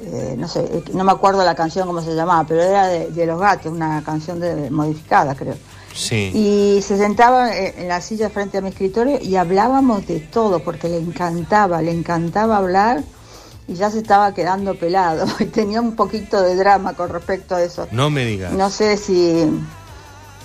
eh, 0.00 0.34
no 0.36 0.48
sé, 0.48 0.60
eh, 0.60 0.84
no 0.92 1.04
me 1.04 1.12
acuerdo 1.12 1.44
la 1.44 1.54
canción 1.54 1.86
cómo 1.86 2.02
se 2.02 2.14
llamaba, 2.14 2.44
pero 2.46 2.60
era 2.62 2.88
de, 2.88 3.10
de 3.10 3.26
Los 3.26 3.40
Gatos, 3.40 3.72
una 3.72 4.02
canción 4.04 4.40
de, 4.40 4.68
modificada, 4.70 5.34
creo. 5.36 5.54
Sí. 5.94 6.32
Y 6.34 6.82
se 6.82 6.98
sentaba 6.98 7.56
eh, 7.56 7.72
en 7.78 7.86
la 7.86 8.00
silla 8.00 8.28
frente 8.28 8.58
a 8.58 8.60
mi 8.60 8.70
escritorio 8.70 9.20
y 9.22 9.36
hablábamos 9.36 10.04
de 10.08 10.18
todo, 10.18 10.58
porque 10.58 10.88
le 10.88 10.98
encantaba, 10.98 11.80
le 11.82 11.92
encantaba 11.92 12.56
hablar 12.56 13.04
y 13.66 13.74
ya 13.74 13.90
se 13.90 13.98
estaba 13.98 14.34
quedando 14.34 14.74
pelado 14.74 15.26
y 15.40 15.46
tenía 15.46 15.80
un 15.80 15.96
poquito 15.96 16.42
de 16.42 16.54
drama 16.56 16.94
con 16.94 17.08
respecto 17.10 17.54
a 17.54 17.62
eso. 17.62 17.88
No 17.90 18.10
me 18.10 18.24
digas. 18.24 18.52
No 18.52 18.70
sé 18.70 18.96
si 18.96 19.44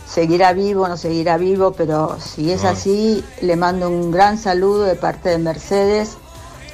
seguirá 0.07 0.53
vivo 0.53 0.83
o 0.83 0.87
no 0.87 0.97
seguirá 0.97 1.37
vivo, 1.37 1.73
pero 1.73 2.17
si 2.19 2.51
es 2.51 2.63
No. 2.63 2.69
así, 2.69 3.23
le 3.41 3.55
mando 3.55 3.89
un 3.89 4.11
gran 4.11 4.37
saludo 4.37 4.83
de 4.83 4.95
parte 4.95 5.29
de 5.29 5.37
Mercedes 5.37 6.17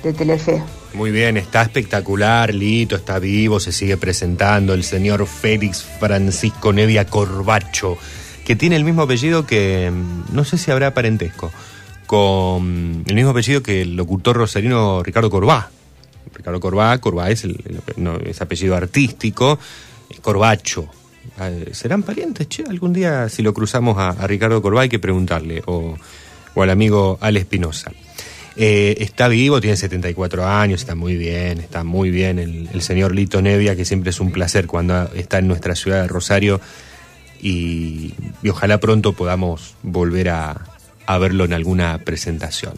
de 0.03 0.13
Telefe. 0.13 0.63
Muy 0.93 1.11
bien, 1.11 1.35
está 1.35 1.61
espectacular, 1.61 2.53
Lito, 2.53 2.95
está 2.95 3.19
vivo, 3.19 3.59
se 3.59 3.73
sigue 3.73 3.97
presentando 3.97 4.73
el 4.73 4.85
señor 4.85 5.26
Félix 5.27 5.84
Francisco 5.84 6.72
Nevia 6.72 7.05
Corbacho, 7.05 7.97
que 8.45 8.55
tiene 8.55 8.77
el 8.77 8.85
mismo 8.85 9.01
apellido 9.01 9.45
que, 9.45 9.91
no 10.31 10.45
sé 10.45 10.57
si 10.57 10.72
habrá 10.72 10.93
parentesco, 10.93 11.51
con 12.05 13.03
el 13.07 13.15
mismo 13.15 13.31
apellido 13.31 13.61
que 13.61 13.81
el 13.81 13.95
locutor 13.97 14.38
rosarino 14.38 15.03
Ricardo 15.03 15.30
Corbá. 15.30 15.69
Ricardo 16.34 16.60
Corbá, 16.60 16.97
Corbá 16.99 17.30
es, 17.30 17.43
el, 17.43 17.60
apellido 18.39 18.76
artístico, 18.76 19.60
Corbacho, 20.22 20.89
Eh, 21.39 21.69
¿Serán 21.73 22.03
parientes? 22.03 22.47
Che, 22.47 22.64
algún 22.64 22.93
día 22.93 23.27
si 23.30 23.41
lo 23.41 23.53
cruzamos 23.53 23.97
a, 23.97 24.27
Ricardo 24.27 24.61
Corbá 24.61 24.81
hay 24.81 24.89
que 24.89 24.99
preguntarle, 24.99 25.61
o, 25.65 25.97
al 26.56 26.69
amigo 26.69 27.18
Ale 27.22 27.39
Espinosa. 27.39 27.91
Eh, 28.56 28.95
está 28.99 29.27
vivo, 29.27 29.60
tiene 29.60 29.76
74 29.76 30.47
años, 30.47 30.81
está 30.81 30.95
muy 30.95 31.18
bien, 31.18 31.60
está 31.60 31.84
muy 31.84 32.10
bien 32.10 32.39
el, 32.39 32.81
señor 32.81 33.14
Lito 33.14 33.41
Nevia, 33.41 33.76
que 33.76 33.84
siempre 33.84 34.11
es 34.11 34.19
un 34.22 34.31
placer 34.31 34.65
cuando 34.65 35.11
está 35.14 35.39
en 35.39 35.47
nuestra 35.47 35.76
ciudad 35.76 36.03
de 36.03 36.07
Rosario 36.07 36.61
y, 37.41 38.14
ojalá 38.49 38.80
pronto 38.80 39.11
podamos 39.14 39.76
volver 39.84 40.30
a 40.30 41.18
verlo 41.19 41.43
en 41.43 41.53
alguna 41.53 41.97
presentación. 41.97 42.76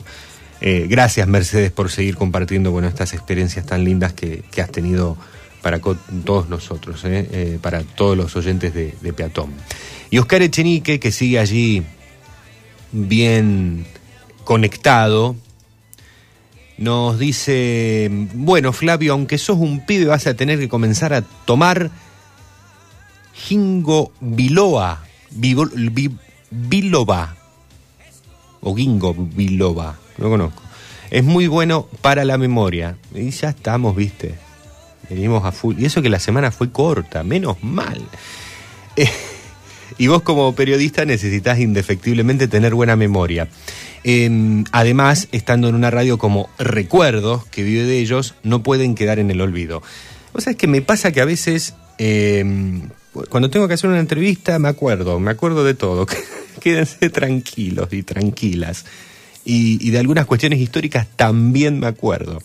Eh, 0.59 0.87
gracias 0.89 1.27
Mercedes 1.27 1.71
por 1.71 1.91
seguir 1.91 2.15
compartiendo 2.15 2.71
bueno, 2.71 2.87
estas 2.87 3.13
experiencias 3.13 3.65
tan 3.65 3.83
lindas 3.83 4.13
que, 4.13 4.43
que 4.51 4.61
has 4.61 4.71
tenido 4.71 5.17
para 5.61 5.79
todos 5.79 6.47
nosotros, 6.49 7.03
eh, 7.03 7.27
eh, 7.31 7.59
para 7.61 7.83
todos 7.83 8.15
los 8.15 8.35
oyentes 8.37 8.73
de, 8.73 9.13
Peatón. 9.13 9.51
Y 10.09 10.17
Oscar 10.17 10.41
Echenique, 10.41 10.99
que 10.99 11.11
sigue 11.11 11.39
allí 11.39 11.83
bien 12.93 13.85
conectado, 14.45 15.35
nos 16.77 17.19
dice, 17.19 18.09
bueno 18.33 18.71
Flavio, 18.71 19.11
aunque 19.13 19.37
sos 19.37 19.57
un 19.57 19.85
pibe 19.85 20.05
vas 20.05 20.25
a 20.27 20.35
tener 20.35 20.57
que 20.59 20.69
comenzar 20.69 21.11
a 21.11 21.21
tomar 21.21 21.91
Gingo 23.33 24.13
Biloba, 24.21 25.03
Biloba, 26.51 27.35
o 28.61 28.75
Gingo 28.75 29.13
Biloba, 29.13 29.97
no 30.17 30.29
conozco. 30.29 30.61
Es 31.09 31.23
muy 31.23 31.47
bueno 31.47 31.87
para 32.01 32.25
la 32.25 32.37
memoria. 32.37 32.97
Y 33.13 33.29
ya 33.29 33.49
estamos, 33.49 33.95
viste. 33.95 34.35
Venimos 35.09 35.45
a 35.45 35.51
full. 35.51 35.79
Y 35.79 35.85
eso 35.85 36.01
que 36.01 36.09
la 36.09 36.19
semana 36.19 36.51
fue 36.51 36.71
corta, 36.71 37.23
menos 37.23 37.57
mal. 37.61 38.01
Eh, 38.99 39.07
y 39.99 40.07
vos 40.07 40.23
como 40.23 40.55
periodista 40.55 41.05
necesitas 41.05 41.59
indefectiblemente 41.59 42.47
tener 42.47 42.73
buena 42.73 42.95
memoria. 42.95 43.47
Eh, 44.03 44.63
además, 44.71 45.27
estando 45.31 45.69
en 45.69 45.75
una 45.75 45.91
radio 45.91 46.17
como 46.17 46.49
Recuerdos, 46.57 47.45
que 47.45 47.61
vive 47.61 47.83
de 47.83 47.99
ellos, 47.99 48.33
no 48.41 48.63
pueden 48.63 48.95
quedar 48.95 49.19
en 49.19 49.29
el 49.29 49.39
olvido. 49.39 49.83
O 50.33 50.41
sea, 50.41 50.51
es 50.51 50.57
que 50.57 50.65
me 50.65 50.81
pasa 50.81 51.11
que 51.11 51.21
a 51.21 51.25
veces, 51.25 51.75
eh, 51.99 52.43
cuando 53.29 53.51
tengo 53.51 53.67
que 53.67 53.75
hacer 53.75 53.87
una 53.87 53.99
entrevista, 53.99 54.57
me 54.57 54.69
acuerdo, 54.69 55.19
me 55.19 55.29
acuerdo 55.29 55.63
de 55.63 55.75
todo. 55.75 56.07
Quédense 56.59 57.11
tranquilos 57.11 57.89
y 57.91 58.01
tranquilas. 58.01 58.85
Y, 59.49 59.77
y 59.87 59.91
de 59.91 59.99
algunas 59.99 60.25
cuestiones 60.25 60.59
históricas 60.59 61.07
también 61.15 61.79
me 61.79 61.87
acuerdo. 61.87 62.41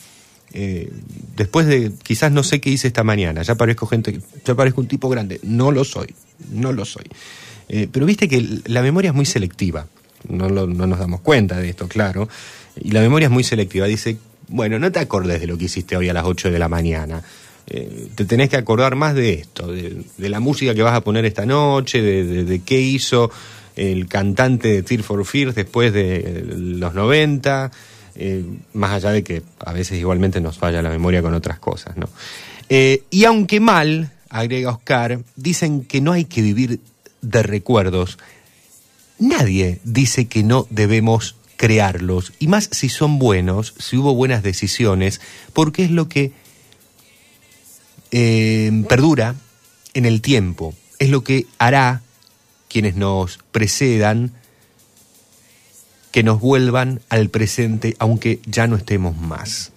Eh, 0.54 0.88
después 1.36 1.66
de, 1.66 1.90
quizás 2.04 2.30
no 2.30 2.44
sé 2.44 2.60
qué 2.60 2.70
hice 2.70 2.86
esta 2.86 3.02
mañana, 3.02 3.42
ya 3.42 3.56
parezco 3.56 3.86
gente, 3.86 4.20
ya 4.44 4.54
parezco 4.54 4.80
un 4.82 4.86
tipo 4.86 5.08
grande. 5.08 5.40
No 5.42 5.72
lo 5.72 5.82
soy, 5.82 6.14
no 6.52 6.72
lo 6.72 6.84
soy. 6.84 7.04
Eh, 7.68 7.88
pero 7.90 8.06
viste 8.06 8.28
que 8.28 8.60
la 8.66 8.82
memoria 8.82 9.08
es 9.10 9.16
muy 9.16 9.26
selectiva. 9.26 9.86
No, 10.28 10.48
lo- 10.48 10.68
no 10.68 10.86
nos 10.86 11.00
damos 11.00 11.20
cuenta 11.22 11.56
de 11.58 11.70
esto, 11.70 11.88
claro. 11.88 12.28
Y 12.80 12.92
la 12.92 13.00
memoria 13.00 13.26
es 13.26 13.32
muy 13.32 13.42
selectiva. 13.42 13.86
Dice, 13.88 14.18
bueno, 14.46 14.78
no 14.78 14.92
te 14.92 15.00
acordes 15.00 15.40
de 15.40 15.48
lo 15.48 15.58
que 15.58 15.64
hiciste 15.64 15.96
hoy 15.96 16.08
a 16.08 16.12
las 16.12 16.24
8 16.24 16.52
de 16.52 16.58
la 16.60 16.68
mañana. 16.68 17.22
Eh, 17.66 18.08
te 18.14 18.24
tenés 18.26 18.48
que 18.48 18.56
acordar 18.56 18.94
más 18.94 19.14
de 19.16 19.32
esto, 19.34 19.72
de, 19.72 20.02
de 20.18 20.28
la 20.28 20.38
música 20.38 20.72
que 20.74 20.82
vas 20.82 20.94
a 20.94 21.00
poner 21.00 21.24
esta 21.24 21.46
noche, 21.46 22.00
de, 22.00 22.24
de- 22.24 22.44
de 22.44 22.60
qué 22.60 22.80
hizo 22.80 23.30
el 23.76 24.08
cantante 24.08 24.68
de 24.68 24.82
Tear 24.82 25.02
for 25.02 25.24
Fears 25.24 25.54
después 25.54 25.92
de 25.92 26.44
los 26.56 26.94
90, 26.94 27.70
eh, 28.14 28.44
más 28.74 28.92
allá 28.92 29.10
de 29.10 29.22
que 29.22 29.42
a 29.64 29.72
veces 29.72 29.98
igualmente 29.98 30.40
nos 30.40 30.58
falla 30.58 30.82
la 30.82 30.90
memoria 30.90 31.22
con 31.22 31.34
otras 31.34 31.58
cosas, 31.58 31.96
¿no? 31.96 32.08
Eh, 32.68 33.04
y 33.10 33.24
aunque 33.24 33.60
mal, 33.60 34.12
agrega 34.28 34.70
Oscar, 34.70 35.20
dicen 35.36 35.84
que 35.84 36.00
no 36.00 36.12
hay 36.12 36.24
que 36.24 36.42
vivir 36.42 36.80
de 37.22 37.42
recuerdos, 37.42 38.18
nadie 39.18 39.78
dice 39.84 40.26
que 40.26 40.42
no 40.42 40.66
debemos 40.70 41.36
crearlos, 41.56 42.32
y 42.38 42.48
más 42.48 42.68
si 42.72 42.88
son 42.88 43.18
buenos, 43.18 43.74
si 43.78 43.96
hubo 43.96 44.14
buenas 44.14 44.42
decisiones, 44.42 45.20
porque 45.52 45.84
es 45.84 45.90
lo 45.90 46.08
que 46.08 46.32
eh, 48.10 48.84
perdura 48.88 49.36
en 49.94 50.04
el 50.04 50.20
tiempo, 50.20 50.74
es 50.98 51.08
lo 51.08 51.22
que 51.24 51.46
hará 51.58 52.02
quienes 52.72 52.96
nos 52.96 53.38
precedan 53.52 54.32
que 56.10 56.22
nos 56.22 56.40
vuelvan 56.40 57.00
al 57.08 57.28
presente 57.30 57.96
aunque 57.98 58.40
ya 58.46 58.66
no 58.66 58.76
estemos 58.76 59.16
más. 59.16 59.72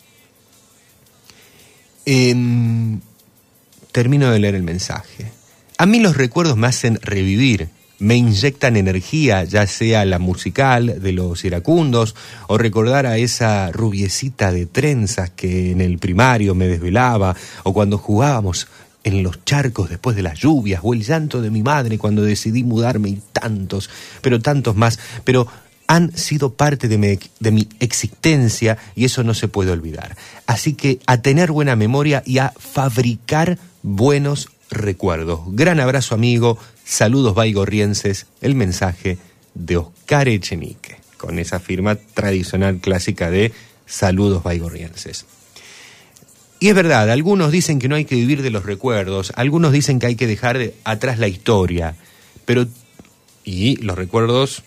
Termino 3.91 4.31
de 4.31 4.39
leer 4.39 4.55
el 4.55 4.63
mensaje. 4.63 5.31
A 5.77 5.85
mí 5.85 5.99
los 5.99 6.15
recuerdos 6.15 6.57
me 6.57 6.67
hacen 6.67 6.99
revivir, 7.01 7.69
me 7.99 8.15
inyectan 8.15 8.75
energía, 8.77 9.43
ya 9.43 9.65
sea 9.67 10.05
la 10.05 10.19
musical 10.19 11.01
de 11.01 11.11
los 11.13 11.43
iracundos 11.45 12.15
o 12.47 12.57
recordar 12.57 13.05
a 13.05 13.17
esa 13.17 13.71
rubiecita 13.71 14.51
de 14.51 14.65
trenzas 14.65 15.31
que 15.31 15.71
en 15.71 15.81
el 15.81 15.97
primario 15.97 16.55
me 16.55 16.67
desvelaba 16.67 17.35
o 17.63 17.73
cuando 17.73 17.97
jugábamos 17.97 18.67
en 19.05 19.23
los 19.23 19.45
charcos 19.45 19.89
después 19.89 20.17
de 20.17 20.23
las 20.23 20.37
lluvias 20.37 20.81
o 20.83 20.93
el 20.93 21.03
llanto 21.03 21.41
de 21.41 21.51
mi 21.51 21.63
madre 21.63 21.97
cuando 21.97 22.23
decidí 22.23 22.63
mudarme 22.63 23.09
y 23.09 23.21
tantos, 23.31 23.89
pero 24.21 24.41
tantos 24.41 24.75
más, 24.75 24.99
pero 25.23 25.47
han 25.87 26.17
sido 26.17 26.53
parte 26.55 26.87
de 26.87 26.97
mi, 26.97 27.19
de 27.39 27.51
mi 27.51 27.69
existencia 27.79 28.77
y 28.95 29.05
eso 29.05 29.23
no 29.23 29.35
se 29.35 29.47
puede 29.47 29.71
olvidar. 29.71 30.17
Así 30.47 30.73
que 30.73 30.99
a 31.05 31.21
tener 31.21 31.51
buena 31.51 31.75
memoria 31.75 32.23
y 32.25 32.39
a 32.39 32.51
fabricar 32.57 33.59
buenos 33.83 34.49
recuerdos. 34.71 35.41
Gran 35.49 35.79
abrazo 35.79 36.15
amigo, 36.15 36.57
saludos 36.83 37.35
baigorrienses, 37.35 38.25
el 38.41 38.55
mensaje 38.55 39.19
de 39.53 39.77
Oscar 39.77 40.27
Echenique, 40.27 40.97
con 41.17 41.37
esa 41.37 41.59
firma 41.59 41.95
tradicional 41.95 42.79
clásica 42.79 43.29
de 43.29 43.53
saludos 43.85 44.41
baigorrienses. 44.41 45.27
Y 46.65 46.69
es 46.69 46.73
verdad, 46.73 47.11
algunos 47.11 47.51
dicen 47.51 47.77
que 47.77 47.87
no 47.87 47.93
hay 47.93 48.05
que 48.05 48.15
vivir 48.15 48.41
de 48.41 48.49
los 48.49 48.65
recuerdos, 48.65 49.31
algunos 49.35 49.71
dicen 49.71 49.99
que 49.99 50.07
hay 50.07 50.15
que 50.15 50.25
dejar 50.25 50.57
de- 50.57 50.73
atrás 50.83 51.19
la 51.19 51.27
historia, 51.27 51.95
pero 52.43 52.65
y 53.43 53.75
los 53.83 53.95
recuerdos 53.95 54.63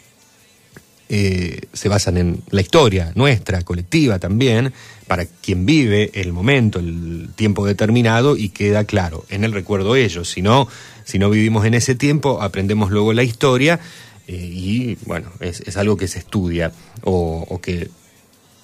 eh, 1.09 1.63
se 1.73 1.89
basan 1.89 2.17
en 2.17 2.41
la 2.51 2.61
historia 2.61 3.11
nuestra, 3.17 3.63
colectiva 3.63 4.21
también, 4.21 4.73
para 5.09 5.27
quien 5.27 5.67
vive 5.67 6.13
el 6.15 6.33
momento, 6.33 6.79
el 6.79 7.31
tiempo 7.35 7.67
determinado 7.67 8.37
y 8.37 8.51
queda 8.51 8.85
claro 8.85 9.25
en 9.29 9.43
el 9.43 9.51
recuerdo 9.53 9.97
ellos. 9.97 10.31
Si 10.31 10.41
no, 10.41 10.69
si 11.05 11.19
no 11.19 11.31
vivimos 11.31 11.65
en 11.67 11.75
ese 11.75 11.97
tiempo, 11.97 12.41
aprendemos 12.43 12.93
luego 12.93 13.13
la 13.13 13.25
historia 13.25 13.81
eh, 14.29 14.37
y 14.37 14.99
bueno, 15.05 15.33
es, 15.41 15.63
es 15.63 15.77
algo 15.77 15.97
que 15.97 16.07
se 16.07 16.21
estudia 16.21 16.71
o, 17.03 17.45
o 17.49 17.61
que 17.61 17.91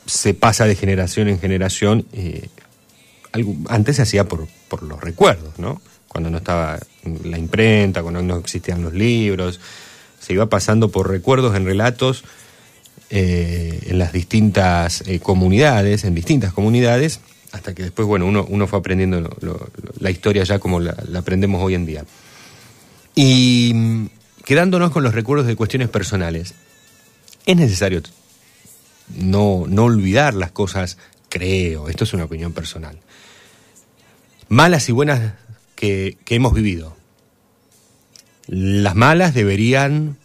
se 0.06 0.34
pasa 0.34 0.66
de 0.66 0.76
generación 0.76 1.26
en 1.26 1.40
generación. 1.40 2.06
eh, 2.12 2.46
antes 3.68 3.96
se 3.96 4.02
hacía 4.02 4.24
por, 4.28 4.46
por 4.68 4.82
los 4.82 5.00
recuerdos, 5.00 5.58
¿no? 5.58 5.80
Cuando 6.08 6.30
no 6.30 6.38
estaba 6.38 6.78
la 7.24 7.38
imprenta, 7.38 8.02
cuando 8.02 8.22
no 8.22 8.36
existían 8.36 8.82
los 8.82 8.94
libros, 8.94 9.60
se 10.20 10.32
iba 10.32 10.46
pasando 10.48 10.90
por 10.90 11.08
recuerdos 11.10 11.56
en 11.56 11.64
relatos 11.64 12.24
eh, 13.10 13.80
en 13.86 13.98
las 13.98 14.12
distintas 14.12 15.02
eh, 15.06 15.18
comunidades, 15.20 16.04
en 16.04 16.14
distintas 16.14 16.52
comunidades, 16.52 17.20
hasta 17.52 17.74
que 17.74 17.82
después, 17.82 18.06
bueno, 18.08 18.26
uno, 18.26 18.66
fue 18.66 18.78
aprendiendo 18.78 19.20
lo- 19.40 19.68
la 19.98 20.10
historia 20.10 20.44
ya 20.44 20.58
como 20.58 20.80
la, 20.80 20.96
aprendemos 21.16 21.62
hoy 21.62 21.74
en 21.74 21.86
día. 21.86 22.04
Y 23.14 23.72
mm, 23.74 24.06
quedándonos 24.44 24.90
con 24.90 25.02
los 25.04 25.14
recuerdos 25.14 25.46
de 25.46 25.56
cuestiones 25.56 25.88
personales, 25.88 26.54
es 27.46 27.56
necesario 27.56 28.02
no 29.16 29.84
olvidar 29.84 30.34
las 30.34 30.50
cosas, 30.50 30.96
creo, 31.28 31.88
esto 31.88 32.04
es 32.04 32.14
una 32.14 32.24
opinión 32.24 32.52
personal, 32.52 32.98
malas 34.48 34.88
y 34.88 34.92
buenas 34.92 35.34
que, 35.74 36.16
que 36.24 36.34
hemos 36.36 36.54
vivido. 36.54 36.96
Las 38.46 38.94
malas 38.94 39.34
deberían 39.34 40.16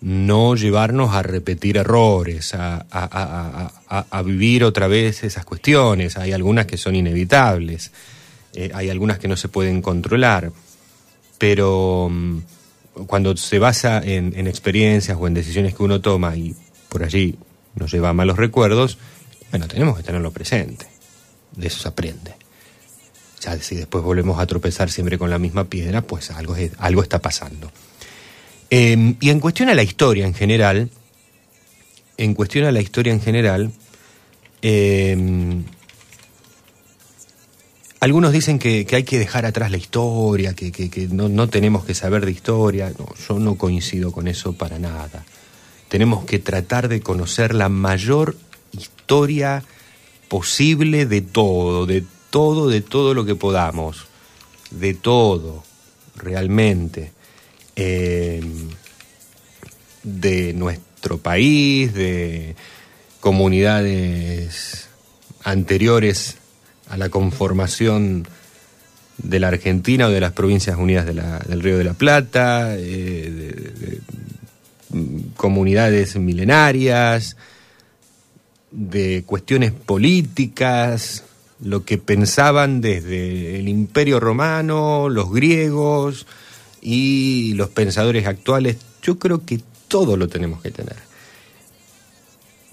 no 0.00 0.56
llevarnos 0.56 1.14
a 1.14 1.22
repetir 1.22 1.76
errores, 1.76 2.54
a, 2.54 2.84
a- 2.90 3.70
a- 3.88 4.06
a- 4.10 4.22
vivir 4.22 4.64
otra 4.64 4.88
vez 4.88 5.22
esas 5.22 5.44
cuestiones. 5.44 6.16
Hay 6.16 6.32
algunas 6.32 6.66
que 6.66 6.76
son 6.76 6.96
inevitables, 6.96 7.92
eh, 8.54 8.70
hay 8.74 8.90
algunas 8.90 9.18
que 9.20 9.28
no 9.28 9.36
se 9.36 9.48
pueden 9.48 9.80
controlar, 9.80 10.50
pero 11.38 12.08
mm, 12.10 12.38
cuando 13.06 13.36
se 13.36 13.60
basa 13.60 13.98
en, 14.04 14.32
en 14.36 14.48
experiencias 14.48 15.16
o 15.20 15.26
en 15.28 15.34
decisiones 15.34 15.74
que 15.76 15.82
uno 15.84 16.00
toma 16.00 16.36
y 16.36 16.56
por 16.88 17.04
allí 17.04 17.36
nos 17.76 17.92
lleva 17.92 18.08
a 18.08 18.12
malos 18.12 18.36
recuerdos, 18.36 18.98
bueno, 19.52 19.68
tenemos 19.68 19.96
que 19.96 20.02
tenerlo 20.02 20.32
presente. 20.32 20.86
De 21.54 21.68
eso 21.68 21.78
se 21.80 21.88
aprende. 21.88 22.34
Si 23.60 23.74
después 23.76 24.04
volvemos 24.04 24.38
a 24.38 24.46
tropezar 24.46 24.90
siempre 24.90 25.18
con 25.18 25.30
la 25.30 25.38
misma 25.38 25.64
piedra, 25.64 26.02
pues 26.02 26.30
algo, 26.30 26.54
algo 26.78 27.02
está 27.02 27.18
pasando. 27.20 27.70
Eh, 28.70 29.16
y 29.20 29.30
en 29.30 29.40
cuestión 29.40 29.68
a 29.68 29.74
la 29.74 29.82
historia 29.82 30.26
en 30.26 30.34
general, 30.34 30.90
en 32.16 32.34
cuestión 32.34 32.64
a 32.66 32.72
la 32.72 32.80
historia 32.80 33.12
en 33.12 33.20
general, 33.20 33.72
eh, 34.62 35.16
Algunos 38.00 38.32
dicen 38.32 38.58
que, 38.58 38.84
que 38.84 38.96
hay 38.96 39.04
que 39.04 39.16
dejar 39.20 39.46
atrás 39.46 39.70
la 39.70 39.76
historia, 39.76 40.54
que, 40.54 40.72
que- 40.72 40.90
que 40.90 41.06
no, 41.06 41.28
no 41.28 41.48
tenemos 41.48 41.84
que 41.84 41.94
saber 41.94 42.24
de 42.26 42.32
historia. 42.32 42.92
No, 42.98 43.06
yo 43.28 43.38
no 43.38 43.54
coincido 43.54 44.10
con 44.10 44.26
eso 44.26 44.54
para 44.54 44.80
nada. 44.80 45.24
Tenemos 45.88 46.24
que 46.24 46.40
tratar 46.40 46.88
de 46.88 47.00
conocer 47.00 47.54
la 47.54 47.68
mayor 47.68 48.36
historia 48.72 49.62
posible 50.26 51.06
de 51.06 51.20
todo, 51.20 51.86
de 51.86 52.02
todo, 52.32 52.68
de 52.68 52.80
todo 52.80 53.14
lo 53.14 53.24
que 53.24 53.36
podamos. 53.36 54.06
De 54.72 54.94
todo, 54.94 55.62
realmente. 56.16 57.12
Eh, 57.76 58.42
de 60.02 60.52
nuestro 60.54 61.18
país, 61.18 61.94
de 61.94 62.56
comunidades 63.20 64.88
anteriores 65.44 66.36
a 66.88 66.96
la 66.96 67.08
conformación 67.08 68.26
de 69.18 69.38
la 69.38 69.48
Argentina 69.48 70.06
o 70.06 70.10
de 70.10 70.20
las 70.20 70.32
provincias 70.32 70.76
unidas 70.76 71.06
del 71.06 71.60
Río 71.62 71.78
de 71.78 71.84
la 71.84 71.94
Plata, 71.94 72.74
eh, 72.76 72.80
de- 72.80 73.52
de- 73.52 73.86
de, 73.86 74.00
comunidades 75.36 76.16
milenarias, 76.16 77.36
de 78.70 79.22
cuestiones 79.24 79.72
políticas, 79.72 81.24
lo 81.62 81.84
que 81.84 81.96
pensaban 81.98 82.80
desde 82.80 83.58
el 83.58 83.68
Imperio 83.68 84.18
Romano, 84.20 85.08
los 85.08 85.30
griegos 85.32 86.26
y 86.80 87.54
los 87.54 87.68
pensadores 87.70 88.26
actuales. 88.26 88.76
Yo 89.02 89.18
creo 89.18 89.44
que 89.46 89.60
todo 89.88 90.16
lo 90.16 90.28
tenemos 90.28 90.60
que 90.62 90.70
tener. 90.70 90.96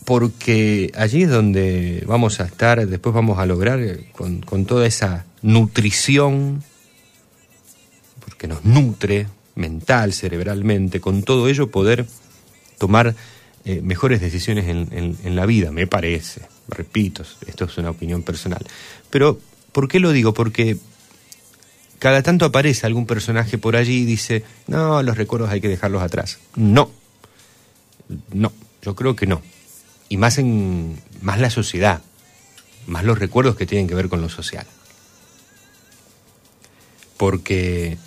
Porque 0.05 0.91
allí 0.95 1.23
es 1.23 1.29
donde 1.29 2.03
vamos 2.07 2.39
a 2.39 2.45
estar, 2.45 2.85
después 2.87 3.13
vamos 3.13 3.37
a 3.37 3.45
lograr 3.45 3.79
con, 4.13 4.41
con 4.41 4.65
toda 4.65 4.87
esa 4.87 5.25
nutrición, 5.43 6.63
porque 8.25 8.47
nos 8.47 8.65
nutre 8.65 9.27
mental, 9.55 10.13
cerebralmente, 10.13 10.99
con 10.99 11.21
todo 11.21 11.47
ello 11.47 11.69
poder 11.69 12.07
tomar 12.79 13.13
eh, 13.65 13.81
mejores 13.83 14.21
decisiones 14.21 14.67
en, 14.67 14.87
en- 14.91 15.17
en 15.23 15.35
la 15.35 15.45
vida, 15.45 15.71
me 15.71 15.85
parece. 15.85 16.41
Repito, 16.69 17.23
esto 17.45 17.65
es 17.65 17.77
una 17.77 17.89
opinión 17.89 18.23
personal. 18.23 18.65
Pero, 19.09 19.39
¿por 19.71 19.87
qué 19.87 19.99
lo 19.99 20.11
digo? 20.11 20.33
Porque 20.33 20.77
cada 21.99 22.23
tanto 22.23 22.45
aparece 22.45 22.85
algún 22.85 23.05
personaje 23.05 23.57
por 23.57 23.75
allí 23.75 24.01
y 24.01 24.05
dice, 24.05 24.43
no, 24.67 25.03
los 25.03 25.17
recuerdos 25.17 25.49
hay 25.49 25.61
que 25.61 25.67
dejarlos 25.67 26.01
atrás. 26.01 26.39
No, 26.55 26.91
no, 28.31 28.53
yo 28.81 28.95
creo 28.95 29.15
que 29.15 29.27
no. 29.27 29.41
Y 30.07 30.17
más 30.17 30.37
en 30.37 30.99
más 31.21 31.39
la 31.39 31.49
sociedad, 31.49 32.01
más 32.87 33.03
los 33.03 33.19
recuerdos 33.19 33.55
que 33.55 33.65
tienen 33.65 33.87
que 33.87 33.95
ver 33.95 34.09
con 34.09 34.21
lo 34.21 34.29
social. 34.29 34.65
Porque 37.17 37.97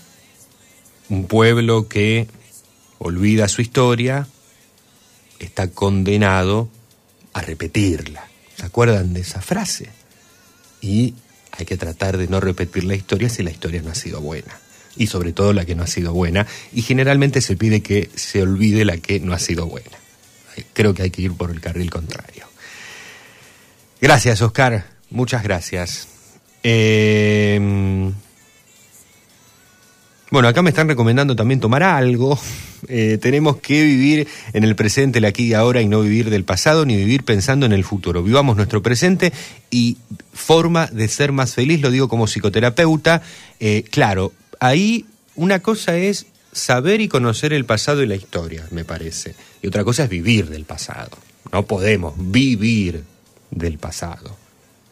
un 1.09 1.27
pueblo 1.27 1.89
que 1.89 2.29
olvida 2.99 3.49
su 3.49 3.61
historia 3.61 4.27
está 5.39 5.71
condenado 5.71 6.69
a 7.35 7.43
repetirla. 7.43 8.32
¿Se 8.63 8.67
acuerdan 8.67 9.13
de 9.13 9.23
esa 9.23 9.41
frase? 9.43 9.89
Y 10.81 11.15
hay 11.51 11.67
que 11.67 11.77
tratar 11.77 12.17
de 12.17 12.29
no 12.29 12.39
repetir 12.39 12.85
la 12.85 12.95
historia 12.95 13.29
si 13.29 13.43
la 13.43 13.51
historia 13.51 13.83
no 13.83 13.91
ha 13.91 13.97
sido 13.97 14.21
buena. 14.21 14.57
Y 14.97 15.09
sobre 15.09 15.33
todo 15.33 15.53
la 15.53 15.65
que 15.65 15.75
no 15.75 15.83
ha 15.83 15.89
sido 15.89 16.13
buena. 16.13 16.47
Y 16.73 16.83
generalmente 16.83 17.41
se 17.41 17.57
pide 17.57 17.83
que 17.83 18.09
se 18.15 18.41
olvide 18.41 18.85
la 18.85 18.99
que 18.99 19.19
no 19.19 19.33
ha 19.33 19.41
sido 19.41 19.67
buena. 19.67 19.99
Creo 20.75 20.95
que 20.95 21.03
hay 21.03 21.11
que 21.11 21.23
ir 21.23 21.33
por 21.33 21.51
el 21.51 21.61
carril 21.61 21.91
contrario. 21.91 22.47
Gracias, 24.01 24.41
Oscar. 24.43 24.87
Muchas 25.11 25.43
gracias. 25.43 26.07
Eh, 26.63 28.13
bueno, 30.33 30.49
acá 30.49 30.63
me 30.63 30.71
están 30.71 30.89
recomendando 30.89 31.37
también 31.37 31.61
tomar 31.61 31.83
algo. 31.83 32.39
Eh, 32.89 33.17
tenemos 33.23 33.59
que 33.59 33.81
vivir 33.81 34.27
en 34.53 34.65
el 34.65 34.75
presente, 34.75 35.21
el 35.21 35.25
aquí 35.25 35.45
y 35.45 35.55
ahora, 35.55 35.81
y 35.83 35.87
no 35.87 36.01
vivir 36.01 36.31
del 36.31 36.43
pasado, 36.43 36.85
ni 36.85 36.97
vivir 36.97 37.23
pensando 37.23 37.65
en 37.65 37.73
el 37.73 37.85
futuro. 37.85 38.25
Vivamos 38.25 38.57
nuestro 38.57 38.83
presente 38.83 39.33
y 39.71 39.99
forma 40.35 40.89
de 40.89 41.07
ser 41.07 41.31
más 41.31 41.55
feliz, 41.55 41.81
lo 41.81 41.93
digo 41.93 42.09
como 42.09 42.27
psicoterapeuta. 42.27 43.23
Eh, 43.61 43.85
claro, 43.89 44.33
ahí 44.59 45.07
una 45.37 45.61
cosa 45.61 45.97
es 45.97 46.27
saber 46.51 47.01
y 47.01 47.07
conocer 47.07 47.53
el 47.53 47.65
pasado 47.65 48.03
y 48.03 48.07
la 48.09 48.17
historia, 48.17 48.67
me 48.73 48.85
parece. 48.85 49.37
Y 49.63 49.69
otra 49.69 49.85
cosa 49.85 50.03
es 50.03 50.11
vivir 50.11 50.49
del 50.49 50.65
pasado. 50.65 51.17
No 51.53 51.65
podemos 51.65 52.15
vivir 52.19 53.05
del 53.53 53.79
pasado 53.79 54.43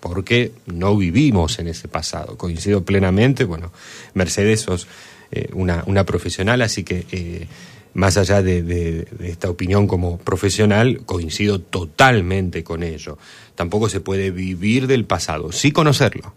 porque 0.00 0.52
no 0.66 0.96
vivimos 0.96 1.58
en 1.58 1.68
ese 1.68 1.86
pasado. 1.86 2.36
Coincido 2.36 2.84
plenamente, 2.84 3.44
bueno, 3.44 3.70
Mercedes 4.14 4.62
sos 4.62 4.86
eh, 5.32 5.48
una, 5.52 5.82
una 5.86 6.04
profesional, 6.04 6.62
así 6.62 6.84
que 6.84 7.06
eh, 7.12 7.46
más 7.94 8.16
allá 8.16 8.42
de, 8.42 8.62
de- 8.62 9.04
de 9.18 9.30
esta 9.30 9.50
opinión 9.50 9.86
como 9.86 10.18
profesional, 10.18 11.02
coincido 11.06 11.60
totalmente 11.60 12.62
con 12.64 12.82
ello. 12.82 13.18
Tampoco 13.54 13.88
se 13.88 14.00
puede 14.00 14.30
vivir 14.30 14.86
del 14.86 15.04
pasado, 15.04 15.52
sí 15.52 15.72
conocerlo, 15.72 16.34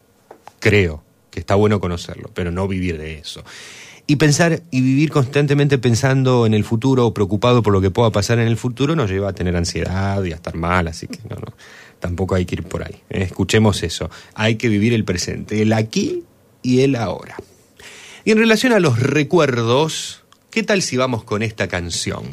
creo 0.59 1.03
que 1.31 1.39
está 1.39 1.55
bueno 1.55 1.80
conocerlo, 1.80 2.30
pero 2.33 2.51
no 2.51 2.67
vivir 2.67 2.97
de 2.97 3.19
eso. 3.19 3.43
Y 4.05 4.17
pensar 4.17 4.61
y 4.69 4.81
vivir 4.81 5.11
constantemente 5.11 5.77
pensando 5.77 6.45
en 6.45 6.53
el 6.53 6.63
futuro 6.65 7.07
o 7.07 7.13
preocupado 7.13 7.63
por 7.63 7.72
lo 7.72 7.80
que 7.81 7.89
pueda 7.89 8.11
pasar 8.11 8.38
en 8.39 8.47
el 8.47 8.57
futuro 8.57 8.95
nos 8.97 9.09
lleva 9.09 9.30
a 9.30 9.33
tener 9.33 9.55
ansiedad 9.55 10.22
y 10.25 10.31
a 10.33 10.35
estar 10.35 10.55
mal, 10.55 10.88
así 10.89 11.07
que 11.07 11.19
no, 11.30 11.38
no, 11.38 11.53
tampoco 12.01 12.35
hay 12.35 12.45
que 12.45 12.55
ir 12.55 12.63
por 12.63 12.83
ahí. 12.83 12.95
¿eh? 13.09 13.22
Escuchemos 13.23 13.81
eso. 13.81 14.09
Hay 14.35 14.55
que 14.57 14.67
vivir 14.67 14.93
el 14.93 15.05
presente, 15.05 15.61
el 15.61 15.72
aquí 15.72 16.23
y 16.61 16.81
el 16.81 16.95
ahora. 16.97 17.38
Y 18.25 18.31
en 18.31 18.37
relación 18.37 18.71
a 18.71 18.79
los 18.79 18.99
recuerdos, 18.99 20.23
¿qué 20.49 20.63
tal 20.63 20.81
si 20.81 20.95
vamos 20.95 21.23
con 21.23 21.43
esta 21.43 21.67
canción? 21.67 22.23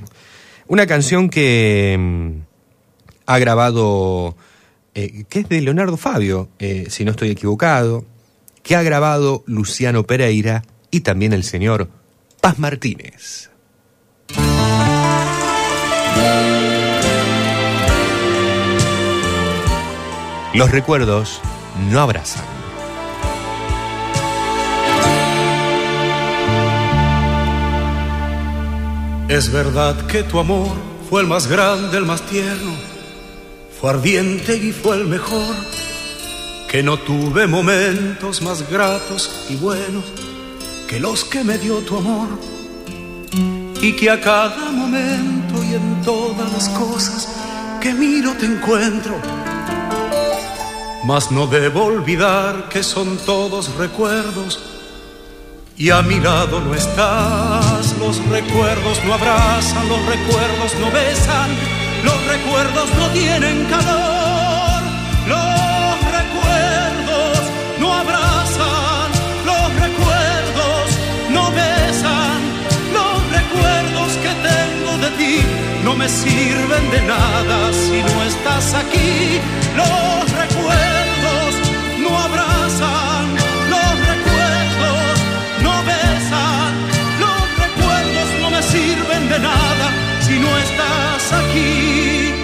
Una 0.68 0.86
canción 0.86 1.28
que 1.28 1.96
mm, 1.98 2.30
ha 3.26 3.38
grabado, 3.38 4.36
eh, 4.94 5.24
que 5.28 5.40
es 5.40 5.48
de 5.48 5.60
Leonardo 5.60 5.96
Fabio, 5.96 6.48
eh, 6.60 6.86
si 6.90 7.04
no 7.04 7.10
estoy 7.10 7.30
equivocado, 7.30 8.04
que 8.62 8.76
ha 8.76 8.82
grabado 8.82 9.42
Luciano 9.46 10.04
Pereira 10.04 10.62
y 10.92 11.00
también 11.00 11.32
el 11.32 11.42
señor 11.42 11.88
Paz 12.40 12.58
Martínez. 12.60 13.50
Los 20.54 20.70
recuerdos 20.70 21.40
no 21.90 22.00
abrazan. 22.00 22.59
Es 29.30 29.52
verdad 29.52 30.08
que 30.08 30.24
tu 30.24 30.40
amor 30.40 30.72
fue 31.08 31.20
el 31.20 31.28
más 31.28 31.46
grande, 31.46 31.96
el 31.96 32.04
más 32.04 32.20
tierno, 32.22 32.72
fue 33.80 33.90
ardiente 33.90 34.56
y 34.56 34.72
fue 34.72 34.96
el 34.96 35.06
mejor, 35.06 35.54
que 36.68 36.82
no 36.82 36.98
tuve 36.98 37.46
momentos 37.46 38.42
más 38.42 38.68
gratos 38.68 39.46
y 39.48 39.54
buenos 39.54 40.02
que 40.88 40.98
los 40.98 41.24
que 41.24 41.44
me 41.44 41.58
dio 41.58 41.78
tu 41.78 41.98
amor, 41.98 42.26
y 43.80 43.92
que 43.92 44.10
a 44.10 44.20
cada 44.20 44.72
momento 44.72 45.62
y 45.62 45.74
en 45.74 46.02
todas 46.02 46.52
las 46.52 46.68
cosas 46.70 47.28
que 47.80 47.94
miro 47.94 48.32
te 48.32 48.46
encuentro. 48.46 49.14
Mas 51.04 51.30
no 51.30 51.46
debo 51.46 51.84
olvidar 51.84 52.68
que 52.68 52.82
son 52.82 53.16
todos 53.18 53.76
recuerdos 53.76 54.79
y 55.80 55.88
a 55.88 56.02
mi 56.02 56.20
lado 56.20 56.60
no 56.60 56.74
estás. 56.74 57.96
Los 57.98 58.22
recuerdos 58.26 59.02
no 59.04 59.14
abrazan, 59.14 59.88
los 59.88 60.04
recuerdos 60.04 60.74
no 60.78 60.90
besan, 60.92 61.50
los 62.04 62.26
recuerdos 62.26 62.88
no 62.98 63.08
tienen 63.08 63.64
calor. 63.64 64.82
Los 65.26 65.96
recuerdos 66.18 67.38
no 67.80 67.94
abrazan, 67.94 69.08
los 69.50 69.66
recuerdos 69.86 70.86
no 71.30 71.50
besan, 71.50 72.40
los 72.92 73.16
recuerdos 73.38 74.10
que 74.22 74.32
tengo 74.48 74.98
de 74.98 75.10
ti 75.16 75.40
no 75.82 75.96
me 75.96 76.08
sirven 76.10 76.90
de 76.90 77.00
nada 77.02 77.72
si 77.72 78.02
no 78.02 78.22
estás 78.24 78.74
aquí. 78.74 79.40
Los 79.74 80.30
recuerdos 80.32 81.09
nada 89.40 89.90
si 90.20 90.38
no 90.38 90.56
estás 90.58 91.32
aquí. 91.32 92.34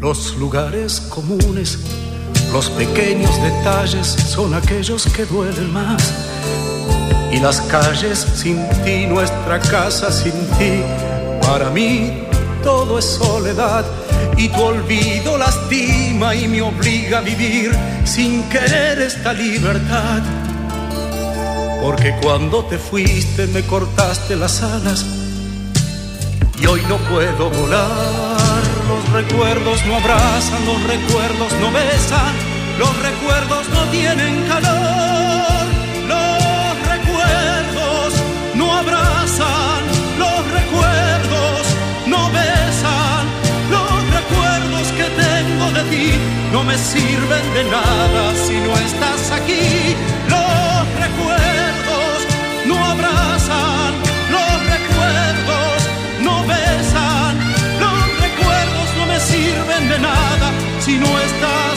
Los 0.00 0.36
lugares 0.36 1.00
comunes, 1.00 1.78
los 2.52 2.68
pequeños 2.70 3.40
detalles 3.40 4.06
son 4.06 4.54
aquellos 4.54 5.06
que 5.06 5.24
duelen 5.24 5.72
más. 5.72 6.12
Y 7.30 7.38
las 7.38 7.60
calles 7.62 8.18
sin 8.34 8.58
ti, 8.84 9.06
nuestra 9.06 9.60
casa 9.60 10.10
sin 10.10 10.32
ti, 10.58 10.82
para 11.40 11.70
mí 11.70 12.24
todo 12.62 12.98
es 12.98 13.04
soledad. 13.04 13.84
y 14.36 14.48
tu 14.48 14.60
olvido 14.60 15.36
lastima 15.36 16.34
y 16.34 16.48
me 16.48 16.62
obliga 16.62 17.18
a 17.18 17.20
vivir 17.20 17.70
sin 18.04 18.42
querer 18.48 19.00
esta 19.00 19.32
libertad. 19.32 20.22
Porque 21.82 22.14
cuando 22.22 22.64
te 22.64 22.78
fuiste 22.78 23.48
me 23.48 23.62
cortaste 23.62 24.36
las 24.36 24.62
alas 24.62 25.04
y 26.60 26.64
hoy 26.66 26.80
no 26.88 26.96
puedo 27.10 27.50
volar. 27.50 28.62
Los 28.88 29.12
recuerdos 29.12 29.84
no 29.86 29.96
abrazan, 29.96 30.64
los 30.64 30.80
recuerdos 30.84 31.52
no 31.60 31.72
besan, 31.72 32.34
los 32.78 32.96
recuerdos 33.02 33.68
no 33.70 33.82
tienen 33.90 34.46
calor. 34.46 35.66
Los 36.06 36.72
recuerdos 36.86 38.14
no 38.54 38.72
abrazan, 38.78 39.82
los 40.18 40.38
recuerdos 40.52 41.66
no 42.06 42.30
besan, 42.30 43.24
los 43.74 43.90
recuerdos 44.18 44.86
que 44.96 45.06
tengo 45.20 45.70
de 45.72 45.82
ti 45.90 46.12
no 46.52 46.62
me 46.62 46.78
sirven 46.78 47.54
de 47.54 47.64
nada 47.64 48.34
si 48.46 48.54
no 48.60 48.72
estás 48.78 49.32
aquí. 49.32 49.96
Los 50.28 51.00
recuerdos 51.00 51.51
abrazan, 53.12 53.94
los 54.30 54.52
recuerdos 54.74 55.76
no 56.22 56.46
besan, 56.46 57.38
los 57.80 58.20
recuerdos 58.20 58.88
no 58.98 59.06
me 59.06 59.20
sirven 59.20 59.88
de 59.88 59.98
nada 59.98 60.50
si 60.80 60.98
no 60.98 61.18
estás 61.20 61.71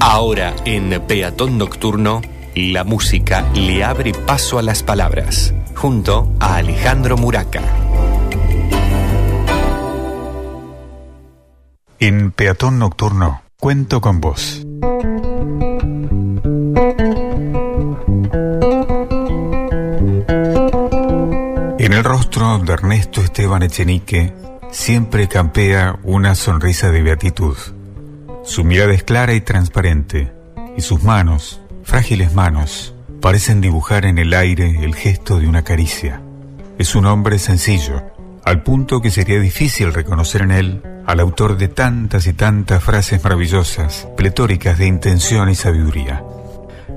Ahora 0.00 0.56
en 0.64 0.98
Peatón 1.06 1.58
Nocturno, 1.58 2.22
la 2.54 2.84
música 2.84 3.46
le 3.54 3.84
abre 3.84 4.12
paso 4.14 4.58
a 4.58 4.62
las 4.62 4.82
palabras, 4.82 5.54
junto 5.76 6.32
a 6.40 6.56
Alejandro 6.56 7.18
Muraca. 7.18 7.62
En 11.98 12.32
Peatón 12.32 12.78
Nocturno, 12.78 13.42
cuento 13.58 14.00
con 14.00 14.22
vos. 14.22 14.62
En 21.78 21.92
el 21.92 22.04
rostro 22.04 22.58
de 22.58 22.72
Ernesto 22.72 23.20
Esteban 23.20 23.62
Echenique 23.62 24.32
siempre 24.70 25.28
campea 25.28 25.98
una 26.04 26.34
sonrisa 26.34 26.90
de 26.90 27.02
beatitud. 27.02 27.56
Su 28.42 28.64
mirada 28.64 28.92
es 28.94 29.04
clara 29.04 29.34
y 29.34 29.40
transparente, 29.42 30.32
y 30.76 30.80
sus 30.80 31.02
manos, 31.02 31.60
frágiles 31.82 32.32
manos, 32.32 32.94
parecen 33.20 33.60
dibujar 33.60 34.06
en 34.06 34.18
el 34.18 34.32
aire 34.32 34.82
el 34.82 34.94
gesto 34.94 35.38
de 35.38 35.46
una 35.46 35.62
caricia. 35.62 36.22
Es 36.78 36.94
un 36.94 37.06
hombre 37.06 37.38
sencillo, 37.38 38.02
al 38.44 38.62
punto 38.62 39.00
que 39.00 39.10
sería 39.10 39.38
difícil 39.38 39.92
reconocer 39.92 40.42
en 40.42 40.50
él 40.52 40.82
al 41.06 41.20
autor 41.20 41.58
de 41.58 41.68
tantas 41.68 42.26
y 42.26 42.32
tantas 42.32 42.82
frases 42.82 43.22
maravillosas, 43.22 44.08
pletóricas 44.16 44.78
de 44.78 44.86
intención 44.86 45.50
y 45.50 45.54
sabiduría. 45.54 46.24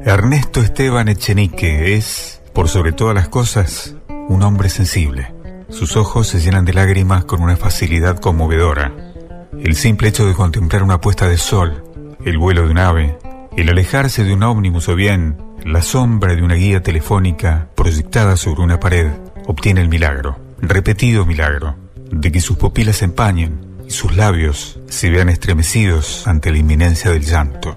Ernesto 0.05 0.61
Esteban 0.61 1.09
Echenique 1.09 1.95
es, 1.95 2.41
por 2.53 2.69
sobre 2.69 2.93
todas 2.93 3.15
las 3.15 3.27
cosas, 3.27 3.95
un 4.30 4.43
hombre 4.43 4.69
sensible. 4.69 5.33
Sus 5.69 5.97
ojos 5.97 6.27
se 6.27 6.39
llenan 6.39 6.65
de 6.65 6.73
lágrimas 6.73 7.25
con 7.25 7.41
una 7.41 7.57
facilidad 7.57 8.19
conmovedora. 8.19 9.12
El 9.61 9.75
simple 9.75 10.09
hecho 10.09 10.25
de 10.25 10.33
contemplar 10.33 10.83
una 10.83 10.99
puesta 10.99 11.27
de 11.27 11.38
sol, 11.38 11.83
el 12.25 12.38
vuelo 12.38 12.65
de 12.65 12.72
un 12.72 12.77
ave, 12.77 13.17
el 13.56 13.69
alejarse 13.69 14.23
de 14.23 14.33
un 14.33 14.43
ómnibus 14.43 14.90
o 14.90 14.95
bien 14.95 15.38
la 15.64 15.82
sombra 15.82 16.35
de 16.35 16.41
una 16.41 16.56
guía 16.56 16.82
telefónica 16.82 17.69
proyectada 17.75 18.35
sobre 18.35 18.61
una 18.61 18.80
pared, 18.80 19.11
obtiene 19.45 19.82
el 19.82 19.90
milagro, 19.90 20.38
repetido 20.59 21.25
milagro, 21.25 21.75
de 22.11 22.32
que 22.32 22.41
sus 22.41 22.57
pupilas 22.57 22.98
se 22.98 23.06
empañen 23.06 23.59
y 23.88 23.91
sus 23.91 24.15
labios 24.15 24.80
se 24.90 25.09
vean 25.09 25.30
estremecidos 25.30 26.27
ante 26.27 26.51
la 26.51 26.57
inminencia 26.57 27.11
del 27.11 27.23
llanto. 27.23 27.75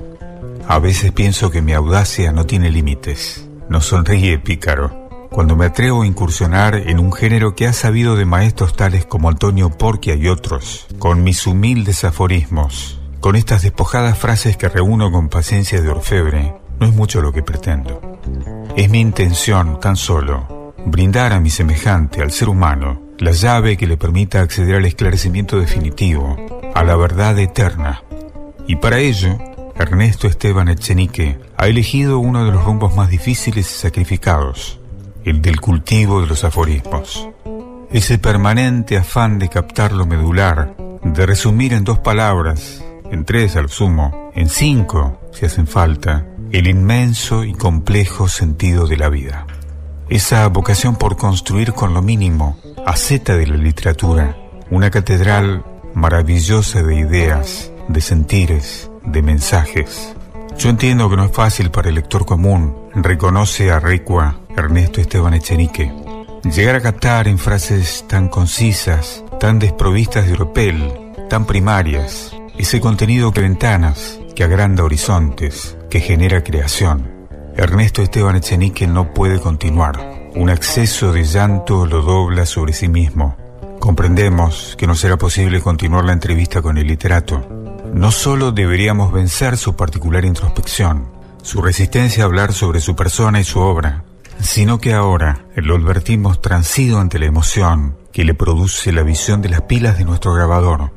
A 0.66 0.78
veces 0.78 1.12
pienso 1.12 1.50
que 1.50 1.62
mi 1.62 1.72
audacia 1.72 2.32
no 2.32 2.46
tiene 2.46 2.70
límites. 2.70 3.48
Nos 3.68 3.86
sonríe 3.86 4.38
pícaro 4.38 5.05
cuando 5.36 5.54
me 5.54 5.66
atrevo 5.66 6.00
a 6.00 6.06
incursionar 6.06 6.76
en 6.76 6.98
un 6.98 7.12
género 7.12 7.54
que 7.54 7.66
ha 7.66 7.74
sabido 7.74 8.16
de 8.16 8.24
maestros 8.24 8.74
tales 8.74 9.04
como 9.04 9.28
Antonio 9.28 9.68
Porquia 9.68 10.14
y 10.14 10.28
otros, 10.28 10.86
con 10.98 11.22
mis 11.24 11.46
humildes 11.46 12.04
aforismos, 12.04 12.98
con 13.20 13.36
estas 13.36 13.60
despojadas 13.60 14.18
frases 14.18 14.56
que 14.56 14.70
reúno 14.70 15.12
con 15.12 15.28
paciencia 15.28 15.82
de 15.82 15.90
orfebre, 15.90 16.54
no 16.80 16.86
es 16.86 16.94
mucho 16.94 17.20
lo 17.20 17.34
que 17.34 17.42
pretendo. 17.42 18.18
Es 18.76 18.88
mi 18.88 18.98
intención, 18.98 19.78
tan 19.78 19.96
solo, 19.96 20.72
brindar 20.86 21.34
a 21.34 21.40
mi 21.40 21.50
semejante, 21.50 22.22
al 22.22 22.32
ser 22.32 22.48
humano, 22.48 23.02
la 23.18 23.32
llave 23.32 23.76
que 23.76 23.86
le 23.86 23.98
permita 23.98 24.40
acceder 24.40 24.76
al 24.76 24.86
esclarecimiento 24.86 25.60
definitivo, 25.60 26.34
a 26.74 26.82
la 26.82 26.96
verdad 26.96 27.38
eterna. 27.38 28.02
Y 28.66 28.76
para 28.76 29.00
ello, 29.00 29.36
Ernesto 29.74 30.28
Esteban 30.28 30.68
Echenique 30.68 31.38
ha 31.58 31.66
elegido 31.66 32.20
uno 32.20 32.46
de 32.46 32.52
los 32.52 32.64
rumbos 32.64 32.96
más 32.96 33.10
difíciles 33.10 33.70
y 33.70 33.78
sacrificados, 33.80 34.80
el 35.26 35.42
del 35.42 35.60
cultivo 35.60 36.20
de 36.20 36.28
los 36.28 36.44
aforismos. 36.44 37.28
Ese 37.90 38.18
permanente 38.18 38.96
afán 38.96 39.40
de 39.40 39.48
captar 39.48 39.90
lo 39.90 40.06
medular, 40.06 40.76
de 41.02 41.26
resumir 41.26 41.72
en 41.72 41.82
dos 41.82 41.98
palabras, 41.98 42.84
en 43.10 43.24
tres 43.24 43.56
al 43.56 43.68
sumo, 43.68 44.30
en 44.34 44.48
cinco, 44.48 45.20
si 45.32 45.44
hacen 45.44 45.66
falta, 45.66 46.24
el 46.52 46.68
inmenso 46.68 47.42
y 47.42 47.54
complejo 47.54 48.28
sentido 48.28 48.86
de 48.86 48.96
la 48.96 49.08
vida. 49.08 49.46
Esa 50.08 50.46
vocación 50.46 50.94
por 50.94 51.16
construir 51.16 51.72
con 51.72 51.92
lo 51.92 52.02
mínimo, 52.02 52.56
aceta 52.86 53.36
de 53.36 53.48
la 53.48 53.56
literatura, 53.56 54.36
una 54.70 54.90
catedral 54.90 55.64
maravillosa 55.92 56.84
de 56.84 57.00
ideas, 57.00 57.72
de 57.88 58.00
sentires, 58.00 58.92
de 59.04 59.22
mensajes. 59.22 60.14
Yo 60.56 60.70
entiendo 60.70 61.10
que 61.10 61.16
no 61.16 61.24
es 61.24 61.32
fácil 61.32 61.72
para 61.72 61.88
el 61.88 61.96
lector 61.96 62.24
común, 62.24 62.76
reconoce 62.94 63.72
a 63.72 63.80
Recua 63.80 64.45
Ernesto 64.56 65.00
Esteban 65.00 65.34
Echenique. 65.34 65.92
Llegar 66.44 66.76
a 66.76 66.80
captar 66.80 67.28
en 67.28 67.38
frases 67.38 68.04
tan 68.08 68.28
concisas, 68.28 69.22
tan 69.38 69.58
desprovistas 69.58 70.26
de 70.26 70.32
oropel, 70.32 71.12
tan 71.28 71.44
primarias, 71.44 72.34
ese 72.56 72.80
contenido 72.80 73.32
que 73.32 73.42
ventanas, 73.42 74.18
que 74.34 74.44
agranda 74.44 74.84
horizontes, 74.84 75.76
que 75.90 76.00
genera 76.00 76.42
creación. 76.42 77.28
Ernesto 77.54 78.02
Esteban 78.02 78.36
Echenique 78.36 78.86
no 78.86 79.12
puede 79.12 79.40
continuar. 79.40 80.30
Un 80.34 80.50
exceso 80.50 81.12
de 81.12 81.24
llanto 81.24 81.86
lo 81.86 82.02
dobla 82.02 82.46
sobre 82.46 82.72
sí 82.72 82.88
mismo. 82.88 83.36
Comprendemos 83.78 84.74
que 84.78 84.86
no 84.86 84.94
será 84.94 85.16
posible 85.16 85.60
continuar 85.60 86.04
la 86.04 86.12
entrevista 86.12 86.62
con 86.62 86.78
el 86.78 86.86
literato. 86.86 87.46
No 87.92 88.10
solo 88.10 88.52
deberíamos 88.52 89.12
vencer 89.12 89.56
su 89.56 89.76
particular 89.76 90.24
introspección, 90.24 91.08
su 91.42 91.62
resistencia 91.62 92.24
a 92.24 92.26
hablar 92.26 92.52
sobre 92.52 92.80
su 92.80 92.96
persona 92.96 93.40
y 93.40 93.44
su 93.44 93.60
obra, 93.60 94.04
sino 94.40 94.78
que 94.78 94.94
ahora 94.94 95.44
lo 95.56 95.76
advertimos 95.76 96.40
transido 96.40 97.00
ante 97.00 97.18
la 97.18 97.26
emoción 97.26 97.96
que 98.12 98.24
le 98.24 98.34
produce 98.34 98.92
la 98.92 99.02
visión 99.02 99.42
de 99.42 99.50
las 99.50 99.62
pilas 99.62 99.98
de 99.98 100.04
nuestro 100.04 100.32
grabador. 100.34 100.92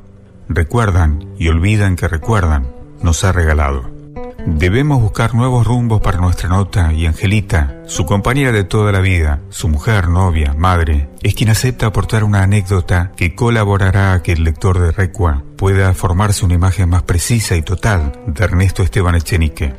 Recuerdan 0.48 1.26
y 1.38 1.50
olvidan 1.50 1.96
que 1.96 2.08
recuerdan, 2.08 2.68
nos 3.02 3.24
ha 3.24 3.32
regalado. 3.32 4.00
Debemos 4.46 5.02
buscar 5.02 5.36
nuevos 5.36 5.68
rumbos 5.68 6.02
para 6.02 6.18
nuestra 6.18 6.48
nota 6.50 6.94
y 6.94 7.06
Angelita, 7.06 7.84
su 7.88 8.06
compañera 8.06 8.52
de 8.52 8.64
toda 8.64 8.92
la 8.92 9.00
vida, 9.00 9.42
su 9.50 9.68
mujer, 9.68 10.08
novia, 10.08 10.54
madre, 10.58 11.10
es 11.22 11.36
quien 11.36 11.50
acepta 11.50 11.88
aportar 11.88 12.24
una 12.24 12.44
anécdota 12.44 13.12
que 13.18 13.36
colaborará 13.36 14.14
a 14.14 14.24
que 14.24 14.32
el 14.32 14.44
lector 14.44 14.80
de 14.80 14.92
Recua 14.92 15.44
pueda 15.58 15.94
formarse 15.94 16.46
una 16.46 16.54
imagen 16.54 16.90
más 16.90 17.04
precisa 17.04 17.58
y 17.58 17.62
total 17.62 18.14
de 18.28 18.44
Ernesto 18.44 18.82
Esteban 18.82 19.16
Echenique. 19.16 19.74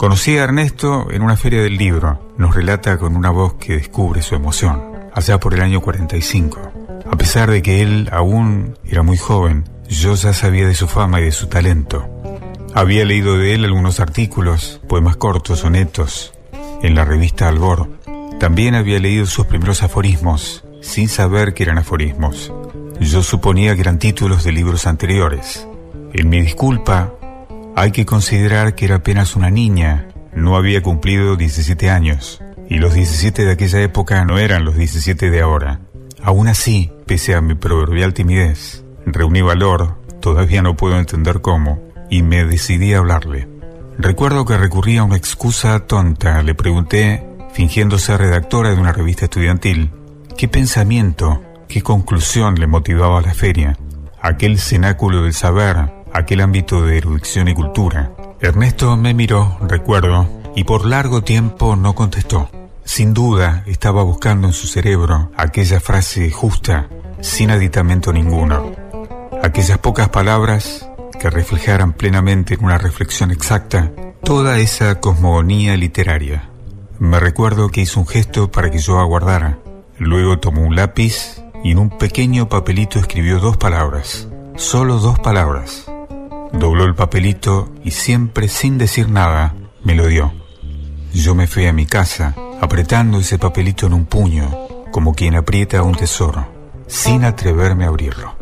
Conocí 0.00 0.38
a 0.38 0.44
Ernesto 0.44 1.08
en 1.10 1.20
una 1.20 1.36
feria 1.36 1.60
del 1.60 1.76
libro, 1.76 2.32
nos 2.38 2.54
relata 2.54 2.96
con 2.96 3.14
una 3.16 3.28
voz 3.28 3.56
que 3.56 3.74
descubre 3.74 4.22
su 4.22 4.34
emoción, 4.34 4.80
allá 5.12 5.38
por 5.38 5.52
el 5.52 5.60
año 5.60 5.82
45. 5.82 6.58
A 7.04 7.16
pesar 7.18 7.50
de 7.50 7.60
que 7.60 7.82
él 7.82 8.08
aún 8.10 8.78
era 8.82 9.02
muy 9.02 9.18
joven, 9.18 9.68
yo 9.90 10.14
ya 10.14 10.32
sabía 10.32 10.66
de 10.66 10.74
su 10.74 10.88
fama 10.88 11.20
y 11.20 11.24
de 11.24 11.32
su 11.32 11.48
talento. 11.48 12.08
Había 12.74 13.04
leído 13.04 13.36
de 13.36 13.52
él 13.52 13.66
algunos 13.66 14.00
artículos, 14.00 14.80
poemas 14.88 15.16
cortos, 15.16 15.58
sonetos, 15.58 16.32
en 16.80 16.94
la 16.94 17.04
revista 17.04 17.48
Albor. 17.48 17.90
También 18.38 18.76
había 18.76 19.00
leído 19.00 19.26
sus 19.26 19.44
primeros 19.44 19.82
aforismos, 19.82 20.64
sin 20.80 21.10
saber 21.10 21.52
que 21.52 21.64
eran 21.64 21.76
aforismos. 21.76 22.54
Yo 23.00 23.22
suponía 23.22 23.74
que 23.74 23.82
eran 23.82 23.98
títulos 23.98 24.44
de 24.44 24.52
libros 24.52 24.86
anteriores. 24.86 25.68
En 26.14 26.30
mi 26.30 26.40
disculpa, 26.40 27.12
hay 27.76 27.92
que 27.92 28.06
considerar 28.06 28.74
que 28.74 28.86
era 28.86 28.96
apenas 28.96 29.36
una 29.36 29.50
niña, 29.50 30.08
no 30.34 30.56
había 30.56 30.82
cumplido 30.82 31.36
17 31.36 31.90
años, 31.90 32.42
y 32.68 32.78
los 32.78 32.94
17 32.94 33.44
de 33.44 33.52
aquella 33.52 33.80
época 33.82 34.24
no 34.24 34.38
eran 34.38 34.64
los 34.64 34.76
17 34.76 35.30
de 35.30 35.40
ahora. 35.40 35.80
Aún 36.22 36.48
así, 36.48 36.92
pese 37.06 37.34
a 37.34 37.40
mi 37.40 37.54
proverbial 37.54 38.14
timidez, 38.14 38.84
reuní 39.06 39.42
valor, 39.42 39.96
todavía 40.20 40.62
no 40.62 40.76
puedo 40.76 40.98
entender 40.98 41.40
cómo, 41.40 41.80
y 42.10 42.22
me 42.22 42.44
decidí 42.44 42.92
a 42.92 42.98
hablarle. 42.98 43.48
Recuerdo 43.98 44.44
que 44.44 44.56
recurrí 44.56 44.96
a 44.96 45.04
una 45.04 45.16
excusa 45.16 45.80
tonta, 45.80 46.42
le 46.42 46.54
pregunté, 46.54 47.26
fingiendo 47.52 47.98
ser 47.98 48.20
redactora 48.20 48.70
de 48.70 48.80
una 48.80 48.92
revista 48.92 49.24
estudiantil, 49.24 49.90
qué 50.36 50.48
pensamiento, 50.48 51.42
qué 51.68 51.82
conclusión 51.82 52.54
le 52.54 52.66
motivaba 52.66 53.18
a 53.18 53.22
la 53.22 53.34
feria, 53.34 53.76
aquel 54.20 54.58
cenáculo 54.58 55.22
del 55.22 55.34
saber, 55.34 55.99
aquel 56.12 56.40
ámbito 56.40 56.82
de 56.82 56.98
erudición 56.98 57.48
y 57.48 57.54
cultura. 57.54 58.12
Ernesto 58.40 58.96
me 58.96 59.14
miró, 59.14 59.58
recuerdo, 59.62 60.28
y 60.56 60.64
por 60.64 60.86
largo 60.86 61.22
tiempo 61.22 61.76
no 61.76 61.94
contestó. 61.94 62.50
Sin 62.84 63.14
duda 63.14 63.62
estaba 63.66 64.02
buscando 64.02 64.48
en 64.48 64.52
su 64.52 64.66
cerebro 64.66 65.30
aquella 65.36 65.80
frase 65.80 66.30
justa, 66.30 66.88
sin 67.20 67.50
aditamento 67.50 68.12
ninguno. 68.12 68.72
Aquellas 69.42 69.78
pocas 69.78 70.08
palabras 70.08 70.88
que 71.18 71.30
reflejaran 71.30 71.92
plenamente 71.92 72.54
en 72.54 72.64
una 72.64 72.78
reflexión 72.78 73.30
exacta 73.30 73.92
toda 74.24 74.58
esa 74.58 75.00
cosmogonía 75.00 75.76
literaria. 75.76 76.50
Me 76.98 77.20
recuerdo 77.20 77.68
que 77.68 77.82
hizo 77.82 78.00
un 78.00 78.06
gesto 78.06 78.50
para 78.50 78.70
que 78.70 78.78
yo 78.78 78.98
aguardara. 78.98 79.58
Luego 79.98 80.38
tomó 80.38 80.62
un 80.62 80.76
lápiz 80.76 81.42
y 81.62 81.72
en 81.72 81.78
un 81.78 81.90
pequeño 81.90 82.48
papelito 82.48 82.98
escribió 82.98 83.38
dos 83.38 83.56
palabras. 83.56 84.28
Solo 84.56 84.98
dos 84.98 85.18
palabras. 85.18 85.90
Dobló 86.52 86.84
el 86.84 86.94
papelito 86.94 87.68
y 87.84 87.92
siempre 87.92 88.48
sin 88.48 88.78
decir 88.78 89.08
nada 89.08 89.54
me 89.84 89.94
lo 89.94 90.06
dio. 90.06 90.32
Yo 91.12 91.34
me 91.34 91.46
fui 91.46 91.66
a 91.66 91.72
mi 91.72 91.86
casa, 91.86 92.34
apretando 92.60 93.18
ese 93.18 93.38
papelito 93.38 93.86
en 93.86 93.94
un 93.94 94.06
puño, 94.06 94.48
como 94.92 95.14
quien 95.14 95.36
aprieta 95.36 95.82
un 95.82 95.94
tesoro, 95.94 96.46
sin 96.86 97.24
atreverme 97.24 97.84
a 97.84 97.88
abrirlo. 97.88 98.34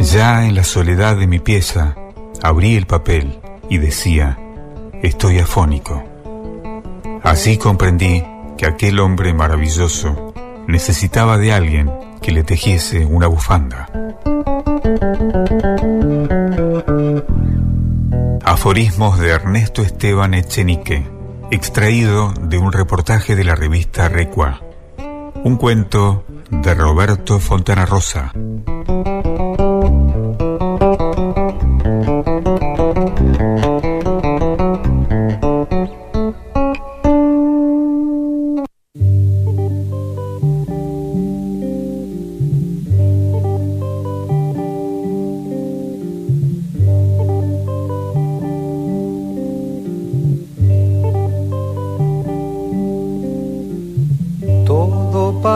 Ya 0.00 0.46
en 0.46 0.54
la 0.54 0.64
soledad 0.64 1.16
de 1.16 1.26
mi 1.26 1.38
pieza, 1.38 1.94
abrí 2.42 2.76
el 2.76 2.86
papel 2.86 3.40
y 3.68 3.78
decía, 3.78 4.38
estoy 5.02 5.38
afónico. 5.38 6.02
Así 7.22 7.58
comprendí 7.58 8.24
que 8.56 8.66
aquel 8.66 9.00
hombre 9.00 9.34
maravilloso 9.34 10.34
necesitaba 10.66 11.38
de 11.38 11.52
alguien 11.52 11.90
que 12.22 12.32
le 12.32 12.44
tejiese 12.44 13.04
una 13.06 13.26
bufanda. 13.26 13.88
Aforismos 18.60 19.18
de 19.18 19.30
Ernesto 19.30 19.80
Esteban 19.80 20.34
Echenique, 20.34 21.02
extraído 21.50 22.34
de 22.42 22.58
un 22.58 22.72
reportaje 22.72 23.34
de 23.34 23.42
la 23.42 23.54
revista 23.54 24.10
Recua. 24.10 24.60
Un 25.42 25.56
cuento 25.56 26.26
de 26.50 26.74
Roberto 26.74 27.38
Fontana 27.38 27.86
Rosa. 27.86 28.34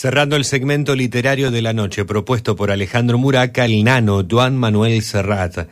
Cerrando 0.00 0.36
el 0.36 0.44
segmento 0.44 0.94
literario 0.94 1.50
de 1.50 1.60
la 1.60 1.72
noche 1.72 2.04
propuesto 2.04 2.54
por 2.54 2.70
Alejandro 2.70 3.18
Muraca, 3.18 3.64
el 3.64 3.82
nano 3.82 4.24
Juan 4.30 4.56
Manuel 4.56 5.02
Serrat, 5.02 5.68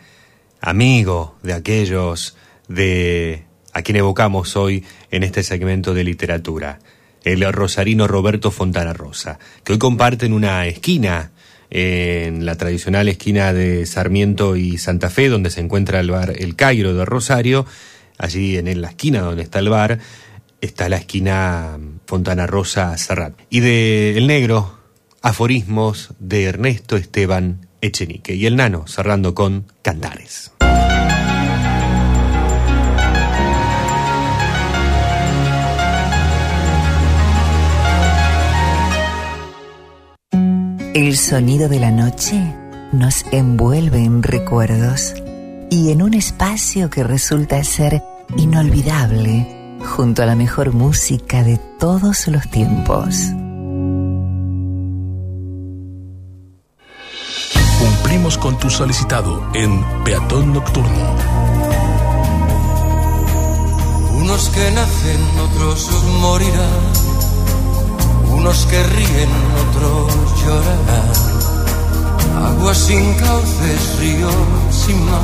amigo 0.61 1.37
de 1.45 1.53
aquellos 1.53 2.37
de 2.67 3.45
a 3.73 3.83
quien 3.83 3.99
evocamos 3.99 4.57
hoy 4.57 4.85
en 5.13 5.23
este 5.23 5.45
segmento 5.45 5.95
de 5.95 6.03
literatura, 6.03 6.81
el 7.23 7.53
rosarino 7.53 8.09
Roberto 8.09 8.51
Fontana 8.51 8.93
Rosa, 8.93 9.39
que 9.63 9.75
hoy 9.75 9.79
comparten 9.79 10.33
una 10.33 10.67
esquina 10.67 11.31
en 11.71 12.45
la 12.45 12.57
tradicional 12.57 13.09
esquina 13.09 13.53
de 13.53 13.87
Sarmiento 13.87 14.57
y 14.57 14.77
Santa 14.79 15.09
Fe, 15.09 15.29
donde 15.29 15.51
se 15.51 15.61
encuentra 15.61 16.01
el 16.01 16.11
bar 16.11 16.33
El 16.37 16.57
Cairo 16.57 16.95
de 16.95 17.05
Rosario, 17.05 17.65
allí 18.19 18.57
en 18.59 18.81
la 18.83 18.89
esquina 18.89 19.21
donde 19.21 19.45
está 19.45 19.61
el 19.61 19.69
bar, 19.69 20.01
está 20.61 20.89
la 20.89 20.97
esquina 20.97 21.79
Fontana 22.07 22.47
Rosa 22.47 22.97
Serrat. 22.99 23.35
Y 23.51 23.61
de 23.61 24.17
El 24.17 24.27
Negro, 24.27 24.79
aforismos 25.23 26.15
de 26.19 26.45
Ernesto 26.45 26.97
Esteban 26.97 27.67
Echenique. 27.81 28.35
Y 28.35 28.47
el 28.47 28.57
nano 28.57 28.87
cerrando 28.87 29.35
con 29.35 29.67
Cantares. 29.83 30.53
El 40.95 41.17
sonido 41.19 41.69
de 41.69 41.79
la 41.79 41.91
noche 41.91 42.55
nos 42.93 43.27
envuelve 43.31 43.99
en 43.99 44.23
recuerdos 44.23 45.15
y 45.71 45.91
en 45.91 46.01
un 46.01 46.15
espacio 46.15 46.89
que 46.89 47.05
resulta 47.05 47.63
ser 47.65 48.03
inolvidable 48.39 49.56
junto 49.87 50.23
a 50.23 50.27
la 50.27 50.35
mejor 50.35 50.75
música 50.75 51.43
de 51.43 51.59
todos 51.79 52.29
los 52.29 52.51
tiempos. 52.51 53.17
Cumplimos 57.79 58.37
con 58.39 58.59
tu 58.59 58.69
solicitado 58.69 59.43
en 59.55 59.83
Peatón 60.05 60.53
Nocturno. 60.53 61.17
Unos 64.21 64.49
que 64.51 64.71
nacen, 64.73 65.21
otros 65.41 65.91
morirán. 66.21 67.07
Unos 68.31 68.67
que 68.67 68.83
ríen, 68.83 69.31
otros 69.69 70.13
llorarán. 70.43 71.37
Aguas 72.45 72.79
sin 72.79 73.15
cauces, 73.15 73.99
ríos 74.01 74.35
sin 74.71 75.05
mar. 75.07 75.21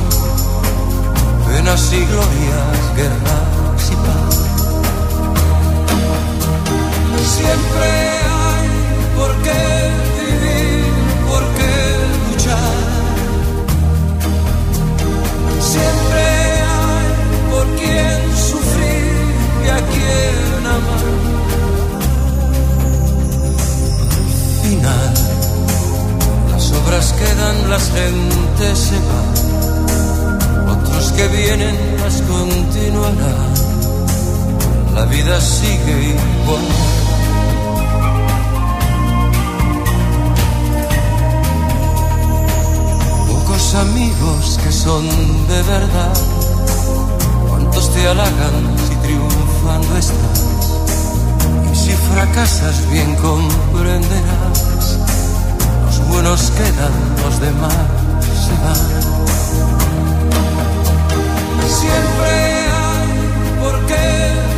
Penas 1.47 1.93
y 1.93 2.05
glorias, 2.05 2.95
guerras 2.95 3.91
y 3.91 3.95
paz. 3.95 4.32
Siempre 7.25 7.87
hay 8.37 8.67
por 9.17 9.31
qué 9.43 9.63
vivir, 10.19 10.85
por 11.29 11.43
qué 11.57 11.75
luchar. 12.27 12.75
Siempre 15.61 16.23
hay 16.75 17.07
por 17.49 17.65
quien 17.79 18.17
sufrir 18.35 19.13
y 19.63 19.69
a 19.69 19.79
quien 19.93 20.61
amar. 20.77 21.05
Al 24.01 24.23
final, 24.61 25.13
las 26.51 26.65
obras 26.71 27.13
quedan, 27.13 27.69
las 27.69 27.85
gentes 27.91 28.77
se 28.79 28.97
van. 29.09 29.31
Otros 30.77 31.05
que 31.13 31.27
vienen 31.29 31.75
las 32.01 32.21
continuarán. 32.21 33.53
La 34.93 35.05
vida 35.05 35.39
sigue 35.41 36.15
igual. 36.15 37.02
Pocos 43.53 43.75
amigos 43.75 44.59
que 44.63 44.71
son 44.71 45.07
de 45.47 45.61
verdad. 45.61 46.13
¿Cuántos 47.47 47.93
te 47.93 48.07
halagan 48.07 48.75
si 48.87 48.95
triunfando 48.95 49.95
estás? 49.95 50.43
Y 51.71 51.75
si 51.75 51.91
fracasas 51.91 52.89
bien 52.89 53.15
comprenderás. 53.17 54.97
Los 55.85 56.07
buenos 56.07 56.51
quedan, 56.57 56.93
los 57.23 57.39
demás 57.39 57.77
se 58.43 58.53
van. 58.63 58.83
Siempre 61.79 62.33
hay 62.79 63.09
por 63.61 63.75
qué 63.85 64.07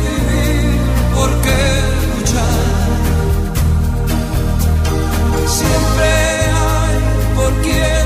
vivir, 0.06 0.80
por 1.14 1.30
qué 1.42 1.60
luchar. 2.16 2.64
Siempre 5.46 6.08
hay 6.64 6.96
por 7.36 7.52
quien 7.60 8.05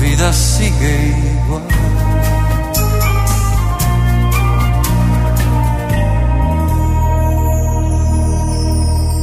Vida 0.00 0.32
sigue 0.32 1.14
igual. 1.44 1.62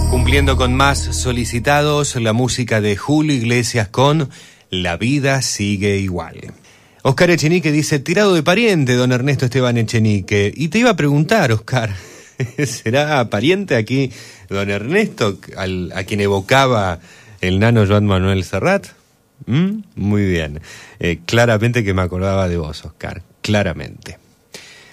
Cumpliendo 0.09 0.55
con 0.57 0.73
más 0.73 0.99
solicitados, 0.99 2.15
la 2.15 2.33
música 2.33 2.81
de 2.81 2.95
Julio 2.95 3.35
Iglesias 3.35 3.87
con 3.89 4.29
La 4.69 4.97
vida 4.97 5.41
sigue 5.41 5.97
igual. 5.97 6.53
Oscar 7.03 7.29
Echenique 7.29 7.71
dice, 7.71 7.99
tirado 7.99 8.33
de 8.33 8.43
pariente, 8.43 8.95
don 8.95 9.11
Ernesto 9.11 9.45
Esteban 9.45 9.77
Echenique. 9.77 10.51
Y 10.55 10.69
te 10.69 10.79
iba 10.79 10.91
a 10.91 10.95
preguntar, 10.95 11.51
Oscar, 11.51 11.93
¿será 12.65 13.29
pariente 13.29 13.75
aquí 13.75 14.11
don 14.49 14.69
Ernesto, 14.69 15.37
al- 15.55 15.91
a 15.95 16.03
quien 16.03 16.21
evocaba 16.21 16.99
el 17.41 17.59
nano 17.59 17.85
Joan 17.87 18.05
Manuel 18.05 18.43
Serrat? 18.43 18.87
¿Mm? 19.45 19.83
Muy 19.95 20.25
bien. 20.25 20.61
Eh, 20.99 21.19
claramente 21.25 21.83
que 21.83 21.93
me 21.93 22.01
acordaba 22.01 22.47
de 22.47 22.57
vos, 22.57 22.83
Oscar, 22.85 23.21
claramente. 23.41 24.17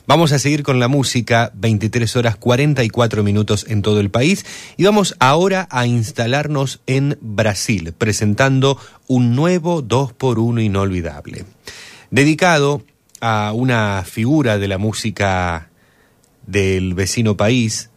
Vamos 0.06 0.32
a 0.32 0.38
seguir 0.38 0.62
con 0.62 0.80
la 0.80 0.88
música, 0.88 1.50
23 1.54 2.16
horas 2.16 2.36
44 2.36 3.22
minutos 3.22 3.64
en 3.70 3.80
todo 3.80 4.00
el 4.00 4.10
país, 4.10 4.44
y 4.76 4.84
vamos 4.84 5.16
ahora 5.18 5.66
a 5.70 5.86
instalarnos 5.86 6.82
en 6.86 7.16
Brasil, 7.22 7.94
presentando 7.96 8.78
un 9.06 9.34
nuevo 9.34 9.82
2x1 9.82 10.62
inolvidable, 10.62 11.46
dedicado 12.10 12.82
a 13.22 13.52
una 13.54 14.04
figura 14.04 14.58
de 14.58 14.68
la 14.68 14.76
música 14.76 15.70
del 16.46 16.92
vecino 16.92 17.38
país, 17.38 17.88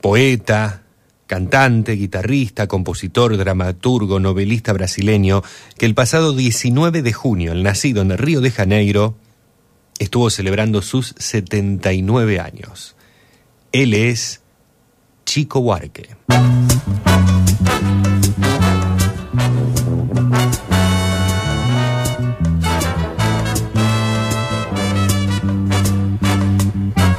poeta, 0.00 0.82
cantante, 1.28 1.92
guitarrista, 1.92 2.66
compositor, 2.66 3.36
dramaturgo, 3.36 4.18
novelista 4.18 4.72
brasileño, 4.72 5.44
que 5.76 5.86
el 5.86 5.94
pasado 5.94 6.32
19 6.32 7.02
de 7.02 7.12
junio, 7.12 7.52
el 7.52 7.62
nacido 7.62 8.02
en 8.02 8.16
Río 8.16 8.40
de 8.40 8.50
Janeiro, 8.50 9.14
estuvo 10.00 10.30
celebrando 10.30 10.82
sus 10.82 11.14
79 11.18 12.40
años. 12.40 12.96
Él 13.70 13.94
es 13.94 14.40
Chico 15.24 15.60
Huarque. 15.60 16.16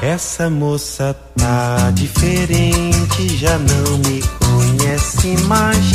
Essa 0.09 0.49
moça 0.49 1.15
tá 1.38 1.91
diferente, 1.93 3.38
já 3.38 3.59
não 3.59 3.99
me 3.99 4.23
conhece 4.39 5.38
mais. 5.45 5.85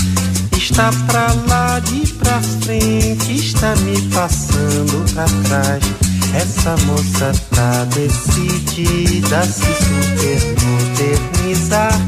Está 0.56 0.92
pra 1.08 1.26
lá 1.48 1.80
de 1.80 2.12
pra 2.12 2.40
frente, 2.40 3.32
está 3.34 3.74
me 3.74 4.00
passando 4.10 5.12
pra 5.12 5.24
trás. 5.48 5.82
Essa 6.32 6.76
moça 6.86 7.32
tá 7.56 7.84
decidida 7.86 9.40
a 9.40 9.42
se 9.42 9.74
super 9.82 10.62
modernizar. 10.62 12.00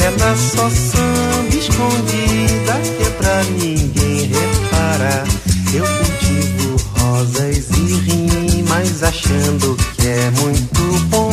Ela 0.00 0.36
só 0.36 0.68
samba 0.68 1.56
escondida 1.56 2.72
que 2.82 3.04
é 3.04 3.10
pra 3.10 3.44
ninguém 3.44 4.32
reparar. 4.32 5.24
Eu 5.72 5.84
cultivo 5.84 6.65
rosas 7.06 7.68
e 7.70 7.94
rimas 7.98 9.02
achando 9.02 9.76
que 9.96 10.06
é 10.06 10.30
muito 10.40 11.04
bom. 11.06 11.32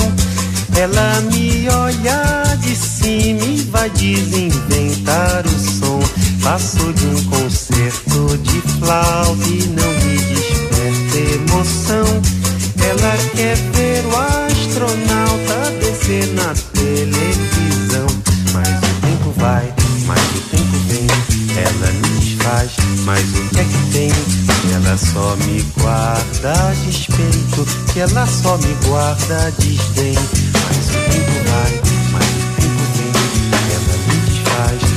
Ela 0.76 1.22
me 1.32 1.68
olha 1.70 2.58
de 2.60 2.76
cima 2.76 3.44
e 3.44 3.62
vai 3.72 3.90
desinventar 3.90 5.46
o 5.46 5.80
som. 5.80 6.00
Passo 6.42 6.94
de 6.94 7.06
um 7.06 7.24
concerto 7.26 8.38
de 8.40 8.62
flauta 8.80 9.48
e 9.48 9.68
não 9.68 9.92
me 9.94 10.18
desperta 10.18 11.18
emoção. 11.36 12.22
Ela 12.86 13.18
quer 13.36 13.56
ver 13.74 14.06
o 14.06 14.16
astronauta 14.18 15.72
descer 15.80 16.28
na 16.34 16.54
televisão. 16.74 18.08
Mas 18.52 18.68
o 18.68 19.02
tempo 19.02 19.34
vai, 19.38 19.74
mas 20.06 20.20
o 20.20 20.42
tempo 20.50 20.78
vem. 20.88 21.08
Ela 21.56 21.92
me 21.94 22.20
desfaz, 22.20 22.72
mas 23.06 23.24
o 23.30 23.50
que 23.50 23.60
é 23.60 23.64
que 23.64 23.92
tem? 23.92 24.12
Ela 24.74 24.98
só 24.98 25.36
me 25.46 25.63
a 26.46 26.74
despeito. 26.86 27.66
Que 27.94 28.00
ela 28.02 28.26
só 28.28 28.58
me 28.58 28.74
guarda 28.86 29.52
desdém. 29.60 30.14
Mas 30.14 30.90
o 30.90 31.00
tempo 31.12 31.32
vai, 31.50 31.82
mas 32.12 32.30
o 32.30 32.48
tempo 32.62 32.84
vem. 32.96 33.14
Ela 33.74 33.96
me 34.08 34.16
desfaz, 34.28 34.93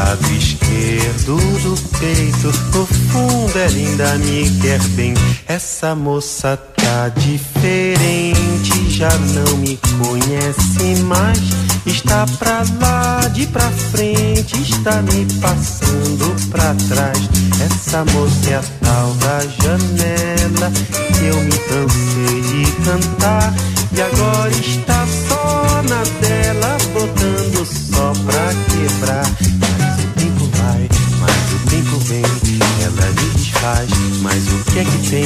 lado 0.00 0.32
esquerdo 0.32 1.36
do 1.62 1.76
peito, 1.98 2.46
no 2.72 2.86
fundo 2.86 3.58
ela 3.58 3.74
ainda 3.74 4.14
me 4.14 4.50
quer 4.60 4.80
bem. 4.96 5.12
Essa 5.46 5.94
moça 5.94 6.56
tá 6.56 7.08
diferente, 7.08 8.88
já 8.88 9.10
não 9.10 9.58
me 9.58 9.78
conhece 9.98 11.02
mais. 11.04 11.38
Está 11.84 12.24
pra 12.38 12.62
lá, 12.80 13.28
de 13.28 13.46
pra 13.48 13.70
frente, 13.92 14.62
está 14.62 15.02
me 15.02 15.26
passando 15.38 16.34
pra 16.50 16.74
trás. 16.88 17.18
Essa 17.62 18.02
moça 18.12 18.50
é 18.50 18.54
a 18.54 18.62
tal 18.80 19.12
da 19.14 19.40
janela 19.62 20.72
que 21.12 21.26
eu 21.26 21.36
me 21.42 21.58
cansei 21.68 22.40
de 22.40 22.72
cantar. 22.84 23.54
E 23.92 24.00
agora 24.00 24.50
está 24.50 25.06
só 25.28 25.82
na 25.82 26.02
dela, 26.26 26.78
botando 26.94 27.66
só 27.66 28.12
pra 28.24 28.54
quebrar. 28.70 29.49
Desfaz, 33.60 33.90
mas 34.22 34.48
o 34.48 34.64
que 34.72 34.78
é 34.78 34.84
que 34.84 35.10
tem? 35.10 35.24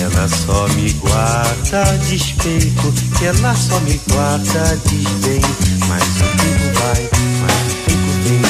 Ela 0.00 0.28
só 0.28 0.68
me 0.74 0.92
guarda 0.92 1.98
despeito. 2.08 2.94
Ela 3.20 3.52
só 3.56 3.80
me 3.80 4.00
guarda 4.12 4.78
desdém. 4.88 5.40
Mas 5.88 6.04
o 6.04 6.24
tempo 6.36 6.78
vai, 6.78 7.10
mas 7.40 7.72
o 7.72 7.76
tempo 7.84 8.10
vem. 8.22 8.42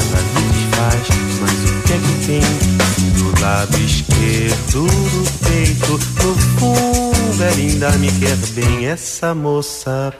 Ela 0.00 0.22
me 0.32 0.42
desfaz, 0.54 1.04
mas 1.42 1.58
o 1.70 1.82
que 1.82 1.92
é 1.92 1.98
que 1.98 2.14
tem? 2.26 2.44
Do 3.18 3.40
lado 3.42 3.76
esquerdo 3.76 4.86
do 4.86 5.22
peito, 5.46 5.92
no 6.24 6.34
fundo 6.58 7.42
ela 7.42 7.54
ainda 7.54 7.90
me 7.98 8.10
quer 8.12 8.36
bem. 8.54 8.86
Essa 8.86 9.34
moça. 9.34 10.14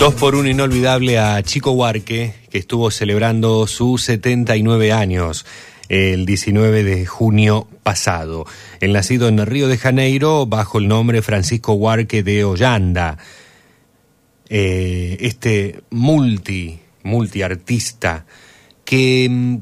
Dos 0.00 0.14
por 0.14 0.34
un 0.34 0.46
inolvidable 0.46 1.18
a 1.18 1.42
Chico 1.42 1.72
Huarque, 1.72 2.32
que 2.48 2.56
estuvo 2.56 2.90
celebrando 2.90 3.66
sus 3.66 4.02
79 4.04 4.92
años 4.92 5.44
el 5.90 6.24
19 6.24 6.84
de 6.84 7.04
junio 7.04 7.68
pasado. 7.82 8.46
El 8.80 8.94
nacido 8.94 9.28
en 9.28 9.44
Río 9.44 9.68
de 9.68 9.76
Janeiro 9.76 10.46
bajo 10.46 10.78
el 10.78 10.88
nombre 10.88 11.20
Francisco 11.20 11.74
Huarque 11.74 12.22
de 12.22 12.44
Hollanda. 12.44 13.18
Eh, 14.48 15.18
este 15.20 15.82
multi, 15.90 16.80
multiartista 17.02 18.24
que 18.86 19.28
mm, 19.30 19.56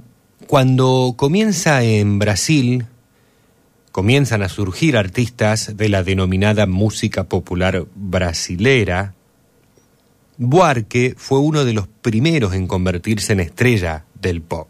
cuando 0.47 1.15
comienza 1.17 1.83
en 1.83 2.21
Brasil, 2.21 2.87
comienzan 3.91 4.45
a 4.45 4.49
surgir 4.49 4.97
artistas 4.97 5.77
de 5.77 5.89
la 5.89 6.05
denominada 6.05 6.67
música 6.67 7.25
popular 7.25 7.87
brasilera, 7.97 9.17
Buarque 10.41 11.15
fue 11.17 11.41
uno 11.41 11.65
de 11.65 11.73
los 11.73 11.89
primeros 11.89 12.55
en 12.55 12.69
convertirse 12.69 13.33
en 13.33 13.41
estrella 13.41 14.05
del 14.21 14.41
pop. 14.41 14.69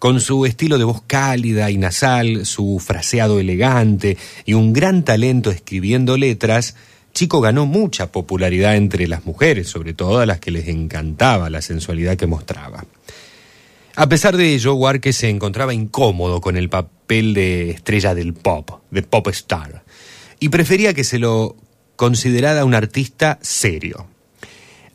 Con 0.00 0.20
su 0.20 0.46
estilo 0.46 0.78
de 0.78 0.84
voz 0.84 1.02
cálida 1.06 1.70
y 1.70 1.78
nasal, 1.78 2.44
su 2.44 2.82
fraseado 2.84 3.38
elegante 3.38 4.16
y 4.44 4.54
un 4.54 4.72
gran 4.72 5.04
talento 5.04 5.52
escribiendo 5.52 6.16
letras, 6.16 6.74
Chico 7.14 7.40
ganó 7.40 7.66
mucha 7.66 8.10
popularidad 8.10 8.74
entre 8.74 9.06
las 9.06 9.24
mujeres, 9.26 9.68
sobre 9.68 9.94
todo 9.94 10.18
a 10.18 10.26
las 10.26 10.40
que 10.40 10.50
les 10.50 10.66
encantaba 10.66 11.50
la 11.50 11.62
sensualidad 11.62 12.16
que 12.16 12.26
mostraba. 12.26 12.84
A 13.94 14.08
pesar 14.08 14.36
de 14.36 14.54
ello, 14.54 14.74
Buarque 14.74 15.12
se 15.12 15.28
encontraba 15.28 15.72
incómodo 15.72 16.40
con 16.40 16.56
el 16.56 16.68
papel 16.68 17.32
de 17.32 17.70
estrella 17.70 18.16
del 18.16 18.34
pop, 18.34 18.80
de 18.90 19.02
pop 19.04 19.28
star, 19.28 19.84
y 20.40 20.48
prefería 20.48 20.94
que 20.94 21.04
se 21.04 21.20
lo 21.20 21.54
considerara 21.94 22.64
un 22.64 22.74
artista 22.74 23.38
serio. 23.40 24.08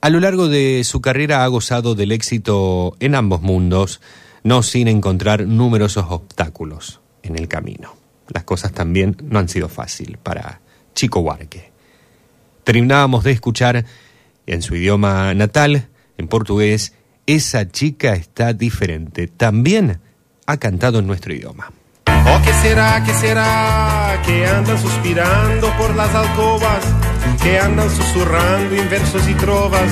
A 0.06 0.12
lo 0.12 0.20
largo 0.20 0.48
de 0.48 0.84
su 0.84 1.02
carrera 1.02 1.44
ha 1.44 1.48
gozado 1.48 1.96
del 1.96 2.12
éxito 2.12 2.96
en 3.00 3.16
ambos 3.16 3.42
mundos, 3.42 4.02
no 4.44 4.62
sin 4.62 4.88
encontrar 4.88 5.48
numerosos 5.48 6.06
obstáculos 6.10 7.02
en 7.24 7.36
el 7.36 7.48
camino. 7.48 7.96
Las 8.28 8.44
cosas 8.44 8.72
también 8.72 9.18
no 9.24 9.40
han 9.40 9.50
sido 9.50 9.68
fácil 9.68 10.20
para 10.22 10.62
Chico 10.94 11.22
Huarque. 11.22 11.72
Terminábamos 12.64 13.24
de 13.24 13.32
escuchar 13.32 13.84
en 14.46 14.62
su 14.62 14.76
idioma 14.76 15.34
natal, 15.34 15.88
en 16.20 16.28
portugués, 16.28 16.94
Esa 17.26 17.68
chica 17.72 18.14
está 18.14 18.54
diferente. 18.54 19.26
También 19.26 20.02
ha 20.46 20.58
cantado 20.58 21.00
en 21.00 21.08
nuestro 21.08 21.34
idioma. 21.34 21.72
Oh, 22.06 22.42
¿qué 22.46 22.54
será, 22.54 23.04
qué 23.04 23.14
será? 23.16 24.22
Que 24.24 24.46
andan 24.46 24.80
suspirando 24.80 25.68
por 25.80 25.96
las 25.96 26.14
alcobas, 26.14 26.86
que 27.42 27.60
andan 27.60 27.90
susurrando 27.90 28.76
en 28.76 28.90
versos 28.90 29.28
y 29.28 29.34
trovas, 29.36 29.90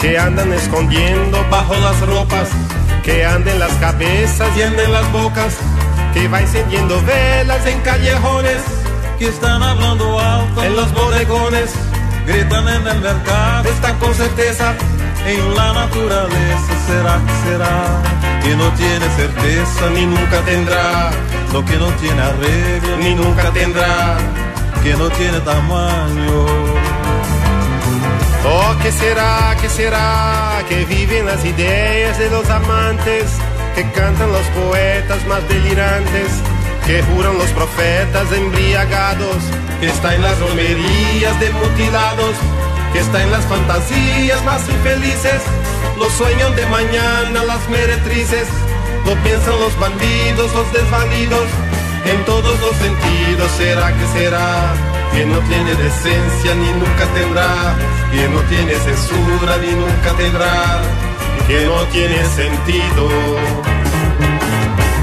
que 0.00 0.18
andan 0.18 0.52
escondiendo 0.52 1.44
bajo 1.50 1.76
las 1.76 2.00
ropas, 2.00 2.48
que 3.02 3.24
andan 3.24 3.54
en 3.54 3.60
las 3.60 3.72
cabezas 3.74 4.48
y 4.56 4.62
andan 4.62 4.86
en 4.86 4.92
las 4.92 5.12
bocas, 5.12 5.56
que 6.14 6.28
va 6.28 6.40
encendiendo 6.40 7.00
velas 7.02 7.66
en 7.66 7.80
callejones, 7.80 8.62
que 9.18 9.28
están 9.28 9.62
hablando 9.62 10.18
alto 10.18 10.64
en 10.64 10.76
los 10.76 10.92
bodegones, 10.92 11.70
gritan 12.26 12.68
en 12.68 12.86
el 12.86 13.00
mercado, 13.00 13.68
está 13.68 13.94
con 13.98 14.14
certeza 14.14 14.74
en 15.26 15.54
la 15.54 15.72
naturaleza. 15.72 16.72
¿Será 16.86 17.20
que 17.26 17.50
será? 17.50 18.20
que 18.42 18.56
no 18.56 18.68
tiene 18.72 19.06
certeza 19.16 19.90
ni 19.90 20.06
nunca 20.06 20.40
tendrá, 20.44 21.10
Lo 21.52 21.64
que 21.64 21.76
no 21.76 21.88
tiene 22.00 22.20
arreglo 22.20 22.96
ni 22.98 23.14
nunca 23.14 23.50
tendrá. 23.50 24.16
Que 24.82 24.94
no 24.94 25.10
tiene 25.10 25.40
tamaño. 25.40 26.46
Oh, 28.44 28.74
¿qué 28.82 28.90
será, 28.90 29.54
qué 29.60 29.68
será? 29.68 30.62
Que 30.68 30.84
viven 30.86 31.26
las 31.26 31.44
ideas 31.44 32.18
de 32.18 32.30
los 32.30 32.48
amantes, 32.48 33.26
que 33.74 33.82
cantan 33.92 34.32
los 34.32 34.46
poetas 34.48 35.26
más 35.26 35.46
delirantes, 35.48 36.28
que 36.86 37.02
juran 37.02 37.36
los 37.36 37.50
profetas 37.50 38.32
embriagados, 38.32 39.36
que 39.80 39.88
está 39.88 40.14
en 40.14 40.22
las 40.22 40.38
romerías 40.40 41.38
de 41.40 41.50
mutilados, 41.50 42.34
que 42.92 43.00
está 43.00 43.22
en 43.22 43.30
las 43.30 43.44
fantasías 43.44 44.42
más 44.44 44.66
infelices, 44.68 45.42
los 45.98 46.12
sueños 46.12 46.56
de 46.56 46.66
mañana, 46.66 47.44
las 47.44 47.68
meretrices, 47.68 48.48
lo 49.04 49.14
piensan 49.22 49.60
los 49.60 49.78
bandidos, 49.78 50.54
los 50.54 50.72
desvalidos, 50.72 51.46
en 52.04 52.24
todos 52.24 52.60
los 52.60 52.76
sentidos, 52.76 53.50
¿será 53.58 53.92
que 53.92 54.06
será? 54.18 54.74
Que 55.12 55.26
no 55.26 55.38
tiene 55.40 55.74
decencia 55.74 56.54
ni 56.54 56.70
nunca 56.72 57.04
tendrá, 57.14 57.74
que 58.10 58.28
no 58.28 58.40
tiene 58.42 58.74
censura 58.74 59.56
ni 59.58 59.72
nunca 59.72 60.12
tendrá, 60.16 60.80
que 61.46 61.66
no 61.66 61.82
tiene 61.92 62.24
sentido. 62.26 63.08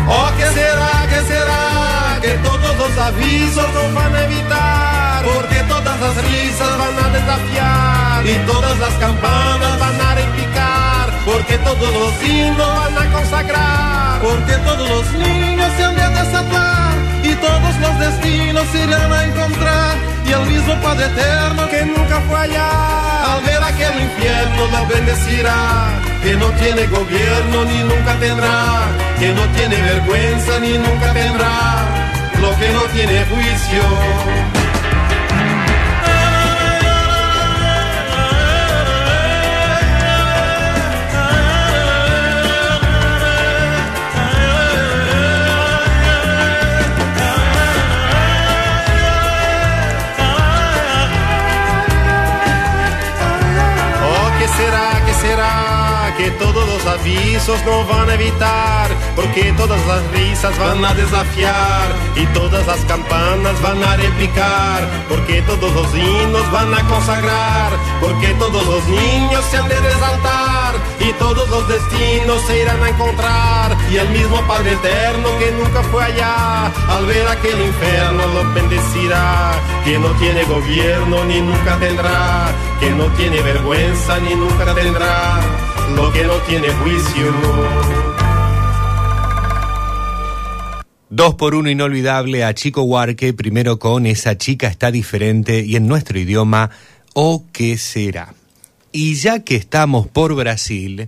Oh, 0.10 0.30
¿qué 0.38 0.46
será, 0.48 0.92
qué 1.10 1.22
será? 1.28 2.20
Que 2.22 2.32
todos 2.48 2.78
los 2.78 2.98
avisos 2.98 3.74
nos 3.74 3.94
van 3.94 4.16
a 4.16 4.24
evitar, 4.24 5.24
porque 5.26 5.56
todas 5.68 6.00
las 6.00 6.16
risas 6.24 6.78
van 6.78 7.06
a 7.06 7.10
desafiar. 7.10 8.26
Y 8.26 8.34
todas 8.48 8.80
las 8.80 8.94
campanas 8.96 9.80
van 9.80 10.02
a 10.02 10.16
repicar, 10.16 11.14
porque 11.26 11.58
todos 11.60 11.94
los 11.94 12.24
himnos 12.24 12.76
van 12.76 12.98
a 12.98 13.12
consagrar, 13.12 14.22
Porque 14.22 14.54
todos 14.66 14.90
los 14.90 15.12
niños 15.14 15.72
se 15.78 15.84
han 15.84 15.96
de 15.96 16.10
desatar 16.10 16.77
los 17.82 18.00
destinos 18.00 18.66
irán 18.76 19.14
a 19.14 19.26
encontrar. 19.26 19.96
Y 20.26 20.32
el 20.32 20.46
mismo 20.46 20.76
Padre 20.82 21.06
Eterno 21.06 21.70
que 21.70 21.86
nunca 21.86 22.20
fue 22.28 22.38
allá, 22.38 23.34
al 23.34 23.42
ver 23.44 23.64
aquel 23.64 24.02
infierno 24.02 24.68
lo 24.74 24.88
bendecirá, 24.88 26.02
que 26.22 26.36
no 26.36 26.48
tiene 26.62 26.86
gobierno 26.88 27.64
ni 27.64 27.84
nunca 27.84 28.14
tendrá, 28.20 28.84
que 29.20 29.30
no 29.34 29.44
tiene 29.56 29.82
vergüenza 29.82 30.60
ni 30.60 30.78
nunca 30.78 31.14
tendrá, 31.14 31.86
lo 32.42 32.50
que 32.60 32.70
no 32.74 32.82
tiene 32.94 33.26
juicio. 33.26 34.67
Será? 56.18 56.28
Que 56.28 56.32
todos 56.32 56.68
los 56.68 56.86
avisos 56.86 57.64
no 57.66 57.86
van 57.86 58.10
a 58.10 58.14
evitar, 58.14 58.90
porque 59.16 59.54
todas 59.54 59.80
las 59.88 60.12
risas 60.12 60.58
van 60.60 60.84
a 60.84 60.94
desafiar 60.94 61.88
y 62.16 62.26
todas 62.28 62.66
las 62.66 62.80
campanas 62.86 63.62
van 63.62 63.84
a 63.84 63.96
replicar, 63.98 65.06
porque 65.10 65.42
todos 65.44 65.72
los 65.74 65.96
himnos 65.96 66.52
van 66.52 66.74
a 66.74 66.84
consagrar, 66.88 67.72
porque 68.02 68.34
todos 68.36 68.66
los 68.66 68.86
niños 68.88 69.44
se 69.46 69.58
han 69.58 69.68
de 69.68 69.80
resaltar 69.80 70.74
y 71.00 71.14
todos 71.14 71.50
los 71.50 71.68
destinos 71.68 72.42
se 72.48 72.62
irán 72.62 72.84
a 72.84 72.90
encontrar 72.90 73.78
y 73.92 73.98
el 73.98 74.10
mismo 74.10 74.42
Padre 74.48 74.74
Eterno 74.74 75.30
que 75.40 75.52
nunca 75.52 75.84
fue 75.84 76.04
allá, 76.04 76.72
al 76.90 77.06
ver 77.06 77.28
aquel 77.28 77.62
infierno 77.62 78.28
lo 78.28 78.54
bendecirá, 78.54 79.54
que 79.84 79.98
no 80.00 80.10
tiene 80.20 80.44
gobierno 80.46 81.26
ni 81.26 81.42
nunca 81.42 81.78
tendrá, 81.78 82.50
que 82.80 82.90
no 82.92 83.06
tiene 83.18 83.42
vergüenza 83.42 84.20
ni 84.20 84.36
nunca 84.36 84.74
tendrá, 84.74 85.40
lo 85.96 86.12
que 86.12 86.24
no 86.24 86.34
tiene 86.48 86.70
juicio. 86.70 87.34
Dos 91.10 91.36
por 91.36 91.56
uno 91.56 91.70
inolvidable 91.70 92.44
a 92.44 92.54
Chico 92.54 92.84
Huarque, 92.84 93.34
primero 93.34 93.80
con 93.80 94.06
Esa 94.06 94.38
chica 94.38 94.68
está 94.68 94.92
diferente 94.92 95.62
y 95.62 95.76
en 95.76 95.88
nuestro 95.88 96.20
idioma, 96.20 96.70
¿o 97.14 97.46
qué 97.54 97.78
será? 97.78 98.34
Y 98.92 99.16
ya 99.16 99.40
que 99.40 99.56
estamos 99.56 100.08
por 100.08 100.36
Brasil, 100.36 101.08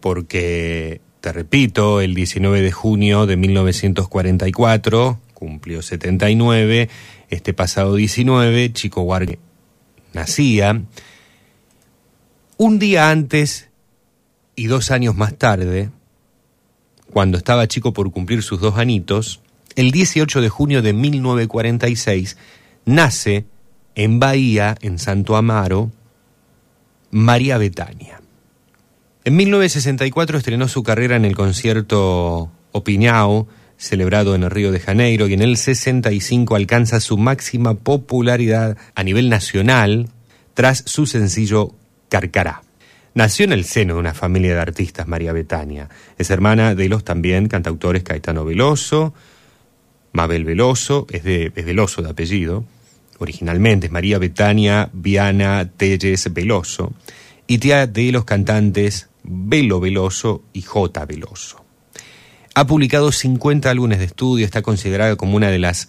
porque, 0.00 1.00
te 1.20 1.32
repito, 1.32 2.00
el 2.00 2.14
19 2.14 2.62
de 2.62 2.72
junio 2.72 3.26
de 3.26 3.36
1944, 3.36 5.20
cumplió 5.34 5.82
79, 5.82 6.88
este 7.28 7.52
pasado 7.52 7.96
19, 7.96 8.72
Chico 8.72 9.02
Huarque 9.02 9.38
nacía. 10.12 10.82
Un 12.56 12.78
día 12.78 13.10
antes 13.10 13.67
y 14.58 14.66
dos 14.66 14.90
años 14.90 15.16
más 15.16 15.38
tarde, 15.38 15.90
cuando 17.12 17.38
estaba 17.38 17.68
chico 17.68 17.92
por 17.92 18.10
cumplir 18.10 18.42
sus 18.42 18.60
dos 18.60 18.76
anitos, 18.76 19.40
el 19.76 19.92
18 19.92 20.40
de 20.40 20.48
junio 20.48 20.82
de 20.82 20.92
1946, 20.92 22.36
nace 22.84 23.46
en 23.94 24.18
Bahía, 24.18 24.76
en 24.80 24.98
Santo 24.98 25.36
Amaro, 25.36 25.92
María 27.12 27.56
Betania. 27.56 28.20
En 29.22 29.36
1964 29.36 30.38
estrenó 30.38 30.66
su 30.66 30.82
carrera 30.82 31.14
en 31.14 31.24
el 31.24 31.36
concierto 31.36 32.50
Opinião, 32.72 33.46
celebrado 33.76 34.34
en 34.34 34.42
el 34.42 34.50
Río 34.50 34.72
de 34.72 34.80
Janeiro, 34.80 35.28
y 35.28 35.34
en 35.34 35.42
el 35.42 35.56
65 35.56 36.56
alcanza 36.56 36.98
su 36.98 37.16
máxima 37.16 37.74
popularidad 37.74 38.76
a 38.96 39.04
nivel 39.04 39.28
nacional 39.28 40.08
tras 40.54 40.82
su 40.84 41.06
sencillo 41.06 41.74
Carcará. 42.08 42.67
Nació 43.18 43.46
en 43.46 43.52
el 43.52 43.64
seno 43.64 43.94
de 43.94 43.98
una 43.98 44.14
familia 44.14 44.54
de 44.54 44.60
artistas 44.60 45.08
María 45.08 45.32
Betania. 45.32 45.88
Es 46.18 46.30
hermana 46.30 46.76
de 46.76 46.88
los 46.88 47.02
también 47.02 47.48
cantautores 47.48 48.04
Caetano 48.04 48.44
Veloso, 48.44 49.12
Mabel 50.12 50.44
Veloso, 50.44 51.04
es, 51.10 51.24
de, 51.24 51.48
Veloso 51.48 52.00
de 52.00 52.10
apellido, 52.10 52.64
originalmente 53.18 53.86
es 53.86 53.92
María 53.92 54.18
Betania 54.18 54.88
Viana 54.92 55.68
Telles 55.76 56.32
Veloso, 56.32 56.92
y 57.48 57.58
tía 57.58 57.88
de 57.88 58.12
los 58.12 58.24
cantantes 58.24 59.08
Velo 59.24 59.80
Veloso 59.80 60.44
y 60.52 60.62
J. 60.62 61.04
Veloso. 61.04 61.64
Ha 62.54 62.68
publicado 62.68 63.10
50 63.10 63.68
álbumes 63.68 63.98
de 63.98 64.04
estudio, 64.04 64.44
está 64.44 64.62
considerada 64.62 65.16
como 65.16 65.34
una 65.34 65.50
de 65.50 65.58
las 65.58 65.88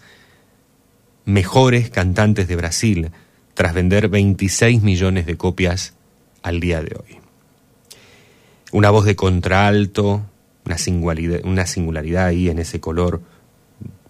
mejores 1.26 1.90
cantantes 1.90 2.48
de 2.48 2.56
Brasil, 2.56 3.10
tras 3.54 3.72
vender 3.72 4.08
26 4.08 4.82
millones 4.82 5.26
de 5.26 5.36
copias 5.36 5.94
al 6.42 6.58
día 6.58 6.82
de 6.82 6.96
hoy. 6.96 7.19
Una 8.72 8.90
voz 8.90 9.04
de 9.04 9.16
contralto, 9.16 10.22
una 10.64 10.78
singularidad, 10.78 11.40
una 11.44 11.66
singularidad 11.66 12.26
ahí 12.26 12.48
en 12.48 12.60
ese 12.60 12.80
color 12.80 13.20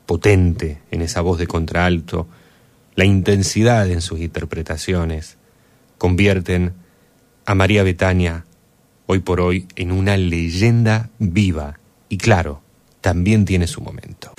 potente, 0.05 0.79
en 0.91 1.01
esa 1.03 1.23
voz 1.23 1.39
de 1.39 1.47
contralto, 1.47 2.27
la 2.95 3.05
intensidad 3.05 3.89
en 3.89 4.03
sus 4.03 4.21
interpretaciones, 4.21 5.39
convierten 5.97 6.75
a 7.47 7.55
María 7.55 7.83
Betania 7.83 8.45
hoy 9.07 9.21
por 9.21 9.41
hoy 9.41 9.67
en 9.77 9.93
una 9.93 10.17
leyenda 10.17 11.09
viva 11.19 11.79
y 12.09 12.19
claro, 12.19 12.61
también 13.01 13.45
tiene 13.47 13.67
su 13.67 13.81
momento. 13.81 14.35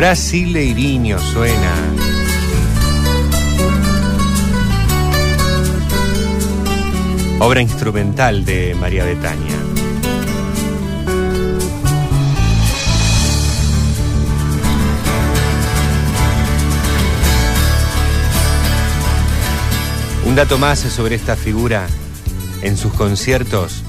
Brasileirinho 0.00 1.18
suena. 1.18 1.74
Obra 7.40 7.60
instrumental 7.60 8.46
de 8.46 8.74
María 8.80 9.04
Betania. 9.04 9.58
Un 20.24 20.34
dato 20.34 20.56
más 20.56 20.78
sobre 20.78 21.14
esta 21.14 21.36
figura. 21.36 21.86
En 22.62 22.78
sus 22.78 22.94
conciertos 22.94 23.82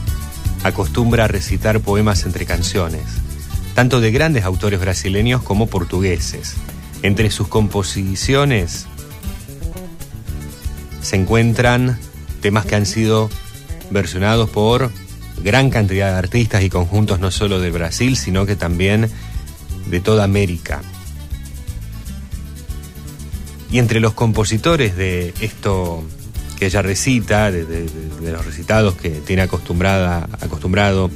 acostumbra 0.65 1.23
a 1.23 1.27
recitar 1.29 1.79
poemas 1.79 2.25
entre 2.25 2.45
canciones 2.45 3.30
tanto 3.73 4.01
de 4.01 4.11
grandes 4.11 4.43
autores 4.43 4.79
brasileños 4.79 5.41
como 5.41 5.67
portugueses. 5.67 6.55
Entre 7.03 7.31
sus 7.31 7.47
composiciones 7.47 8.85
se 11.01 11.15
encuentran 11.15 11.97
temas 12.41 12.65
que 12.65 12.75
han 12.75 12.85
sido 12.85 13.29
versionados 13.89 14.49
por 14.49 14.91
gran 15.43 15.69
cantidad 15.69 16.11
de 16.11 16.17
artistas 16.17 16.63
y 16.63 16.69
conjuntos 16.69 17.19
no 17.19 17.31
solo 17.31 17.59
de 17.59 17.71
Brasil, 17.71 18.15
sino 18.17 18.45
que 18.45 18.55
también 18.55 19.09
de 19.87 19.99
toda 19.99 20.23
América. 20.23 20.81
Y 23.71 23.79
entre 23.79 23.99
los 23.99 24.13
compositores 24.13 24.95
de 24.95 25.33
esto 25.39 26.03
que 26.59 26.67
ella 26.67 26.81
recita, 26.81 27.51
de, 27.51 27.89
los 28.21 28.45
recitados 28.45 28.95
que 28.95 29.09
tiene 29.09 29.41
acostumbrada, 29.41 30.27
acostumbrado 30.41 31.09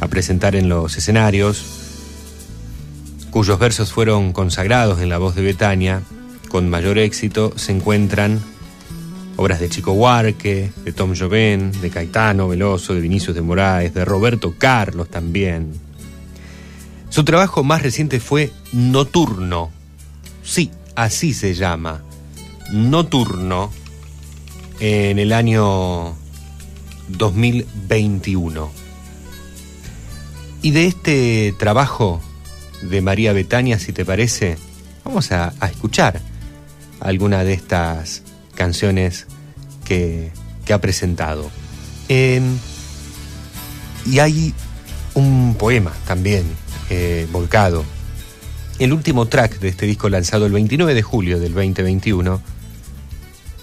a 0.00 0.08
presentar 0.08 0.54
en 0.54 0.68
los 0.68 0.96
escenarios, 0.96 1.77
cuyos 3.30 3.58
versos 3.58 3.92
fueron 3.92 4.32
consagrados 4.32 5.00
en 5.00 5.08
la 5.08 5.18
voz 5.18 5.34
de 5.34 5.42
Betania, 5.42 6.02
con 6.48 6.68
mayor 6.68 6.98
éxito 6.98 7.52
se 7.56 7.72
encuentran 7.72 8.40
obras 9.36 9.60
de 9.60 9.68
Chico 9.68 9.92
Huarque, 9.92 10.72
de 10.84 10.92
Tom 10.92 11.14
Joven, 11.16 11.70
de 11.80 11.90
Caetano 11.90 12.48
Veloso, 12.48 12.94
de 12.94 13.00
Vinicius 13.00 13.36
de 13.36 13.42
Moraes, 13.42 13.94
de 13.94 14.04
Roberto 14.04 14.54
Carlos 14.58 15.08
también. 15.08 15.72
Su 17.08 17.24
trabajo 17.24 17.62
más 17.62 17.82
reciente 17.82 18.18
fue 18.20 18.50
Noturno. 18.72 19.70
Sí, 20.42 20.70
así 20.96 21.34
se 21.34 21.54
llama. 21.54 22.02
Noturno 22.72 23.70
en 24.80 25.18
el 25.18 25.32
año 25.32 26.16
2021. 27.08 28.70
Y 30.62 30.70
de 30.72 30.86
este 30.86 31.54
trabajo 31.58 32.20
de 32.82 33.00
María 33.00 33.32
Betania, 33.32 33.78
si 33.78 33.92
te 33.92 34.04
parece, 34.04 34.56
vamos 35.04 35.32
a, 35.32 35.52
escuchar 35.70 36.20
alguna 37.00 37.44
de 37.44 37.52
estas 37.52 38.22
canciones 38.54 39.26
que, 39.84 40.30
que 40.64 40.72
ha 40.72 40.80
presentado. 40.80 41.50
Eh, 42.08 42.40
y 44.06 44.20
hay 44.20 44.54
un 45.14 45.54
poema 45.58 45.92
también 46.06 46.44
eh, 46.90 47.26
volcado. 47.30 47.84
El 48.78 48.92
último 48.92 49.26
track 49.26 49.58
de 49.58 49.68
este 49.68 49.86
disco 49.86 50.08
lanzado 50.08 50.46
el 50.46 50.52
29 50.52 50.94
de 50.94 51.02
julio 51.02 51.40
del 51.40 51.52
2021 51.52 52.40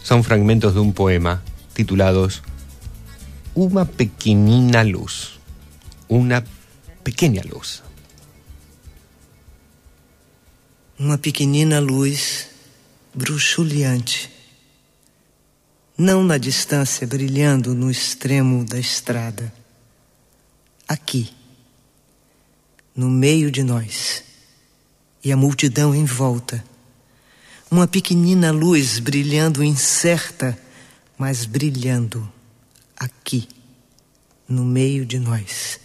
son 0.03 0.23
fragmentos 0.23 0.73
de 0.75 0.81
un 0.81 0.93
poema 0.93 1.41
titulados 1.73 2.43
Una 3.55 3.85
pequeñina 3.85 4.83
luz. 4.83 5.39
Una 6.07 6.43
pequena 7.03 7.41
luz. 7.49 7.84
Uma 10.97 11.17
pequenina 11.17 11.81
luz 11.81 12.47
bruxuleante, 13.13 14.31
não 15.97 16.23
na 16.23 16.37
distância 16.37 17.05
brilhando 17.05 17.75
no 17.75 17.91
extremo 17.91 18.63
da 18.63 18.79
estrada, 18.79 19.53
aqui, 20.87 21.33
no 22.95 23.09
meio 23.09 23.51
de 23.51 23.61
nós, 23.61 24.23
e 25.21 25.33
a 25.33 25.37
multidão 25.37 25.93
em 25.93 26.05
volta. 26.05 26.63
Uma 27.69 27.89
pequenina 27.89 28.53
luz 28.53 28.97
brilhando 28.97 29.61
incerta, 29.61 30.57
mas 31.17 31.43
brilhando 31.43 32.31
aqui, 32.95 33.49
no 34.47 34.63
meio 34.63 35.05
de 35.05 35.19
nós. 35.19 35.77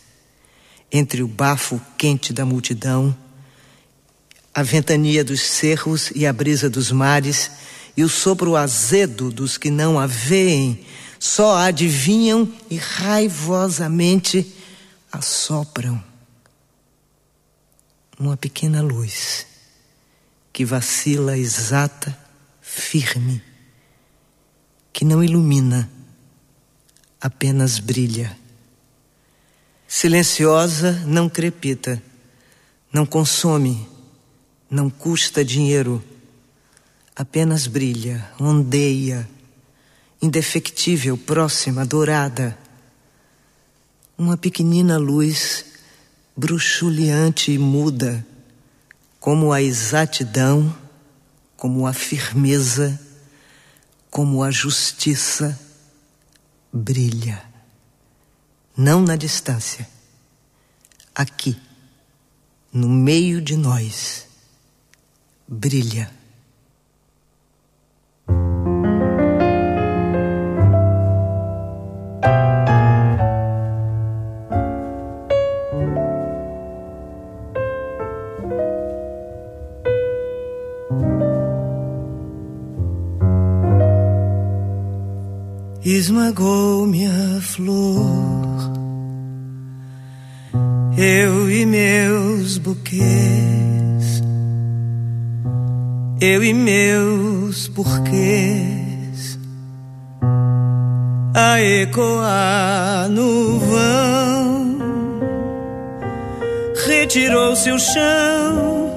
Entre 0.93 1.21
o 1.21 1.27
bafo 1.27 1.81
quente 1.99 2.33
da 2.33 2.45
multidão, 2.47 3.17
a 4.61 4.63
ventania 4.63 5.25
dos 5.25 5.41
cerros 5.41 6.13
e 6.15 6.27
a 6.27 6.33
brisa 6.33 6.69
dos 6.69 6.93
mares, 6.93 7.51
e 7.97 8.05
o 8.05 8.09
sopro 8.09 8.57
azedo 8.57 9.31
dos 9.31 9.57
que 9.57 9.71
não 9.71 9.99
a 9.99 10.07
veem, 10.07 10.85
só 11.19 11.57
a 11.57 11.65
adivinham 11.65 12.53
e 12.71 12.77
raivosamente 12.77 14.55
assopram. 15.11 16.03
Uma 18.19 18.37
pequena 18.37 18.83
luz 18.83 19.47
que 20.53 20.65
vacila 20.65 21.39
exata, 21.39 22.17
firme, 22.61 23.43
que 24.93 25.07
não 25.07 25.25
ilumina, 25.25 25.91
apenas 27.19 27.79
brilha. 27.79 28.37
Silenciosa, 29.89 30.93
não 31.07 31.31
crepita, 31.31 32.03
não 32.93 33.07
consome, 33.07 33.89
não 34.71 34.89
custa 34.89 35.45
dinheiro, 35.45 36.03
apenas 37.17 37.67
brilha, 37.67 38.31
ondeia, 38.39 39.29
indefectível, 40.23 41.19
próxima, 41.19 41.85
dourada. 41.85 42.57
Uma 44.17 44.37
pequenina 44.37 44.97
luz 44.97 45.65
bruxuleante 46.37 47.51
e 47.51 47.59
muda, 47.59 48.25
como 49.19 49.53
a 49.53 49.61
exatidão, 49.61 50.75
como 51.57 51.87
a 51.87 51.93
firmeza, 51.93 52.99
como 54.09 54.43
a 54.43 54.51
justiça, 54.51 55.59
brilha. 56.73 57.43
Não 58.77 59.03
na 59.03 59.17
distância, 59.17 59.87
aqui, 61.15 61.61
no 62.73 62.89
meio 62.89 63.43
de 63.43 63.57
nós, 63.57 64.30
brilha. 65.51 66.09
Esmagou-me 85.83 87.07
a 87.07 87.41
flor, 87.41 88.71
eu 90.97 91.51
e 91.51 91.67
meus 91.67 92.59
buquês, 92.59 93.70
eu 96.21 96.45
e 96.45 96.53
meus 96.53 97.67
porquês, 97.69 99.39
a 101.35 101.63
ecoar 101.63 103.09
no 103.09 103.59
vão, 103.59 104.79
retirou-se 106.87 107.71
o 107.71 107.79
chão. 107.79 108.91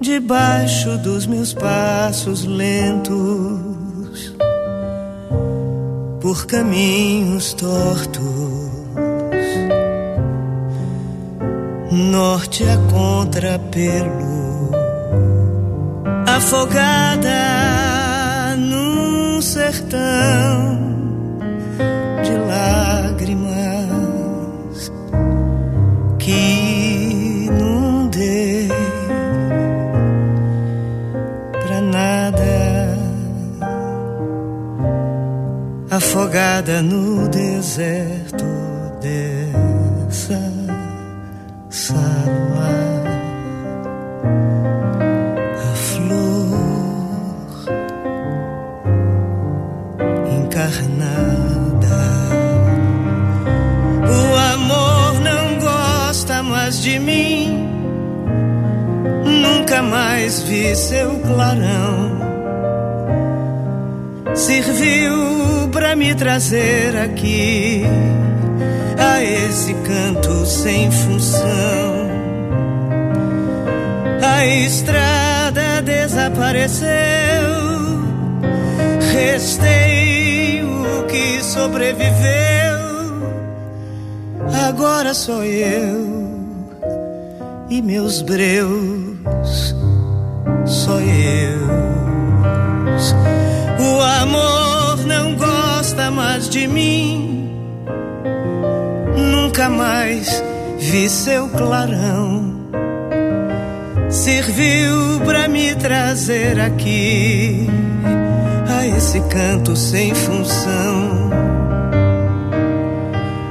Debaixo 0.00 0.96
dos 0.98 1.26
meus 1.26 1.52
passos 1.52 2.44
lentos. 2.46 4.34
Por 6.20 6.46
caminhos 6.46 7.52
tortos, 7.52 8.22
norte 11.90 12.64
a 12.64 12.76
contrapelo, 12.90 14.37
afogada 16.38 17.34
num 18.56 19.42
sertão 19.42 20.78
de 22.22 22.32
lágrimas 22.50 23.52
que 26.20 27.50
não 27.58 28.06
dei 28.06 28.68
pra 31.50 31.80
nada. 31.80 32.98
afogada 35.90 36.80
no 36.80 37.28
deserto 37.28 38.57
vi 60.48 60.74
seu 60.74 61.10
clarão 61.20 62.18
serviu 64.34 65.68
para 65.70 65.94
me 65.94 66.14
trazer 66.14 66.96
aqui 66.96 67.82
a 68.98 69.22
esse 69.22 69.74
canto 69.74 70.46
sem 70.46 70.90
função. 70.90 72.08
A 74.22 74.46
estrada 74.46 75.82
desapareceu, 75.82 76.88
restei 79.12 80.62
o 80.62 81.04
que 81.06 81.44
sobreviveu. 81.44 82.78
Agora 84.66 85.12
sou 85.12 85.44
eu 85.44 86.08
e 87.68 87.82
meus 87.82 88.22
breus, 88.22 89.07
O 93.78 94.00
amor 94.22 95.06
não 95.06 95.34
gosta 95.36 96.10
mais 96.10 96.48
de 96.48 96.66
mim. 96.66 97.50
Nunca 99.16 99.68
mais 99.68 100.42
vi 100.78 101.08
seu 101.08 101.48
clarão. 101.48 102.56
serviu 104.10 105.20
para 105.24 105.48
me 105.48 105.74
trazer 105.74 106.58
aqui 106.60 107.66
a 108.68 108.86
esse 108.86 109.20
canto 109.22 109.76
sem 109.76 110.14
função. 110.14 111.30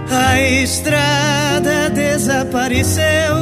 A 0.09 0.41
estrada 0.41 1.89
desapareceu, 1.89 3.35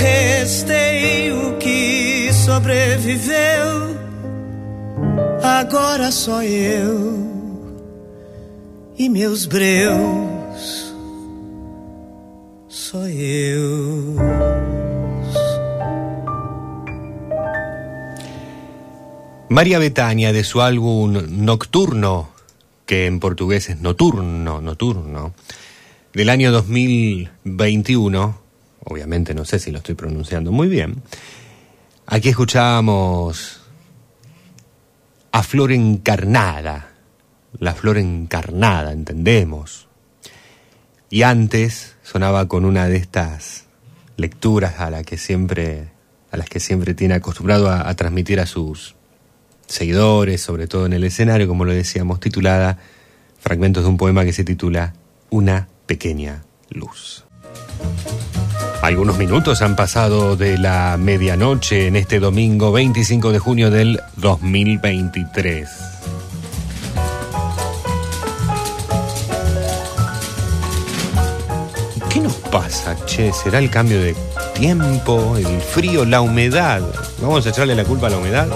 restei 0.00 1.32
o 1.32 1.56
que 1.58 2.30
sobreviveu. 2.32 4.01
Agora 5.42 6.12
só 6.12 6.40
eu 6.44 7.32
e 8.96 9.08
meus 9.08 9.46
breus, 9.46 10.94
só 12.68 13.08
eu. 13.08 14.16
María 19.48 19.80
Betania 19.80 20.32
de 20.32 20.44
su 20.44 20.62
álbum 20.62 21.12
Nocturno, 21.28 22.28
que 22.86 23.06
en 23.06 23.18
portugués 23.18 23.68
es 23.68 23.80
Noturno, 23.80 24.60
Noturno, 24.60 25.34
del 26.14 26.28
año 26.28 26.52
2021, 26.52 28.38
obviamente 28.84 29.34
no 29.34 29.44
sé 29.44 29.58
si 29.58 29.72
lo 29.72 29.78
estoy 29.78 29.96
pronunciando 29.96 30.52
muy 30.52 30.68
bien, 30.68 31.02
aquí 32.06 32.28
escuchábamos 32.28 33.61
a 35.32 35.42
Flor 35.42 35.72
Encarnada, 35.72 36.90
la 37.58 37.74
Flor 37.74 37.98
Encarnada, 37.98 38.92
entendemos. 38.92 39.88
Y 41.10 41.22
antes 41.22 41.96
sonaba 42.02 42.46
con 42.48 42.64
una 42.64 42.86
de 42.86 42.96
estas 42.96 43.64
lecturas 44.16 44.78
a 44.78 44.90
la 44.90 45.02
que 45.02 45.16
siempre 45.16 45.90
a 46.30 46.36
las 46.38 46.48
que 46.48 46.60
siempre 46.60 46.94
tiene 46.94 47.14
acostumbrado 47.14 47.68
a, 47.68 47.86
a 47.88 47.94
transmitir 47.94 48.40
a 48.40 48.46
sus 48.46 48.94
seguidores, 49.66 50.40
sobre 50.40 50.66
todo 50.66 50.86
en 50.86 50.94
el 50.94 51.04
escenario, 51.04 51.46
como 51.46 51.66
lo 51.66 51.72
decíamos, 51.72 52.20
titulada 52.20 52.78
fragmentos 53.38 53.82
de 53.82 53.90
un 53.90 53.98
poema 53.98 54.24
que 54.24 54.32
se 54.32 54.44
titula 54.44 54.94
Una 55.28 55.68
pequeña 55.86 56.44
luz. 56.70 57.24
Algunos 58.82 59.16
minutos 59.16 59.62
han 59.62 59.76
pasado 59.76 60.34
de 60.34 60.58
la 60.58 60.96
medianoche 60.98 61.86
en 61.86 61.94
este 61.94 62.18
domingo 62.18 62.72
25 62.72 63.30
de 63.30 63.38
junio 63.38 63.70
del 63.70 64.00
2023. 64.16 65.68
¿Qué 72.10 72.18
nos 72.18 72.34
pasa, 72.34 72.96
che? 73.06 73.32
¿Será 73.32 73.60
el 73.60 73.70
cambio 73.70 74.00
de 74.00 74.16
tiempo, 74.54 75.36
el 75.36 75.60
frío, 75.60 76.04
la 76.04 76.20
humedad? 76.20 76.82
¿Vamos 77.20 77.46
a 77.46 77.50
echarle 77.50 77.76
la 77.76 77.84
culpa 77.84 78.08
a 78.08 78.10
la 78.10 78.18
humedad? 78.18 78.48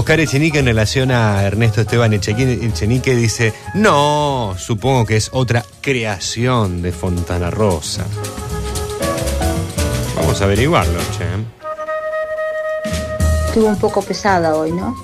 Oscar 0.00 0.18
Echenique 0.18 0.58
en 0.58 0.64
relación 0.64 1.10
a 1.10 1.42
Ernesto 1.42 1.82
Esteban 1.82 2.14
Echenique 2.14 3.14
dice, 3.14 3.52
no, 3.74 4.54
supongo 4.56 5.04
que 5.04 5.16
es 5.16 5.28
otra 5.34 5.62
creación 5.82 6.80
de 6.80 6.90
Fontana 6.90 7.50
Rosa. 7.50 8.06
Vamos 10.16 10.40
a 10.40 10.44
averiguarlo, 10.44 10.98
che. 11.18 11.26
Estuvo 13.48 13.66
un 13.66 13.76
poco 13.76 14.00
pesada 14.00 14.54
hoy, 14.56 14.72
¿no? 14.72 14.96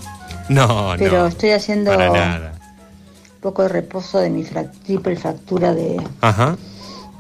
No, 0.49 0.95
Pero 0.97 1.19
no. 1.19 1.27
estoy 1.27 1.51
haciendo 1.51 1.91
Para 1.95 2.11
un 2.55 3.41
poco 3.43 3.65
de 3.65 3.69
reposo 3.69 4.19
de 4.19 4.31
mi 4.31 4.45
frac- 4.45 4.73
triple 4.87 5.17
fractura 5.17 5.75
de, 5.75 6.03
Ajá. 6.23 6.57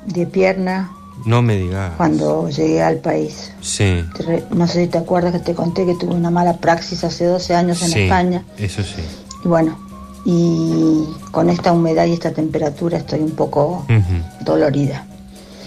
de 0.06 0.26
pierna 0.26 0.95
No 1.24 1.42
me 1.42 1.56
digas. 1.56 1.92
cuando 1.96 2.48
llegué 2.48 2.82
al 2.82 2.98
país. 2.98 3.52
Sí. 3.60 4.04
Te 4.16 4.44
No 4.50 4.66
sé 4.66 4.84
si 4.84 4.88
te 4.88 4.98
acuerdas 4.98 5.32
que 5.32 5.38
te 5.38 5.54
conté 5.54 5.86
que 5.86 5.94
tuve 5.94 6.14
una 6.14 6.30
mala 6.30 6.58
praxis 6.58 7.02
hace 7.04 7.24
12 7.24 7.54
años 7.54 7.82
en 7.82 7.90
sí, 7.90 8.00
España. 8.02 8.44
Eso 8.58 8.82
sí. 8.82 9.02
Y 9.44 9.48
bueno, 9.48 9.78
y 10.24 11.04
con 11.30 11.48
esta 11.50 11.72
humedad 11.72 12.06
y 12.06 12.12
esta 12.12 12.32
temperatura 12.32 12.98
estoy 12.98 13.20
un 13.20 13.32
poco 13.32 13.86
dolorida. 14.40 15.06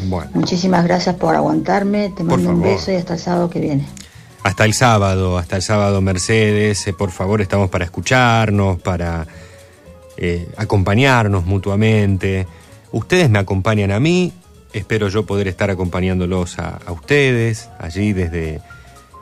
Bueno. 0.08 0.32
Muchísimas 0.34 0.84
gracias 0.86 1.16
por 1.16 1.36
aguantarme. 1.36 2.10
Te 2.16 2.24
mando 2.24 2.52
un 2.52 2.62
beso 2.62 2.92
y 2.92 2.96
hasta 2.96 3.14
el 3.14 3.20
sábado 3.20 3.50
que 3.50 3.60
viene. 3.60 3.86
Hasta 4.44 4.66
el 4.66 4.74
sábado, 4.74 5.38
hasta 5.38 5.58
el 5.58 5.62
sábado, 5.62 6.02
Mercedes. 6.02 6.88
eh, 6.88 6.94
por 6.94 7.12
favor, 7.12 7.42
estamos 7.42 7.70
para 7.70 7.86
escucharnos, 7.86 8.80
para 8.82 9.28
eh, 10.18 10.48
acompañarnos 10.58 11.46
mutuamente. 11.46 12.48
Ustedes 12.92 13.30
me 13.30 13.40
acompañan 13.40 13.92
a 13.92 14.00
mí. 14.00 14.34
Espero 14.72 15.10
yo 15.10 15.26
poder 15.26 15.48
estar 15.48 15.70
acompañándolos 15.72 16.60
a, 16.60 16.80
ustedes 16.92 17.70
allí 17.80 18.14
desde 18.14 18.62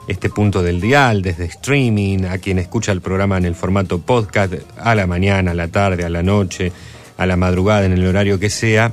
este 0.06 0.28
punto 0.28 0.62
del 0.62 0.80
dial, 0.80 1.22
desde 1.22 1.44
streaming, 1.44 2.24
a 2.24 2.38
quien 2.38 2.58
escucha 2.58 2.92
el 2.92 3.00
programa 3.00 3.38
en 3.38 3.46
el 3.46 3.54
formato 3.54 3.98
podcast, 3.98 4.54
a 4.78 4.94
la 4.94 5.06
mañana, 5.06 5.52
a 5.52 5.54
la 5.54 5.68
tarde, 5.68 6.04
a 6.04 6.10
la 6.10 6.22
noche, 6.22 6.72
a 7.16 7.26
la 7.26 7.36
madrugada, 7.36 7.86
en 7.86 7.92
el 7.92 8.06
horario 8.06 8.38
que 8.38 8.50
sea. 8.50 8.92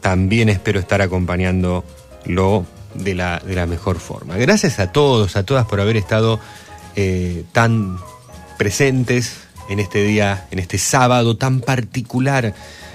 También 0.00 0.48
espero 0.48 0.80
estar 0.80 1.02
acompañándolo 1.02 1.84
de 2.94 3.14
la, 3.14 3.40
de 3.44 3.54
la 3.54 3.66
mejor 3.66 3.98
forma. 3.98 4.36
Gracias 4.36 4.78
a 4.78 4.92
todos, 4.92 5.36
a 5.36 5.44
todas 5.44 5.66
por 5.66 5.80
haber 5.80 5.96
estado 5.96 6.40
eh, 6.96 7.44
tan 7.52 7.98
presentes 8.58 9.36
en 9.68 9.78
este 9.80 10.02
día, 10.02 10.48
en 10.50 10.58
este 10.58 10.78
sábado 10.78 11.36
tan 11.36 11.60
particular, 11.60 12.54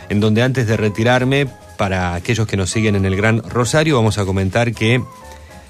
en 0.09 0.19
donde 0.19 0.43
antes 0.43 0.67
de 0.67 0.75
retirarme, 0.77 1.47
para 1.75 2.15
aquellos 2.15 2.47
que 2.47 2.57
nos 2.57 2.69
siguen 2.69 2.95
en 2.95 3.05
el 3.05 3.15
Gran 3.15 3.41
Rosario, 3.43 3.95
vamos 3.95 4.17
a 4.17 4.25
comentar 4.25 4.73
que 4.73 5.03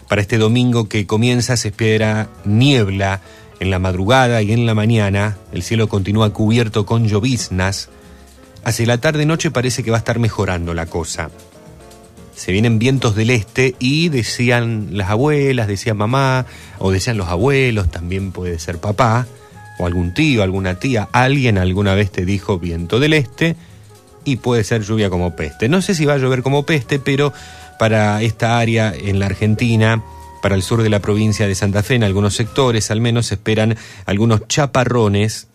para 0.08 0.22
este 0.22 0.38
domingo 0.38 0.88
que 0.88 1.08
comienza 1.08 1.58
se 1.58 1.69
espera 1.69 2.30
niebla 2.45 3.22
en 3.59 3.72
la 3.72 3.80
madrugada 3.80 4.42
y 4.42 4.51
en 4.51 4.66
la 4.66 4.74
mañana, 4.74 5.38
el 5.51 5.64
cielo 5.64 5.88
continúa 5.88 6.32
cubierto 6.32 6.85
con 6.85 7.08
lloviznas, 7.08 7.90
hacia 8.64 8.85
la 8.85 8.98
tarde-noche 8.98 9.51
parece 9.51 9.84
que 9.84 9.92
va 9.92 9.98
a 9.98 10.00
estar 10.00 10.19
mejorando 10.19 10.74
la 10.74 10.85
cosa. 10.85 11.30
Se 12.35 12.51
vienen 12.51 12.80
vientos 12.80 13.16
del 13.16 13.30
este 13.30 13.75
y 13.80 14.09
decían 14.09 14.90
las 14.92 15.09
abuelas, 15.09 15.67
decía 15.67 15.93
mamá, 15.93 16.45
o 16.80 16.92
decían 16.92 17.17
los 17.17 17.30
abuelos, 17.30 17.90
también 17.90 18.32
puede 18.32 18.59
ser 18.59 18.80
papá, 18.80 19.25
o 19.80 19.85
algún 19.85 20.14
tío, 20.14 20.43
alguna 20.43 20.77
tía, 20.77 21.08
alguien 21.11 21.58
alguna 21.58 21.95
vez 21.95 22.11
te 22.11 22.25
dijo 22.25 22.59
viento 22.59 23.00
del 23.00 23.14
este 23.14 23.56
y 24.26 24.38
puede 24.38 24.64
ser 24.64 24.82
lluvia 24.82 25.10
como 25.10 25.36
peste. 25.36 25.70
No 25.70 25.82
sé 25.82 25.95
si 25.95 26.06
va 26.06 26.14
a 26.14 26.18
llover 26.18 26.44
como 26.44 26.66
peste, 26.66 27.00
pero 27.00 27.32
para 27.80 28.22
esta 28.22 28.58
área 28.58 28.94
en 28.94 29.20
la 29.20 29.28
Argentina, 29.28 30.04
para 30.42 30.56
el 30.56 30.64
sur 30.64 30.84
de 30.84 30.90
la 30.90 31.00
provincia 31.00 31.48
de 31.48 31.56
Santa 31.56 31.84
Fe, 31.84 31.95
en 31.95 32.04
algunos 32.04 32.36
sectores 32.36 32.92
al 32.92 33.02
menos 33.02 33.32
esperan 33.32 33.78
algunos 34.06 34.48
chaparrones 34.48 35.48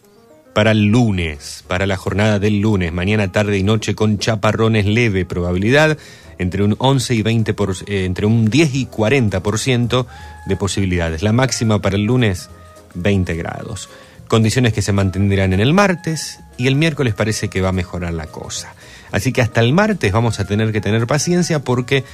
para 0.54 0.72
el 0.72 0.86
lunes, 0.86 1.64
para 1.68 1.86
la 1.86 1.96
jornada 1.96 2.38
del 2.38 2.60
lunes, 2.60 2.92
mañana, 2.92 3.30
tarde 3.30 3.58
y 3.58 3.62
noche 3.62 3.94
con 3.94 4.18
chaparrones 4.18 4.86
leve 4.86 5.24
probabilidad, 5.24 5.96
entre 6.38 6.64
un 6.64 6.74
11 6.78 7.14
y 7.14 7.22
20 7.22 7.54
por, 7.54 7.76
eh, 7.86 8.04
entre 8.04 8.26
un 8.26 8.50
10 8.50 8.74
y 8.74 8.86
40% 8.86 10.06
de 10.46 10.56
posibilidades. 10.56 11.22
La 11.22 11.32
máxima 11.32 11.80
para 11.80 11.96
el 11.96 12.04
lunes 12.04 12.50
20 12.94 13.34
grados. 13.36 13.88
Condiciones 14.26 14.72
que 14.72 14.82
se 14.82 14.92
mantendrán 14.92 15.52
en 15.52 15.60
el 15.60 15.72
martes 15.72 16.40
y 16.60 16.66
el 16.66 16.76
miércoles 16.76 17.14
parece 17.14 17.48
que 17.48 17.62
va 17.62 17.70
a 17.70 17.72
mejorar 17.72 18.12
la 18.12 18.26
cosa. 18.26 18.74
Así 19.12 19.32
que 19.32 19.40
hasta 19.40 19.60
el 19.60 19.72
martes 19.72 20.12
vamos 20.12 20.40
a 20.40 20.44
tener 20.44 20.72
que 20.72 20.82
tener 20.82 21.06
paciencia 21.06 21.60
porque 21.60 22.04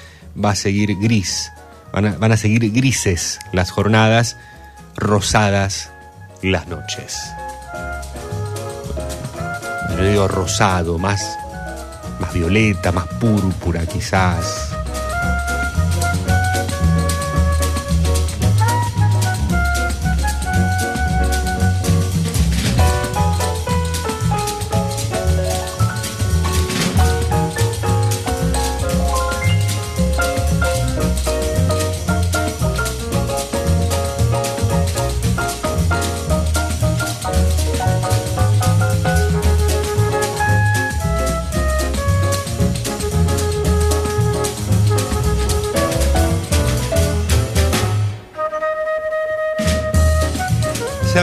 va 0.42 0.50
a 0.50 0.54
seguir 0.54 0.96
gris. 1.00 1.50
Van 1.92 2.30
a, 2.30 2.36
seguir 2.36 2.70
grises 2.70 3.40
las 3.52 3.72
jornadas, 3.72 4.36
rosadas 4.94 5.90
las 6.42 6.68
noches. 6.68 7.18
Yo 9.96 10.04
digo 10.04 10.28
rosado, 10.28 10.96
más, 10.96 11.36
más 12.20 12.32
violeta, 12.32 12.92
más 12.92 13.08
púrpura 13.18 13.84
quizás. 13.84 14.75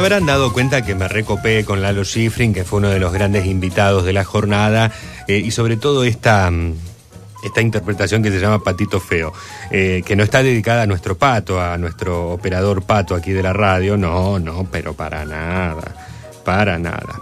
Habrán 0.03 0.25
dado 0.25 0.51
cuenta 0.51 0.81
que 0.83 0.95
me 0.95 1.07
recopé 1.07 1.63
con 1.63 1.81
Lalo 1.81 2.03
Schifrin, 2.03 2.53
que 2.53 2.65
fue 2.65 2.79
uno 2.79 2.89
de 2.89 2.99
los 2.99 3.13
grandes 3.13 3.45
invitados 3.45 4.03
de 4.03 4.11
la 4.11 4.25
jornada, 4.25 4.91
eh, 5.27 5.37
y 5.37 5.51
sobre 5.51 5.77
todo 5.77 6.03
esta, 6.03 6.51
mm, 6.51 6.73
esta 7.45 7.61
interpretación 7.61 8.21
que 8.21 8.29
se 8.29 8.39
llama 8.39 8.59
Patito 8.63 8.99
Feo, 8.99 9.31
eh, 9.71 10.03
que 10.05 10.15
no 10.17 10.23
está 10.23 10.43
dedicada 10.43 10.81
a 10.83 10.87
nuestro 10.87 11.17
pato, 11.17 11.61
a 11.61 11.77
nuestro 11.77 12.31
operador 12.31 12.81
pato 12.83 13.15
aquí 13.15 13.31
de 13.31 13.43
la 13.43 13.53
radio, 13.53 13.95
no, 13.95 14.39
no, 14.39 14.67
pero 14.69 14.93
para 14.93 15.23
nada, 15.23 15.95
para 16.43 16.77
nada. 16.77 17.21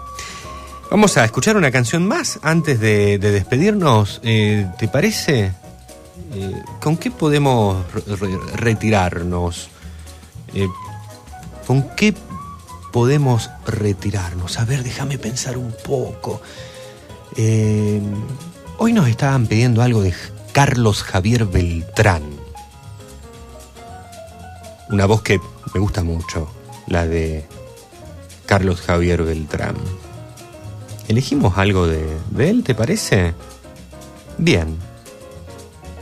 Vamos 0.90 1.16
a 1.18 1.24
escuchar 1.26 1.56
una 1.58 1.70
canción 1.72 2.08
más 2.08 2.40
antes 2.42 2.80
de, 2.80 3.20
de 3.20 3.32
despedirnos, 3.32 4.20
eh, 4.24 4.66
¿te 4.80 4.88
parece? 4.88 5.52
¿Con 6.82 6.98
qué 6.98 7.12
podemos 7.12 7.78
re- 7.94 8.16
re- 8.16 8.40
retirarnos? 8.56 9.70
¿Con 11.68 11.96
qué 11.96 12.14
podemos 12.92 13.50
retirarnos? 13.66 14.60
A 14.60 14.66
ver, 14.66 14.84
déjame 14.84 15.18
pensar 15.18 15.58
un 15.58 15.74
poco. 15.84 16.42
Eh, 17.36 18.02
hoy 18.78 18.94
nos 18.94 19.08
estaban 19.08 19.48
pidiendo 19.48 19.82
algo 19.82 20.02
de 20.02 20.14
Carlos 20.52 21.04
Javier 21.04 21.46
Beltrán. 21.46 22.24
Una 24.90 25.06
voz 25.06 25.22
que 25.22 25.40
me 25.74 25.80
gusta 25.80 26.04
mucho, 26.04 26.50
la 26.88 27.08
de 27.08 27.46
Carlos 28.46 28.82
Javier 28.82 29.24
Beltrán. 29.24 29.76
¿Elegimos 31.08 31.58
algo 31.58 31.88
de, 31.88 32.06
de 32.32 32.50
él, 32.50 32.64
te 32.64 32.76
parece? 32.76 33.34
Bien. 34.38 34.78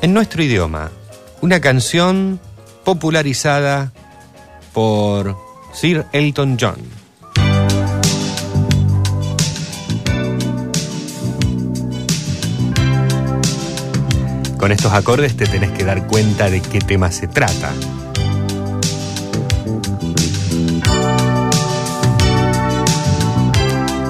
En 0.02 0.14
nuestro 0.14 0.42
idioma, 0.42 0.92
una 1.42 1.60
canción 1.60 2.40
popularizada 2.84 3.92
por 4.74 5.49
Sir 5.74 6.06
Elton 6.12 6.58
John. 6.60 6.78
Con 14.58 14.74
estos 14.74 14.92
acordes 14.92 15.38
te 15.38 15.46
tenés 15.46 15.72
que 15.72 15.86
dar 15.86 16.06
cuenta 16.06 16.50
de 16.50 16.62
qué 16.62 16.80
tema 16.80 17.12
se 17.12 17.28
trata. 17.28 17.72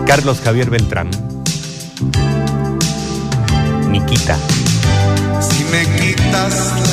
Carlos 0.08 0.42
Javier 0.44 0.72
Beltrán. 0.72 1.12
Nikita. 3.92 4.38
Si 5.40 5.64
me 5.66 5.86
quitas 6.00 6.89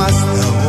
hasta 0.00 0.65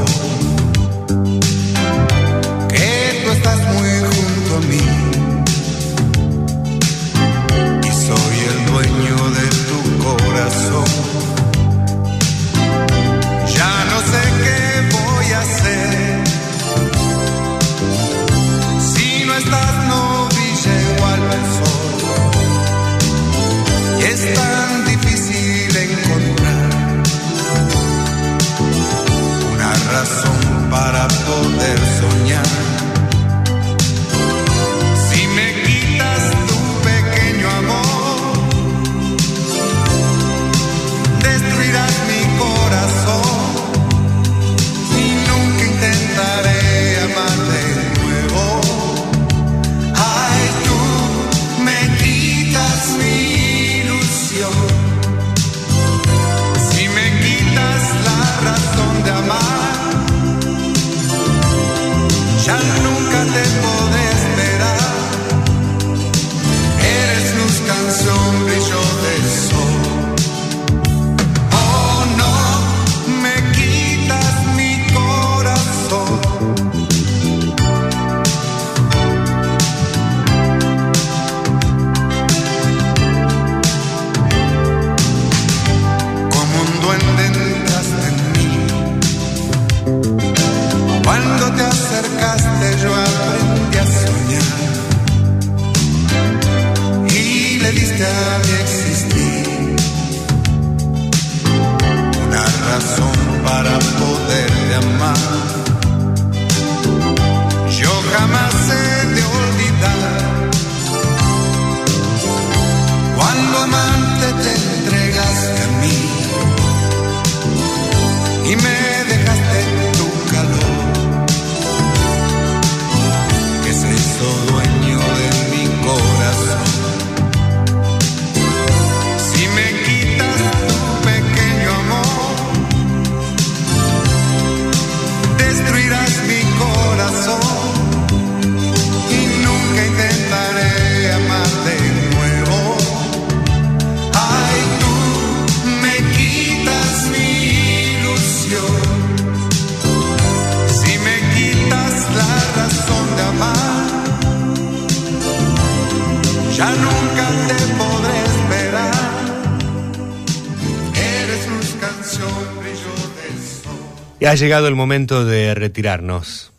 llegado 164.39 164.67
el 164.67 164.75
momento 164.75 165.25
de 165.25 165.53
retirarnos. 165.55 166.51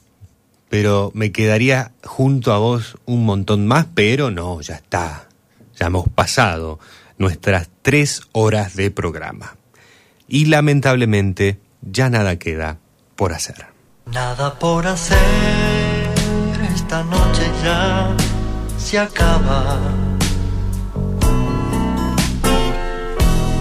Pero 0.69 1.11
me 1.15 1.33
quedaría 1.33 1.93
junto 2.05 2.53
a 2.53 2.59
vos 2.59 2.99
un 3.07 3.25
montón 3.25 3.67
más, 3.67 3.87
pero 3.95 4.31
no, 4.31 4.61
ya 4.61 4.75
está. 4.75 5.29
Ya 5.79 5.87
hemos 5.87 6.09
pasado 6.09 6.79
nuestras 7.17 7.69
tres 7.83 8.23
horas 8.33 8.77
de 8.77 8.91
programa. 8.91 9.57
Y 10.29 10.47
lamentablemente 10.47 11.59
ya 11.81 12.11
nada 12.11 12.37
queda 12.37 12.79
por 13.17 13.33
hacer. 13.33 13.67
Nada 14.07 14.59
por 14.59 14.87
hacer, 14.87 15.19
esta 16.75 17.03
noche 17.05 17.51
ya 17.63 18.15
se 18.79 18.99
acaba. 18.99 19.79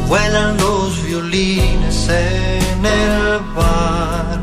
Vuelan 0.08 0.58
los 0.58 0.77
violines 1.08 2.10
en 2.10 2.86
el 2.86 3.40
bar. 3.56 4.40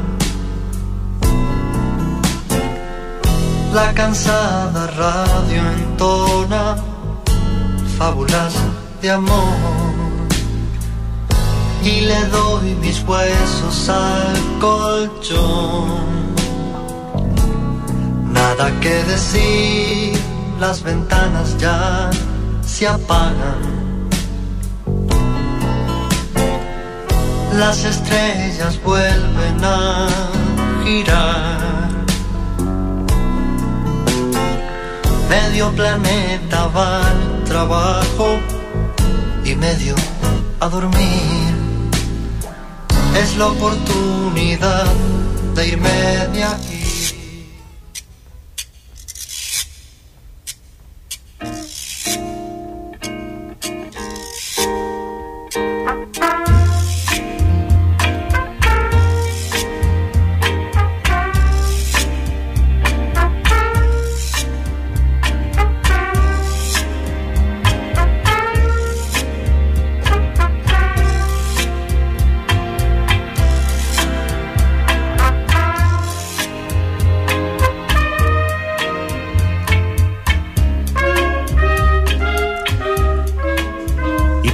La 3.74 3.92
cansada 3.92 4.86
radio 4.86 5.60
entona 5.78 6.76
fábulas 7.98 8.54
de 9.02 9.10
amor. 9.10 9.92
Y 11.82 12.00
le 12.08 12.20
doy 12.36 12.74
mis 12.80 13.02
huesos 13.06 13.88
al 13.90 14.36
colchón. 14.58 16.14
Nada 18.32 18.70
que 18.80 19.04
decir, 19.04 20.18
las 20.58 20.82
ventanas 20.82 21.58
ya 21.58 22.10
se 22.64 22.88
apagan. 22.88 23.73
Las 27.58 27.84
estrellas 27.84 28.82
vuelven 28.82 29.64
a 29.64 30.08
girar. 30.82 31.88
Medio 35.28 35.70
planeta 35.72 36.66
va 36.66 37.06
al 37.06 37.44
trabajo 37.44 38.38
y 39.44 39.54
medio 39.54 39.94
a 40.58 40.68
dormir. 40.68 41.54
Es 43.22 43.36
la 43.36 43.46
oportunidad 43.46 44.86
de 45.54 45.68
irme 45.68 46.28
de 46.32 46.44
aquí. 46.44 46.83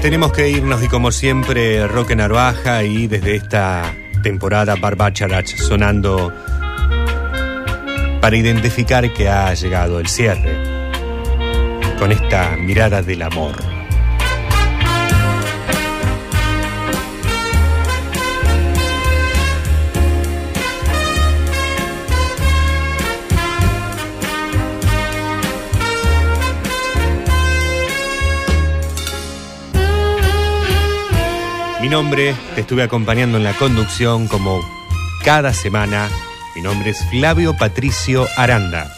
Tenemos 0.03 0.33
que 0.33 0.49
irnos 0.49 0.83
y 0.83 0.89
como 0.89 1.13
siempre 1.13 1.87
Roque 1.87 2.17
Narvaja 2.17 2.85
y 2.85 3.07
desde 3.07 3.37
esta 3.37 3.95
temporada 4.23 4.75
Barbacharach 4.77 5.47
sonando 5.57 6.33
para 8.21 8.37
identificar 8.37 9.13
que 9.13 9.29
ha 9.29 9.53
llegado 9.55 10.01
el 10.01 10.07
cierre 10.07 10.57
con 11.99 12.13
esta 12.13 12.57
mirada 12.57 13.03
del 13.03 13.23
amor. 13.23 13.70
Mi 31.81 31.89
nombre, 31.89 32.35
te 32.55 32.61
estuve 32.61 32.83
acompañando 32.83 33.39
en 33.39 33.45
la 33.45 33.55
conducción 33.55 34.29
como 34.29 34.61
cada 35.25 35.55
semana. 35.55 36.11
Mi 36.55 36.61
nombre 36.61 36.91
es 36.91 37.03
Flavio 37.09 37.57
Patricio 37.57 38.27
Aranda. 38.37 38.93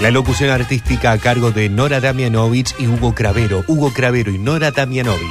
La 0.00 0.10
locución 0.10 0.50
artística 0.50 1.12
a 1.12 1.18
cargo 1.18 1.52
de 1.52 1.68
Nora 1.68 2.00
Damianovich 2.00 2.74
y 2.80 2.88
Hugo 2.88 3.14
Cravero. 3.14 3.62
Hugo 3.68 3.92
Cravero 3.92 4.32
y 4.32 4.38
Nora 4.38 4.72
Damianovich. 4.72 5.22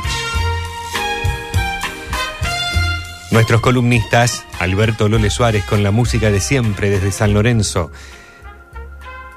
Nuestros 3.32 3.60
columnistas, 3.60 4.46
Alberto 4.58 5.10
Lole 5.10 5.30
Suárez 5.30 5.66
con 5.66 5.84
la 5.84 5.92
música 5.92 6.32
de 6.32 6.40
siempre 6.40 6.90
desde 6.90 7.12
San 7.12 7.34
Lorenzo. 7.34 7.92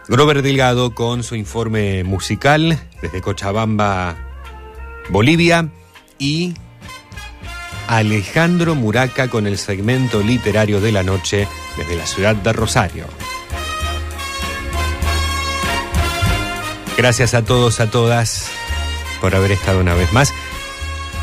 Grover 0.06 0.42
Delgado 0.42 0.94
con 0.94 1.24
su 1.24 1.34
informe 1.34 2.04
musical 2.04 2.78
desde 3.02 3.20
Cochabamba, 3.20 4.16
Bolivia. 5.08 5.70
Y 6.16 6.54
Alejandro 7.90 8.76
Muraca 8.76 9.26
con 9.26 9.48
el 9.48 9.58
segmento 9.58 10.22
literario 10.22 10.80
de 10.80 10.92
la 10.92 11.02
noche 11.02 11.48
desde 11.76 11.96
la 11.96 12.06
ciudad 12.06 12.36
de 12.36 12.52
Rosario. 12.52 13.06
Gracias 16.96 17.34
a 17.34 17.44
todos, 17.44 17.80
a 17.80 17.90
todas, 17.90 18.48
por 19.20 19.34
haber 19.34 19.50
estado 19.50 19.80
una 19.80 19.94
vez 19.94 20.12
más. 20.12 20.32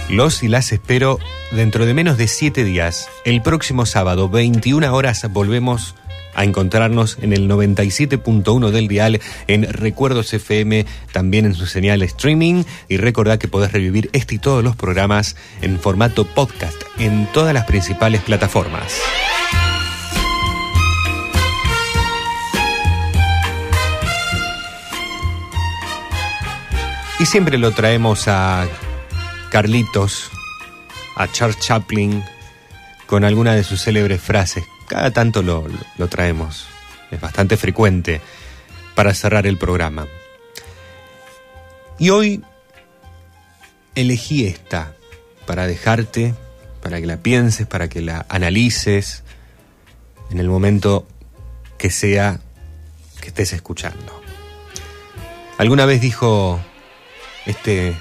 Los 0.09 0.43
y 0.43 0.49
las 0.49 0.73
espero 0.73 1.19
dentro 1.51 1.85
de 1.85 1.93
menos 1.93 2.17
de 2.17 2.27
siete 2.27 2.65
días. 2.65 3.07
El 3.23 3.41
próximo 3.41 3.85
sábado, 3.85 4.27
21 4.27 4.93
horas, 4.93 5.25
volvemos 5.31 5.95
a 6.37 6.43
encontrarnos 6.43 7.17
en 7.21 7.33
el 7.33 7.49
97.1 7.49 8.69
del 8.69 8.87
dial 8.87 9.19
en 9.47 9.63
Recuerdos 9.63 10.33
FM, 10.33 10.85
también 11.11 11.45
en 11.45 11.55
su 11.55 11.65
señal 11.65 12.03
streaming. 12.03 12.63
Y 12.87 12.97
recordad 12.97 13.39
que 13.39 13.49
podés 13.49 13.73
revivir 13.73 14.09
este 14.13 14.35
y 14.35 14.39
todos 14.39 14.63
los 14.63 14.75
programas 14.75 15.35
en 15.61 15.79
formato 15.79 16.25
podcast 16.25 16.79
en 16.99 17.27
todas 17.33 17.53
las 17.53 17.65
principales 17.65 18.21
plataformas. 18.21 19.01
Y 27.19 27.25
siempre 27.25 27.57
lo 27.57 27.71
traemos 27.71 28.27
a 28.27 28.67
Carlitos, 29.49 30.29
a 31.15 31.27
Charles 31.31 31.59
Chaplin, 31.59 32.23
con 33.07 33.23
alguna 33.23 33.55
de 33.55 33.63
sus 33.63 33.81
célebres 33.81 34.21
frases. 34.21 34.63
Cada 34.87 35.11
tanto 35.11 35.41
lo, 35.43 35.65
lo- 35.97 36.07
traemos. 36.07 36.67
Es 37.11 37.19
bastante 37.21 37.57
frecuente 37.57 38.21
para 38.95 39.13
cerrar 39.13 39.45
el 39.47 39.57
programa. 39.57 40.07
Y 41.99 42.09
hoy 42.09 42.43
elegí 43.95 44.45
esta 44.45 44.93
para 45.45 45.67
dejarte, 45.67 46.35
para 46.81 46.99
que 46.99 47.07
la 47.07 47.17
pienses, 47.17 47.65
para 47.67 47.87
que 47.87 48.01
la 48.01 48.25
analices 48.29 49.23
en 50.29 50.39
el 50.39 50.47
momento 50.49 51.07
que 51.77 51.89
sea 51.89 52.39
que 53.21 53.27
estés 53.29 53.53
escuchando. 53.53 54.21
Alguna 55.57 55.85
vez 55.85 56.01
dijo 56.01 56.59
este 57.45 57.95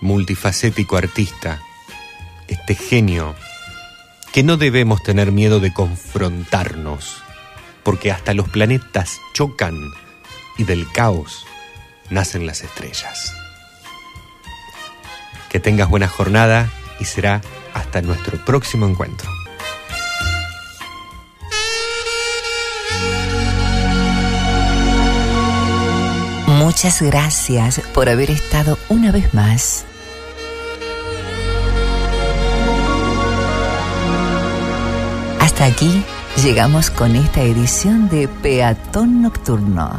multifacético 0.00 0.96
artista, 0.96 1.60
este 2.48 2.74
genio, 2.74 3.34
que 4.32 4.42
no 4.42 4.56
debemos 4.56 5.02
tener 5.02 5.30
miedo 5.30 5.60
de 5.60 5.74
confrontarnos, 5.74 7.22
porque 7.82 8.10
hasta 8.10 8.32
los 8.32 8.48
planetas 8.48 9.20
chocan 9.34 9.78
y 10.56 10.64
del 10.64 10.90
caos 10.90 11.44
nacen 12.08 12.46
las 12.46 12.62
estrellas. 12.62 13.34
Que 15.50 15.60
tengas 15.60 15.90
buena 15.90 16.08
jornada 16.08 16.70
y 16.98 17.04
será 17.04 17.42
hasta 17.74 18.00
nuestro 18.00 18.42
próximo 18.42 18.86
encuentro. 18.86 19.30
Muchas 26.46 27.02
gracias 27.02 27.80
por 27.92 28.08
haber 28.08 28.30
estado 28.30 28.78
una 28.88 29.12
vez 29.12 29.34
más. 29.34 29.84
Aquí 35.62 36.02
llegamos 36.42 36.90
con 36.90 37.14
esta 37.14 37.40
edición 37.42 38.08
de 38.08 38.26
Peatón 38.26 39.22
Nocturno. 39.22 39.92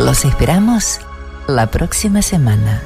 Los 0.00 0.24
esperamos 0.24 0.98
la 1.46 1.70
próxima 1.70 2.22
semana. 2.22 2.82